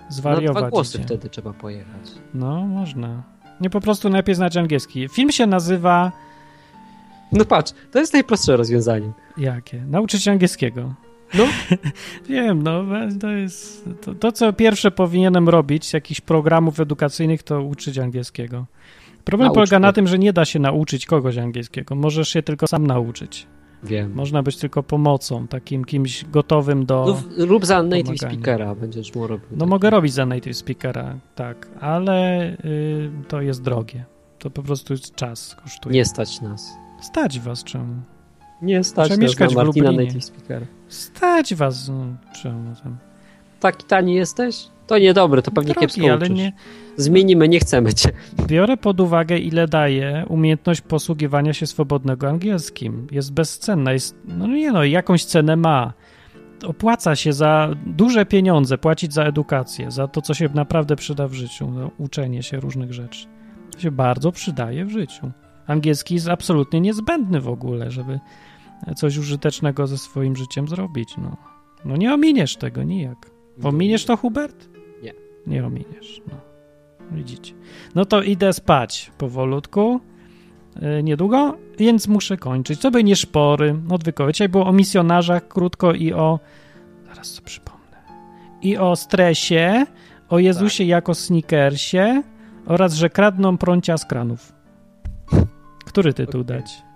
zwariować. 0.09 0.55
Na 0.55 0.61
dwa 0.61 0.71
głosy 0.71 0.99
idzie. 0.99 1.07
wtedy 1.07 1.29
trzeba 1.29 1.53
pojechać. 1.53 2.11
No, 2.35 2.67
można. 2.67 3.23
Nie 3.61 3.71
po 3.71 3.81
prostu 3.81 4.09
najpierw 4.09 4.37
znać 4.37 4.57
angielski. 4.57 5.09
Film 5.09 5.33
się 5.33 5.47
nazywa... 5.47 6.13
No 7.33 7.45
patrz, 7.45 7.73
to 7.91 7.99
jest 7.99 8.13
najprostsze 8.13 8.57
rozwiązanie. 8.57 9.13
Jakie? 9.37 9.85
Nauczyć 9.87 10.29
angielskiego. 10.29 10.95
No, 11.35 11.45
wiem, 12.29 12.63
no 12.63 12.85
to 13.21 13.31
jest 13.31 13.89
to, 14.01 14.15
to, 14.15 14.33
co 14.33 14.53
pierwsze 14.53 14.91
powinienem 14.91 15.49
robić 15.49 15.87
z 15.87 15.93
jakichś 15.93 16.21
programów 16.21 16.81
edukacyjnych, 16.81 17.43
to 17.43 17.63
uczyć 17.63 17.99
angielskiego. 17.99 18.67
Problem 19.25 19.53
polega 19.53 19.79
na 19.79 19.93
tym, 19.93 20.07
że 20.07 20.19
nie 20.19 20.33
da 20.33 20.45
się 20.45 20.59
nauczyć 20.59 21.07
kogoś 21.07 21.39
angielskiego. 21.39 21.95
Możesz 21.95 22.29
się 22.29 22.43
tylko 22.43 22.67
sam 22.67 22.87
nauczyć. 22.87 23.47
Wiem. 23.83 24.13
Można 24.15 24.43
być 24.43 24.57
tylko 24.57 24.83
pomocą, 24.83 25.47
takim 25.47 25.85
kimś 25.85 26.25
gotowym 26.25 26.87
do. 26.87 27.07
Lub, 27.07 27.49
rób 27.49 27.67
za 27.67 27.83
native 27.83 28.07
pomagania. 28.07 28.33
speakera, 28.33 28.75
będziesz 28.75 29.15
mu 29.15 29.27
robił. 29.27 29.49
No 29.51 29.59
tak. 29.59 29.69
mogę 29.69 29.91
robić 29.91 30.13
za 30.13 30.27
native 30.27 30.57
speakera, 30.57 31.19
tak, 31.35 31.69
ale 31.81 32.51
y, 32.65 33.11
to 33.29 33.41
jest 33.41 33.63
drogie. 33.63 34.05
To 34.39 34.51
po 34.51 34.63
prostu 34.63 34.95
czas 35.15 35.57
kosztuje. 35.63 35.95
Nie 35.95 36.05
stać 36.05 36.41
nas. 36.41 36.77
Stać 37.01 37.41
was 37.41 37.65
czemu? 37.65 37.95
Nie 38.63 38.85
stać 38.85 39.11
nas 39.11 39.19
mieszkać 39.19 39.55
na 39.55 39.65
Martina 39.65 39.93
native 39.93 40.25
speaker. 40.25 40.67
Stać 40.89 41.55
was, 41.55 41.89
no, 41.89 42.05
czemu 42.43 42.75
tam? 42.83 42.97
Taki 43.61 43.85
tani 43.85 44.15
jesteś? 44.15 44.69
To 44.87 44.99
niedobre, 44.99 45.43
to 45.43 45.51
pewnie 45.51 45.73
Drogi, 45.73 45.87
kiepsko 45.87 46.13
ale 46.13 46.31
nie... 46.31 46.53
Zmienimy, 46.97 47.49
nie 47.49 47.61
chcemy 47.61 47.95
cię. 47.95 48.09
Biorę 48.47 48.77
pod 48.77 49.01
uwagę, 49.01 49.39
ile 49.39 49.69
daje 49.69 50.25
umiejętność 50.29 50.81
posługiwania 50.81 51.53
się 51.53 51.67
swobodnego 51.67 52.29
angielskim. 52.29 53.07
Jest 53.11 53.33
bezcenna, 53.33 53.93
jest, 53.93 54.17
no 54.25 54.47
nie 54.47 54.73
no, 54.73 54.85
jakąś 54.85 55.25
cenę 55.25 55.57
ma. 55.57 55.93
Opłaca 56.67 57.17
się 57.17 57.33
za 57.33 57.75
duże 57.87 58.27
pieniądze 58.27 58.79
płacić 58.79 59.13
za 59.13 59.25
edukację, 59.25 59.91
za 59.91 60.09
to, 60.09 60.23
co 60.23 60.35
się 60.35 60.49
naprawdę 60.55 60.97
przyda 60.97 61.29
w 61.29 61.33
życiu, 61.33 61.71
no, 61.71 61.91
uczenie 61.99 62.43
się 62.43 62.61
różnych 62.61 62.93
rzeczy. 62.93 63.27
To 63.73 63.81
się 63.81 63.91
bardzo 63.91 64.33
przydaje 64.33 64.85
w 64.85 64.91
życiu. 64.91 65.31
Angielski 65.67 66.15
jest 66.15 66.29
absolutnie 66.29 66.81
niezbędny 66.81 67.41
w 67.41 67.49
ogóle, 67.49 67.91
żeby 67.91 68.21
coś 68.97 69.17
użytecznego 69.17 69.87
ze 69.87 69.99
swoim 69.99 70.37
życiem 70.37 70.69
zrobić. 70.69 71.17
No, 71.19 71.37
no 71.85 71.97
nie 71.97 72.15
ominiesz 72.15 72.57
tego 72.57 72.83
nijak. 72.83 73.31
Ominiesz 73.63 74.05
to, 74.05 74.17
Hubert? 74.17 74.69
Nie. 75.03 75.13
Nie 75.47 75.67
ominiesz. 75.67 76.23
No. 76.29 76.35
Widzicie. 77.11 77.55
No 77.95 78.05
to 78.05 78.23
idę 78.23 78.53
spać 78.53 79.13
powolutku, 79.19 80.01
yy, 80.81 81.03
niedługo, 81.03 81.57
więc 81.79 82.09
muszę 82.09 82.37
kończyć. 82.37 82.81
To 82.81 82.91
by 82.91 83.05
nie 83.05 83.17
szpory 83.17 83.77
odwykowe. 83.91 84.33
Dzisiaj 84.33 84.49
było 84.49 84.67
o 84.67 84.73
misjonarzach 84.73 85.49
krótko 85.49 85.93
i 85.93 86.13
o... 86.13 86.39
Zaraz 87.09 87.33
co 87.33 87.43
przypomnę. 87.43 87.97
I 88.63 88.77
o 88.77 88.97
stresie, 88.97 89.87
o 90.29 90.39
Jezusie 90.39 90.85
tak. 90.85 90.89
jako 90.89 91.15
sneakersie 91.15 92.23
oraz, 92.67 92.95
że 92.95 93.11
kradną 93.11 93.59
prącia 93.59 93.99
z 93.99 94.05
kranów. 94.05 94.53
Który 95.87 96.15
tytuł 96.15 96.41
okay. 96.41 96.57
dać? 96.57 96.90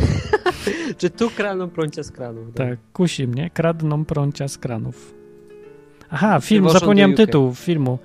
Czy 0.98 1.10
tu 1.10 1.30
kradną 1.30 1.70
prącia 1.70 2.02
z 2.02 2.10
kranów? 2.10 2.46
Tak, 2.54 2.68
tak 2.68 2.78
kusi 2.92 3.28
mnie. 3.28 3.50
Kradną 3.50 4.04
prącia 4.04 4.48
z 4.48 4.58
kranów. 4.58 5.14
Aha, 6.10 6.40
film, 6.40 6.68
zapomniałem 6.70 7.14
tytuł 7.14 7.54
filmu 7.54 7.98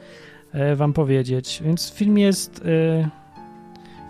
e, 0.52 0.76
wam 0.76 0.94
powiedzieć. 0.94 1.62
Więc 1.66 1.94
film 1.94 2.18
jest... 2.18 2.62
E, 2.66 3.10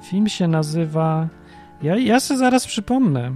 film 0.03 0.29
się 0.29 0.47
nazywa... 0.47 1.27
Ja, 1.81 1.97
ja 1.97 2.19
sobie 2.19 2.37
zaraz 2.37 2.67
przypomnę. 2.67 3.35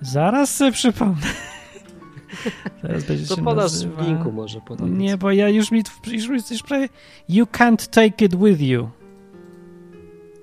Zaraz 0.00 0.56
sobie 0.56 0.72
przypomnę. 0.72 1.26
Teraz 2.82 3.04
będzie 3.04 3.26
to 3.26 3.36
podasz 3.36 3.72
nazywa... 3.72 4.02
w 4.02 4.06
linku 4.06 4.32
może 4.32 4.60
podać. 4.60 4.86
Nie, 4.90 5.16
bo 5.16 5.32
ja 5.32 5.48
już 5.48 5.70
mi... 5.70 5.82
Już, 6.06 6.50
już 6.50 6.62
prawie... 6.62 6.88
You 7.28 7.44
can't 7.44 7.90
take 7.90 8.24
it 8.24 8.36
with 8.36 8.60
you. 8.60 8.88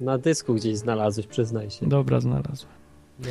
Na 0.01 0.17
dysku 0.17 0.53
gdzieś 0.53 0.77
znalazłeś, 0.77 1.27
przyznaj 1.27 1.69
się. 1.69 1.89
Dobra, 1.89 2.19
znalazłem. 2.19 2.78
No, 3.19 3.27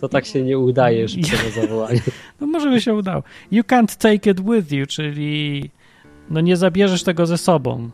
to 0.00 0.08
tak 0.08 0.26
się 0.26 0.42
nie 0.42 0.58
udaje 0.58 1.02
już 1.02 1.12
zawołanie. 1.54 2.00
No 2.40 2.46
może 2.46 2.70
by 2.70 2.80
się 2.80 2.94
udało. 2.94 3.22
You 3.50 3.62
can't 3.62 3.96
take 3.96 4.30
it 4.30 4.40
with 4.40 4.72
you, 4.72 4.86
czyli 4.86 5.70
no 6.30 6.40
nie 6.40 6.56
zabierzesz 6.56 7.02
tego 7.02 7.26
ze 7.26 7.38
sobą 7.38 7.90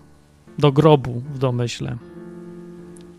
do 0.58 0.72
grobu 0.72 1.22
w 1.34 1.38
domyśle. 1.38 1.96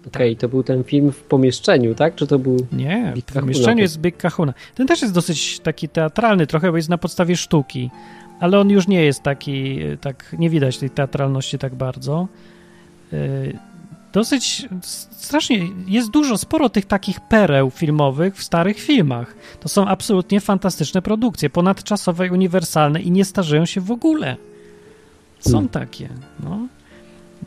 Okej, 0.08 0.32
okay, 0.32 0.36
to 0.36 0.50
był 0.50 0.64
ten 0.64 0.84
film 0.84 1.12
w 1.12 1.24
pomieszczeniu, 1.24 1.96
tak? 1.96 2.16
Czy 2.16 2.28
to 2.28 2.40
był. 2.40 2.58
Nie, 2.72 3.12
Big 3.16 3.32
w 3.32 3.34
pomieszczeniu 3.34 3.82
jest 3.82 4.00
Big 4.00 4.18
Kahuna. 4.18 4.54
Ten 4.76 4.88
też 4.88 5.02
jest 5.02 5.14
dosyć 5.14 5.60
taki 5.60 5.90
teatralny, 5.90 6.48
trochę, 6.48 6.72
bo 6.72 6.78
jest 6.78 6.90
na 6.90 6.98
podstawie 6.98 7.38
sztuki, 7.38 7.90
ale 8.40 8.60
on 8.60 8.70
już 8.70 8.88
nie 8.88 9.04
jest 9.04 9.24
taki, 9.24 9.80
tak 10.02 10.36
nie 10.40 10.50
widać 10.50 10.78
tej 10.78 10.90
teatralności 10.90 11.58
tak 11.58 11.76
bardzo. 11.76 12.28
Dosyć 14.16 14.68
strasznie, 15.12 15.60
jest 15.88 16.10
dużo, 16.10 16.38
sporo 16.38 16.70
tych 16.70 16.86
takich 16.86 17.20
pereł 17.20 17.70
filmowych 17.70 18.36
w 18.36 18.44
starych 18.44 18.80
filmach. 18.80 19.36
To 19.60 19.70
są 19.70 19.88
absolutnie 19.88 20.42
fantastyczne 20.42 21.02
produkcje, 21.02 21.50
ponadczasowe, 21.50 22.32
uniwersalne 22.32 23.02
i 23.02 23.12
nie 23.12 23.26
starzeją 23.26 23.66
się 23.66 23.82
w 23.82 23.92
ogóle. 23.92 24.38
Są 25.40 25.52
hmm. 25.52 25.70
takie, 25.70 26.10
no. 26.44 26.68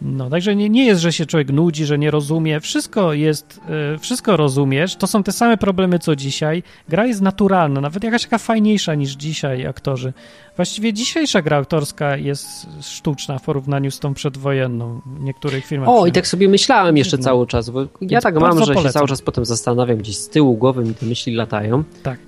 No, 0.03 0.31
także 0.31 0.57
nie, 0.57 0.69
nie 0.69 0.87
jest, 0.87 1.01
że 1.01 1.13
się 1.13 1.27
człowiek 1.27 1.51
nudzi, 1.53 1.85
że 1.85 1.99
nie 1.99 2.11
rozumie. 2.11 2.61
Wszystko 2.61 3.13
jest, 3.13 3.61
y, 3.95 3.99
wszystko 3.99 4.37
rozumiesz. 4.37 4.97
To 4.97 5.07
są 5.07 5.23
te 5.23 5.33
same 5.33 5.57
problemy, 5.57 5.99
co 5.99 6.17
dzisiaj. 6.17 6.63
Gra 6.89 7.07
jest 7.07 7.21
naturalna, 7.21 7.81
nawet 7.81 8.05
jakaś 8.05 8.23
taka 8.23 8.39
fajniejsza 8.39 8.95
niż 8.95 9.11
dzisiaj 9.11 9.67
aktorzy. 9.67 10.13
Właściwie 10.57 10.93
dzisiejsza 10.93 11.43
gra 11.43 11.57
aktorska 11.59 12.17
jest 12.17 12.67
sztuczna 12.83 13.39
w 13.39 13.43
porównaniu 13.43 13.91
z 13.91 13.99
tą 13.99 14.15
przedwojenną 14.15 15.01
w 15.07 15.23
niektórych 15.23 15.67
filmach. 15.67 15.89
O, 15.89 16.07
i 16.07 16.13
tak 16.13 16.27
sobie 16.27 16.49
myślałem 16.49 16.97
jeszcze 16.97 17.17
no. 17.17 17.23
cały 17.23 17.47
czas, 17.47 17.71
bo 17.71 17.87
ja 18.01 18.21
tak 18.21 18.35
mam, 18.35 18.59
że 18.59 18.59
polecam. 18.59 18.83
się 18.83 18.91
cały 18.91 19.09
czas 19.09 19.23
potem 19.23 19.45
zastanawiam, 19.45 19.99
gdzieś 19.99 20.17
z 20.17 20.29
tyłu 20.29 20.57
głowy 20.57 20.85
mi 20.85 20.95
te 20.95 21.07
myśli 21.07 21.35
latają. 21.35 21.85
Tak. 22.03 22.19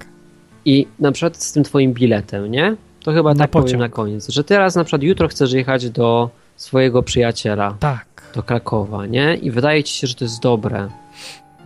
I 0.65 0.87
na 0.99 1.13
przykład 1.13 1.43
z 1.43 1.53
tym 1.53 1.65
twoim 1.65 1.93
biletem, 1.93 2.51
nie? 2.51 2.77
To 3.05 3.13
chyba 3.13 3.35
na 3.35 3.39
tak 3.39 3.51
pociąg. 3.51 3.67
powiem 3.67 3.81
na 3.81 3.89
koniec, 3.89 4.29
że 4.29 4.45
teraz 4.45 4.75
na 4.75 4.85
przykład 4.85 5.03
jutro 5.03 5.29
chcesz 5.29 5.53
jechać 5.53 5.91
do 5.91 6.31
swojego 6.61 7.03
przyjaciela. 7.03 7.75
Tak. 7.81 8.07
Do 8.35 8.43
Krakowa, 8.43 9.07
nie? 9.07 9.35
I 9.35 9.51
wydaje 9.51 9.85
ci 9.85 9.95
się, 9.95 10.07
że 10.07 10.15
to 10.15 10.25
jest 10.25 10.43
dobre. 10.43 10.89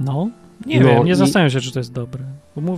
No, 0.00 0.28
nie 0.66 0.80
no, 0.80 0.88
wiem, 0.88 1.04
nie 1.04 1.12
i... 1.12 1.14
zastanawiam 1.14 1.50
się, 1.50 1.60
czy 1.60 1.72
to 1.72 1.78
jest 1.78 1.92
dobre. 1.92 2.24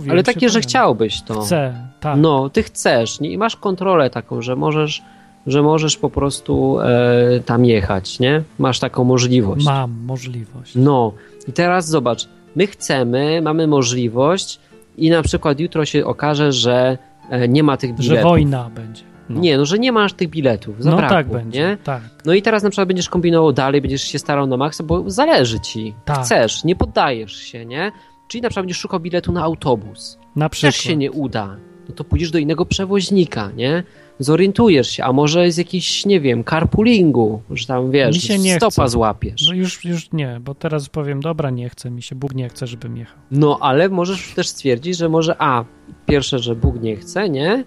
Ale 0.09 0.23
takie, 0.23 0.49
że 0.49 0.61
chciałbyś 0.61 1.21
to. 1.21 1.41
Chcę, 1.41 1.87
tak. 1.99 2.17
No, 2.19 2.49
ty 2.49 2.63
chcesz 2.63 3.19
nie? 3.19 3.31
i 3.31 3.37
masz 3.37 3.55
kontrolę 3.55 4.09
taką, 4.09 4.41
że 4.41 4.55
możesz, 4.55 5.03
że 5.47 5.61
możesz 5.61 5.97
po 5.97 6.09
prostu 6.09 6.79
e, 6.79 7.39
tam 7.45 7.65
jechać, 7.65 8.19
nie? 8.19 8.43
Masz 8.59 8.79
taką 8.79 9.03
możliwość. 9.03 9.65
Mam 9.65 9.91
możliwość. 9.91 10.73
No, 10.75 11.13
i 11.47 11.53
teraz 11.53 11.87
zobacz, 11.87 12.27
my 12.55 12.67
chcemy, 12.67 13.41
mamy 13.41 13.67
możliwość 13.67 14.59
i 14.97 15.09
na 15.09 15.21
przykład 15.21 15.59
jutro 15.59 15.85
się 15.85 16.05
okaże, 16.05 16.51
że 16.51 16.97
e, 17.29 17.47
nie 17.47 17.63
ma 17.63 17.77
tych 17.77 17.89
biletów. 17.89 18.17
Że 18.17 18.23
wojna 18.23 18.69
będzie. 18.75 19.03
No. 19.29 19.39
Nie, 19.39 19.57
no 19.57 19.65
że 19.65 19.79
nie 19.79 19.91
masz 19.91 20.13
tych 20.13 20.29
biletów. 20.29 20.83
Zabrakło, 20.83 21.01
no 21.01 21.09
tak 21.09 21.27
będzie. 21.29 21.59
Nie? 21.59 21.77
Tak. 21.83 22.01
No 22.25 22.33
i 22.33 22.41
teraz 22.41 22.63
na 22.63 22.69
przykład 22.69 22.87
będziesz 22.87 23.09
kombinował 23.09 23.53
dalej, 23.53 23.81
będziesz 23.81 24.03
się 24.03 24.19
starał 24.19 24.47
na 24.47 24.57
maksa, 24.57 24.83
bo 24.83 25.09
zależy 25.09 25.59
ci. 25.59 25.93
Tak. 26.05 26.19
Chcesz, 26.25 26.63
nie 26.63 26.75
poddajesz 26.75 27.35
się, 27.35 27.65
nie? 27.65 27.91
Czyli 28.27 28.41
na 28.41 28.49
przykład 28.49 28.65
będziesz 28.65 28.77
szukał 28.79 28.99
biletu 28.99 29.31
na 29.31 29.43
autobus. 29.43 30.19
Na 30.35 30.49
przykład. 30.49 30.73
Też 30.73 30.83
się 30.83 30.95
nie 30.95 31.11
uda. 31.11 31.57
No 31.89 31.95
to 31.95 32.03
pójdziesz 32.03 32.31
do 32.31 32.37
innego 32.37 32.65
przewoźnika, 32.65 33.51
nie? 33.55 33.83
Zorientujesz 34.19 34.89
się, 34.89 35.03
a 35.03 35.13
może 35.13 35.51
z 35.51 35.57
jakiś, 35.57 36.05
nie 36.05 36.19
wiem, 36.21 36.43
carpoolingu, 36.43 37.41
że 37.51 37.67
tam 37.67 37.91
wiesz, 37.91 38.27
stopa 38.55 38.83
chce. 38.83 38.89
złapiesz. 38.89 39.47
No 39.47 39.53
już, 39.53 39.85
już 39.85 40.11
nie, 40.11 40.37
bo 40.41 40.55
teraz 40.55 40.89
powiem, 40.89 41.19
dobra, 41.19 41.49
nie 41.49 41.69
chce 41.69 41.91
mi 41.91 42.01
się, 42.01 42.15
Bóg 42.15 42.35
nie 42.35 42.49
chce, 42.49 42.67
żebym 42.67 42.97
jechał. 42.97 43.17
No, 43.31 43.57
ale 43.61 43.89
możesz 43.89 44.33
też 44.33 44.47
stwierdzić, 44.47 44.97
że 44.97 45.09
może 45.09 45.35
a, 45.39 45.65
pierwsze, 46.05 46.39
że 46.39 46.55
Bóg 46.55 46.81
nie 46.81 46.95
chce, 46.95 47.29
nie? 47.29 47.63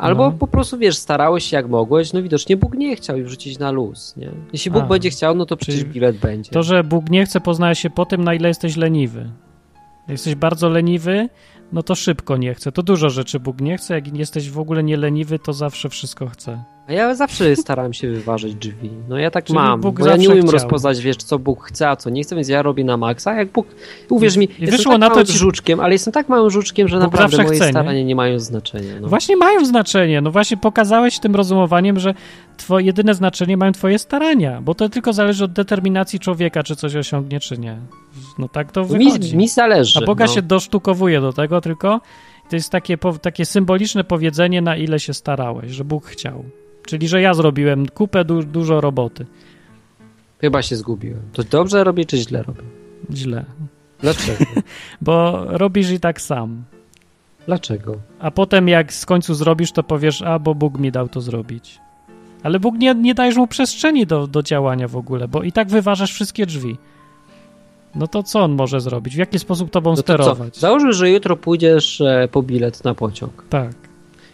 Albo 0.00 0.30
no. 0.30 0.32
po 0.32 0.46
prostu, 0.46 0.78
wiesz, 0.78 0.96
starałeś 0.96 1.44
się 1.44 1.56
jak 1.56 1.68
mogłeś, 1.68 2.12
no 2.12 2.22
widocznie 2.22 2.56
Bóg 2.56 2.74
nie 2.74 2.96
chciał 2.96 3.16
i 3.16 3.22
wrzucić 3.22 3.58
na 3.58 3.70
luz, 3.70 4.16
nie? 4.16 4.30
Jeśli 4.52 4.70
Bóg 4.70 4.82
A, 4.82 4.86
będzie 4.86 5.10
chciał, 5.10 5.34
no 5.34 5.46
to 5.46 5.56
przecież 5.56 5.84
bilet 5.84 6.16
będzie. 6.16 6.50
To, 6.50 6.62
że 6.62 6.84
Bóg 6.84 7.10
nie 7.10 7.24
chce, 7.26 7.40
poznaje 7.40 7.74
się 7.74 7.90
po 7.90 8.06
tym, 8.06 8.24
na 8.24 8.34
ile 8.34 8.48
jesteś 8.48 8.76
leniwy. 8.76 9.20
Jak 10.00 10.08
jesteś 10.08 10.34
bardzo 10.34 10.68
leniwy, 10.68 11.28
no 11.72 11.82
to 11.82 11.94
szybko 11.94 12.36
nie 12.36 12.54
chce. 12.54 12.72
To 12.72 12.82
dużo 12.82 13.10
rzeczy 13.10 13.40
Bóg 13.40 13.60
nie 13.60 13.76
chce. 13.76 13.94
Jak 13.94 14.16
jesteś 14.16 14.50
w 14.50 14.58
ogóle 14.58 14.82
nie 14.82 14.96
leniwy, 14.96 15.38
to 15.38 15.52
zawsze 15.52 15.88
wszystko 15.88 16.26
chce. 16.26 16.64
A 16.86 16.92
ja 16.92 17.14
zawsze 17.14 17.56
starałem 17.56 17.92
się 17.92 18.10
wyważyć 18.10 18.54
drzwi. 18.54 18.90
No 19.08 19.18
ja 19.18 19.30
tak 19.30 19.44
Czyli 19.44 19.58
mam, 19.58 19.80
Bóg 19.80 20.00
bo 20.00 20.06
ja 20.06 20.16
nie 20.16 20.28
umiem 20.28 20.42
chciał. 20.42 20.52
rozpoznać, 20.52 21.00
wiesz, 21.00 21.16
co 21.16 21.38
Bóg 21.38 21.64
chce, 21.64 21.88
a 21.88 21.96
co 21.96 22.10
nie 22.10 22.22
chce, 22.22 22.34
więc 22.34 22.48
ja 22.48 22.62
robię 22.62 22.84
na 22.84 22.96
maksa. 22.96 23.34
Jak 23.34 23.52
Bóg, 23.52 23.66
uwierz 24.08 24.36
mi, 24.36 24.48
I 24.58 24.64
jestem 24.64 24.92
tak 24.92 25.00
na 25.00 25.10
to 25.10 25.24
ci... 25.24 25.38
żuczkiem, 25.38 25.80
ale 25.80 25.92
jestem 25.92 26.12
tak 26.12 26.28
małym 26.28 26.50
żuczkiem, 26.50 26.88
że 26.88 26.96
Bóg 26.96 27.02
naprawdę 27.02 27.36
moje 27.36 27.48
chce, 27.48 27.68
starania 27.68 27.98
nie? 27.98 28.04
nie 28.04 28.14
mają 28.14 28.38
znaczenia. 28.38 29.00
No. 29.00 29.08
Właśnie 29.08 29.36
mają 29.36 29.64
znaczenie. 29.64 30.20
No 30.20 30.30
właśnie 30.30 30.56
pokazałeś 30.56 31.18
tym 31.18 31.34
rozumowaniem, 31.34 31.98
że 31.98 32.14
twoje 32.56 32.86
jedyne 32.86 33.14
znaczenie 33.14 33.56
mają 33.56 33.72
twoje 33.72 33.98
starania, 33.98 34.60
bo 34.60 34.74
to 34.74 34.88
tylko 34.88 35.12
zależy 35.12 35.44
od 35.44 35.52
determinacji 35.52 36.18
człowieka, 36.20 36.62
czy 36.62 36.76
coś 36.76 36.96
osiągnie, 36.96 37.40
czy 37.40 37.58
nie. 37.58 37.78
No 38.38 38.48
tak 38.48 38.72
to 38.72 38.84
wychodzi. 38.84 39.32
Mi, 39.32 39.38
mi 39.38 39.48
zależy. 39.48 40.00
A 40.02 40.06
Boga 40.06 40.24
no. 40.24 40.32
się 40.32 40.42
dosztukowuje 40.42 41.20
do 41.20 41.32
tego 41.32 41.60
tylko. 41.60 42.00
To 42.48 42.56
jest 42.56 42.70
takie, 42.70 42.98
takie 43.22 43.46
symboliczne 43.46 44.04
powiedzenie, 44.04 44.62
na 44.62 44.76
ile 44.76 45.00
się 45.00 45.14
starałeś, 45.14 45.70
że 45.70 45.84
Bóg 45.84 46.06
chciał. 46.06 46.44
Czyli, 46.86 47.08
że 47.08 47.20
ja 47.20 47.34
zrobiłem 47.34 47.88
kupę 47.88 48.24
du 48.24 48.42
dużo 48.42 48.80
roboty. 48.80 49.26
Chyba 50.40 50.62
się 50.62 50.76
zgubiłem. 50.76 51.22
To 51.32 51.42
dobrze 51.42 51.84
robię, 51.84 52.04
czy 52.04 52.16
źle 52.16 52.42
robię? 52.42 52.62
Źle. 53.14 53.44
Dlaczego? 54.00 54.44
Bo 55.00 55.44
robisz 55.48 55.90
i 55.90 56.00
tak 56.00 56.20
sam. 56.20 56.64
Dlaczego? 57.46 57.96
A 58.18 58.30
potem 58.30 58.68
jak 58.68 58.92
z 58.92 59.06
końcu 59.06 59.34
zrobisz, 59.34 59.72
to 59.72 59.82
powiesz, 59.82 60.22
a 60.22 60.38
bo 60.38 60.54
Bóg 60.54 60.78
mi 60.78 60.92
dał 60.92 61.08
to 61.08 61.20
zrobić. 61.20 61.78
Ale 62.42 62.60
Bóg 62.60 62.74
nie, 62.78 62.94
nie 62.94 63.14
dajesz 63.14 63.36
mu 63.36 63.46
przestrzeni 63.46 64.06
do, 64.06 64.26
do 64.26 64.42
działania 64.42 64.88
w 64.88 64.96
ogóle, 64.96 65.28
bo 65.28 65.42
i 65.42 65.52
tak 65.52 65.68
wyważasz 65.68 66.12
wszystkie 66.12 66.46
drzwi. 66.46 66.76
No 67.94 68.06
to 68.06 68.22
co 68.22 68.40
on 68.40 68.52
może 68.52 68.80
zrobić? 68.80 69.14
W 69.14 69.18
jaki 69.18 69.38
sposób 69.38 69.70
tobą 69.70 69.90
no 69.90 69.96
to 69.96 70.02
sterować? 70.02 70.54
Co? 70.54 70.60
Załóżmy, 70.60 70.92
że 70.92 71.10
jutro 71.10 71.36
pójdziesz 71.36 72.00
e, 72.00 72.28
po 72.32 72.42
bilet 72.42 72.84
na 72.84 72.94
pociąg. 72.94 73.44
Tak. 73.50 73.89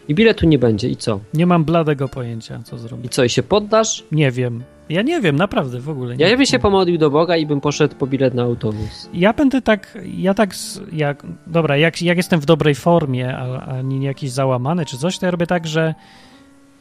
I 0.08 0.14
biletu 0.14 0.46
nie 0.46 0.58
będzie. 0.58 0.88
I 0.88 0.96
co? 0.96 1.20
Nie 1.34 1.46
mam 1.46 1.64
bladego 1.64 2.08
pojęcia, 2.08 2.60
co 2.64 2.78
zrobić. 2.78 3.06
I 3.06 3.08
co, 3.08 3.24
i 3.24 3.28
się 3.28 3.42
poddasz? 3.42 4.04
Nie 4.12 4.30
wiem. 4.30 4.62
Ja 4.88 5.02
nie 5.02 5.20
wiem, 5.20 5.36
naprawdę 5.36 5.80
w 5.80 5.88
ogóle. 5.88 6.16
Nie 6.16 6.24
ja 6.24 6.36
bym 6.36 6.46
się 6.46 6.58
pomodlił 6.58 6.98
do 6.98 7.10
Boga 7.10 7.36
i 7.36 7.46
bym 7.46 7.60
poszedł 7.60 7.94
po 7.96 8.06
bilet 8.06 8.34
na 8.34 8.42
autobus. 8.42 9.10
Ja 9.14 9.32
będę 9.32 9.62
tak, 9.62 9.98
ja 10.16 10.34
tak, 10.34 10.54
jak, 10.92 11.26
dobra, 11.46 11.76
jak, 11.76 12.02
jak 12.02 12.16
jestem 12.16 12.40
w 12.40 12.46
dobrej 12.46 12.74
formie, 12.74 13.36
a, 13.36 13.66
a 13.66 13.82
nie 13.82 14.06
jakiś 14.06 14.30
załamany 14.30 14.86
czy 14.86 14.98
coś, 14.98 15.18
to 15.18 15.26
ja 15.26 15.30
robię 15.30 15.46
tak, 15.46 15.66
że 15.66 15.94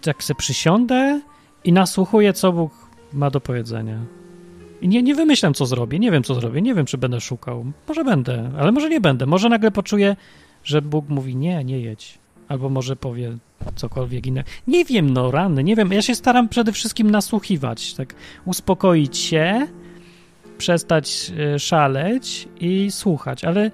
jak 0.05 0.23
se 0.23 0.35
przysiądę 0.35 1.21
i 1.63 1.73
nasłuchuję, 1.73 2.33
co 2.33 2.51
Bóg 2.51 2.71
ma 3.13 3.29
do 3.29 3.41
powiedzenia. 3.41 3.99
I 4.81 4.87
nie, 4.87 5.03
nie 5.03 5.15
wymyślam, 5.15 5.53
co 5.53 5.65
zrobię, 5.65 5.99
nie 5.99 6.11
wiem, 6.11 6.23
co 6.23 6.35
zrobię, 6.35 6.61
nie 6.61 6.73
wiem, 6.75 6.85
czy 6.85 6.97
będę 6.97 7.21
szukał. 7.21 7.65
Może 7.87 8.03
będę, 8.03 8.51
ale 8.59 8.71
może 8.71 8.89
nie 8.89 9.01
będę. 9.01 9.25
Może 9.25 9.49
nagle 9.49 9.71
poczuję, 9.71 10.15
że 10.63 10.81
Bóg 10.81 11.09
mówi, 11.09 11.35
nie, 11.35 11.63
nie 11.63 11.79
jedź. 11.79 12.19
Albo 12.47 12.69
może 12.69 12.95
powie 12.95 13.37
cokolwiek 13.75 14.27
innego. 14.27 14.49
Nie 14.67 14.85
wiem, 14.85 15.09
no 15.09 15.31
rany, 15.31 15.63
nie 15.63 15.75
wiem. 15.75 15.91
Ja 15.91 16.01
się 16.01 16.15
staram 16.15 16.49
przede 16.49 16.71
wszystkim 16.71 17.11
nasłuchiwać, 17.11 17.93
tak 17.93 18.15
uspokoić 18.45 19.17
się, 19.17 19.67
przestać 20.57 21.31
e, 21.55 21.59
szaleć 21.59 22.47
i 22.59 22.91
słuchać, 22.91 23.43
ale 23.43 23.71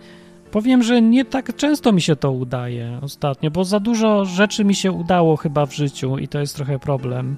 powiem, 0.51 0.83
że 0.83 1.01
nie 1.01 1.25
tak 1.25 1.55
często 1.55 1.91
mi 1.91 2.01
się 2.01 2.15
to 2.15 2.31
udaje 2.31 2.99
ostatnio, 3.01 3.51
bo 3.51 3.63
za 3.63 3.79
dużo 3.79 4.25
rzeczy 4.25 4.65
mi 4.65 4.75
się 4.75 4.91
udało 4.91 5.37
chyba 5.37 5.65
w 5.65 5.75
życiu 5.75 6.17
i 6.17 6.27
to 6.27 6.39
jest 6.39 6.55
trochę 6.55 6.79
problem, 6.79 7.37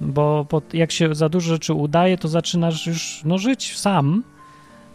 bo 0.00 0.46
jak 0.72 0.92
się 0.92 1.14
za 1.14 1.28
dużo 1.28 1.48
rzeczy 1.48 1.74
udaje, 1.74 2.18
to 2.18 2.28
zaczynasz 2.28 2.86
już 2.86 3.22
no, 3.24 3.38
żyć 3.38 3.78
sam 3.78 4.22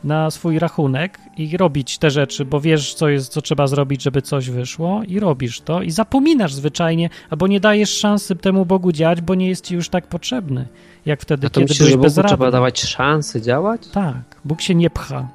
na 0.03 0.31
swój 0.31 0.59
rachunek 0.59 1.19
i 1.37 1.57
robić 1.57 1.97
te 1.97 2.11
rzeczy, 2.11 2.45
bo 2.45 2.61
wiesz, 2.61 2.93
co 2.93 3.09
jest, 3.09 3.31
co 3.31 3.41
trzeba 3.41 3.67
zrobić, 3.67 4.03
żeby 4.03 4.21
coś 4.21 4.49
wyszło 4.49 5.01
i 5.07 5.19
robisz 5.19 5.61
to 5.61 5.81
i 5.81 5.91
zapominasz 5.91 6.53
zwyczajnie, 6.53 7.09
albo 7.29 7.47
nie 7.47 7.59
dajesz 7.59 7.97
szansy 7.97 8.35
temu 8.35 8.65
Bogu 8.65 8.91
działać, 8.91 9.21
bo 9.21 9.35
nie 9.35 9.47
jest 9.47 9.65
ci 9.65 9.75
już 9.75 9.89
tak 9.89 10.07
potrzebny, 10.07 10.67
jak 11.05 11.21
wtedy, 11.21 11.47
A 11.47 11.49
to 11.49 11.59
kiedy 11.59 11.73
myślisz, 11.73 11.95
byłeś 11.95 12.13
że 12.13 12.21
Bogu 12.21 12.27
trzeba 12.27 12.51
dawać 12.51 12.81
szansy 12.81 13.41
działać? 13.41 13.87
Tak, 13.87 14.23
Bóg 14.45 14.61
się 14.61 14.75
nie 14.75 14.89
pcha. 14.89 15.27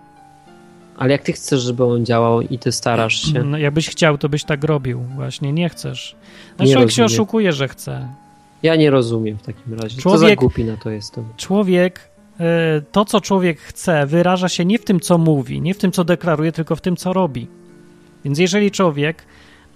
Ale 0.97 1.13
jak 1.13 1.23
ty 1.23 1.33
chcesz, 1.33 1.61
żeby 1.61 1.85
on 1.85 2.05
działał 2.05 2.41
i 2.41 2.59
ty 2.59 2.73
starasz 2.73 3.33
się? 3.33 3.43
No, 3.43 3.59
jakbyś 3.59 3.89
chciał, 3.89 4.19
to 4.19 4.29
byś 4.29 4.45
tak 4.45 4.65
robił. 4.65 5.01
Właśnie, 5.01 5.53
nie 5.53 5.69
chcesz. 5.69 6.17
No 6.59 6.65
nie 6.65 6.73
człowiek 6.73 6.89
rozumiem. 6.89 7.09
się 7.09 7.15
oszukuje, 7.15 7.53
że 7.53 7.69
chce. 7.69 8.09
Ja 8.63 8.77
nie 8.77 8.91
rozumiem 8.91 9.39
w 9.39 9.43
takim 9.43 9.75
razie. 9.75 10.03
Człowiek, 10.03 10.21
Co 10.21 10.29
za 10.29 10.37
głupi 10.37 10.65
na 10.65 10.77
to 10.77 10.91
jestem. 10.91 11.25
Człowiek 11.37 12.08
to, 12.93 13.05
co 13.05 13.21
człowiek 13.21 13.61
chce, 13.61 14.07
wyraża 14.07 14.49
się 14.49 14.65
nie 14.65 14.79
w 14.79 14.85
tym, 14.85 15.01
co 15.01 15.19
mówi, 15.19 15.61
nie 15.61 15.75
w 15.75 15.79
tym, 15.79 15.93
co 15.93 16.05
deklaruje, 16.05 16.53
tylko 16.53 16.77
w 16.77 16.81
tym, 16.81 16.97
co 16.97 17.13
robi. 17.13 17.47
Więc 18.25 18.39
jeżeli 18.39 18.71
człowiek, 18.71 19.27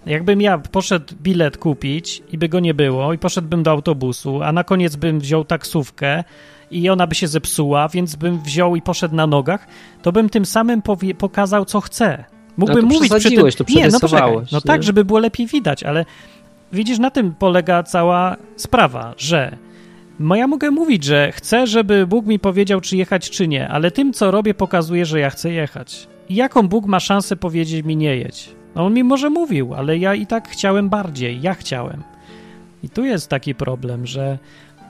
jakbym 0.07 0.41
ja 0.41 0.59
poszedł 0.59 1.15
bilet 1.23 1.57
kupić 1.57 2.23
i 2.33 2.39
by 2.39 2.49
go 2.49 2.61
nie 2.61 2.75
było, 2.75 3.13
i 3.13 3.19
poszedłbym 3.19 3.63
do 3.63 3.71
autobusu, 3.71 4.43
a 4.43 4.53
na 4.53 4.65
koniec 4.65 4.97
bym 4.97 5.21
wziął 5.21 5.45
taksówkę 5.45 6.25
i 6.71 6.89
ona 6.89 7.07
by 7.07 7.15
się 7.15 7.29
zepsuła, 7.29 7.89
więc 7.89 8.17
bym 8.17 8.43
wziął 8.43 8.77
i 8.77 8.83
poszedł 8.83 9.15
na 9.15 9.27
nogach, 9.27 9.67
to 10.03 10.13
bym 10.13 10.29
tym 10.29 10.47
samym 10.47 10.83
pokazał, 11.19 11.65
co 11.65 11.81
chcę. 11.81 12.25
Mógłbym 12.57 12.89
no 12.89 12.95
mówić 12.95 13.13
przy 13.19 13.31
tym. 13.31 13.51
To 13.51 13.65
nie, 13.69 13.89
no 13.89 14.01
poczekaj. 14.01 14.37
No 14.53 14.61
tak, 14.61 14.83
żeby 14.83 15.05
było 15.05 15.19
lepiej 15.19 15.47
widać, 15.47 15.83
ale 15.83 16.05
widzisz, 16.73 16.99
na 16.99 17.11
tym 17.11 17.35
polega 17.35 17.83
cała 17.83 18.37
sprawa, 18.57 19.15
że 19.17 19.57
no 20.23 20.35
ja 20.35 20.47
mogę 20.47 20.71
mówić, 20.71 21.05
że 21.05 21.33
chcę, 21.33 21.67
żeby 21.67 22.07
Bóg 22.07 22.27
mi 22.27 22.39
powiedział, 22.39 22.81
czy 22.81 22.97
jechać, 22.97 23.31
czy 23.31 23.49
nie, 23.49 23.69
ale 23.69 23.91
tym, 23.91 24.13
co 24.13 24.31
robię, 24.31 24.55
pokazuje, 24.55 25.07
że 25.07 25.21
ja 25.21 25.31
chcę 25.31 25.53
jechać. 25.53 26.09
I 26.29 26.35
jaką 26.35 26.69
Bóg 26.69 26.87
ma 26.87 27.01
szansę 27.01 27.37
powiedzieć 27.37 27.87
mi 27.87 27.97
nie 27.97 28.17
jedź? 28.17 28.49
No 28.75 28.87
on 28.87 28.95
mi 28.95 29.05
może 29.05 29.31
mówił, 29.31 29.75
ale 29.75 29.99
ja 29.99 30.15
i 30.15 30.27
tak 30.27 30.49
chciałem 30.49 30.89
bardziej, 30.89 31.41
ja 31.43 31.55
chciałem. 31.55 32.03
I 32.83 32.89
tu 32.89 33.05
jest 33.05 33.29
taki 33.29 33.55
problem, 33.55 34.07
że 34.07 34.39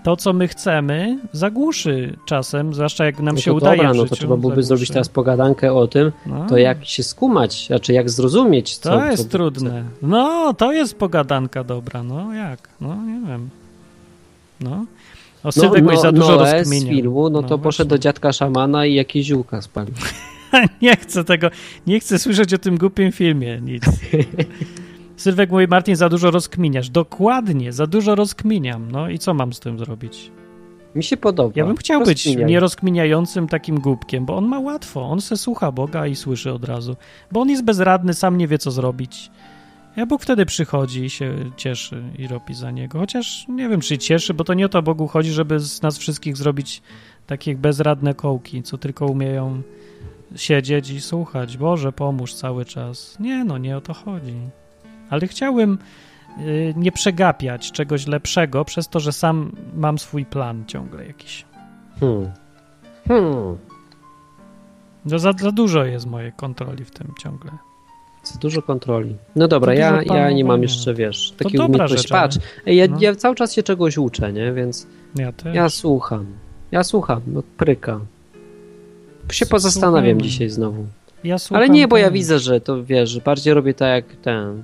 to, 0.03 0.17
co 0.17 0.33
my 0.33 0.49
chcemy, 0.49 1.19
zagłuszy 1.33 2.17
czasem, 2.27 2.75
zwłaszcza 2.75 3.05
jak 3.05 3.21
nam 3.21 3.35
no 3.35 3.41
się 3.41 3.53
udaje. 3.53 3.77
Dobra, 3.77 3.95
no 3.95 4.05
to 4.05 4.17
trzeba 4.17 4.37
byłoby 4.37 4.63
zrobić 4.63 4.89
teraz 4.89 5.09
pogadankę 5.09 5.73
o 5.73 5.87
tym, 5.87 6.13
no. 6.27 6.47
to 6.47 6.57
jak 6.57 6.85
się 6.85 7.03
skumać, 7.03 7.67
znaczy 7.67 7.93
jak 7.93 8.11
zrozumieć. 8.11 8.77
Co, 8.77 8.91
to 8.91 9.05
jest 9.05 9.23
co, 9.23 9.29
trudne. 9.29 9.85
No, 10.03 10.55
to 10.55 10.73
jest 10.73 10.99
pogadanka 10.99 11.65
dobra, 11.65 12.03
no 12.03 12.35
jak? 12.35 12.69
No, 12.81 12.97
nie 12.97 13.29
wiem. 13.29 13.51
No. 14.61 14.87
O, 15.45 15.53
Sylwek 15.53 15.85
no, 15.85 15.93
no, 15.93 16.01
za 16.01 16.13
dużo 16.13 16.37
Noe 16.37 16.65
z 16.65 16.85
filmu, 16.89 17.31
no, 17.31 17.41
no 17.41 17.49
to 17.49 17.59
poszedł 17.59 17.91
do 17.91 17.99
dziadka 17.99 18.33
szamana 18.33 18.87
i 18.87 18.95
jakieś 18.95 19.27
ziółka 19.27 19.63
spalił. 19.63 19.95
nie 20.83 20.97
chcę 20.97 21.25
tego, 21.25 21.51
nie 21.87 22.01
chcę 22.01 22.19
słyszeć 22.19 22.55
o 22.55 22.59
tym 22.59 22.79
głupim 22.79 23.13
filmie, 23.13 23.61
nic. 23.61 23.85
Sylwek 25.17 25.51
mówi, 25.51 25.67
Martin, 25.69 25.97
za 25.97 26.09
dużo 26.09 26.31
rozkminiasz. 26.31 26.91
Dokładnie, 26.91 27.73
za 27.73 27.87
dużo 27.87 28.15
rozkminiam. 28.15 28.91
No 28.93 29.09
i 29.09 29.19
co 29.19 29.35
mam 29.35 29.53
z 29.53 29.61
tym 29.61 29.79
zrobić? 29.79 30.31
Mi 30.95 31.03
się 31.03 31.17
podoba. 31.17 31.53
Ja 31.57 31.67
bym 31.67 31.77
chciał 31.77 32.05
być 32.05 32.27
nierozkminiającym 32.37 33.49
takim 33.49 33.81
głupkiem, 33.81 34.27
bo 34.27 34.37
on 34.37 34.47
ma 34.47 34.61
łatwo. 34.61 35.03
On 35.03 35.21
se 35.21 35.37
słucha 35.37 35.73
Boga 35.73 36.07
i 36.07 36.17
słyszy 36.17 36.53
od 36.53 36.65
razu. 36.65 36.97
Bo 37.33 37.41
on 37.41 37.51
jest 37.51 37.65
bezradny, 37.65 38.15
sam 38.15 38.39
nie 38.39 38.49
wie, 38.49 38.59
co 38.59 38.71
zrobić. 38.71 39.31
Ja 39.97 40.07
Bóg 40.07 40.23
wtedy 40.23 40.47
przychodzi 40.47 41.05
i 41.05 41.11
się 41.11 41.35
cieszy 41.57 42.03
i 42.19 42.29
robi 42.29 42.55
za 42.55 42.71
niego. 42.71 42.99
Chociaż 42.99 43.49
nie 43.49 43.69
wiem, 43.69 43.81
czy 43.81 43.99
cieszy, 43.99 44.35
bo 44.35 44.45
to 44.45 44.55
nie 44.55 44.67
o 44.67 44.69
to 44.69 44.83
Bogu 44.83 45.09
chodzi, 45.09 45.31
żeby 45.31 45.61
z 45.61 45.83
nas 45.83 45.99
wszystkich 45.99 46.37
zrobić 46.37 46.83
takie 47.27 47.55
bezradne 47.55 48.15
kołki, 48.15 48.63
co 48.63 48.79
tylko 48.79 49.07
umieją 49.07 49.63
siedzieć 50.37 50.91
i 50.91 51.01
słuchać. 51.01 51.57
Boże, 51.57 51.93
pomóż 51.93 52.35
cały 52.35 52.65
czas. 52.65 53.17
Nie, 53.21 53.45
no 53.45 53.59
nie 53.59 53.77
o 53.77 53.81
to 53.81 53.95
chodzi. 53.95 54.37
Ale 55.11 55.27
chciałbym 55.27 55.79
y, 56.39 56.75
nie 56.77 56.93
przegapiać 56.93 57.73
czegoś 57.73 58.07
lepszego 58.07 58.65
przez 58.65 58.89
to, 58.89 59.01
że 59.01 59.13
sam 59.13 59.53
mam 59.75 59.99
swój 59.99 60.25
plan 60.25 60.65
ciągle 60.67 61.07
jakiś. 61.07 61.45
Hmm. 62.01 62.31
Hmm. 63.09 63.59
No 65.05 65.19
za, 65.19 65.33
za 65.33 65.53
dużo 65.53 65.85
jest 65.85 66.07
mojej 66.07 66.33
kontroli 66.33 66.85
w 66.85 66.91
tym 66.91 67.13
ciągle. 67.23 67.51
Za 68.25 68.39
dużo 68.39 68.63
kontroli. 68.63 69.17
No 69.37 69.49
dobra, 69.49 69.75
ja, 69.75 70.03
ja 70.03 70.33
nie 70.33 70.45
mam 70.45 70.63
jeszcze, 70.63 70.95
wiesz, 70.95 71.33
takiej 71.39 71.61
umiejętności. 71.61 72.09
Patrz, 72.09 72.39
ja, 72.67 72.87
no. 72.87 72.97
ja 73.01 73.15
cały 73.15 73.35
czas 73.35 73.55
się 73.55 73.63
czegoś 73.63 73.99
uczę, 73.99 74.33
nie? 74.33 74.53
Więc 74.53 74.87
ja, 75.17 75.33
ja 75.53 75.69
słucham. 75.69 76.27
Ja 76.73 76.85
słucham, 76.85 77.21
no 77.27 77.43
pryka. 77.57 78.01
Się 79.33 79.47
pozastanawiam 79.47 80.21
dzisiaj 80.21 80.49
znowu. 80.49 80.87
Ja 81.25 81.37
Ale 81.51 81.69
nie, 81.69 81.89
bo 81.89 81.97
ja 81.97 82.11
widzę, 82.11 82.39
że 82.39 82.61
to 82.61 82.85
wiesz, 82.85 83.21
bardziej 83.21 83.55
robię 83.55 83.75
tak 83.75 83.89
jak 83.89 84.17
ten. 84.17 84.63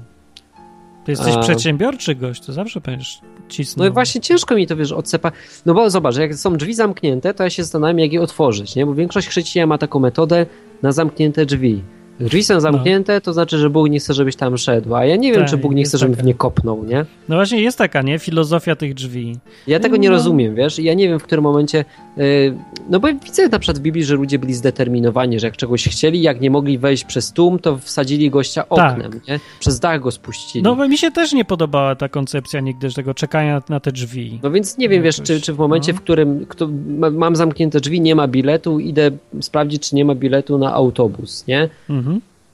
Ty 1.04 1.12
jesteś 1.12 1.34
A... 1.34 1.40
przedsiębiorczy 1.40 2.14
gość, 2.14 2.46
to 2.46 2.52
zawsze 2.52 2.80
będziesz 2.80 3.20
cisnął. 3.48 3.84
No 3.84 3.90
i 3.90 3.94
właśnie 3.94 4.20
ciężko 4.20 4.54
mi 4.54 4.66
to, 4.66 4.76
wiesz, 4.76 4.92
odsepa... 4.92 5.32
No 5.66 5.74
bo 5.74 5.90
zobacz, 5.90 6.16
jak 6.16 6.34
są 6.34 6.56
drzwi 6.56 6.74
zamknięte, 6.74 7.34
to 7.34 7.44
ja 7.44 7.50
się 7.50 7.62
zastanawiam, 7.62 7.98
jak 7.98 8.12
je 8.12 8.20
otworzyć, 8.20 8.76
nie? 8.76 8.86
Bo 8.86 8.94
większość 8.94 9.28
chrześcijan 9.28 9.68
ma 9.68 9.78
taką 9.78 9.98
metodę 9.98 10.46
na 10.82 10.92
zamknięte 10.92 11.46
drzwi. 11.46 11.82
Drzwi 12.20 12.44
są 12.44 12.60
zamknięte, 12.60 13.14
no. 13.14 13.20
to 13.20 13.32
znaczy, 13.32 13.58
że 13.58 13.70
Bóg 13.70 13.90
nie 13.90 13.98
chce, 13.98 14.14
żebyś 14.14 14.36
tam 14.36 14.58
szedł, 14.58 14.94
a 14.94 15.04
ja 15.04 15.16
nie 15.16 15.32
wiem, 15.32 15.40
tak, 15.40 15.50
czy 15.50 15.56
Bóg 15.56 15.74
nie 15.74 15.84
chce, 15.84 15.98
żebym 15.98 16.14
taka. 16.14 16.22
w 16.22 16.26
nie 16.26 16.34
kopnął, 16.34 16.84
nie? 16.84 17.04
No 17.28 17.36
właśnie 17.36 17.60
jest 17.60 17.78
taka, 17.78 18.02
nie? 18.02 18.18
Filozofia 18.18 18.76
tych 18.76 18.94
drzwi. 18.94 19.36
Ja 19.66 19.80
tego 19.80 19.96
nie 19.96 20.08
no. 20.08 20.14
rozumiem, 20.14 20.54
wiesz? 20.54 20.78
Ja 20.78 20.94
nie 20.94 21.08
wiem, 21.08 21.18
w 21.18 21.22
którym 21.22 21.44
momencie... 21.44 21.84
Yy, 22.16 22.54
no 22.90 23.00
bo 23.00 23.08
widzę 23.24 23.48
na 23.48 23.58
przykład 23.58 23.78
w 23.78 23.80
Biblii, 23.80 24.04
że 24.04 24.14
ludzie 24.14 24.38
byli 24.38 24.54
zdeterminowani, 24.54 25.40
że 25.40 25.46
jak 25.46 25.56
czegoś 25.56 25.88
chcieli, 25.88 26.22
jak 26.22 26.40
nie 26.40 26.50
mogli 26.50 26.78
wejść 26.78 27.04
przez 27.04 27.32
tłum, 27.32 27.58
to 27.58 27.78
wsadzili 27.78 28.30
gościa 28.30 28.62
tak. 28.62 28.92
oknem, 28.92 29.12
tak. 29.12 29.28
nie? 29.28 29.40
Przez 29.60 29.80
dach 29.80 30.00
go 30.00 30.10
spuścili. 30.10 30.62
No 30.62 30.76
bo 30.76 30.88
mi 30.88 30.98
się 30.98 31.10
też 31.10 31.32
nie 31.32 31.44
podobała 31.44 31.94
ta 31.94 32.08
koncepcja 32.08 32.60
nigdy, 32.60 32.92
tego 32.92 33.14
czekania 33.14 33.62
na 33.68 33.80
te 33.80 33.92
drzwi. 33.92 34.40
No 34.42 34.50
więc 34.50 34.78
nie 34.78 34.88
wiem, 34.88 35.04
Jakoś, 35.04 35.18
wiesz, 35.18 35.26
czy, 35.26 35.40
czy 35.40 35.52
w 35.52 35.58
momencie, 35.58 35.92
no. 35.92 35.98
w 35.98 36.02
którym 36.02 36.46
kto, 36.48 36.68
mam 37.12 37.36
zamknięte 37.36 37.80
drzwi, 37.80 38.00
nie 38.00 38.14
ma 38.14 38.28
biletu, 38.28 38.80
idę 38.80 39.10
sprawdzić, 39.40 39.88
czy 39.88 39.96
nie 39.96 40.04
ma 40.04 40.14
biletu 40.14 40.58
na 40.58 40.74
autobus, 40.74 41.46
nie? 41.46 41.68
Mhm. 41.90 42.07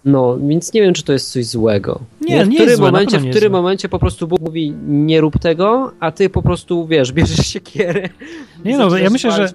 No, 0.05 0.39
więc 0.39 0.73
nie 0.73 0.83
wiem, 0.83 0.95
czy 0.95 1.03
to 1.03 1.13
jest 1.13 1.33
coś 1.33 1.47
złego. 1.47 2.01
Nie, 2.21 2.37
nie, 2.37 2.45
w 2.45 2.55
którym 2.55 2.77
złe, 2.77 2.87
momencie, 2.87 3.19
w 3.19 3.31
którym 3.31 3.53
momencie 3.53 3.89
po 3.89 3.99
prostu 3.99 4.29
Bóg 4.29 4.41
mówi, 4.41 4.75
nie 4.87 5.21
rób 5.21 5.39
tego, 5.39 5.93
a 6.01 6.11
ty 6.11 6.31
po 6.31 6.43
prostu, 6.43 6.87
wiesz, 6.87 7.13
bierzesz 7.19 7.47
siekierę. 7.47 8.09
Nie 8.65 8.79
no, 8.79 8.99
ja 8.99 9.11
myślę, 9.11 9.33
że 9.33 9.49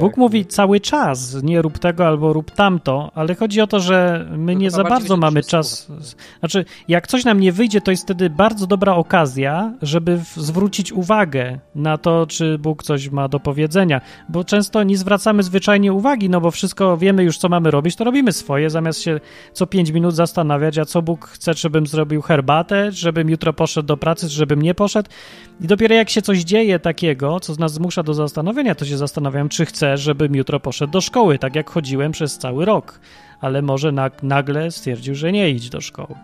Bóg 0.00 0.16
mówi 0.16 0.46
cały 0.46 0.80
czas, 0.80 1.42
nie 1.42 1.62
rób 1.62 1.78
tego 1.78 2.06
albo 2.06 2.32
rób 2.32 2.50
tamto, 2.50 3.10
ale 3.14 3.34
chodzi 3.34 3.60
o 3.60 3.66
to, 3.66 3.80
że 3.80 4.28
my 4.30 4.54
no 4.54 4.60
nie 4.60 4.70
za 4.70 4.84
bardzo 4.84 5.16
mamy 5.16 5.42
czas. 5.42 5.92
Znaczy, 6.40 6.64
jak 6.88 7.06
coś 7.06 7.24
nam 7.24 7.40
nie 7.40 7.52
wyjdzie, 7.52 7.80
to 7.80 7.90
jest 7.90 8.02
wtedy 8.02 8.30
bardzo 8.30 8.66
dobra 8.66 8.94
okazja, 8.94 9.74
żeby 9.82 10.20
zwrócić 10.36 10.92
uwagę 10.92 11.58
na 11.74 11.98
to, 11.98 12.26
czy 12.26 12.58
Bóg 12.58 12.82
coś 12.82 13.10
ma 13.10 13.28
do 13.28 13.40
powiedzenia, 13.40 14.00
bo 14.28 14.44
często 14.44 14.82
nie 14.82 14.96
zwracamy 14.96 15.42
zwyczajnie 15.42 15.92
uwagi, 15.92 16.30
no 16.30 16.40
bo 16.40 16.50
wszystko 16.50 16.96
wiemy 16.96 17.24
już, 17.24 17.38
co 17.38 17.48
mamy 17.48 17.70
robić, 17.70 17.96
to 17.96 18.04
robimy 18.04 18.32
swoje, 18.32 18.70
zamiast 18.70 19.02
się 19.02 19.20
co 19.52 19.66
pięć 19.66 19.92
minut 19.94 20.14
zastanawiać, 20.14 20.78
a 20.78 20.84
co 20.84 21.02
Bóg 21.02 21.28
chce, 21.28 21.54
żebym 21.54 21.86
zrobił 21.86 22.22
herbatę, 22.22 22.92
żebym 22.92 23.30
jutro 23.30 23.52
poszedł 23.52 23.86
do 23.86 23.96
pracy, 23.96 24.28
żebym 24.28 24.62
nie 24.62 24.74
poszedł. 24.74 25.10
I 25.60 25.66
dopiero 25.66 25.94
jak 25.94 26.10
się 26.10 26.22
coś 26.22 26.38
dzieje 26.38 26.78
takiego, 26.78 27.40
co 27.40 27.54
nas 27.54 27.72
zmusza 27.72 28.02
do 28.02 28.14
zastanowienia, 28.14 28.74
to 28.74 28.84
się 28.84 28.96
zastanawiam, 28.96 29.48
czy 29.48 29.66
chcę, 29.66 29.96
żebym 29.96 30.34
jutro 30.34 30.60
poszedł 30.60 30.92
do 30.92 31.00
szkoły, 31.00 31.38
tak 31.38 31.56
jak 31.56 31.70
chodziłem 31.70 32.12
przez 32.12 32.38
cały 32.38 32.64
rok. 32.64 33.00
Ale 33.40 33.62
może 33.62 33.92
nagle 34.22 34.70
stwierdził, 34.70 35.14
że 35.14 35.32
nie 35.32 35.50
idź 35.50 35.70
do 35.70 35.80
szkoły. 35.80 36.14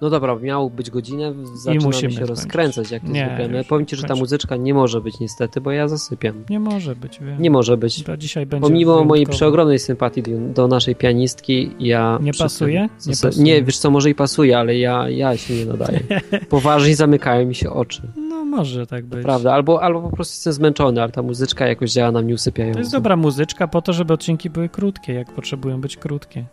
No 0.00 0.10
dobra, 0.10 0.36
miał 0.36 0.70
być 0.70 0.90
godzinę, 0.90 1.34
zaczynam 1.54 1.92
się 1.92 1.98
skończyć. 1.98 2.18
rozkręcać, 2.18 2.90
jak 2.90 3.02
to 3.02 3.08
nie, 3.08 3.26
zwykle. 3.26 3.58
No, 3.58 3.64
powiem 3.64 3.86
ci, 3.86 3.96
że 3.96 4.02
ta 4.02 4.14
muzyczka 4.14 4.56
nie 4.56 4.74
może 4.74 5.00
być 5.00 5.20
niestety, 5.20 5.60
bo 5.60 5.70
ja 5.70 5.88
zasypiam. 5.88 6.44
Nie 6.50 6.60
może 6.60 6.96
być, 6.96 7.20
wiem. 7.20 7.42
Nie 7.42 7.50
może 7.50 7.76
być. 7.76 8.02
To 8.02 8.16
dzisiaj 8.16 8.46
będzie 8.46 8.62
Pomimo 8.62 8.92
wyjątkowo. 8.92 9.08
mojej 9.08 9.26
przeogromnej 9.26 9.78
sympatii 9.78 10.22
do, 10.54 10.68
naszej 10.68 10.94
pianistki, 10.96 11.70
ja... 11.80 12.18
Nie 12.22 12.32
pasuje? 12.32 12.88
Nie, 13.06 13.12
pasuje? 13.22 13.44
nie, 13.44 13.62
wiesz 13.62 13.78
co, 13.78 13.90
może 13.90 14.10
i 14.10 14.14
pasuje, 14.14 14.58
ale 14.58 14.78
ja, 14.78 15.08
ja 15.08 15.36
się 15.36 15.54
nie 15.54 15.66
nadaję. 15.66 16.00
Poważnie 16.48 16.96
zamykają 16.96 17.46
mi 17.46 17.54
się 17.54 17.70
oczy. 17.70 18.02
No 18.16 18.44
może 18.44 18.86
tak 18.86 19.06
być. 19.06 19.22
Prawda, 19.22 19.52
albo, 19.52 19.82
albo 19.82 20.02
po 20.02 20.16
prostu 20.16 20.32
jestem 20.32 20.52
zmęczony, 20.52 21.02
ale 21.02 21.12
ta 21.12 21.22
muzyczka 21.22 21.66
jakoś 21.66 21.92
działa 21.92 22.12
na 22.12 22.22
mnie 22.22 22.34
usypiająco. 22.34 22.74
To 22.74 22.80
jest 22.80 22.92
dobra 22.92 23.16
muzyczka 23.16 23.68
po 23.68 23.82
to, 23.82 23.92
żeby 23.92 24.12
odcinki 24.12 24.50
były 24.50 24.68
krótkie, 24.68 25.12
jak 25.12 25.32
potrzebują 25.32 25.80
być 25.80 25.96
krótkie. 25.96 26.44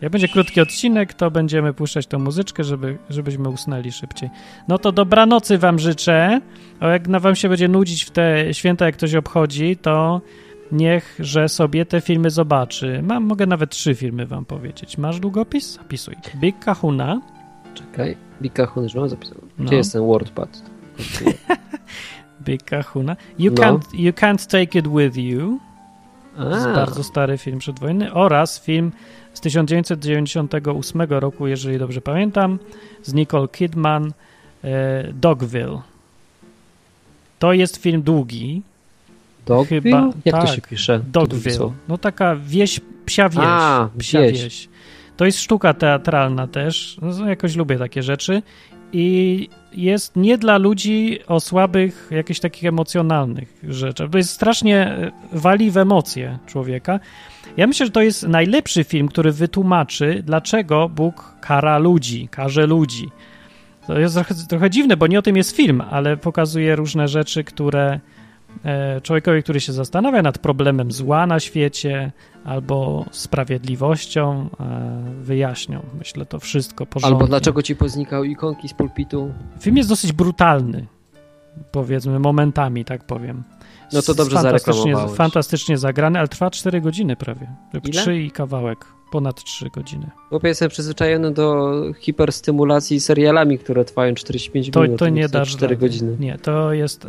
Jak 0.00 0.12
będzie 0.12 0.28
krótki 0.28 0.60
odcinek, 0.60 1.14
to 1.14 1.30
będziemy 1.30 1.74
puszczać 1.74 2.06
tą 2.06 2.18
muzyczkę, 2.18 2.64
żeby, 2.64 2.98
żebyśmy 3.10 3.48
usnęli 3.48 3.92
szybciej. 3.92 4.30
No 4.68 4.78
to 4.78 4.92
dobranocy 4.92 5.58
wam 5.58 5.78
życzę. 5.78 6.40
A 6.80 6.88
jak 6.88 7.08
na 7.08 7.20
wam 7.20 7.36
się 7.36 7.48
będzie 7.48 7.68
nudzić 7.68 8.04
w 8.04 8.10
te 8.10 8.54
święta, 8.54 8.86
jak 8.86 8.96
ktoś 8.96 9.14
obchodzi, 9.14 9.76
to 9.76 10.20
niech, 10.72 11.16
że 11.18 11.48
sobie 11.48 11.86
te 11.86 12.00
filmy 12.00 12.30
zobaczy. 12.30 13.02
Mam, 13.02 13.24
mogę 13.24 13.46
nawet 13.46 13.70
trzy 13.70 13.94
filmy 13.94 14.26
wam 14.26 14.44
powiedzieć. 14.44 14.98
Masz 14.98 15.20
długopis? 15.20 15.74
Zapisuj. 15.74 16.14
Big 16.36 16.58
Kahuna. 16.58 17.20
Czekaj, 17.74 18.16
Big 18.42 18.52
Kahuna 18.52 18.84
już 18.84 18.94
mam 18.94 19.08
zapisany. 19.08 19.40
Gdzie 19.58 19.70
no. 19.70 19.76
jest 19.76 19.92
ten 19.92 20.06
WordPad? 20.06 20.62
Big 22.46 22.64
Kahuna. 22.64 23.16
You, 23.38 23.52
no. 23.52 23.62
can't, 23.62 23.82
you 23.94 24.12
can't 24.12 24.50
take 24.50 24.78
it 24.78 24.88
with 24.88 25.16
you. 25.16 25.58
Bardzo 26.74 27.04
stary 27.04 27.38
film 27.38 27.58
przedwojenny. 27.58 28.12
Oraz 28.12 28.60
film 28.60 28.92
z 29.34 29.40
1998 29.40 31.02
roku, 31.02 31.46
jeżeli 31.46 31.78
dobrze 31.78 32.00
pamiętam, 32.00 32.58
z 33.02 33.14
Nicole 33.14 33.48
Kidman, 33.48 34.12
e, 34.64 35.12
Dogville. 35.12 35.80
To 37.38 37.52
jest 37.52 37.76
film 37.76 38.02
długi. 38.02 38.62
Dogville? 39.46 39.82
Chyba, 39.82 40.10
Jak 40.24 40.34
tak, 40.34 40.46
to 40.46 40.54
się 40.54 40.62
pisze? 40.62 41.00
Dogville. 41.12 41.72
No 41.88 41.98
taka 41.98 42.36
wieś, 42.36 42.80
psia 43.06 43.28
wieś. 43.28 43.40
A, 43.42 43.88
psia 43.98 44.20
wieś. 44.20 44.42
wieś. 44.42 44.68
To 45.16 45.24
jest 45.24 45.40
sztuka 45.40 45.74
teatralna 45.74 46.46
też. 46.46 46.98
No, 47.02 47.28
jakoś 47.28 47.56
lubię 47.56 47.78
takie 47.78 48.02
rzeczy. 48.02 48.42
I 48.98 49.48
jest 49.72 50.16
nie 50.16 50.38
dla 50.38 50.58
ludzi 50.58 51.18
o 51.26 51.40
słabych, 51.40 52.08
jakichś 52.10 52.40
takich 52.40 52.64
emocjonalnych 52.64 53.60
rzeczach. 53.68 54.10
To 54.10 54.18
jest 54.18 54.30
strasznie 54.30 54.76
e, 54.76 55.12
wali 55.32 55.70
w 55.70 55.76
emocje 55.76 56.38
człowieka. 56.46 57.00
Ja 57.56 57.66
myślę, 57.66 57.86
że 57.86 57.92
to 57.92 58.02
jest 58.02 58.28
najlepszy 58.28 58.84
film, 58.84 59.08
który 59.08 59.32
wytłumaczy, 59.32 60.22
dlaczego 60.26 60.88
Bóg 60.88 61.34
kara 61.40 61.78
ludzi, 61.78 62.28
karze 62.28 62.66
ludzi. 62.66 63.08
To 63.86 63.98
jest 63.98 64.14
trochę, 64.14 64.34
trochę 64.48 64.70
dziwne, 64.70 64.96
bo 64.96 65.06
nie 65.06 65.18
o 65.18 65.22
tym 65.22 65.36
jest 65.36 65.56
film, 65.56 65.82
ale 65.90 66.16
pokazuje 66.16 66.76
różne 66.76 67.08
rzeczy, 67.08 67.44
które 67.44 68.00
człowiekowi, 69.02 69.42
który 69.42 69.60
się 69.60 69.72
zastanawia 69.72 70.22
nad 70.22 70.38
problemem 70.38 70.92
zła 70.92 71.26
na 71.26 71.40
świecie 71.40 72.12
albo 72.44 73.04
sprawiedliwością, 73.10 74.48
e, 74.60 75.02
wyjaśnią. 75.20 75.82
Myślę, 75.98 76.26
to 76.26 76.40
wszystko 76.40 76.86
porządnie. 76.86 77.16
Albo 77.16 77.26
dlaczego 77.26 77.62
ci 77.62 77.76
poznikały 77.76 78.28
ikonki 78.28 78.68
z 78.68 78.74
pulpitu. 78.74 79.32
Film 79.60 79.76
jest 79.76 79.88
dosyć 79.88 80.12
brutalny, 80.12 80.86
powiedzmy, 81.72 82.18
momentami, 82.18 82.84
tak 82.84 83.04
powiem. 83.04 83.42
No 83.92 84.02
to 84.02 84.14
dobrze 84.14 84.36
fantastycznie, 84.36 84.94
fantastycznie 85.14 85.78
zagrany, 85.78 86.18
ale 86.18 86.28
trwa 86.28 86.50
4 86.50 86.80
godziny 86.80 87.16
prawie. 87.16 87.46
Ile? 87.84 88.02
3 88.02 88.22
i 88.22 88.30
kawałek. 88.30 88.95
Ponad 89.16 89.44
3 89.44 89.70
godziny. 89.70 90.10
Bo 90.30 90.40
jestem 90.44 90.68
przyzwyczajony 90.68 91.30
do 91.30 91.72
hiperstymulacji 91.98 93.00
serialami, 93.00 93.58
które 93.58 93.84
trwają 93.84 94.14
45 94.14 94.70
to, 94.70 94.82
minut. 94.82 94.98
To 94.98 95.08
nie 95.08 95.28
dasz 95.28 95.50
4 95.50 95.76
godziny. 95.76 96.16
Nie, 96.20 96.38
to 96.38 96.72
jest 96.72 97.04
y, 97.04 97.08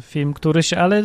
film, 0.00 0.34
który 0.34 0.62
się, 0.62 0.78
ale 0.78 1.02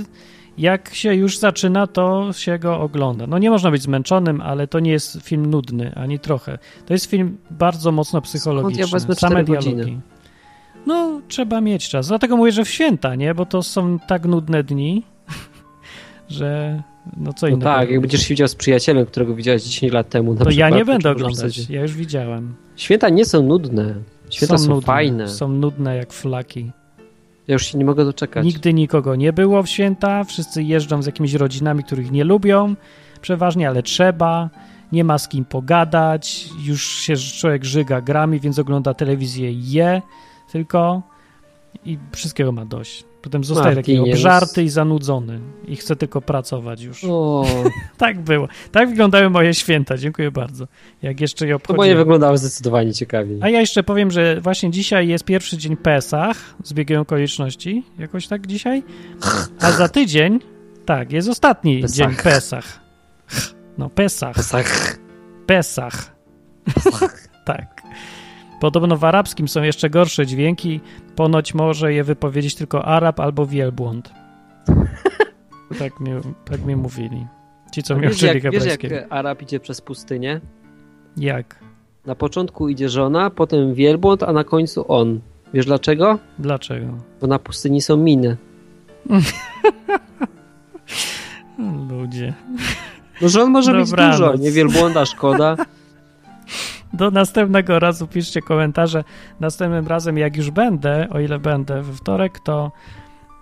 jak 0.58 0.94
się 0.94 1.16
już 1.16 1.38
zaczyna, 1.38 1.88
to 1.88 2.34
się 2.34 2.60
go 2.60 2.80
ogląda. 2.80 3.28
No 3.28 3.38
nie 3.38 3.50
można 3.50 3.72
być 3.72 3.82
zmęczonym, 3.82 4.42
ale 4.42 4.68
to 4.68 4.80
nie 4.80 4.92
jest 4.92 5.22
film 5.22 5.46
nudny, 5.46 5.92
ani 5.96 6.20
trochę. 6.20 6.58
To 6.86 6.94
jest 6.94 7.06
film 7.06 7.38
bardzo 7.52 7.92
mocno 7.92 8.22
psychologiczny. 8.22 8.88
Skąd 8.88 9.10
ja 9.10 9.16
Same 9.16 9.44
dialogi. 9.44 9.76
Godziny? 9.76 10.02
No, 10.86 11.22
trzeba 11.28 11.62
mieć 11.62 11.90
czas. 11.90 12.08
Dlatego 12.08 12.38
mówię, 12.38 12.52
że 12.52 12.66
w 12.66 12.70
święta, 12.70 13.16
nie? 13.16 13.36
Bo 13.36 13.46
to 13.46 13.64
są 13.64 14.00
tak 14.08 14.26
nudne 14.26 14.64
dni, 14.64 15.04
że 16.30 16.82
no 17.18 17.34
co 17.34 17.46
no 17.46 17.50
innego. 17.50 17.66
tak, 17.66 17.92
jak 17.92 18.02
będziesz 18.02 18.22
się 18.22 18.30
widział 18.30 18.48
z 18.48 18.56
przyjacielem, 18.56 19.06
którego 19.06 19.36
widziałeś 19.36 19.64
10 19.64 19.94
lat 19.94 20.10
temu. 20.10 20.36
to 20.36 20.46
przykład, 20.46 20.58
ja 20.58 20.78
nie 20.78 20.86
będę 20.86 21.12
oglądać, 21.12 21.70
ja 21.70 21.82
już 21.82 21.94
widziałem. 21.94 22.56
Święta 22.76 23.10
nie 23.10 23.26
są 23.26 23.44
nudne. 23.44 23.96
Święta 24.30 24.58
są, 24.58 24.64
są 24.64 24.70
nudne, 24.70 24.86
fajne. 24.86 25.30
Są 25.30 25.50
nudne 25.50 25.96
jak 25.96 26.14
flaki. 26.14 26.72
Ja 27.48 27.54
już 27.54 27.66
się 27.66 27.78
nie 27.78 27.86
mogę 27.86 28.06
doczekać. 28.06 28.46
Nigdy 28.46 28.74
nikogo 28.74 29.16
nie 29.16 29.34
było 29.34 29.64
w 29.64 29.70
święta, 29.70 30.24
wszyscy 30.24 30.64
jeżdżą 30.64 31.02
z 31.02 31.06
jakimiś 31.06 31.34
rodzinami, 31.34 31.84
których 31.84 32.12
nie 32.12 32.24
lubią, 32.24 32.76
przeważnie, 33.22 33.70
ale 33.70 33.84
trzeba. 33.84 34.50
Nie 34.92 35.04
ma 35.04 35.18
z 35.18 35.28
kim 35.28 35.46
pogadać, 35.46 36.50
już 36.64 36.84
się 36.84 37.16
człowiek 37.18 37.66
żyga 37.66 38.02
grami, 38.02 38.40
więc 38.40 38.60
ogląda 38.60 38.94
telewizję 38.94 39.52
i 39.52 39.72
je 39.72 40.02
tylko 40.52 41.02
i 41.86 41.98
wszystkiego 42.12 42.52
ma 42.52 42.66
dość. 42.66 43.04
Potem 43.26 43.44
zostaje 43.44 43.76
taki 43.76 44.00
obżarty 44.00 44.64
i 44.64 44.70
zanudzony 44.70 45.40
i 45.68 45.76
chce 45.76 45.96
tylko 45.96 46.22
pracować 46.22 46.82
już. 46.82 47.06
Tak 47.98 48.20
było. 48.22 48.48
Tak 48.72 48.90
wyglądały 48.90 49.30
moje 49.30 49.54
święta. 49.54 49.98
Dziękuję 49.98 50.32
bardzo. 50.32 50.68
Jak 51.02 51.22
jeszcze 51.22 51.48
je 51.48 51.56
obchodziłem. 51.56 51.78
To 51.78 51.82
moje 51.82 51.96
wyglądały 51.96 52.38
zdecydowanie 52.38 52.94
ciekawiej. 52.94 53.40
A 53.42 53.50
ja 53.50 53.60
jeszcze 53.60 53.84
powiem, 53.84 54.12
że 54.12 54.42
właśnie 54.42 54.72
dzisiaj 54.72 55.08
jest 55.08 55.24
pierwszy 55.24 55.58
dzień 55.58 55.78
Pesach 55.78 56.38
z 56.64 56.74
biegiem 56.74 57.02
okoliczności. 57.02 57.84
Jakoś 58.00 58.28
tak 58.28 58.48
dzisiaj. 58.48 58.84
A 59.60 59.72
za 59.72 59.90
tydzień, 59.90 60.40
tak, 60.86 61.12
jest 61.12 61.30
ostatni 61.30 61.82
Pesach. 61.82 61.96
dzień 61.96 62.24
Pesach. 62.24 62.80
No, 63.78 63.90
Pesach. 63.90 64.36
Pesach. 64.36 64.98
Pesach. 65.46 66.16
Pesach. 66.74 67.28
tak. 67.46 67.82
Podobno 68.66 68.98
w 68.98 69.04
arabskim 69.04 69.48
są 69.48 69.64
jeszcze 69.64 69.90
gorsze 69.90 70.26
dźwięki. 70.26 70.80
Ponoć 71.16 71.54
może 71.54 71.94
je 71.94 72.04
wypowiedzieć 72.04 72.56
tylko 72.56 72.86
Arab 72.86 73.20
albo 73.20 73.46
wielbłąd. 73.46 74.14
tak, 75.80 76.00
mi, 76.00 76.12
tak 76.46 76.66
mi 76.66 76.76
mówili. 76.76 77.28
Ci, 77.72 77.84
co 77.84 77.96
mnie 77.96 78.08
uczyli 78.08 78.42
Wiesz, 78.42 78.66
jak 78.66 78.82
Arab 79.10 79.42
idzie 79.42 79.60
przez 79.60 79.82
pustynię? 79.82 80.42
Jak? 81.18 81.60
Na 82.06 82.16
początku 82.16 82.70
idzie 82.70 82.90
żona, 82.90 83.30
potem 83.30 83.74
wielbłąd, 83.74 84.24
a 84.24 84.34
na 84.34 84.44
końcu 84.44 84.92
on. 84.92 85.20
Wiesz 85.54 85.66
dlaczego? 85.66 86.20
Dlaczego? 86.40 86.88
Bo 87.22 87.28
na 87.28 87.40
pustyni 87.40 87.82
są 87.82 87.98
miny. 87.98 88.38
Ludzie. 91.90 92.34
No 93.22 93.30
żon 93.30 93.52
może 93.52 93.72
Dobranoc. 93.72 93.92
być 93.92 94.20
dużo, 94.20 94.36
nie 94.44 94.52
wielbłąda 94.52 95.06
szkoda. 95.06 95.56
Do 96.98 97.12
następnego 97.12 97.80
razu 97.80 98.08
piszcie 98.08 98.42
komentarze. 98.42 99.04
Następnym 99.40 99.88
razem, 99.88 100.18
jak 100.18 100.38
już 100.38 100.52
będę, 100.52 101.08
o 101.10 101.20
ile 101.20 101.40
będę 101.40 101.82
we 101.82 101.94
wtorek, 101.94 102.40
to 102.40 102.72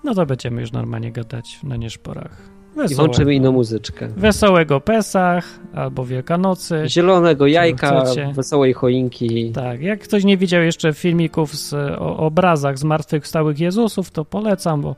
no 0.04 0.14
to 0.14 0.26
będziemy 0.26 0.62
już 0.62 0.72
normalnie 0.72 1.12
gadać 1.12 1.60
na 1.64 1.76
nieszporach. 1.76 2.38
Wesołego. 2.76 2.94
I 2.94 2.96
włączymy 2.96 3.36
inną 3.36 3.52
muzyczkę. 3.52 4.08
Wesołego 4.08 4.82
Pesach 4.82 5.46
albo 5.74 6.06
Wielkanocy. 6.06 6.84
Zielonego 6.88 7.48
jajka, 7.48 8.04
wesołej 8.36 8.74
choinki. 8.74 9.52
Tak, 9.52 9.82
jak 9.82 10.00
ktoś 10.00 10.24
nie 10.24 10.38
widział 10.38 10.64
jeszcze 10.64 10.94
filmików 10.94 11.56
z, 11.56 11.74
o 12.00 12.18
obrazach 12.18 12.78
zmartwychwstałych 12.78 13.60
Jezusów, 13.60 14.12
to 14.12 14.26
polecam, 14.26 14.82
bo... 14.82 14.96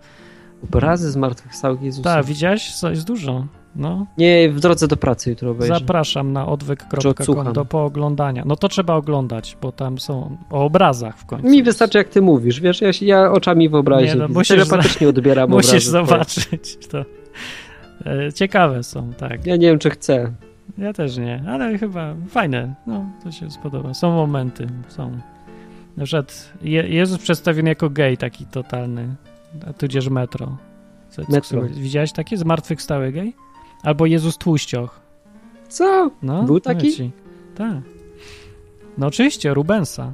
Obrazy 0.63 1.11
zmartwychwstałych 1.11 1.81
Jezusów? 1.81 2.03
Tak, 2.03 2.25
widziałeś? 2.25 2.83
Jest 2.83 3.07
dużo. 3.07 3.45
No. 3.75 4.05
Nie, 4.17 4.49
w 4.49 4.59
drodze 4.59 4.87
do 4.87 4.97
pracy 4.97 5.29
jutro 5.29 5.51
obejrzę. 5.51 5.73
Zapraszam 5.79 6.33
na 6.33 6.47
odwyk.com 6.47 7.53
do 7.53 7.65
pooglądania. 7.65 8.43
No 8.45 8.55
to 8.55 8.69
trzeba 8.69 8.95
oglądać, 8.95 9.57
bo 9.61 9.71
tam 9.71 9.99
są 9.99 10.37
o 10.49 10.65
obrazach 10.65 11.17
w 11.17 11.25
końcu. 11.25 11.47
Mi 11.47 11.63
wystarczy 11.63 11.97
jak 11.97 12.09
ty 12.09 12.21
mówisz, 12.21 12.61
wiesz, 12.61 12.81
ja, 12.81 12.89
ja 13.01 13.31
oczami 13.31 13.69
wyobraźnię. 13.69 14.15
No, 14.15 14.27
musisz 14.27 14.47
telepatycznie 14.47 15.09
odbieram 15.09 15.49
Musisz 15.55 15.87
obrazy, 15.87 15.91
zobaczyć 15.91 16.77
to. 16.87 17.05
E, 18.05 18.33
ciekawe 18.33 18.83
są, 18.83 19.13
tak. 19.13 19.45
Ja 19.45 19.55
nie 19.55 19.67
wiem, 19.67 19.79
czy 19.79 19.89
chcę. 19.89 20.31
Ja 20.77 20.93
też 20.93 21.17
nie, 21.17 21.43
ale 21.47 21.77
chyba 21.77 22.15
fajne. 22.29 22.75
No, 22.87 23.05
to 23.23 23.31
się 23.31 23.51
spodoba. 23.51 23.93
Są 23.93 24.11
momenty, 24.11 24.67
są. 24.87 25.11
Na 25.97 26.05
przykład 26.05 26.53
Je 26.61 26.87
Jezus 26.89 27.17
przedstawiony 27.17 27.69
jako 27.69 27.89
gej, 27.89 28.17
taki 28.17 28.45
totalny, 28.45 29.15
tudzież 29.77 30.09
metro. 30.09 30.57
metro. 31.29 31.61
Widziałeś 31.61 32.11
takie 32.11 32.37
zmartwychwstały 32.37 33.11
gej? 33.11 33.33
Albo 33.85 34.05
Jezus 34.05 34.37
Tłuścioch. 34.37 34.99
Co? 35.69 36.11
No, 36.23 36.43
Był 36.43 36.59
taki? 36.59 37.11
Tak. 37.55 37.77
No 38.97 39.07
oczywiście, 39.07 39.53
Rubensa. 39.53 40.13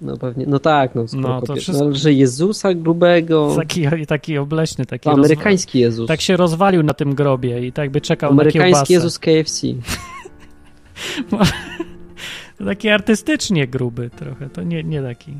No 0.00 0.16
pewnie, 0.16 0.44
no 0.48 0.58
tak, 0.58 0.94
no, 0.94 1.04
no 1.12 1.42
to 1.42 1.54
wszystko... 1.54 1.84
no, 1.84 1.94
że 1.94 2.12
Jezusa 2.12 2.74
grubego. 2.74 3.54
Taki, 3.56 4.06
taki 4.06 4.38
obleśny, 4.38 4.86
taki. 4.86 5.08
amerykański 5.08 5.78
Jezus. 5.78 6.08
Tak 6.08 6.20
się 6.20 6.36
rozwalił 6.36 6.82
na 6.82 6.94
tym 6.94 7.14
grobie 7.14 7.66
i 7.66 7.72
tak 7.72 7.90
by 7.90 8.00
czekał 8.00 8.30
amerykański 8.30 8.58
na 8.58 8.64
Amerykański 8.64 8.92
Jezus 8.92 9.18
KFC. 9.18 9.66
taki 12.66 12.88
artystycznie 12.88 13.66
gruby 13.66 14.10
trochę, 14.10 14.50
to 14.50 14.62
nie, 14.62 14.84
nie 14.84 15.02
taki. 15.02 15.32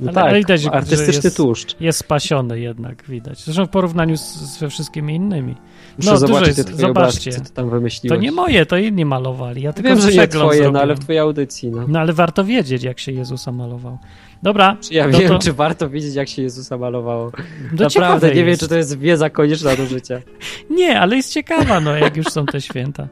No 0.00 0.06
ale, 0.06 0.14
tak, 0.14 0.24
ale 0.24 0.38
widać, 0.38 0.66
artystyczny 0.66 1.20
jest, 1.24 1.36
tłuszcz. 1.36 1.80
Jest 1.80 1.98
spasiony 1.98 2.60
jednak, 2.60 3.04
widać. 3.04 3.44
Zresztą 3.44 3.66
w 3.66 3.70
porównaniu 3.70 4.16
z, 4.16 4.58
ze 4.58 4.68
wszystkimi 4.68 5.14
innymi. 5.14 5.54
Muszę 5.98 6.10
no, 6.10 6.16
zobaczyć 6.16 6.56
te 6.56 6.62
zobaczcie. 6.62 7.32
co 7.32 7.40
ty 7.40 7.50
tam 7.50 7.70
wymyśliłeś. 7.70 8.18
To 8.18 8.22
nie 8.22 8.32
moje, 8.32 8.66
to 8.66 8.76
inni 8.76 9.04
malowali. 9.04 9.62
Ja 9.62 9.72
tylko 9.72 9.88
Wiem, 9.88 10.00
że 10.00 10.12
nie 10.12 10.28
twoje, 10.28 10.42
zrobiłem. 10.42 10.72
no 10.72 10.80
ale 10.80 10.94
w 10.94 10.98
twojej 10.98 11.18
audycji. 11.18 11.70
No. 11.70 11.84
no 11.88 11.98
ale 11.98 12.12
warto 12.12 12.44
wiedzieć, 12.44 12.82
jak 12.82 12.98
się 12.98 13.12
Jezusa 13.12 13.52
malował. 13.52 13.98
Dobra. 14.42 14.76
Czy 14.80 14.94
ja 14.94 15.08
wiem, 15.08 15.28
to... 15.28 15.38
czy 15.38 15.52
warto 15.52 15.90
wiedzieć, 15.90 16.14
jak 16.14 16.28
się 16.28 16.42
Jezusa 16.42 16.78
malowało. 16.78 17.32
No 17.72 17.84
Naprawdę, 17.84 18.28
nie 18.28 18.34
jest. 18.34 18.46
wiem, 18.46 18.56
czy 18.56 18.68
to 18.68 18.76
jest 18.76 18.98
wiedza 18.98 19.30
konieczna 19.30 19.76
do 19.76 19.86
życia. 19.86 20.20
nie, 20.78 21.00
ale 21.00 21.16
jest 21.16 21.32
ciekawa, 21.32 21.80
no, 21.80 21.96
jak 21.96 22.16
już 22.16 22.26
są 22.26 22.46
te 22.46 22.60
święta. 22.60 23.08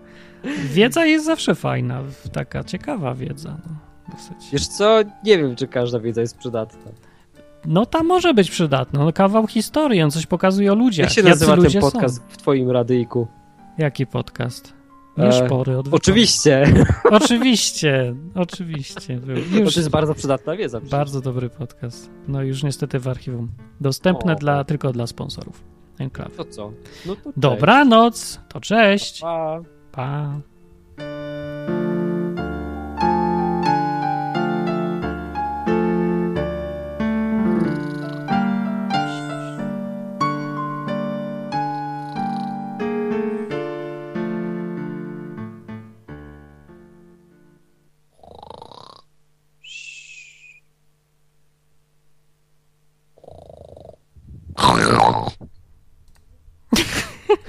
Wiedza 0.64 1.06
jest 1.06 1.26
zawsze 1.26 1.54
fajna, 1.54 2.02
taka 2.32 2.64
ciekawa 2.64 3.14
wiedza. 3.14 3.56
No, 3.66 3.74
dosyć. 4.14 4.50
Wiesz 4.52 4.66
co, 4.66 4.98
nie 5.24 5.38
wiem, 5.38 5.56
czy 5.56 5.66
każda 5.66 6.00
wiedza 6.00 6.20
jest 6.20 6.38
przydatna. 6.38 6.90
No 7.66 7.86
ta 7.86 8.02
może 8.02 8.34
być 8.34 8.50
przydatna. 8.50 9.04
No, 9.04 9.12
kawał 9.12 9.46
historii, 9.46 10.02
on 10.02 10.10
coś 10.10 10.26
pokazuje 10.26 10.72
o 10.72 10.74
ludziach. 10.74 11.04
Jak 11.04 11.12
się 11.12 11.22
nazywa 11.22 11.56
ten 11.56 11.80
podcast 11.80 12.16
są? 12.16 12.22
w 12.28 12.36
twoim 12.36 12.70
radyjku? 12.70 13.28
Jaki 13.78 14.06
podcast? 14.06 14.76
Nie 15.16 15.32
szpory. 15.32 15.78
Od 15.78 15.88
oczywiście. 15.94 16.64
Oczywiście, 17.10 18.14
oczywiście. 18.34 19.20
Już... 19.60 19.74
To 19.74 19.80
jest 19.80 19.90
bardzo 19.90 20.14
przydatna 20.14 20.56
wiedza. 20.56 20.78
Przecież. 20.78 20.90
Bardzo 20.90 21.20
dobry 21.20 21.50
podcast. 21.50 22.10
No 22.28 22.42
już 22.42 22.62
niestety 22.62 22.98
w 22.98 23.08
archiwum. 23.08 23.48
Dostępne 23.80 24.32
o, 24.32 24.36
dla, 24.36 24.64
tylko 24.64 24.92
dla 24.92 25.06
sponsorów. 25.06 25.64
Enklaw. 25.98 26.36
To 26.36 26.44
co? 26.44 26.72
No 27.06 27.16
to 27.16 27.32
Dobranoc. 27.36 28.40
To 28.48 28.60
cześć. 28.60 29.20
Pa. 29.20 29.60
Pa. 29.92 30.40